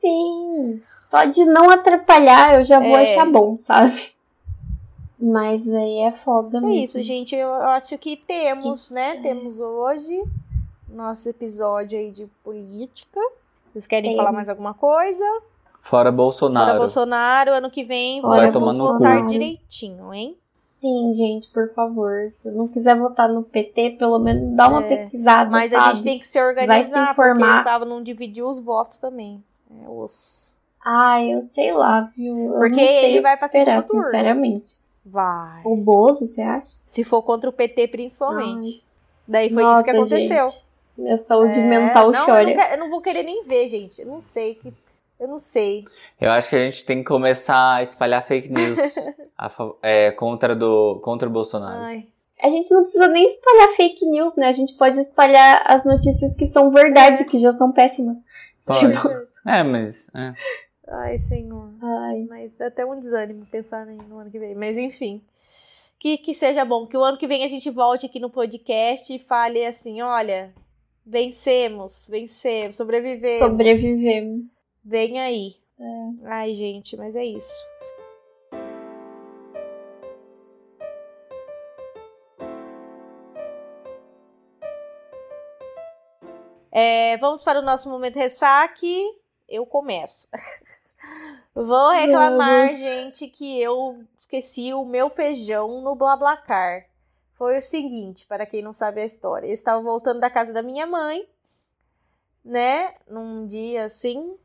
Sim! 0.00 0.80
Só 1.08 1.24
de 1.24 1.44
não 1.44 1.70
atrapalhar, 1.70 2.58
eu 2.58 2.64
já 2.64 2.78
vou 2.78 2.96
é. 2.96 3.02
achar 3.02 3.26
bom, 3.26 3.58
sabe? 3.58 4.12
Mas 5.20 5.68
aí 5.70 5.98
é 6.00 6.12
foda 6.12 6.58
é 6.58 6.60
mesmo. 6.60 6.74
É 6.74 6.84
isso, 6.84 7.02
gente. 7.02 7.34
Eu 7.36 7.52
acho 7.52 7.96
que 7.98 8.16
temos, 8.16 8.88
que... 8.88 8.94
né? 8.94 9.16
Temos 9.20 9.60
hoje 9.60 10.22
nosso 10.88 11.28
episódio 11.28 11.98
aí 11.98 12.10
de 12.10 12.26
política. 12.42 13.20
Vocês 13.72 13.86
querem 13.86 14.10
Temos. 14.10 14.16
falar 14.24 14.32
mais 14.32 14.48
alguma 14.48 14.74
coisa? 14.74 15.24
Fora 15.82 16.10
Bolsonaro. 16.10 16.70
Para 16.70 16.78
Bolsonaro, 16.78 17.52
ano 17.52 17.70
que 17.70 17.84
vem 17.84 18.20
Vai 18.20 18.50
vamos 18.50 18.52
tomar 18.52 18.72
no 18.72 18.92
votar 18.98 19.20
cu. 19.20 19.26
direitinho, 19.28 20.12
hein? 20.12 20.36
Sim, 20.80 21.12
gente, 21.14 21.48
por 21.50 21.72
favor. 21.74 22.32
Se 22.38 22.50
não 22.50 22.66
quiser 22.66 22.96
votar 22.98 23.28
no 23.28 23.42
PT, 23.42 23.90
pelo 23.98 24.18
menos 24.18 24.48
dá 24.56 24.68
uma 24.68 24.82
É, 24.82 24.96
pesquisada. 24.96 25.50
Mas 25.50 25.72
a 25.72 25.76
sabe? 25.78 25.92
gente 25.96 26.04
tem 26.04 26.18
que 26.18 26.26
se 26.26 26.42
organizar, 26.42 27.12
informar. 27.12 27.14
porque 27.14 27.44
o 27.44 27.54
Gustavo 27.56 27.84
não 27.84 28.02
dividiu 28.02 28.48
os 28.48 28.58
votos 28.58 28.96
também. 28.98 29.44
É 29.84 29.88
osso. 29.88 30.50
Ai, 30.82 31.34
eu 31.34 31.42
sei 31.42 31.72
lá, 31.72 32.10
viu? 32.16 32.34
Eu 32.36 32.52
Porque 32.54 32.70
não 32.80 32.86
sei 32.88 33.04
ele 33.12 33.20
vai 33.20 33.36
pra 33.36 33.48
segundo 33.48 33.82
turno. 33.82 34.04
Sinceramente. 34.06 34.76
Vai. 35.10 35.62
O 35.64 35.76
Bozo, 35.76 36.26
você 36.26 36.42
acha? 36.42 36.68
Se 36.86 37.02
for 37.04 37.22
contra 37.22 37.50
o 37.50 37.52
PT, 37.52 37.88
principalmente. 37.88 38.84
Daí 39.26 39.50
foi 39.52 39.62
Nossa, 39.62 39.80
isso 39.80 39.84
que 39.84 39.90
aconteceu. 39.90 40.48
gente. 40.48 40.64
Minha 40.98 41.16
saúde 41.18 41.58
É, 41.58 41.62
mental 41.66 42.10
não, 42.12 42.24
chora. 42.26 42.42
Eu 42.42 42.46
não, 42.48 42.54
quero- 42.54 42.74
eu 42.74 42.78
não 42.78 42.90
vou 42.90 43.00
querer 43.00 43.22
nem 43.22 43.44
ver, 43.44 43.68
gente. 43.68 44.00
Eu 44.02 44.06
não 44.08 44.20
sei. 44.20 44.54
que 44.56 44.72
Eu 45.18 45.28
não 45.28 45.38
sei. 45.38 45.84
Eu 46.20 46.30
acho 46.30 46.48
que 46.48 46.56
a 46.56 46.58
gente 46.70 46.84
tem 46.84 46.98
que 46.98 47.04
começar 47.04 47.74
a 47.76 47.82
espalhar 47.82 48.26
fake 48.26 48.48
news 48.50 48.78
a 49.36 49.50
é, 49.82 50.10
contra, 50.12 50.54
do, 50.56 51.00
contra 51.02 51.28
o 51.28 51.32
Bolsonaro. 51.32 51.78
Ai. 51.80 52.04
A 52.42 52.48
gente 52.48 52.72
não 52.72 52.80
precisa 52.82 53.06
nem 53.06 53.26
espalhar 53.26 53.68
fake 53.76 54.06
news, 54.06 54.34
né? 54.36 54.48
A 54.48 54.52
gente 54.52 54.72
pode 54.74 54.98
espalhar 54.98 55.62
as 55.66 55.84
notícias 55.84 56.34
que 56.34 56.46
são 56.46 56.70
verdade, 56.70 57.24
que 57.26 57.38
já 57.38 57.52
são 57.52 57.70
péssimas. 57.70 58.16
Pode. 58.64 58.78
Tipo, 58.80 59.08
É, 59.46 59.62
mas. 59.62 60.08
é. 60.14 60.32
Ai, 60.90 61.16
senhor. 61.18 61.70
ai, 61.80 62.26
Mas 62.28 62.52
dá 62.58 62.66
até 62.66 62.84
um 62.84 62.98
desânimo 62.98 63.46
pensar 63.46 63.86
no 63.86 64.18
ano 64.18 64.30
que 64.30 64.38
vem. 64.40 64.56
Mas 64.56 64.76
enfim. 64.76 65.22
Que, 66.00 66.18
que 66.18 66.34
seja 66.34 66.64
bom. 66.64 66.86
Que 66.86 66.96
o 66.96 67.04
ano 67.04 67.16
que 67.16 67.28
vem 67.28 67.44
a 67.44 67.48
gente 67.48 67.70
volte 67.70 68.06
aqui 68.06 68.18
no 68.18 68.28
podcast 68.28 69.14
e 69.14 69.18
fale 69.18 69.64
assim: 69.64 70.02
olha, 70.02 70.52
vencemos, 71.06 72.08
vencemos, 72.10 72.76
sobrevivemos. 72.76 73.46
sobrevivemos. 73.46 74.46
Vem 74.84 75.20
aí. 75.20 75.54
É. 75.78 76.26
Ai, 76.26 76.54
gente, 76.54 76.96
mas 76.96 77.14
é 77.14 77.24
isso. 77.24 77.70
É, 86.72 87.16
vamos 87.18 87.42
para 87.44 87.60
o 87.60 87.62
nosso 87.62 87.88
momento 87.88 88.16
ressaque. 88.16 89.04
Eu 89.48 89.66
começo. 89.66 90.28
Vou 91.54 91.90
reclamar, 91.90 92.68
gente, 92.74 93.26
que 93.28 93.60
eu 93.60 94.02
esqueci 94.18 94.72
o 94.72 94.84
meu 94.84 95.08
feijão 95.10 95.82
no 95.82 95.94
Blablacar. 95.94 96.86
Foi 97.34 97.58
o 97.58 97.62
seguinte, 97.62 98.26
para 98.26 98.46
quem 98.46 98.62
não 98.62 98.72
sabe 98.72 99.00
a 99.00 99.04
história. 99.04 99.46
Eu 99.46 99.52
estava 99.52 99.80
voltando 99.80 100.20
da 100.20 100.30
casa 100.30 100.52
da 100.52 100.62
minha 100.62 100.86
mãe, 100.86 101.26
né? 102.44 102.94
Num 103.08 103.46
dia 103.46 103.84
assim, 103.84 104.36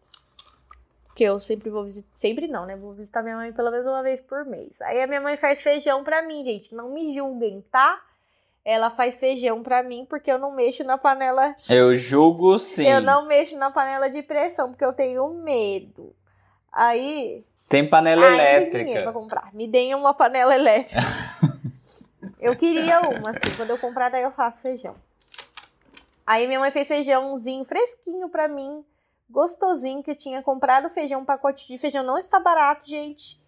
que 1.16 1.24
eu 1.24 1.40
sempre 1.40 1.70
vou 1.70 1.84
visitar, 1.84 2.10
sempre 2.16 2.48
não, 2.48 2.66
né? 2.66 2.76
Vou 2.76 2.94
visitar 2.94 3.22
minha 3.22 3.36
mãe 3.36 3.54
pelo 3.54 3.70
menos 3.70 3.86
uma 3.86 4.02
vez 4.02 4.22
por 4.22 4.46
mês. 4.46 4.82
Aí 4.82 5.02
a 5.02 5.08
minha 5.08 5.22
mãe 5.22 5.38
faz 5.38 5.62
feijão 5.62 6.04
pra 6.04 6.22
mim, 6.22 6.44
gente, 6.44 6.74
não 6.74 6.90
me 6.90 7.14
julguem, 7.14 7.64
tá? 7.72 8.02
Ela 8.64 8.90
faz 8.90 9.18
feijão 9.18 9.62
pra 9.62 9.84
mim 9.84 10.06
porque 10.10 10.32
eu 10.32 10.40
não 10.40 10.52
mexo 10.52 10.84
na 10.84 10.98
panela. 10.98 11.54
Eu 11.70 11.94
julgo 11.96 12.58
sim. 12.58 12.88
Eu 12.88 13.00
não 13.00 13.26
mexo 13.28 13.56
na 13.58 13.70
panela 13.70 14.10
de 14.10 14.24
pressão 14.24 14.70
porque 14.70 14.84
eu 14.84 14.94
tenho 14.94 15.30
medo. 15.36 16.16
Aí, 16.76 17.46
Tem 17.70 17.90
panela 17.90 18.28
ai, 18.28 18.32
não 18.32 18.38
tem 18.38 18.44
dinheiro 18.50 18.70
pra 18.70 18.82
elétrica. 18.82 19.14
comprar. 19.14 19.54
Me 19.54 19.66
deem 19.66 19.96
uma 19.96 20.14
panela 20.14 20.54
elétrica. 20.54 21.00
eu 22.42 22.54
queria 22.58 23.00
uma, 23.00 23.30
assim. 23.30 23.56
Quando 23.56 23.70
eu 23.70 23.78
comprar, 23.78 24.10
daí 24.10 24.24
eu 24.24 24.32
faço 24.34 24.62
feijão. 24.62 24.94
Aí 26.28 26.46
minha 26.48 26.60
mãe 26.60 26.72
fez 26.72 26.86
feijãozinho 26.86 27.64
fresquinho 27.64 28.28
pra 28.28 28.50
mim. 28.50 28.84
Gostosinho, 29.30 30.04
que 30.04 30.12
eu 30.12 30.18
tinha 30.18 30.44
comprado 30.44 30.90
feijão, 30.90 31.22
um 31.22 31.26
pacote 31.26 31.66
de 31.66 31.78
feijão. 31.78 32.04
Não 32.04 32.18
está 32.18 32.42
barato, 32.42 32.86
gente. 32.90 33.42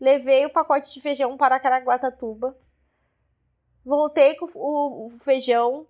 Levei 0.00 0.46
o 0.46 0.50
pacote 0.50 0.90
de 0.92 1.00
feijão 1.00 1.36
para 1.36 1.60
Caraguatatuba. 1.60 2.56
Voltei 3.84 4.34
com 4.36 4.46
o 4.54 5.12
feijão. 5.20 5.86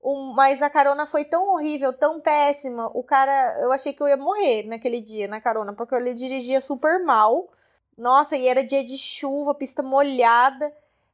O- 0.00 0.32
mas 0.34 0.62
a 0.62 0.70
carona 0.70 1.06
foi 1.06 1.24
tão 1.24 1.48
horrível, 1.48 1.92
tão 1.92 2.20
péssima. 2.20 2.90
O 2.94 3.02
cara, 3.02 3.58
eu 3.60 3.72
achei 3.72 3.92
que 3.92 4.02
eu 4.02 4.08
ia 4.08 4.16
morrer 4.16 4.64
naquele 4.64 5.00
dia 5.00 5.26
na 5.28 5.40
carona, 5.40 5.72
porque 5.72 5.94
ele 5.94 6.14
dirigia 6.14 6.60
super 6.60 7.02
mal. 7.04 7.48
Nossa, 7.96 8.36
e 8.36 8.46
era 8.46 8.62
dia 8.64 8.84
de 8.84 8.98
chuva, 8.98 9.54
pista 9.54 9.82
molhada. 9.82 10.72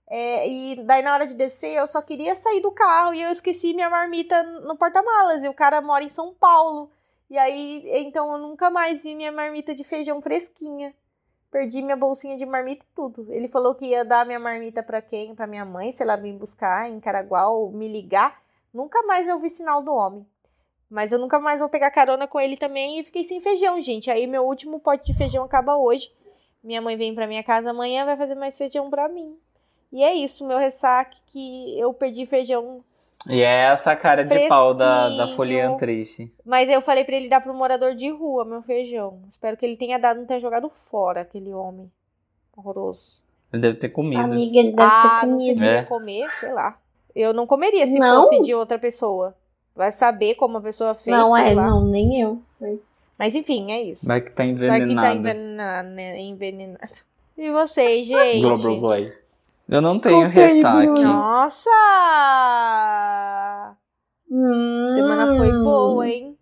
É, 0.09 0.47
e 0.49 0.77
daí 0.85 1.03
na 1.03 1.15
hora 1.15 1.27
de 1.27 1.35
descer, 1.35 1.75
eu 1.79 1.87
só 1.87 2.03
queria 2.03 2.35
sair 2.35 2.61
do 2.61 2.71
carro 2.73 3.15
e 3.15 3.23
eu 3.23 3.31
esqueci 3.31 3.73
minha 3.73 3.89
marmita 3.89 4.43
no 4.43 4.77
porta-malas. 4.77 5.43
E 5.45 5.49
o 5.49 5.55
cara 5.55 5.81
mora 5.81 6.05
em 6.05 6.09
São 6.09 6.35
Paulo. 6.35 6.91
E 7.31 7.39
aí, 7.39 7.83
então 8.05 8.31
eu 8.33 8.39
nunca 8.39 8.71
mais 8.71 9.05
vi 9.05 9.15
minha 9.15 9.33
marmita 9.33 9.75
de 9.75 9.85
feijão 9.85 10.21
fresquinha. 10.21 10.95
Perdi 11.51 11.83
minha 11.83 11.97
bolsinha 11.97 12.37
de 12.37 12.45
marmita 12.47 12.85
e 12.85 12.95
tudo. 12.95 13.33
Ele 13.33 13.49
falou 13.49 13.75
que 13.75 13.87
ia 13.87 14.05
dar 14.05 14.27
minha 14.27 14.39
marmita 14.41 14.83
pra 14.83 15.01
quem? 15.03 15.35
Pra 15.35 15.47
minha 15.47 15.65
mãe, 15.65 15.93
sei 15.93 16.05
lá, 16.07 16.17
me 16.17 16.33
buscar 16.33 16.91
em 16.91 17.01
Caraguá 17.01 17.49
ou 17.49 17.71
me 17.73 17.89
ligar. 17.89 18.42
Nunca 18.73 19.03
mais 19.03 19.29
eu 19.29 19.39
vi 19.39 19.51
sinal 19.51 19.83
do 19.83 19.93
homem. 19.95 20.27
Mas 20.89 21.11
eu 21.11 21.19
nunca 21.19 21.39
mais 21.39 21.61
vou 21.61 21.69
pegar 21.69 21.91
carona 21.91 22.27
com 22.27 22.39
ele 22.39 22.57
também 22.57 22.99
e 22.99 23.05
fiquei 23.05 23.25
sem 23.25 23.41
feijão, 23.41 23.81
gente. 23.81 24.11
Aí 24.11 24.27
meu 24.27 24.45
último 24.45 24.79
pote 24.79 25.07
de 25.07 25.17
feijão 25.17 25.45
acaba 25.45 25.77
hoje. 25.77 26.13
Minha 26.63 26.81
mãe 26.81 26.97
vem 26.97 27.15
pra 27.15 27.27
minha 27.27 27.43
casa 27.43 27.71
amanhã, 27.71 28.05
vai 28.05 28.17
fazer 28.17 28.35
mais 28.35 28.57
feijão 28.57 28.89
pra 28.91 29.09
mim. 29.09 29.37
E 29.91 30.03
é 30.03 30.15
isso, 30.15 30.47
meu 30.47 30.59
ressaque, 30.59 31.21
que 31.27 31.79
eu 31.79 31.93
perdi 31.93 32.25
feijão. 32.25 32.85
E 33.29 33.41
é 33.41 33.65
essa 33.71 33.95
cara 33.95 34.25
de 34.25 34.49
pau 34.49 34.75
da, 34.75 35.09
da 35.09 35.77
triste. 35.77 36.31
Mas 36.45 36.69
eu 36.69 36.81
falei 36.81 37.05
pra 37.05 37.15
ele 37.15 37.29
dar 37.29 37.41
pro 37.41 37.55
morador 37.55 37.95
de 37.95 38.11
rua, 38.11 38.45
meu 38.45 38.63
feijão. 38.63 39.23
Espero 39.29 39.57
que 39.57 39.65
ele 39.65 39.77
tenha 39.77 39.99
dado, 39.99 40.19
não 40.19 40.27
tenha 40.27 40.41
jogado 40.41 40.69
fora, 40.69 41.21
aquele 41.21 41.53
homem. 41.53 41.91
Horroroso. 42.57 43.23
Ele 43.53 43.63
deve 43.63 43.77
ter 43.77 43.91
comido. 43.91 44.23
Amiga, 44.23 44.59
ele 44.59 44.73
deve 44.73 44.83
ah, 44.91 45.19
ter 45.21 45.27
não 45.27 45.41
sei 45.41 45.55
se 45.55 45.61
comido. 45.61 45.65
ele 45.71 45.77
É. 45.77 45.81
ia 45.81 45.87
comer, 45.87 46.29
sei 46.41 46.53
lá. 46.53 46.79
Eu 47.15 47.33
não 47.33 47.47
comeria 47.47 47.87
se 47.87 47.99
Não? 47.99 48.23
fosse 48.23 48.41
de 48.43 48.55
outra 48.55 48.79
pessoa. 48.79 49.35
Vai 49.75 49.91
saber 49.91 50.35
como 50.35 50.59
a 50.59 50.61
pessoa 50.61 50.95
fez, 50.95 51.17
Não, 51.17 51.35
sei 51.35 51.53
é, 51.53 51.55
lá. 51.55 51.67
não, 51.67 51.85
nem 51.85 52.21
eu. 52.21 52.41
Mas 52.61 52.81
Mas 53.19 53.35
enfim, 53.35 53.71
é 53.73 53.83
isso. 53.83 54.07
Vai 54.07 54.21
que 54.21 54.31
tá 54.31 54.43
Vai 54.43 54.51
envenenado. 54.53 54.89
que 54.89 54.95
tá 54.95 55.15
envenenado? 55.15 56.01
Envenenado. 56.19 56.93
E 57.39 57.51
vocês, 57.51 58.07
gente? 58.07 58.41
Global 58.43 58.81
Boy. 58.81 59.13
Eu 59.69 59.81
não 59.81 59.99
tenho. 59.99 60.29
Bruno. 60.29 61.03
Nossa! 61.03 61.71
Hum, 64.31 64.87
Semana 64.95 65.37
foi 65.37 65.53
boa, 65.53 66.09
hein? 66.09 66.39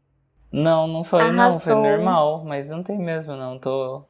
Não, 0.52 0.86
não 0.88 1.04
foi, 1.04 1.30
não. 1.32 1.58
Foi 1.60 1.72
Arrasou. 1.72 1.90
normal. 1.90 2.44
Mas 2.44 2.70
não 2.70 2.82
tem 2.82 2.98
mesmo, 2.98 3.36
não. 3.36 3.58
Tô. 3.58 4.02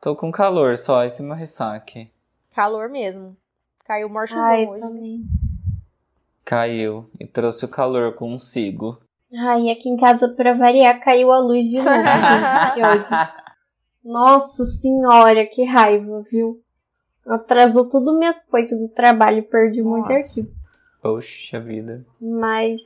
Tô 0.00 0.16
com 0.16 0.30
calor 0.32 0.76
só. 0.76 1.04
Esse 1.04 1.22
é 1.22 1.24
meu 1.24 1.34
ressaque. 1.34 2.10
Calor 2.54 2.88
mesmo. 2.88 3.36
Caiu 3.84 4.10
o 4.10 4.26
chuvão 4.26 4.44
Ai, 4.44 4.66
hoje. 4.66 4.80
também. 4.80 5.24
Caiu. 6.44 7.08
E 7.20 7.26
trouxe 7.26 7.64
o 7.64 7.68
calor 7.68 8.14
consigo. 8.14 8.98
Ai, 9.34 9.70
aqui 9.70 9.88
em 9.88 9.96
casa, 9.96 10.28
pra 10.28 10.52
variar, 10.52 11.00
caiu 11.00 11.32
a 11.32 11.38
luz 11.38 11.66
de 11.68 11.78
novo. 11.78 11.88
gente. 12.74 13.32
Nossa 14.04 14.64
senhora, 14.64 15.46
que 15.46 15.64
raiva, 15.64 16.22
viu? 16.30 16.58
Atrasou 17.26 17.88
tudo 17.88 18.18
minhas 18.18 18.36
coisas 18.50 18.78
do 18.78 18.88
trabalho, 18.88 19.42
perdi 19.44 19.82
muito 19.82 20.08
Nossa. 20.08 20.40
arquivo. 20.40 20.48
Poxa 21.00 21.60
vida. 21.60 22.04
Mas, 22.20 22.80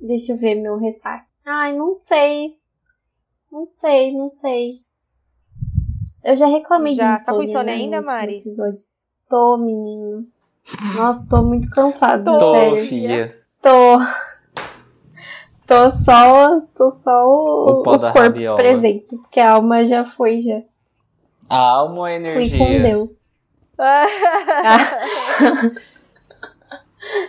deixa 0.00 0.32
eu 0.32 0.36
ver 0.36 0.54
meu 0.54 0.78
ressaque. 0.78 1.26
Ai, 1.44 1.76
não 1.76 1.94
sei. 1.96 2.56
Não 3.50 3.66
sei, 3.66 4.12
não 4.12 4.28
sei. 4.28 4.78
Eu 6.24 6.36
já 6.36 6.46
reclamei 6.46 6.94
Já. 6.94 7.16
de 7.16 7.24
Tá 7.26 7.32
com 7.32 7.42
insônia, 7.42 7.64
né, 7.64 7.72
ainda, 7.72 8.00
Mari? 8.00 8.38
Episódio. 8.38 8.82
Tô, 9.28 9.58
menino. 9.58 10.26
Nossa, 10.94 11.26
tô 11.28 11.42
muito 11.42 11.68
cansada, 11.70 12.38
Tô, 12.38 12.54
sério. 12.54 12.86
filha. 12.86 13.36
Tô. 13.62 13.98
Tô 15.66 15.90
só, 16.04 16.60
tô 16.76 16.90
só 16.90 17.26
o, 17.26 17.68
O 17.68 17.80
o 17.80 17.84
corpo 17.84 18.06
rabiola. 18.06 18.56
presente, 18.62 19.16
porque 19.16 19.40
a 19.40 19.52
alma 19.52 19.86
já 19.86 20.04
foi, 20.04 20.40
já. 20.40 20.60
A 21.48 21.56
alma 21.56 21.94
ou 21.96 22.04
a 22.04 22.08
Fui 22.10 22.16
energia? 22.16 22.58
com 22.58 22.82
Deus. 22.82 23.10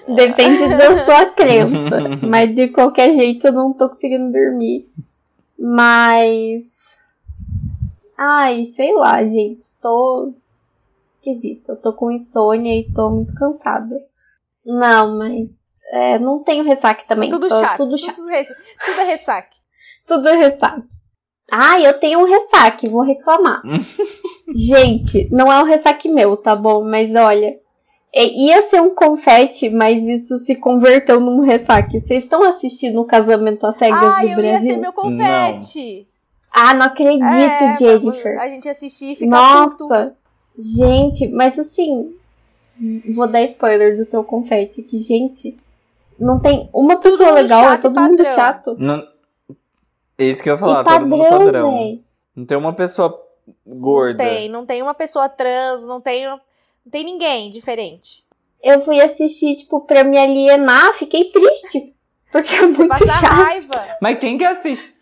Depende 0.07 0.67
da 0.75 1.05
sua 1.05 1.25
crença. 1.27 2.01
Mas 2.27 2.53
de 2.53 2.67
qualquer 2.69 3.13
jeito 3.13 3.47
eu 3.47 3.53
não 3.53 3.73
tô 3.73 3.89
conseguindo 3.89 4.31
dormir. 4.31 4.85
Mas. 5.57 6.97
Ai, 8.17 8.65
sei 8.65 8.93
lá, 8.93 9.23
gente. 9.25 9.63
Tô 9.81 10.33
esquisita. 11.29 11.71
Eu 11.73 11.77
tô 11.81 11.93
com 11.93 12.11
insônia 12.11 12.73
e 12.79 12.91
tô 12.93 13.09
muito 13.09 13.33
cansada. 13.35 13.95
Não, 14.65 15.17
mas. 15.17 15.49
é, 15.91 16.17
não 16.19 16.43
tenho 16.43 16.63
ressaque 16.63 17.07
também. 17.07 17.29
tudo 17.29 17.47
tô, 17.47 17.59
chato. 17.59 17.77
Tudo 17.77 17.97
chato. 17.97 18.15
Tudo, 18.15 18.27
res- 18.27 18.47
tudo 18.85 18.99
é 19.01 19.03
ressaque. 19.05 19.55
Tudo 20.07 20.27
é 20.29 20.35
ressaque. 20.35 20.87
Ah, 21.51 21.79
eu 21.79 21.93
tenho 21.99 22.19
um 22.19 22.25
ressaque, 22.25 22.87
vou 22.87 23.01
reclamar. 23.01 23.61
Gente, 24.53 25.27
não 25.31 25.51
é 25.51 25.59
um 25.61 25.65
ressaque 25.65 26.09
meu, 26.09 26.37
tá 26.37 26.55
bom? 26.55 26.83
Mas 26.83 27.13
olha, 27.15 27.55
é, 28.13 28.23
ia 28.25 28.61
ser 28.69 28.81
um 28.81 28.93
confete, 28.93 29.69
mas 29.69 30.01
isso 30.03 30.37
se 30.39 30.55
converteu 30.55 31.19
num 31.19 31.39
ressaque. 31.41 31.99
Vocês 32.01 32.23
estão 32.23 32.43
assistindo 32.43 33.01
o 33.01 33.05
Casamento 33.05 33.65
às 33.65 33.75
Cegas 33.77 33.99
Ah, 33.99 34.21
do 34.21 34.27
eu 34.27 34.35
Brasil? 34.35 34.51
ia 34.51 34.61
ser 34.61 34.77
meu 34.77 34.93
confete. 34.93 36.07
Ah, 36.51 36.73
não 36.73 36.85
acredito, 36.85 37.23
É, 37.23 37.77
Jennifer. 37.77 38.39
A 38.39 38.47
gente 38.49 38.69
assistir 38.69 39.13
e 39.13 39.15
ficar 39.15 39.65
puto. 39.69 39.87
Nossa, 39.87 40.15
gente, 40.57 41.27
mas 41.29 41.57
assim, 41.59 42.13
vou 43.13 43.27
dar 43.27 43.41
spoiler 43.43 43.95
do 43.95 44.03
seu 44.03 44.23
confete, 44.23 44.81
que 44.83 44.97
gente, 44.97 45.55
não 46.19 46.39
tem 46.39 46.69
uma 46.73 46.97
pessoa 46.97 47.29
mundo 47.29 47.41
legal, 47.41 47.59
é 47.59 47.63
chato 47.63 47.81
todo 47.81 47.99
mundo 47.99 48.17
padrão. 48.17 48.35
chato. 48.35 48.75
Não... 48.77 49.07
É 50.17 50.23
isso 50.23 50.41
que 50.41 50.49
eu 50.49 50.53
ia 50.53 50.59
falar, 50.59 50.81
e 50.81 50.85
todo 50.85 51.07
mundo 51.07 51.23
padrão, 51.23 51.39
padrão. 51.39 51.71
véi. 51.71 52.03
Não 52.35 52.45
tem 52.45 52.57
uma 52.57 52.73
pessoa 52.73 53.21
gorda. 53.65 54.23
Não 54.23 54.29
tem, 54.29 54.49
não 54.49 54.65
tem 54.65 54.81
uma 54.81 54.93
pessoa 54.93 55.27
trans, 55.27 55.85
não 55.85 55.99
tem, 55.99 56.25
não 56.25 56.39
tem 56.91 57.03
ninguém 57.03 57.51
diferente. 57.51 58.23
Eu 58.63 58.81
fui 58.81 58.99
assistir, 58.99 59.57
tipo, 59.57 59.81
pra 59.81 60.03
me 60.03 60.17
alienar, 60.17 60.93
fiquei 60.93 61.25
triste. 61.25 61.93
Porque 62.31 62.55
é 62.55 62.65
muito 62.65 62.97
chato. 63.07 63.31
raiva. 63.31 63.97
Mas 64.01 64.17
quem 64.19 64.37
que 64.37 64.43
assiste? 64.43 64.93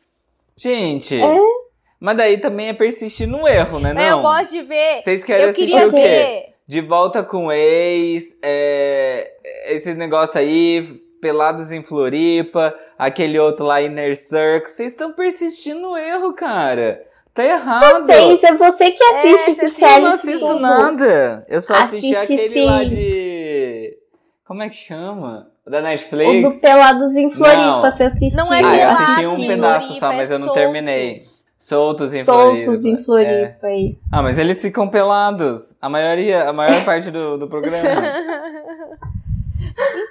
Gente. 0.55 1.19
É. 1.19 1.62
Mas 2.03 2.17
daí 2.17 2.37
também 2.37 2.67
é 2.67 2.73
persistir 2.73 3.25
no 3.25 3.47
erro, 3.47 3.79
né? 3.79 3.93
Não. 3.93 4.01
É, 4.01 4.11
Eu 4.11 4.19
gosto 4.21 4.51
de 4.51 4.61
ver. 4.61 5.01
Vocês 5.01 5.23
querem 5.23 5.43
eu 5.43 5.49
assistir 5.51 5.69
queria 5.71 5.87
o 5.87 5.89
quê? 5.89 5.95
ver. 6.01 6.45
De 6.67 6.81
volta 6.81 7.23
com 7.23 7.45
o 7.45 7.51
ex, 7.53 8.37
é, 8.43 9.31
esses 9.67 9.95
negócios 9.95 10.35
aí, 10.35 10.85
pelados 11.21 11.71
em 11.71 11.81
Floripa, 11.81 12.75
aquele 12.99 13.39
outro 13.39 13.65
lá, 13.65 13.81
Inner 13.81 14.17
Circle. 14.17 14.69
Vocês 14.69 14.91
estão 14.91 15.13
persistindo 15.13 15.79
no 15.79 15.95
erro, 15.95 16.33
cara. 16.33 17.01
Tá 17.33 17.45
errado. 17.45 18.05
Vocês, 18.05 18.43
é 18.43 18.53
você 18.53 18.91
que 18.91 19.01
assiste 19.01 19.31
você 19.31 19.51
esses 19.51 19.63
assiste, 19.63 19.81
Eu 19.81 19.99
não 20.01 20.11
assisto 20.11 20.47
tudo. 20.47 20.59
nada. 20.59 21.45
Eu 21.47 21.61
só 21.61 21.73
assisti 21.75 22.13
Assiste 22.13 22.33
aquele 22.33 22.65
lá 22.65 22.79
sim. 22.79 22.89
de. 22.89 23.97
Como 24.45 24.61
é 24.61 24.67
que 24.67 24.75
chama? 24.75 25.47
Da 25.65 25.77
O 25.77 25.81
do 25.81 25.87
Netflix? 25.87 26.59
Pelados 26.59 27.15
em 27.15 27.29
Floripa, 27.29 27.61
Não. 27.65 27.81
você 27.81 28.03
assistiu. 28.03 28.43
Não 28.43 28.53
é 28.53 28.61
Ah, 28.61 28.75
eu 28.77 28.89
assisti 28.89 29.25
um 29.25 29.47
pedaço 29.47 29.87
Floripa, 29.87 30.05
só, 30.05 30.13
mas 30.13 30.31
é 30.31 30.33
eu 30.35 30.39
não 30.39 30.51
terminei. 30.51 31.32
Soltos. 31.65 32.09
Soltos 32.09 32.13
em 32.13 32.23
Soltos 32.25 32.65
Floripa. 32.65 32.87
em 32.87 32.93
É. 32.93 33.03
Floripa, 33.03 33.67
é 33.67 33.77
isso. 33.77 34.01
Ah, 34.11 34.21
mas 34.21 34.37
eles 34.37 34.61
ficam 34.61 34.87
pelados. 34.89 35.73
A 35.81 35.87
maioria, 35.89 36.49
a 36.49 36.53
maior 36.53 36.83
parte 36.85 37.09
do, 37.11 37.37
do 37.37 37.47
programa. 37.47 37.81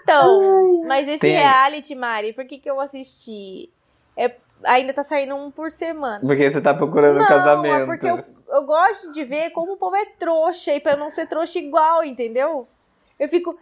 Então, 0.02 0.82
mas 0.86 1.06
esse 1.06 1.20
Tem- 1.20 1.36
reality, 1.36 1.94
Mari, 1.94 2.32
por 2.32 2.44
que, 2.46 2.58
que 2.58 2.68
eu 2.68 2.80
assisti? 2.80 3.70
É, 4.16 4.34
ainda 4.64 4.92
tá 4.92 5.02
saindo 5.02 5.34
um 5.36 5.50
por 5.50 5.70
semana. 5.70 6.20
Porque 6.20 6.50
você 6.50 6.60
tá 6.60 6.74
procurando 6.74 7.16
um 7.16 7.20
não, 7.20 7.28
casamento. 7.28 7.82
é 7.82 7.86
porque 7.86 8.06
eu, 8.06 8.24
eu 8.48 8.64
gosto 8.66 9.12
de 9.12 9.24
ver 9.24 9.50
como 9.50 9.72
o 9.74 9.76
povo 9.76 9.94
é 9.96 10.04
trouxa 10.18 10.72
e 10.72 10.80
pra 10.80 10.92
eu 10.92 10.98
não 10.98 11.10
ser 11.10 11.26
trouxa 11.26 11.58
igual, 11.58 12.02
entendeu? 12.04 12.66
Eu 13.18 13.28
fico, 13.28 13.56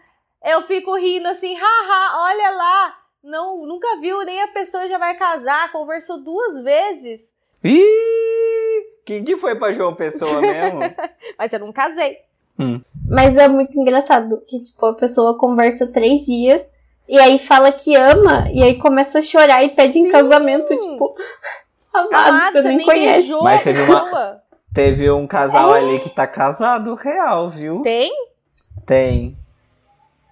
eu 0.45 0.63
fico 0.63 0.97
rindo 0.97 1.29
assim, 1.29 1.55
haha, 1.55 2.23
olha 2.23 2.51
lá, 2.53 2.99
não, 3.23 3.67
nunca 3.67 4.01
viu, 4.01 4.25
nem 4.25 4.41
a 4.43 4.49
pessoa 4.49 4.89
já 4.89 4.97
vai 4.97 5.15
casar, 5.17 5.71
conversou 5.73 6.19
duas 6.19 6.61
vezes, 6.63 7.35
Ih! 7.65 8.83
Quem 9.05 9.25
que 9.25 9.37
foi 9.37 9.55
pra 9.57 9.73
João 9.73 9.95
Pessoa 9.95 10.41
mesmo? 10.41 10.81
mas 11.39 11.53
eu 11.53 11.59
não 11.61 11.73
casei. 11.73 12.19
Mas 13.09 13.37
é 13.39 13.49
muito 13.49 13.79
engraçado 13.81 14.43
que, 14.47 14.61
tipo, 14.61 14.85
a 14.87 14.95
pessoa 14.95 15.39
conversa 15.39 15.87
três 15.87 16.27
dias 16.27 16.61
e 17.09 17.19
aí 17.19 17.39
fala 17.39 17.73
que 17.73 17.97
ama 17.97 18.49
e 18.53 18.63
aí 18.63 18.77
começa 18.79 19.19
a 19.19 19.23
chorar 19.23 19.65
e 19.65 19.71
pede 19.71 19.99
em 19.99 20.05
Sim. 20.05 20.13
casamento, 20.13 20.69
tipo, 20.69 21.15
amado, 21.93 22.29
Amado, 22.29 22.53
você 22.53 22.69
nem 22.69 22.77
nem 22.79 22.87
conhece. 22.87 23.33
Mas 23.43 23.65
teve 23.65 23.81
uma-. 23.83 24.43
Teve 24.75 25.11
um 25.11 25.27
casal 25.27 25.73
ali 25.73 25.99
que 26.01 26.11
tá 26.11 26.27
casado, 26.27 26.95
real, 26.95 27.49
viu? 27.51 27.81
Tem? 27.83 28.13
Tem. 28.87 29.37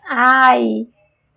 Ai, 0.07 0.87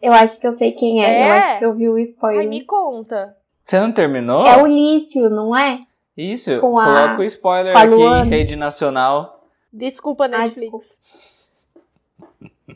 eu 0.01 0.13
acho 0.13 0.39
que 0.39 0.47
eu 0.47 0.53
sei 0.53 0.71
quem 0.73 1.03
é. 1.03 1.21
Eu 1.21 1.33
É? 1.33 1.37
acho 1.39 1.59
que 1.59 1.65
eu 1.65 1.73
vi 1.73 1.89
o 1.89 1.97
spoiler. 1.97 2.41
Ai, 2.41 2.47
me 2.47 2.63
conta. 2.63 3.35
Você 3.63 3.79
não 3.79 3.91
terminou? 3.91 4.45
É 4.45 4.61
o 4.61 4.65
Lício, 4.65 5.29
não 5.29 5.55
é? 5.55 5.81
Isso, 6.17 6.59
com 6.59 6.77
a- 6.79 6.85
coloca 6.85 7.21
o 7.21 7.23
spoiler 7.23 7.77
aqui 7.77 7.93
em 7.95 8.29
rede 8.29 8.55
nacional. 8.55 9.45
Desculpa, 9.71 10.27
Netflix. 10.27 10.99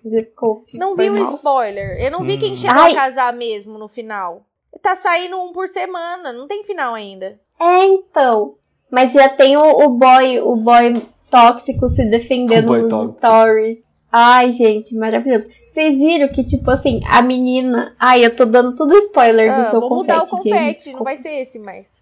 Desculpe. 0.03 0.77
Não 0.77 0.95
foi 0.95 1.09
vi 1.09 1.19
o 1.19 1.23
mal. 1.23 1.35
spoiler. 1.35 2.03
Eu 2.03 2.11
não 2.11 2.23
vi 2.23 2.35
Hum. 2.35 2.39
quem 2.39 2.55
chegou 2.55 2.81
Ai. 2.81 2.91
a 2.91 2.95
casar 2.95 3.33
mesmo 3.33 3.77
no 3.77 3.87
final. 3.87 4.43
Tá 4.81 4.95
saindo 4.95 5.39
um 5.39 5.51
por 5.51 5.67
semana, 5.67 6.31
não 6.31 6.47
tem 6.47 6.63
final 6.63 6.93
ainda. 6.93 7.39
É, 7.59 7.85
então. 7.85 8.55
Mas 8.91 9.13
já 9.13 9.27
tem 9.29 9.57
o, 9.57 9.63
o 9.63 9.89
boy, 9.89 10.39
o 10.41 10.55
boy 10.55 11.01
tóxico 11.31 11.89
se 11.89 12.05
defendendo 12.05 12.71
nos 12.77 12.89
tóxico. 12.89 13.17
stories. 13.19 13.77
Ai, 14.11 14.51
gente, 14.51 14.95
maravilhoso. 14.95 15.47
Vocês 15.75 15.99
viram 15.99 16.29
que, 16.29 16.41
tipo 16.45 16.71
assim, 16.71 17.01
a 17.05 17.21
menina. 17.21 17.93
Ai, 17.99 18.25
eu 18.25 18.33
tô 18.33 18.45
dando 18.45 18.73
tudo 18.77 18.95
spoiler 18.97 19.53
do 19.53 19.59
Ah, 19.59 19.69
seu 19.71 19.81
vou 19.81 19.89
confete. 19.89 20.13
mudar 20.13 20.23
o 20.23 20.27
confete, 20.29 20.83
gente. 20.85 20.93
não 20.95 21.03
vai 21.03 21.17
ser 21.17 21.31
esse 21.41 21.59
mais. 21.59 22.01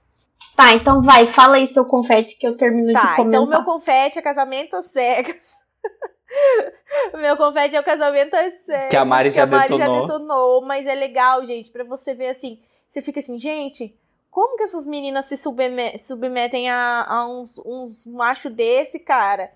Tá, 0.56 0.76
então 0.76 1.02
vai, 1.02 1.26
fala 1.26 1.56
aí 1.56 1.66
seu 1.66 1.84
confete 1.84 2.38
que 2.38 2.46
eu 2.48 2.56
termino 2.56 2.90
de 2.90 2.94
Tá, 2.94 3.16
comentar. 3.16 3.26
então 3.26 3.44
o 3.46 3.50
meu 3.50 3.64
confete 3.64 4.20
é 4.20 4.22
casamento 4.22 4.76
às 4.76 4.86
cegas. 4.92 5.56
o 7.14 7.18
meu 7.18 7.36
confete 7.36 7.76
é 7.76 7.80
o 7.80 7.84
casamento 7.84 8.36
às 8.36 8.54
cegas. 8.64 8.90
Que 8.92 8.96
a 8.98 9.04
Mari 9.04 9.32
já 9.32 9.46
detonou. 9.46 9.80
já 9.80 9.88
detonou, 10.02 10.64
mas 10.68 10.86
é 10.86 10.94
legal, 10.94 11.44
gente, 11.44 11.72
pra 11.72 11.84
você 11.84 12.14
ver 12.14 12.28
assim. 12.30 12.60
Você 12.88 13.02
fica 13.02 13.20
assim, 13.22 13.40
gente, 13.40 13.98
como 14.30 14.56
que 14.56 14.62
essas 14.64 14.86
meninas 14.86 15.26
se 15.26 15.36
subme- 15.36 15.98
submetem 15.98 16.70
a, 16.70 17.06
a 17.10 17.26
uns, 17.28 17.58
uns 17.66 18.06
macho 18.06 18.52
desse, 18.52 19.00
cara? 19.00 19.50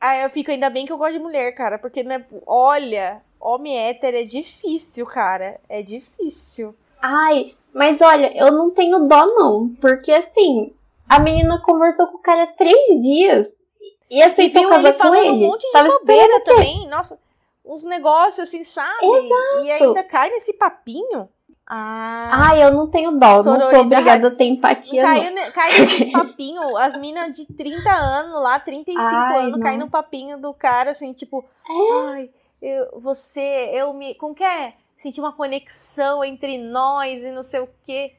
Aí 0.00 0.22
eu 0.22 0.30
fico, 0.30 0.52
ainda 0.52 0.70
bem 0.70 0.86
que 0.86 0.92
eu 0.92 0.98
gosto 0.98 1.14
de 1.14 1.18
mulher, 1.18 1.50
cara, 1.52 1.76
porque, 1.78 2.04
né, 2.04 2.24
olha, 2.46 3.20
homem 3.42 3.76
hétero 3.78 4.16
é 4.16 4.24
difícil, 4.24 5.04
cara. 5.06 5.60
É 5.68 5.82
difícil. 5.82 6.74
Ai, 7.00 7.54
mas 7.74 8.00
olha, 8.00 8.32
eu 8.36 8.52
não 8.52 8.70
tenho 8.70 9.00
dó, 9.08 9.26
não. 9.26 9.68
Porque 9.80 10.12
assim, 10.12 10.72
a 11.08 11.18
menina 11.18 11.60
conversou 11.60 12.06
com 12.06 12.16
o 12.18 12.22
cara 12.22 12.46
três 12.46 13.02
dias. 13.02 13.48
E 14.10 14.18
E 14.18 14.22
aceitou 14.22 14.60
viu 14.62 14.68
casar 14.70 14.88
ele 14.88 14.92
com 14.92 14.98
falando 14.98 15.16
ele. 15.20 15.30
um 15.30 15.38
monte 15.48 15.62
de 15.66 15.72
Tava 15.72 15.88
bobeira 15.98 16.40
também. 16.44 16.86
Nossa, 16.88 17.18
uns 17.64 17.82
negócios 17.82 18.46
assim, 18.48 18.62
sabe? 18.62 18.98
E 19.64 19.70
ainda 19.70 20.04
cai 20.04 20.30
nesse 20.30 20.52
papinho. 20.52 21.28
Ah, 21.66 22.48
Ai, 22.50 22.62
eu 22.62 22.70
não 22.72 22.88
tenho 22.90 23.12
dó. 23.12 23.36
Não 23.42 23.42
sou 23.70 23.80
obrigada 23.80 24.28
a 24.28 24.30
ter 24.30 24.44
empatia, 24.44 25.02
não. 25.02 25.08
caiu, 25.08 25.32
ne- 25.32 25.50
cai 25.52 25.78
nesses 25.78 26.12
papinhos. 26.12 26.76
As 26.76 26.96
minas 26.98 27.32
de 27.34 27.46
30 27.46 27.88
anos 27.90 28.42
lá, 28.42 28.58
35 28.60 29.00
Ai, 29.02 29.38
anos, 29.40 29.52
não. 29.52 29.60
cai 29.60 29.76
no 29.78 29.88
papinho 29.88 30.38
do 30.38 30.52
cara, 30.52 30.90
assim, 30.90 31.12
tipo, 31.14 31.42
ai, 32.10 32.28
eu, 32.62 33.00
você, 33.00 33.70
eu 33.72 33.92
me. 33.92 34.14
Como 34.14 34.34
que 34.34 34.44
é? 34.44 34.74
Senti 34.96 35.20
uma 35.20 35.32
conexão 35.32 36.24
entre 36.24 36.56
nós 36.56 37.24
e 37.24 37.30
não 37.30 37.42
sei 37.42 37.60
o 37.60 37.68
quê. 37.84 38.14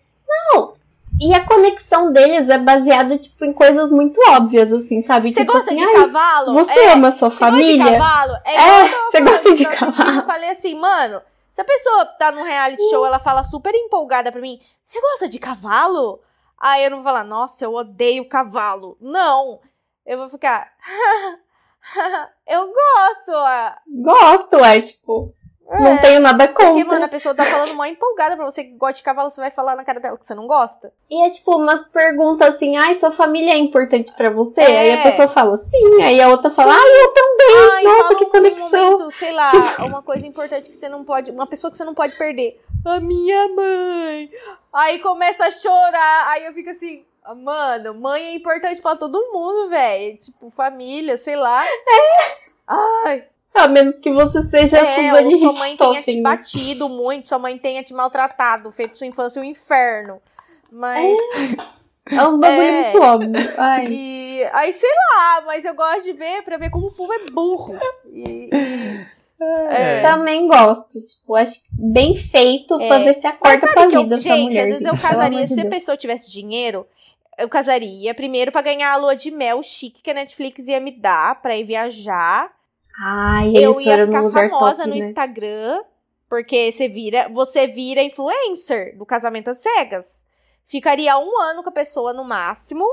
E 1.22 1.34
a 1.34 1.46
conexão 1.46 2.12
deles 2.12 2.50
é 2.50 2.58
baseada, 2.58 3.18
tipo, 3.18 3.46
em 3.46 3.54
coisas 3.54 3.90
muito 3.92 4.20
óbvias, 4.32 4.72
assim, 4.74 5.02
sabe? 5.04 5.32
Você 5.32 5.42
tipo 5.42 5.54
gosta 5.54 5.72
assim, 5.72 5.80
de 5.86 5.94
cavalo? 5.94 6.54
Você 6.54 6.72
É, 6.72 6.92
ama 6.92 7.12
sua 7.12 7.32
família? 7.32 7.78
gosta 7.78 7.92
de 7.92 7.98
cavalo? 8.00 8.34
É, 8.44 8.56
É, 8.56 8.90
você 9.04 9.22
gosta 9.22 9.56
de 9.56 9.66
cavalo. 9.66 10.18
Eu 10.20 10.24
falei 10.24 10.50
assim, 10.50 10.76
mano, 10.76 11.22
se 11.52 11.62
a 11.62 11.66
pessoa 11.66 12.06
tá 12.06 12.32
num 12.32 12.44
reality 12.44 12.82
show, 12.90 13.06
ela 13.06 13.20
fala 13.20 13.44
super 13.44 13.74
empolgada 13.76 14.32
pra 14.32 14.42
mim, 14.42 14.60
você 14.84 15.00
gosta 15.00 15.30
de 15.30 15.40
cavalo? 15.40 16.20
Aí 16.60 16.84
eu 16.84 16.90
não 16.90 16.98
vou 16.98 17.06
falar, 17.06 17.24
nossa, 17.24 17.64
eu 17.64 17.74
odeio 17.74 18.28
cavalo. 18.28 18.98
Não. 19.00 19.60
Eu 20.06 20.18
vou 20.18 20.28
ficar, 20.30 20.74
eu 22.48 22.62
gosto. 22.68 23.32
ah. 23.36 23.78
Gosto, 24.02 24.64
é, 24.64 24.82
tipo, 24.82 25.34
não 25.80 25.94
É. 25.94 25.98
tenho 26.02 26.20
nada 26.20 26.48
Porque, 26.48 26.64
contra. 26.64 26.86
mano, 26.86 27.06
a 27.06 27.08
pessoa 27.08 27.34
tá 27.34 27.44
falando 27.46 27.74
mó 27.74 27.86
empolgada 27.86 28.36
pra 28.36 28.46
você 28.46 28.64
que 28.64 28.72
gosta 28.76 28.96
de 28.96 29.04
cavalo, 29.04 29.32
você 29.32 29.42
vai 29.42 29.50
falar 29.50 29.76
na 29.76 29.84
cara 29.84 30.00
dela 30.00 30.18
que 30.18 30.26
você 30.26 30.36
não 30.36 30.46
gosta? 30.48 30.94
E 31.10 31.22
é 31.26 31.30
tipo 31.30 31.56
umas 31.56 31.88
perguntas 31.88 32.54
assim, 32.56 32.76
ai, 32.78 33.00
sua 33.00 33.12
família 33.12 33.54
é 33.54 33.58
importante 33.58 34.12
pra 34.14 34.30
você? 34.30 34.62
É. 34.62 34.80
Aí 34.80 34.92
a 34.94 35.04
pessoa 35.04 35.28
fala 35.28 35.58
sim, 35.58 36.02
aí 36.02 36.22
a 36.22 36.30
outra 36.30 36.50
fala, 36.50 36.74
ai, 36.74 37.04
eu 37.04 37.14
também, 37.14 37.70
Ai, 37.74 37.84
nossa, 37.84 38.16
que 38.16 38.24
um 38.26 38.30
conexão. 38.30 38.70
momento, 38.70 39.12
sei 39.12 39.32
lá, 39.32 39.52
uma 39.80 40.02
coisa 40.02 40.26
importante 40.28 40.70
que 40.70 40.76
você 40.76 40.90
não 40.90 41.04
pode. 41.04 41.32
Uma 41.32 41.48
pessoa 41.48 41.72
que 41.72 41.78
você 41.78 41.84
não 41.86 41.94
pode 41.94 42.18
perder. 42.18 42.62
A 42.86 43.00
minha 43.00 43.48
mãe. 43.50 44.30
Aí 44.74 45.00
começa 45.00 45.46
a 45.46 45.52
chorar. 45.52 46.28
Aí 46.30 46.46
eu 46.46 46.54
fico 46.54 46.70
assim. 46.70 47.06
Mano, 47.36 47.94
mãe 47.96 48.24
é 48.24 48.36
importante 48.36 48.82
pra 48.82 48.96
todo 48.96 49.32
mundo, 49.32 49.70
velho. 49.70 50.18
Tipo, 50.18 50.50
família, 50.52 51.18
sei 51.18 51.36
lá. 51.36 51.64
Ai, 52.68 53.24
A 53.56 53.68
menos 53.68 54.00
que 54.00 54.12
você 54.12 54.44
seja 54.46 54.78
é, 54.80 54.92
Suzane 54.92 55.40
sua 55.40 55.54
mãe 55.54 55.78
tenha 55.78 56.02
te 56.02 56.22
batido 56.22 56.90
muito, 56.90 57.28
sua 57.28 57.40
mãe 57.40 57.58
tenha 57.58 57.84
te 57.84 57.94
maltratado, 57.94 58.72
feito 58.72 58.98
sua 58.98 59.08
infância 59.08 59.42
um 59.42 59.46
inferno. 59.46 60.22
Mas. 60.72 61.18
É 62.10 62.22
uns 62.22 62.38
bagulho 62.40 62.62
É. 62.62 62.82
muito 62.84 63.02
óbvio. 63.02 63.32
Ai. 63.58 63.88
E 63.90 64.44
aí, 64.52 64.74
sei 64.74 64.90
lá, 65.16 65.44
mas 65.46 65.64
eu 65.66 65.74
gosto 65.76 66.04
de 66.04 66.14
ver 66.14 66.42
pra 66.44 66.58
ver 66.58 66.70
como 66.70 66.88
o 66.88 66.92
povo 66.92 67.14
é 67.14 67.20
burro. 67.32 67.78
E, 68.12 68.50
e- 68.52 69.06
é. 69.70 70.02
Também 70.02 70.48
gosto, 70.48 71.02
tipo, 71.02 71.36
acho 71.36 71.62
bem 71.72 72.16
feito 72.16 72.78
pra 72.78 73.00
É. 73.00 73.04
ver 73.04 73.14
se 73.22 73.28
acorda 73.28 73.68
pra 73.74 73.88
que 73.88 73.96
eu, 73.96 74.04
vida 74.04 74.20
gente, 74.20 74.58
às 74.60 74.66
vezes 74.70 74.86
eu 74.86 74.98
casaria, 74.98 75.48
se 75.48 75.62
a 75.62 75.70
pessoa 75.70 75.96
tivesse 75.98 76.32
dinheiro, 76.32 76.88
eu 77.38 77.50
casaria 77.50 78.14
primeiro 78.14 78.52
pra 78.52 78.62
ganhar 78.62 78.94
a 78.94 78.98
lua 78.98 79.16
de 79.16 79.32
mel 79.32 79.62
chique 79.64 80.02
que 80.02 80.12
a 80.12 80.14
Netflix 80.14 80.68
ia 80.68 80.80
me 80.80 80.92
dar 80.92 81.42
pra 81.42 81.56
ir 81.56 81.64
viajar. 81.64 82.50
Ai, 83.00 83.52
eu 83.56 83.82
ia 83.82 84.06
ficar 84.06 84.22
famosa 84.50 84.84
top, 84.84 84.90
no 84.90 84.96
né? 84.96 85.08
Instagram, 85.08 85.82
porque 86.30 86.72
você 86.72 86.88
vira, 86.88 87.28
você 87.30 87.68
vira 87.68 88.02
influencer 88.04 88.98
do 88.98 89.06
casamento 89.06 89.50
às 89.50 89.58
cegas. 89.60 90.24
Ficaria 90.68 91.18
um 91.18 91.40
ano 91.42 91.64
com 91.64 91.70
a 91.70 91.74
pessoa 91.74 92.14
no 92.14 92.24
máximo. 92.24 92.86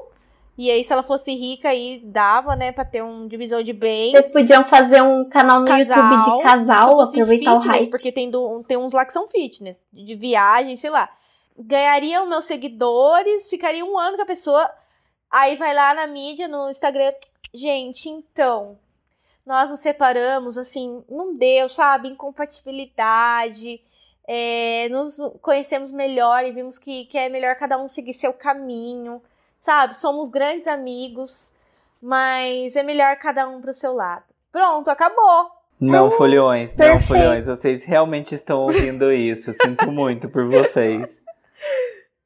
E 0.59 0.71
aí, 0.71 0.85
se 0.85 0.93
ela 0.93 1.03
fosse 1.03 1.33
rica, 1.35 1.71
aí 1.71 2.03
dava, 2.05 2.55
né, 2.55 2.71
pra 2.71 2.85
ter 2.85 3.03
um 3.03 3.27
divisor 3.27 3.63
de 3.63 3.73
bens. 3.73 4.13
Vocês 4.13 4.33
podiam 4.33 4.63
fazer 4.65 5.01
um 5.01 5.27
canal 5.27 5.61
no 5.61 5.67
Casal, 5.67 5.97
YouTube 5.97 6.37
de 6.37 6.43
casal, 6.43 7.01
aproveitar 7.01 7.55
o 7.55 7.61
fitness, 7.61 7.79
hype. 7.81 7.91
Porque 7.91 8.13
tem, 8.13 8.31
do- 8.31 8.63
tem 8.69 8.77
uns 8.77 8.93
lá 8.93 9.07
que 9.07 9.13
são 9.13 9.27
fitness, 9.27 9.87
de 9.91 10.15
viagem, 10.17 10.77
sei 10.77 10.91
lá. 10.91 11.09
Ganhariam 11.59 12.27
meus 12.27 12.45
seguidores, 12.47 13.49
ficaria 13.51 13.85
um 13.85 13.99
ano 13.99 14.17
com 14.17 14.23
a 14.23 14.27
pessoa. 14.27 14.71
Aí 15.31 15.57
vai 15.57 15.75
lá 15.75 15.95
na 15.95 16.07
mídia, 16.07 16.49
no 16.49 16.71
Instagram. 16.71 17.13
Gente, 17.53 18.09
então, 18.09 18.79
nós 19.45 19.71
nos 19.71 19.81
separamos, 19.81 20.57
assim, 20.57 21.05
não 21.09 21.35
deu, 21.37 21.69
sabe? 21.69 22.09
Incompatibilidade. 22.09 23.81
é, 24.33 24.89
nos 24.91 25.17
conhecemos 25.43 25.91
melhor 25.91 26.45
e 26.45 26.53
vimos 26.53 26.79
que, 26.79 27.05
que 27.07 27.19
é 27.19 27.29
melhor 27.29 27.57
cada 27.57 27.77
um 27.77 27.89
seguir 27.89 28.15
seu 28.15 28.33
caminho, 28.33 29.21
sabe? 29.59 29.97
Somos 29.97 30.29
grandes 30.29 30.69
amigos, 30.69 31.53
mas 32.01 32.77
é 32.77 32.83
melhor 32.85 33.17
cada 33.17 33.49
um 33.49 33.61
pro 33.61 33.75
seu 33.75 33.93
lado. 33.93 34.23
Pronto, 34.53 34.89
acabou. 34.89 35.51
Não, 35.81 36.11
folhões, 36.13 36.77
não, 36.77 36.87
perfeito. 36.87 37.09
folhões. 37.09 37.47
Vocês 37.47 37.85
realmente 37.85 38.35
estão 38.35 38.61
ouvindo 38.61 39.11
isso. 39.13 39.53
Sinto 39.55 39.91
muito 39.91 40.29
por 40.29 40.47
vocês. 40.49 41.25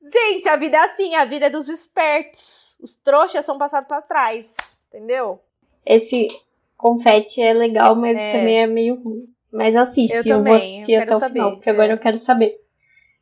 Gente, 0.06 0.48
a 0.48 0.56
vida 0.56 0.76
é 0.76 0.80
assim, 0.80 1.14
a 1.14 1.24
vida 1.24 1.46
é 1.46 1.50
dos 1.50 1.68
espertos. 1.68 2.76
Os 2.82 2.94
trouxas 2.96 3.44
são 3.44 3.56
passados 3.56 3.88
pra 3.88 4.02
trás, 4.02 4.54
entendeu? 4.88 5.40
Esse 5.84 6.28
confete 6.76 7.40
é 7.40 7.54
legal, 7.54 7.94
mas 7.94 8.16
É. 8.18 8.32
também 8.38 8.62
é 8.62 8.66
meio 8.66 8.96
ruim. 9.02 9.24
Mas 9.50 9.74
assiste, 9.76 10.28
Eu 10.28 10.38
eu, 10.38 10.44
vou 10.44 10.54
assistir 10.54 10.92
eu 10.92 11.02
até 11.02 11.14
o 11.14 11.20
final, 11.20 11.28
saber, 11.28 11.50
porque 11.54 11.70
agora 11.70 11.92
eu 11.92 11.98
quero 11.98 12.18
saber. 12.18 12.56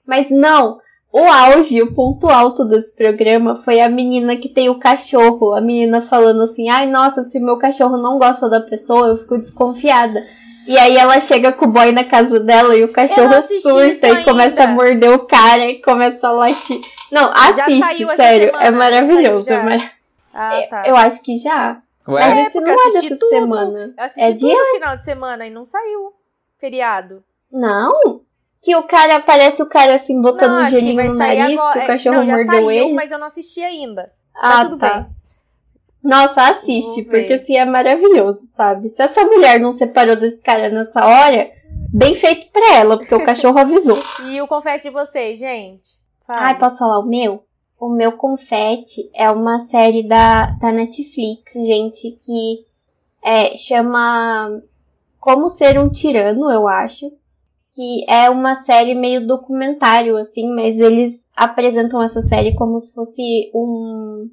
Mas 0.06 0.30
não, 0.30 0.80
o 1.12 1.18
auge, 1.20 1.82
o 1.82 1.94
ponto 1.94 2.28
alto 2.28 2.64
desse 2.64 2.96
programa 2.96 3.62
foi 3.62 3.80
a 3.80 3.88
menina 3.88 4.36
que 4.36 4.48
tem 4.48 4.70
o 4.70 4.78
cachorro. 4.78 5.52
A 5.52 5.60
menina 5.60 6.00
falando 6.00 6.42
assim, 6.42 6.70
ai 6.70 6.86
nossa, 6.86 7.22
se 7.28 7.38
meu 7.38 7.59
cachorro 7.59 7.98
não 7.98 8.18
gosta 8.18 8.48
da 8.48 8.60
pessoa, 8.60 9.09
eu 9.09 9.18
fico 9.18 9.38
desconfiada. 9.38 10.24
E 10.66 10.78
aí 10.78 10.97
ela 10.97 11.20
chega 11.20 11.52
com 11.52 11.64
o 11.64 11.68
boy 11.68 11.90
na 11.93 12.05
casa 12.05 12.39
dela 12.39 12.76
e 12.76 12.84
o 12.84 12.93
cachorro 12.93 13.43
surta 13.60 14.09
e 14.09 14.24
começa 14.24 14.64
a 14.64 14.68
morder 14.68 15.10
o 15.10 15.26
cara 15.26 15.66
e 15.66 15.80
começa 15.82 16.28
a 16.28 16.30
latir. 16.32 16.80
Não, 17.10 17.30
assiste, 17.32 18.06
sério, 18.16 18.47
semana, 18.47 18.62
é 18.62 18.64
já 18.64 18.70
maravilhoso. 18.72 19.48
saiu, 19.48 19.59
é 19.59 19.62
mar- 19.64 19.93
Ah, 20.34 20.62
tá. 20.70 20.82
Eu 20.86 20.97
acho 20.97 21.22
que 21.22 21.36
já. 21.36 21.78
Ué? 22.09 22.20
Mas 22.34 22.39
É, 22.39 22.51
porque 22.51 22.60
não 22.60 22.68
eu 22.68 22.78
é 22.84 22.89
assisti 22.89 23.16
tudo. 23.16 23.28
semana. 23.28 23.94
Eu 23.98 24.05
assisti 24.05 24.20
É 24.22 24.28
tudo 24.32 24.39
dia? 24.39 24.55
no 24.59 24.66
final 24.74 24.97
de 24.97 25.05
semana 25.05 25.47
e 25.47 25.51
não 25.51 25.64
saiu 25.66 26.12
feriado. 26.59 27.22
Não? 27.51 28.20
Que 28.62 28.74
o 28.76 28.82
cara 28.84 29.16
aparece 29.16 29.60
o 29.60 29.66
cara 29.66 29.97
assim 29.97 30.20
botando 30.22 30.52
não, 30.62 30.66
gelinho 30.70 31.05
no 31.05 31.14
nariz, 31.14 31.59
agora. 31.59 31.78
o 31.78 31.82
É, 31.82 31.86
cachorro 31.86 32.16
não, 32.16 32.26
já 32.26 32.32
mordeu 32.36 32.52
saiu, 32.52 32.70
ele. 32.70 32.93
mas 32.94 33.10
eu 33.12 33.18
não 33.18 33.26
assisti 33.26 33.62
ainda. 33.62 34.06
ah, 34.34 34.64
tudo 34.64 34.78
tá. 34.78 35.01
bem. 35.01 35.06
Nossa, 36.03 36.49
assiste, 36.49 37.05
porque 37.05 37.35
assim 37.35 37.57
é 37.57 37.65
maravilhoso, 37.65 38.41
sabe? 38.57 38.89
Se 38.89 39.01
essa 39.01 39.24
mulher 39.24 39.61
não 39.61 39.73
separou 39.73 40.16
desse 40.16 40.39
cara 40.39 40.69
nessa 40.69 41.07
hora, 41.07 41.51
bem 41.93 42.15
feito 42.16 42.51
pra 42.51 42.74
ela, 42.74 42.99
porque 42.99 43.15
o 43.15 43.23
cachorro 43.24 43.59
avisou. 43.59 43.99
E 44.27 44.41
o 44.41 44.49
confete 44.49 44.85
de 44.85 44.91
vocês, 44.91 45.39
gente? 45.39 46.03
Ai, 46.27 46.59
posso 46.59 46.79
falar 46.79 46.99
o 46.99 47.07
meu? 47.07 47.45
O 47.79 47.89
meu 47.89 48.12
confete 48.12 49.11
é 49.15 49.31
uma 49.31 49.66
série 49.66 50.03
da, 50.03 50.47
da 50.53 50.73
Netflix, 50.73 51.53
gente, 51.53 52.19
que 52.24 52.65
é, 53.24 53.57
chama 53.57 54.61
Como 55.20 55.51
Ser 55.51 55.79
um 55.79 55.89
Tirano, 55.89 56.51
eu 56.51 56.66
acho. 56.66 57.11
Que 57.74 58.05
é 58.09 58.29
uma 58.29 58.62
série 58.65 58.95
meio 58.95 59.27
documentário, 59.27 60.16
assim, 60.16 60.53
mas 60.55 60.79
eles 60.79 61.27
apresentam 61.35 62.03
essa 62.03 62.20
série 62.23 62.55
como 62.55 62.79
se 62.79 62.95
fosse 62.95 63.51
um 63.55 64.29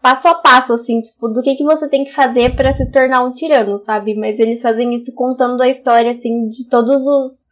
passo 0.00 0.28
a 0.28 0.34
passo, 0.34 0.72
assim, 0.72 1.00
tipo, 1.00 1.28
do 1.28 1.42
que, 1.42 1.56
que 1.56 1.64
você 1.64 1.88
tem 1.88 2.04
que 2.04 2.12
fazer 2.12 2.54
pra 2.54 2.76
se 2.76 2.86
tornar 2.90 3.24
um 3.24 3.32
tirano, 3.32 3.78
sabe? 3.78 4.14
Mas 4.14 4.38
eles 4.38 4.62
fazem 4.62 4.94
isso 4.94 5.12
contando 5.14 5.60
a 5.60 5.68
história, 5.68 6.12
assim, 6.12 6.48
de 6.48 6.68
todos 6.68 7.06
os, 7.06 7.46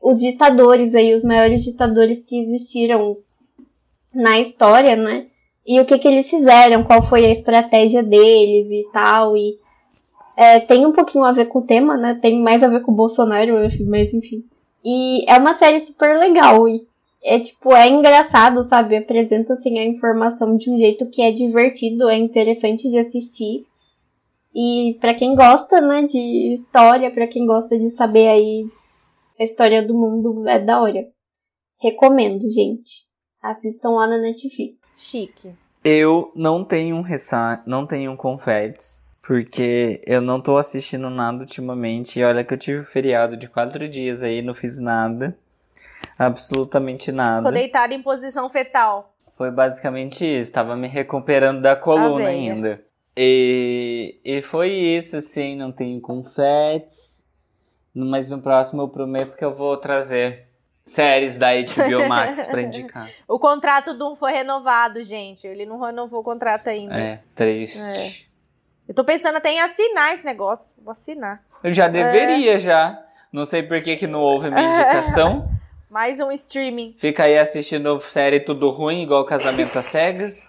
os 0.00 0.18
ditadores 0.18 0.94
aí, 0.94 1.14
os 1.14 1.22
maiores 1.22 1.64
ditadores 1.64 2.24
que 2.24 2.40
existiram 2.40 3.16
na 4.14 4.40
história, 4.40 4.96
né? 4.96 5.26
E 5.66 5.78
o 5.80 5.84
que, 5.84 5.98
que 5.98 6.08
eles 6.08 6.30
fizeram, 6.30 6.82
qual 6.82 7.02
foi 7.02 7.26
a 7.26 7.30
estratégia 7.30 8.02
deles 8.02 8.70
e 8.70 8.88
tal. 8.90 9.36
E 9.36 9.58
é, 10.34 10.60
tem 10.60 10.86
um 10.86 10.92
pouquinho 10.92 11.24
a 11.24 11.32
ver 11.32 11.44
com 11.44 11.58
o 11.58 11.66
tema, 11.66 11.94
né? 11.94 12.18
Tem 12.20 12.40
mais 12.40 12.62
a 12.62 12.68
ver 12.68 12.80
com 12.80 12.90
o 12.90 12.94
Bolsonaro, 12.94 13.54
mas 13.86 14.14
enfim. 14.14 14.42
E 14.82 15.30
é 15.30 15.36
uma 15.36 15.52
série 15.58 15.84
super 15.84 16.18
legal. 16.18 16.66
E 16.66 16.87
é 17.22 17.38
tipo, 17.38 17.74
é 17.74 17.88
engraçado, 17.88 18.62
sabe? 18.68 18.96
Apresenta 18.96 19.54
assim 19.54 19.78
a 19.78 19.84
informação 19.84 20.56
de 20.56 20.70
um 20.70 20.78
jeito 20.78 21.08
que 21.10 21.22
é 21.22 21.32
divertido, 21.32 22.08
é 22.08 22.16
interessante 22.16 22.88
de 22.88 22.98
assistir. 22.98 23.66
E 24.54 24.96
pra 25.00 25.14
quem 25.14 25.34
gosta, 25.34 25.80
né, 25.80 26.02
de 26.02 26.54
história, 26.54 27.10
pra 27.10 27.26
quem 27.26 27.46
gosta 27.46 27.78
de 27.78 27.90
saber 27.90 28.28
aí 28.28 28.66
a 29.38 29.44
história 29.44 29.82
do 29.82 29.94
mundo, 29.94 30.48
é 30.48 30.58
da 30.58 30.80
hora. 30.80 31.06
Recomendo, 31.80 32.50
gente. 32.50 33.06
Assistam 33.40 33.90
lá 33.90 34.06
na 34.06 34.18
Netflix. 34.18 34.76
Chique. 34.96 35.52
Eu 35.84 36.32
não 36.34 36.64
tenho 36.64 36.96
um 36.96 37.02
ressa... 37.02 37.62
não 37.64 37.86
tenho 37.86 38.10
um 38.10 38.16
confetes, 38.16 39.04
porque 39.24 40.02
eu 40.04 40.20
não 40.20 40.40
tô 40.40 40.56
assistindo 40.56 41.08
nada 41.08 41.38
ultimamente. 41.38 42.18
E 42.18 42.24
olha 42.24 42.42
que 42.42 42.52
eu 42.52 42.58
tive 42.58 42.80
um 42.80 42.84
feriado 42.84 43.36
de 43.36 43.48
quatro 43.48 43.88
dias 43.88 44.22
aí, 44.22 44.42
não 44.42 44.54
fiz 44.54 44.80
nada. 44.80 45.38
Absolutamente 46.18 47.12
nada. 47.12 47.38
Ficou 47.38 47.52
deitada 47.52 47.94
em 47.94 48.02
posição 48.02 48.48
fetal. 48.48 49.14
Foi 49.36 49.50
basicamente 49.52 50.24
isso. 50.24 50.52
Tava 50.52 50.74
me 50.74 50.88
recuperando 50.88 51.62
da 51.62 51.76
coluna 51.76 52.28
ainda. 52.28 52.82
E, 53.16 54.20
e 54.24 54.42
foi 54.42 54.70
isso, 54.70 55.16
assim. 55.16 55.54
Não 55.54 55.70
tenho 55.70 56.00
confetes. 56.00 57.24
Mas 57.94 58.30
no 58.30 58.42
próximo 58.42 58.82
eu 58.82 58.88
prometo 58.88 59.36
que 59.36 59.44
eu 59.44 59.54
vou 59.54 59.76
trazer 59.76 60.48
séries 60.82 61.36
da 61.36 61.48
HBO 61.52 62.08
Max 62.08 62.46
pra 62.50 62.62
indicar. 62.62 63.10
O 63.28 63.38
contrato 63.38 63.94
do 63.94 64.12
um 64.12 64.16
foi 64.16 64.32
renovado, 64.32 65.02
gente. 65.04 65.46
Ele 65.46 65.66
não 65.66 65.80
renovou 65.80 66.20
o 66.20 66.24
contrato 66.24 66.68
ainda. 66.68 66.96
É, 66.96 67.20
triste. 67.34 68.28
Eu 68.88 68.94
tô 68.94 69.04
pensando 69.04 69.36
até 69.36 69.50
em 69.50 69.60
assinar 69.60 70.14
esse 70.14 70.24
negócio. 70.24 70.74
Vou 70.82 70.92
assinar. 70.92 71.42
Eu 71.62 71.72
já 71.72 71.88
deveria, 71.88 72.58
já. 72.58 73.04
Não 73.32 73.44
sei 73.44 73.62
por 73.62 73.80
que, 73.82 73.96
que 73.96 74.06
não 74.06 74.20
houve 74.20 74.50
minha 74.50 74.64
indicação. 74.64 75.48
Mais 75.90 76.20
um 76.20 76.30
streaming. 76.30 76.94
Fica 76.98 77.24
aí 77.24 77.38
assistindo 77.38 77.98
série 78.00 78.40
tudo 78.40 78.68
ruim, 78.68 79.02
igual 79.02 79.24
Casamento 79.24 79.78
às 79.78 79.86
Cegas. 79.86 80.46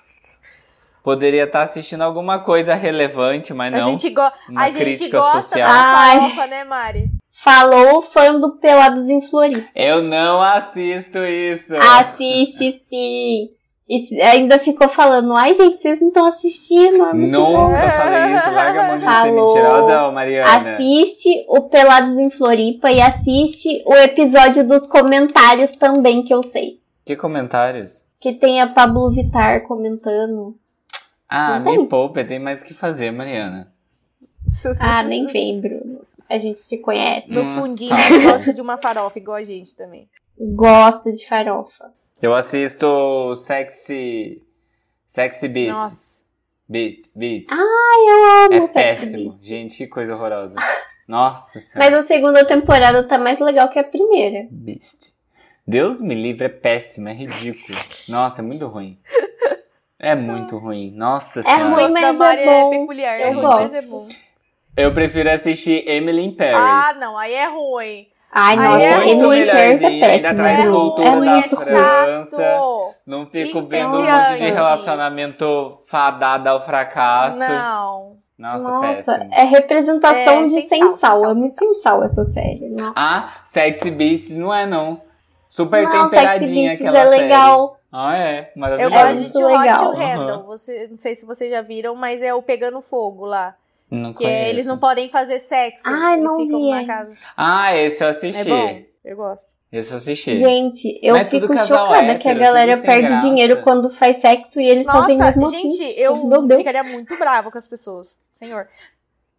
Poderia 1.02 1.46
estar 1.46 1.62
assistindo 1.62 2.02
alguma 2.02 2.40
coisa 2.40 2.76
relevante, 2.76 3.54
mas 3.54 3.74
a 3.74 3.78
não. 3.78 3.86
gente, 3.86 4.10
go 4.10 4.22
uma 4.50 4.64
a 4.64 4.70
gente 4.70 4.84
crítica 4.84 5.18
gosta 5.18 5.42
social. 5.42 5.72
da 5.72 5.96
farofa, 5.96 6.48
né, 6.48 6.64
Mari? 6.66 7.10
Falou 7.32 8.00
o 8.00 8.02
fã 8.02 8.38
do 8.38 8.58
Pelados 8.58 9.08
em 9.08 9.22
Floripa. 9.22 9.66
Eu 9.74 10.04
não 10.04 10.42
assisto 10.42 11.20
isso. 11.20 11.74
Assiste 11.78 12.84
sim. 12.90 13.50
E 13.90 14.22
ainda 14.22 14.60
ficou 14.60 14.88
falando, 14.88 15.34
ai 15.36 15.52
gente, 15.56 15.82
vocês 15.82 16.00
não 16.00 16.10
estão 16.10 16.26
assistindo. 16.28 17.04
é 17.06 17.14
muito 17.14 17.32
bom." 17.42 17.70
Nunca 17.70 17.90
falei 17.90 18.36
isso. 18.36 18.52
Larga 18.52 18.82
a 18.82 18.88
mão 18.88 18.96
de 18.98 19.04
ser 19.04 19.10
Falou. 19.10 19.48
mentirosa, 19.56 20.08
ô 20.08 20.12
Mariana. 20.12 20.74
Assiste 20.74 21.46
o 21.48 21.62
Pelados 21.64 22.18
em 22.18 22.30
Floripa 22.30 22.92
e 22.92 23.02
assiste 23.02 23.84
o 23.88 23.96
episódio 23.96 24.68
dos 24.68 24.86
comentários 24.86 25.72
também, 25.72 26.22
que 26.24 26.32
eu 26.34 26.44
sei. 26.44 26.80
Que 27.04 27.16
comentários? 27.16 28.04
Que 28.20 28.32
tem 28.34 28.62
a 28.62 28.68
Pablo 28.68 29.10
Vittar 29.12 29.64
comentando. 29.68 30.56
Ah, 31.28 31.58
Não 31.60 31.66
tem? 31.72 31.82
me 31.82 31.88
poupa, 31.88 32.24
tem 32.24 32.38
mais 32.38 32.62
o 32.62 32.66
que 32.66 32.74
fazer, 32.76 33.12
Mariana. 33.12 33.72
Ah, 34.80 35.02
nem 35.04 35.26
vem, 35.28 35.60
Bruno. 35.62 36.02
A 36.30 36.38
gente 36.38 36.62
se 36.62 36.78
conhece. 36.80 37.30
No 37.32 37.42
Hum, 37.42 37.56
fundinho, 37.62 37.90
tá. 37.90 38.10
ele 38.12 38.24
gosta 38.32 38.54
de 38.54 38.62
uma 38.62 38.78
farofa, 38.78 39.18
igual 39.18 39.38
a 39.38 39.44
gente 39.44 39.76
também. 39.76 40.08
Gosta 40.40 41.12
de 41.12 41.28
farofa. 41.28 41.92
Eu 42.22 42.34
assisto 42.34 43.36
Sexy. 43.36 44.44
Sexy 45.06 45.48
Beats. 45.48 45.76
Nossa. 45.76 46.20
Beat, 46.68 47.08
Beats. 47.16 47.48
Eu 47.52 48.26
amo 48.46 48.54
é 48.54 48.60
Sex 48.60 48.74
péssimo. 48.74 49.24
Beast. 49.24 49.46
Gente, 49.46 49.78
que 49.78 49.88
coisa 49.88 50.16
horrorosa. 50.16 50.56
Nossa 51.08 51.60
senhora. 51.60 51.90
Mas 51.92 52.00
a 52.00 52.08
segunda 52.08 52.46
temporada 52.46 53.02
tá 53.04 53.18
mais 53.18 53.40
legal 53.40 53.70
que 53.70 53.80
a 53.80 53.84
primeira. 53.84 54.48
Beast. 54.52 55.14
Deus 55.66 56.02
me 56.02 56.14
livre, 56.16 56.46
é 56.46 56.50
péssimo, 56.50 57.10
é 57.10 57.14
ridículo. 57.14 57.78
Nossa, 58.08 58.42
é 58.42 58.44
muito 58.44 58.68
ruim. 58.68 59.00
É 59.98 60.16
muito 60.16 60.58
ruim. 60.58 60.92
Nossa 60.92 61.40
É 61.40 61.44
senhora. 61.44 61.64
Ruim, 61.76 61.92
mas 61.92 61.94
da 61.94 62.00
é 62.08 62.12
Mari 62.12 62.42
é, 62.42 62.46
bom. 62.46 62.70
peculiar. 62.70 63.20
É 63.20 63.30
ruim, 63.32 63.44
mas 63.44 63.74
é 63.74 63.82
bom. 63.82 64.08
Eu 64.78 64.94
prefiro 64.94 65.30
assistir 65.30 65.88
Emily 65.90 66.24
in 66.24 66.36
Paris. 66.36 66.56
Ah, 66.56 66.94
não, 67.00 67.18
aí 67.18 67.34
é 67.34 67.48
ruim. 67.50 68.08
Ai, 68.32 68.56
Aí 68.58 68.64
nossa, 68.64 68.82
é 68.84 68.96
muito 69.06 69.26
Emily 69.34 69.44
in 69.44 69.48
Paris 69.52 69.82
é 69.82 70.06
ainda 70.06 70.36
traz 70.36 70.62
Bruno. 70.62 70.80
cultura 70.80 71.08
é 71.10 71.20
da 71.22 71.38
é. 71.38 71.42
França. 71.50 72.38
chato. 72.44 72.96
Não 73.06 73.26
fico 73.26 73.62
vendo 73.64 73.98
um 73.98 74.02
monte 74.04 74.38
de 74.38 74.50
relacionamento 74.52 75.80
fadado 75.88 76.48
ao 76.50 76.62
fracasso. 76.64 77.40
Não. 77.40 78.18
Nossa, 78.38 78.72
Nossa, 78.72 78.88
péssimo. 79.14 79.30
é 79.34 79.44
representação 79.44 80.18
É, 80.40 80.44
de 80.44 80.50
sem 80.50 80.70
sem, 80.70 80.80
sal, 80.80 80.90
sem 80.92 80.98
sal. 81.00 81.20
sal, 81.22 81.32
É 81.32 81.34
muito 81.34 81.56
sem 81.56 81.74
sal 81.76 82.04
essa 82.04 82.24
série. 82.26 82.70
Não, 82.70 82.94
Ah, 82.96 83.34
Sexy 83.44 83.92
Beasts 83.92 84.36
não 84.38 84.54
é, 84.54 84.66
não. 84.66 85.02
Super 85.50 85.84
não 85.84 85.92
Sexy 85.92 86.04
temperadinha 86.10 86.68
Beasts 86.70 86.88
aquela 86.88 87.00
é 87.00 87.08
série. 87.10 87.22
legal. 87.24 87.80
Ah, 87.92 88.16
é. 88.18 88.52
Eu 88.56 88.62
Maravilhoso. 88.62 88.94
gosto 88.94 89.38
de 89.40 89.44
Hot. 89.44 89.68
Aham. 89.68 90.44
Você, 90.46 90.88
não 90.90 90.98
sei 90.98 91.16
se 91.16 91.26
vocês 91.26 91.50
já 91.52 91.62
viram, 91.64 91.96
mas 91.96 92.22
é 92.22 92.34
o 92.34 92.42
Pegando 92.44 92.80
Fogo 92.80 93.26
lá. 93.26 93.56
Não 93.90 94.14
Que 94.14 94.26
é, 94.26 94.50
eles 94.50 94.66
não 94.66 94.78
podem 94.78 95.10
fazer 95.10 95.40
sexo. 95.40 95.88
Eles 95.90 96.24
não 96.24 96.38
vi, 96.46 96.70
na 96.70 96.82
é. 96.82 96.86
casa. 96.86 97.18
Ah, 97.36 97.76
esse 97.76 98.04
eu 98.04 98.08
É 98.08 98.10
assisti. 98.12 98.44
bom? 98.50 98.82
Eu 99.04 99.18
gosto. 99.18 99.54
Esse 99.72 99.92
eu 99.92 99.98
assisti. 99.98 100.36
Gente, 100.36 101.00
eu 101.02 101.16
Mas 101.16 101.28
é 101.28 101.30
fico 101.30 101.48
chocada 101.66 102.18
que 102.18 102.28
a 102.28 102.32
hétero, 102.32 102.40
galera 102.40 102.78
perde 102.78 103.08
graça. 103.08 103.28
dinheiro 103.28 103.62
quando 103.62 103.90
faz 103.90 104.20
sexo 104.20 104.60
e 104.60 104.68
eles 104.68 104.86
só 104.86 105.06
têm 105.06 105.18
Nossa, 105.18 105.38
mesmo 105.38 105.48
gente, 105.52 105.84
assim. 105.84 105.94
eu 106.00 106.26
Meu 106.26 106.42
Deus. 106.48 106.58
ficaria 106.60 106.84
muito 106.84 107.16
brava 107.18 107.52
com 107.52 107.58
as 107.58 107.68
pessoas. 107.68 108.18
Senhor. 108.32 108.68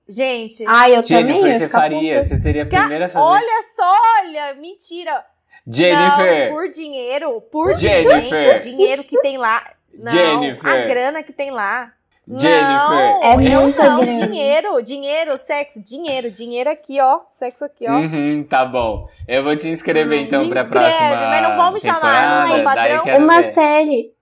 Gente, 0.09 0.65
Ai, 0.67 0.97
eu 0.97 1.03
também. 1.03 1.35
Jennifer, 1.37 1.59
você 1.59 1.69
faria. 1.69 2.15
puta. 2.19 2.27
Você 2.29 2.41
seria 2.41 2.63
a 2.65 2.67
primeira 2.67 3.07
a 3.07 3.09
fazer. 3.09 3.25
olha 3.25 3.63
só, 3.77 3.93
olha, 4.25 4.55
mentira. 4.55 5.25
Jennifer! 5.67 6.49
Não, 6.51 6.57
por 6.57 6.69
dinheiro, 6.71 7.41
por 7.43 7.77
Jennifer. 7.77 8.21
dinheiro, 8.21 8.53
gente, 8.53 8.57
o 8.57 8.61
dinheiro 8.61 9.05
que 9.05 9.21
tem 9.23 9.37
lá. 9.37 9.73
Não, 9.93 10.11
Jennifer. 10.11 10.67
a 10.69 10.77
grana 10.87 11.23
que 11.23 11.33
tem 11.33 11.51
lá. 11.51 11.93
Jennifer. 12.39 12.69
Não, 12.69 13.23
É 13.25 13.35
eu 13.35 13.61
muita 13.63 13.89
não, 13.91 14.01
dinheiro, 14.05 14.83
dinheiro, 14.83 15.37
sexo, 15.39 15.83
dinheiro, 15.83 16.31
dinheiro 16.31 16.71
aqui, 16.71 17.01
ó, 17.01 17.21
sexo 17.29 17.65
aqui, 17.65 17.87
ó. 17.89 17.93
Uhum, 17.93 18.45
tá 18.49 18.65
bom. 18.65 19.09
Eu 19.27 19.43
vou 19.43 19.57
te 19.57 19.69
inscrever 19.69 20.21
então 20.23 20.49
pra 20.49 20.63
inscreve, 20.63 20.89
próxima. 20.89 21.27
mas 21.29 21.43
não 21.43 21.57
vão 21.57 21.73
me 21.73 21.81
chamar, 21.81 22.25
eu 22.25 22.41
não 22.49 22.57
sou 22.57 22.65
padrão. 22.65 23.19
Uma 23.25 23.43
ver. 23.43 23.53
série. 23.53 24.13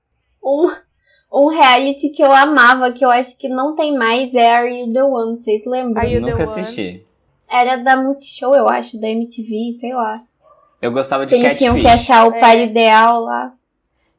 Um, 0.43 0.71
um 1.33 1.49
reality 1.49 2.09
que 2.11 2.23
eu 2.23 2.33
amava, 2.33 2.93
que 2.93 3.05
eu 3.05 3.11
acho 3.11 3.37
que 3.39 3.49
não 3.49 3.75
tem 3.75 3.97
mais, 3.97 4.33
é 4.35 4.51
Are 4.51 4.81
You 4.81 4.93
The 4.93 5.03
One. 5.05 5.39
Vocês 5.39 5.63
lembram? 5.67 6.03
Are 6.03 6.11
You 6.13 6.25
The 6.25 6.31
Nunca 6.31 6.43
One? 6.51 6.61
assisti. 6.61 7.07
Era 7.51 7.77
da 7.77 7.97
Multishow, 7.97 8.55
eu 8.55 8.69
acho, 8.69 9.01
da 9.01 9.09
MTV, 9.09 9.75
sei 9.81 9.95
lá. 9.95 10.21
Eu 10.81 10.93
gostava 10.93 11.27
de 11.27 11.35
eles 11.35 11.59
tinham 11.59 11.75
Catfish. 11.75 11.91
que 11.91 11.99
achar 12.13 12.29
o 12.29 12.35
É. 12.35 12.41
par 12.41 12.57
ideal 12.59 13.21
lá. 13.23 13.53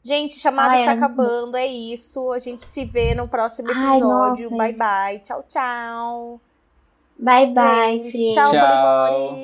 Gente, 0.01 0.39
chamada 0.39 0.73
Ai, 0.73 0.79
está 0.79 0.91
acabando, 0.93 1.57
é 1.57 1.67
isso. 1.67 2.31
A 2.31 2.39
gente 2.39 2.63
se 2.63 2.85
vê 2.85 3.13
no 3.13 3.27
próximo 3.27 3.69
Ai, 3.71 3.97
episódio. 3.97 4.49
nossa, 4.49 4.63
bye, 4.63 4.73
bye. 4.73 5.19
Tchau, 5.19 5.43
tchau. 5.47 6.41
Bye, 7.17 7.47
bye, 7.47 7.99
Friends. 7.99 8.11
friends. 8.11 8.35
Tchau, 8.35 8.51
Tchau. 8.51 9.37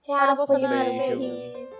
Tchau, 0.00 0.36
Bolsonaro. 0.36 0.90
Beijo. 0.90 1.18
beijo. 1.18 1.71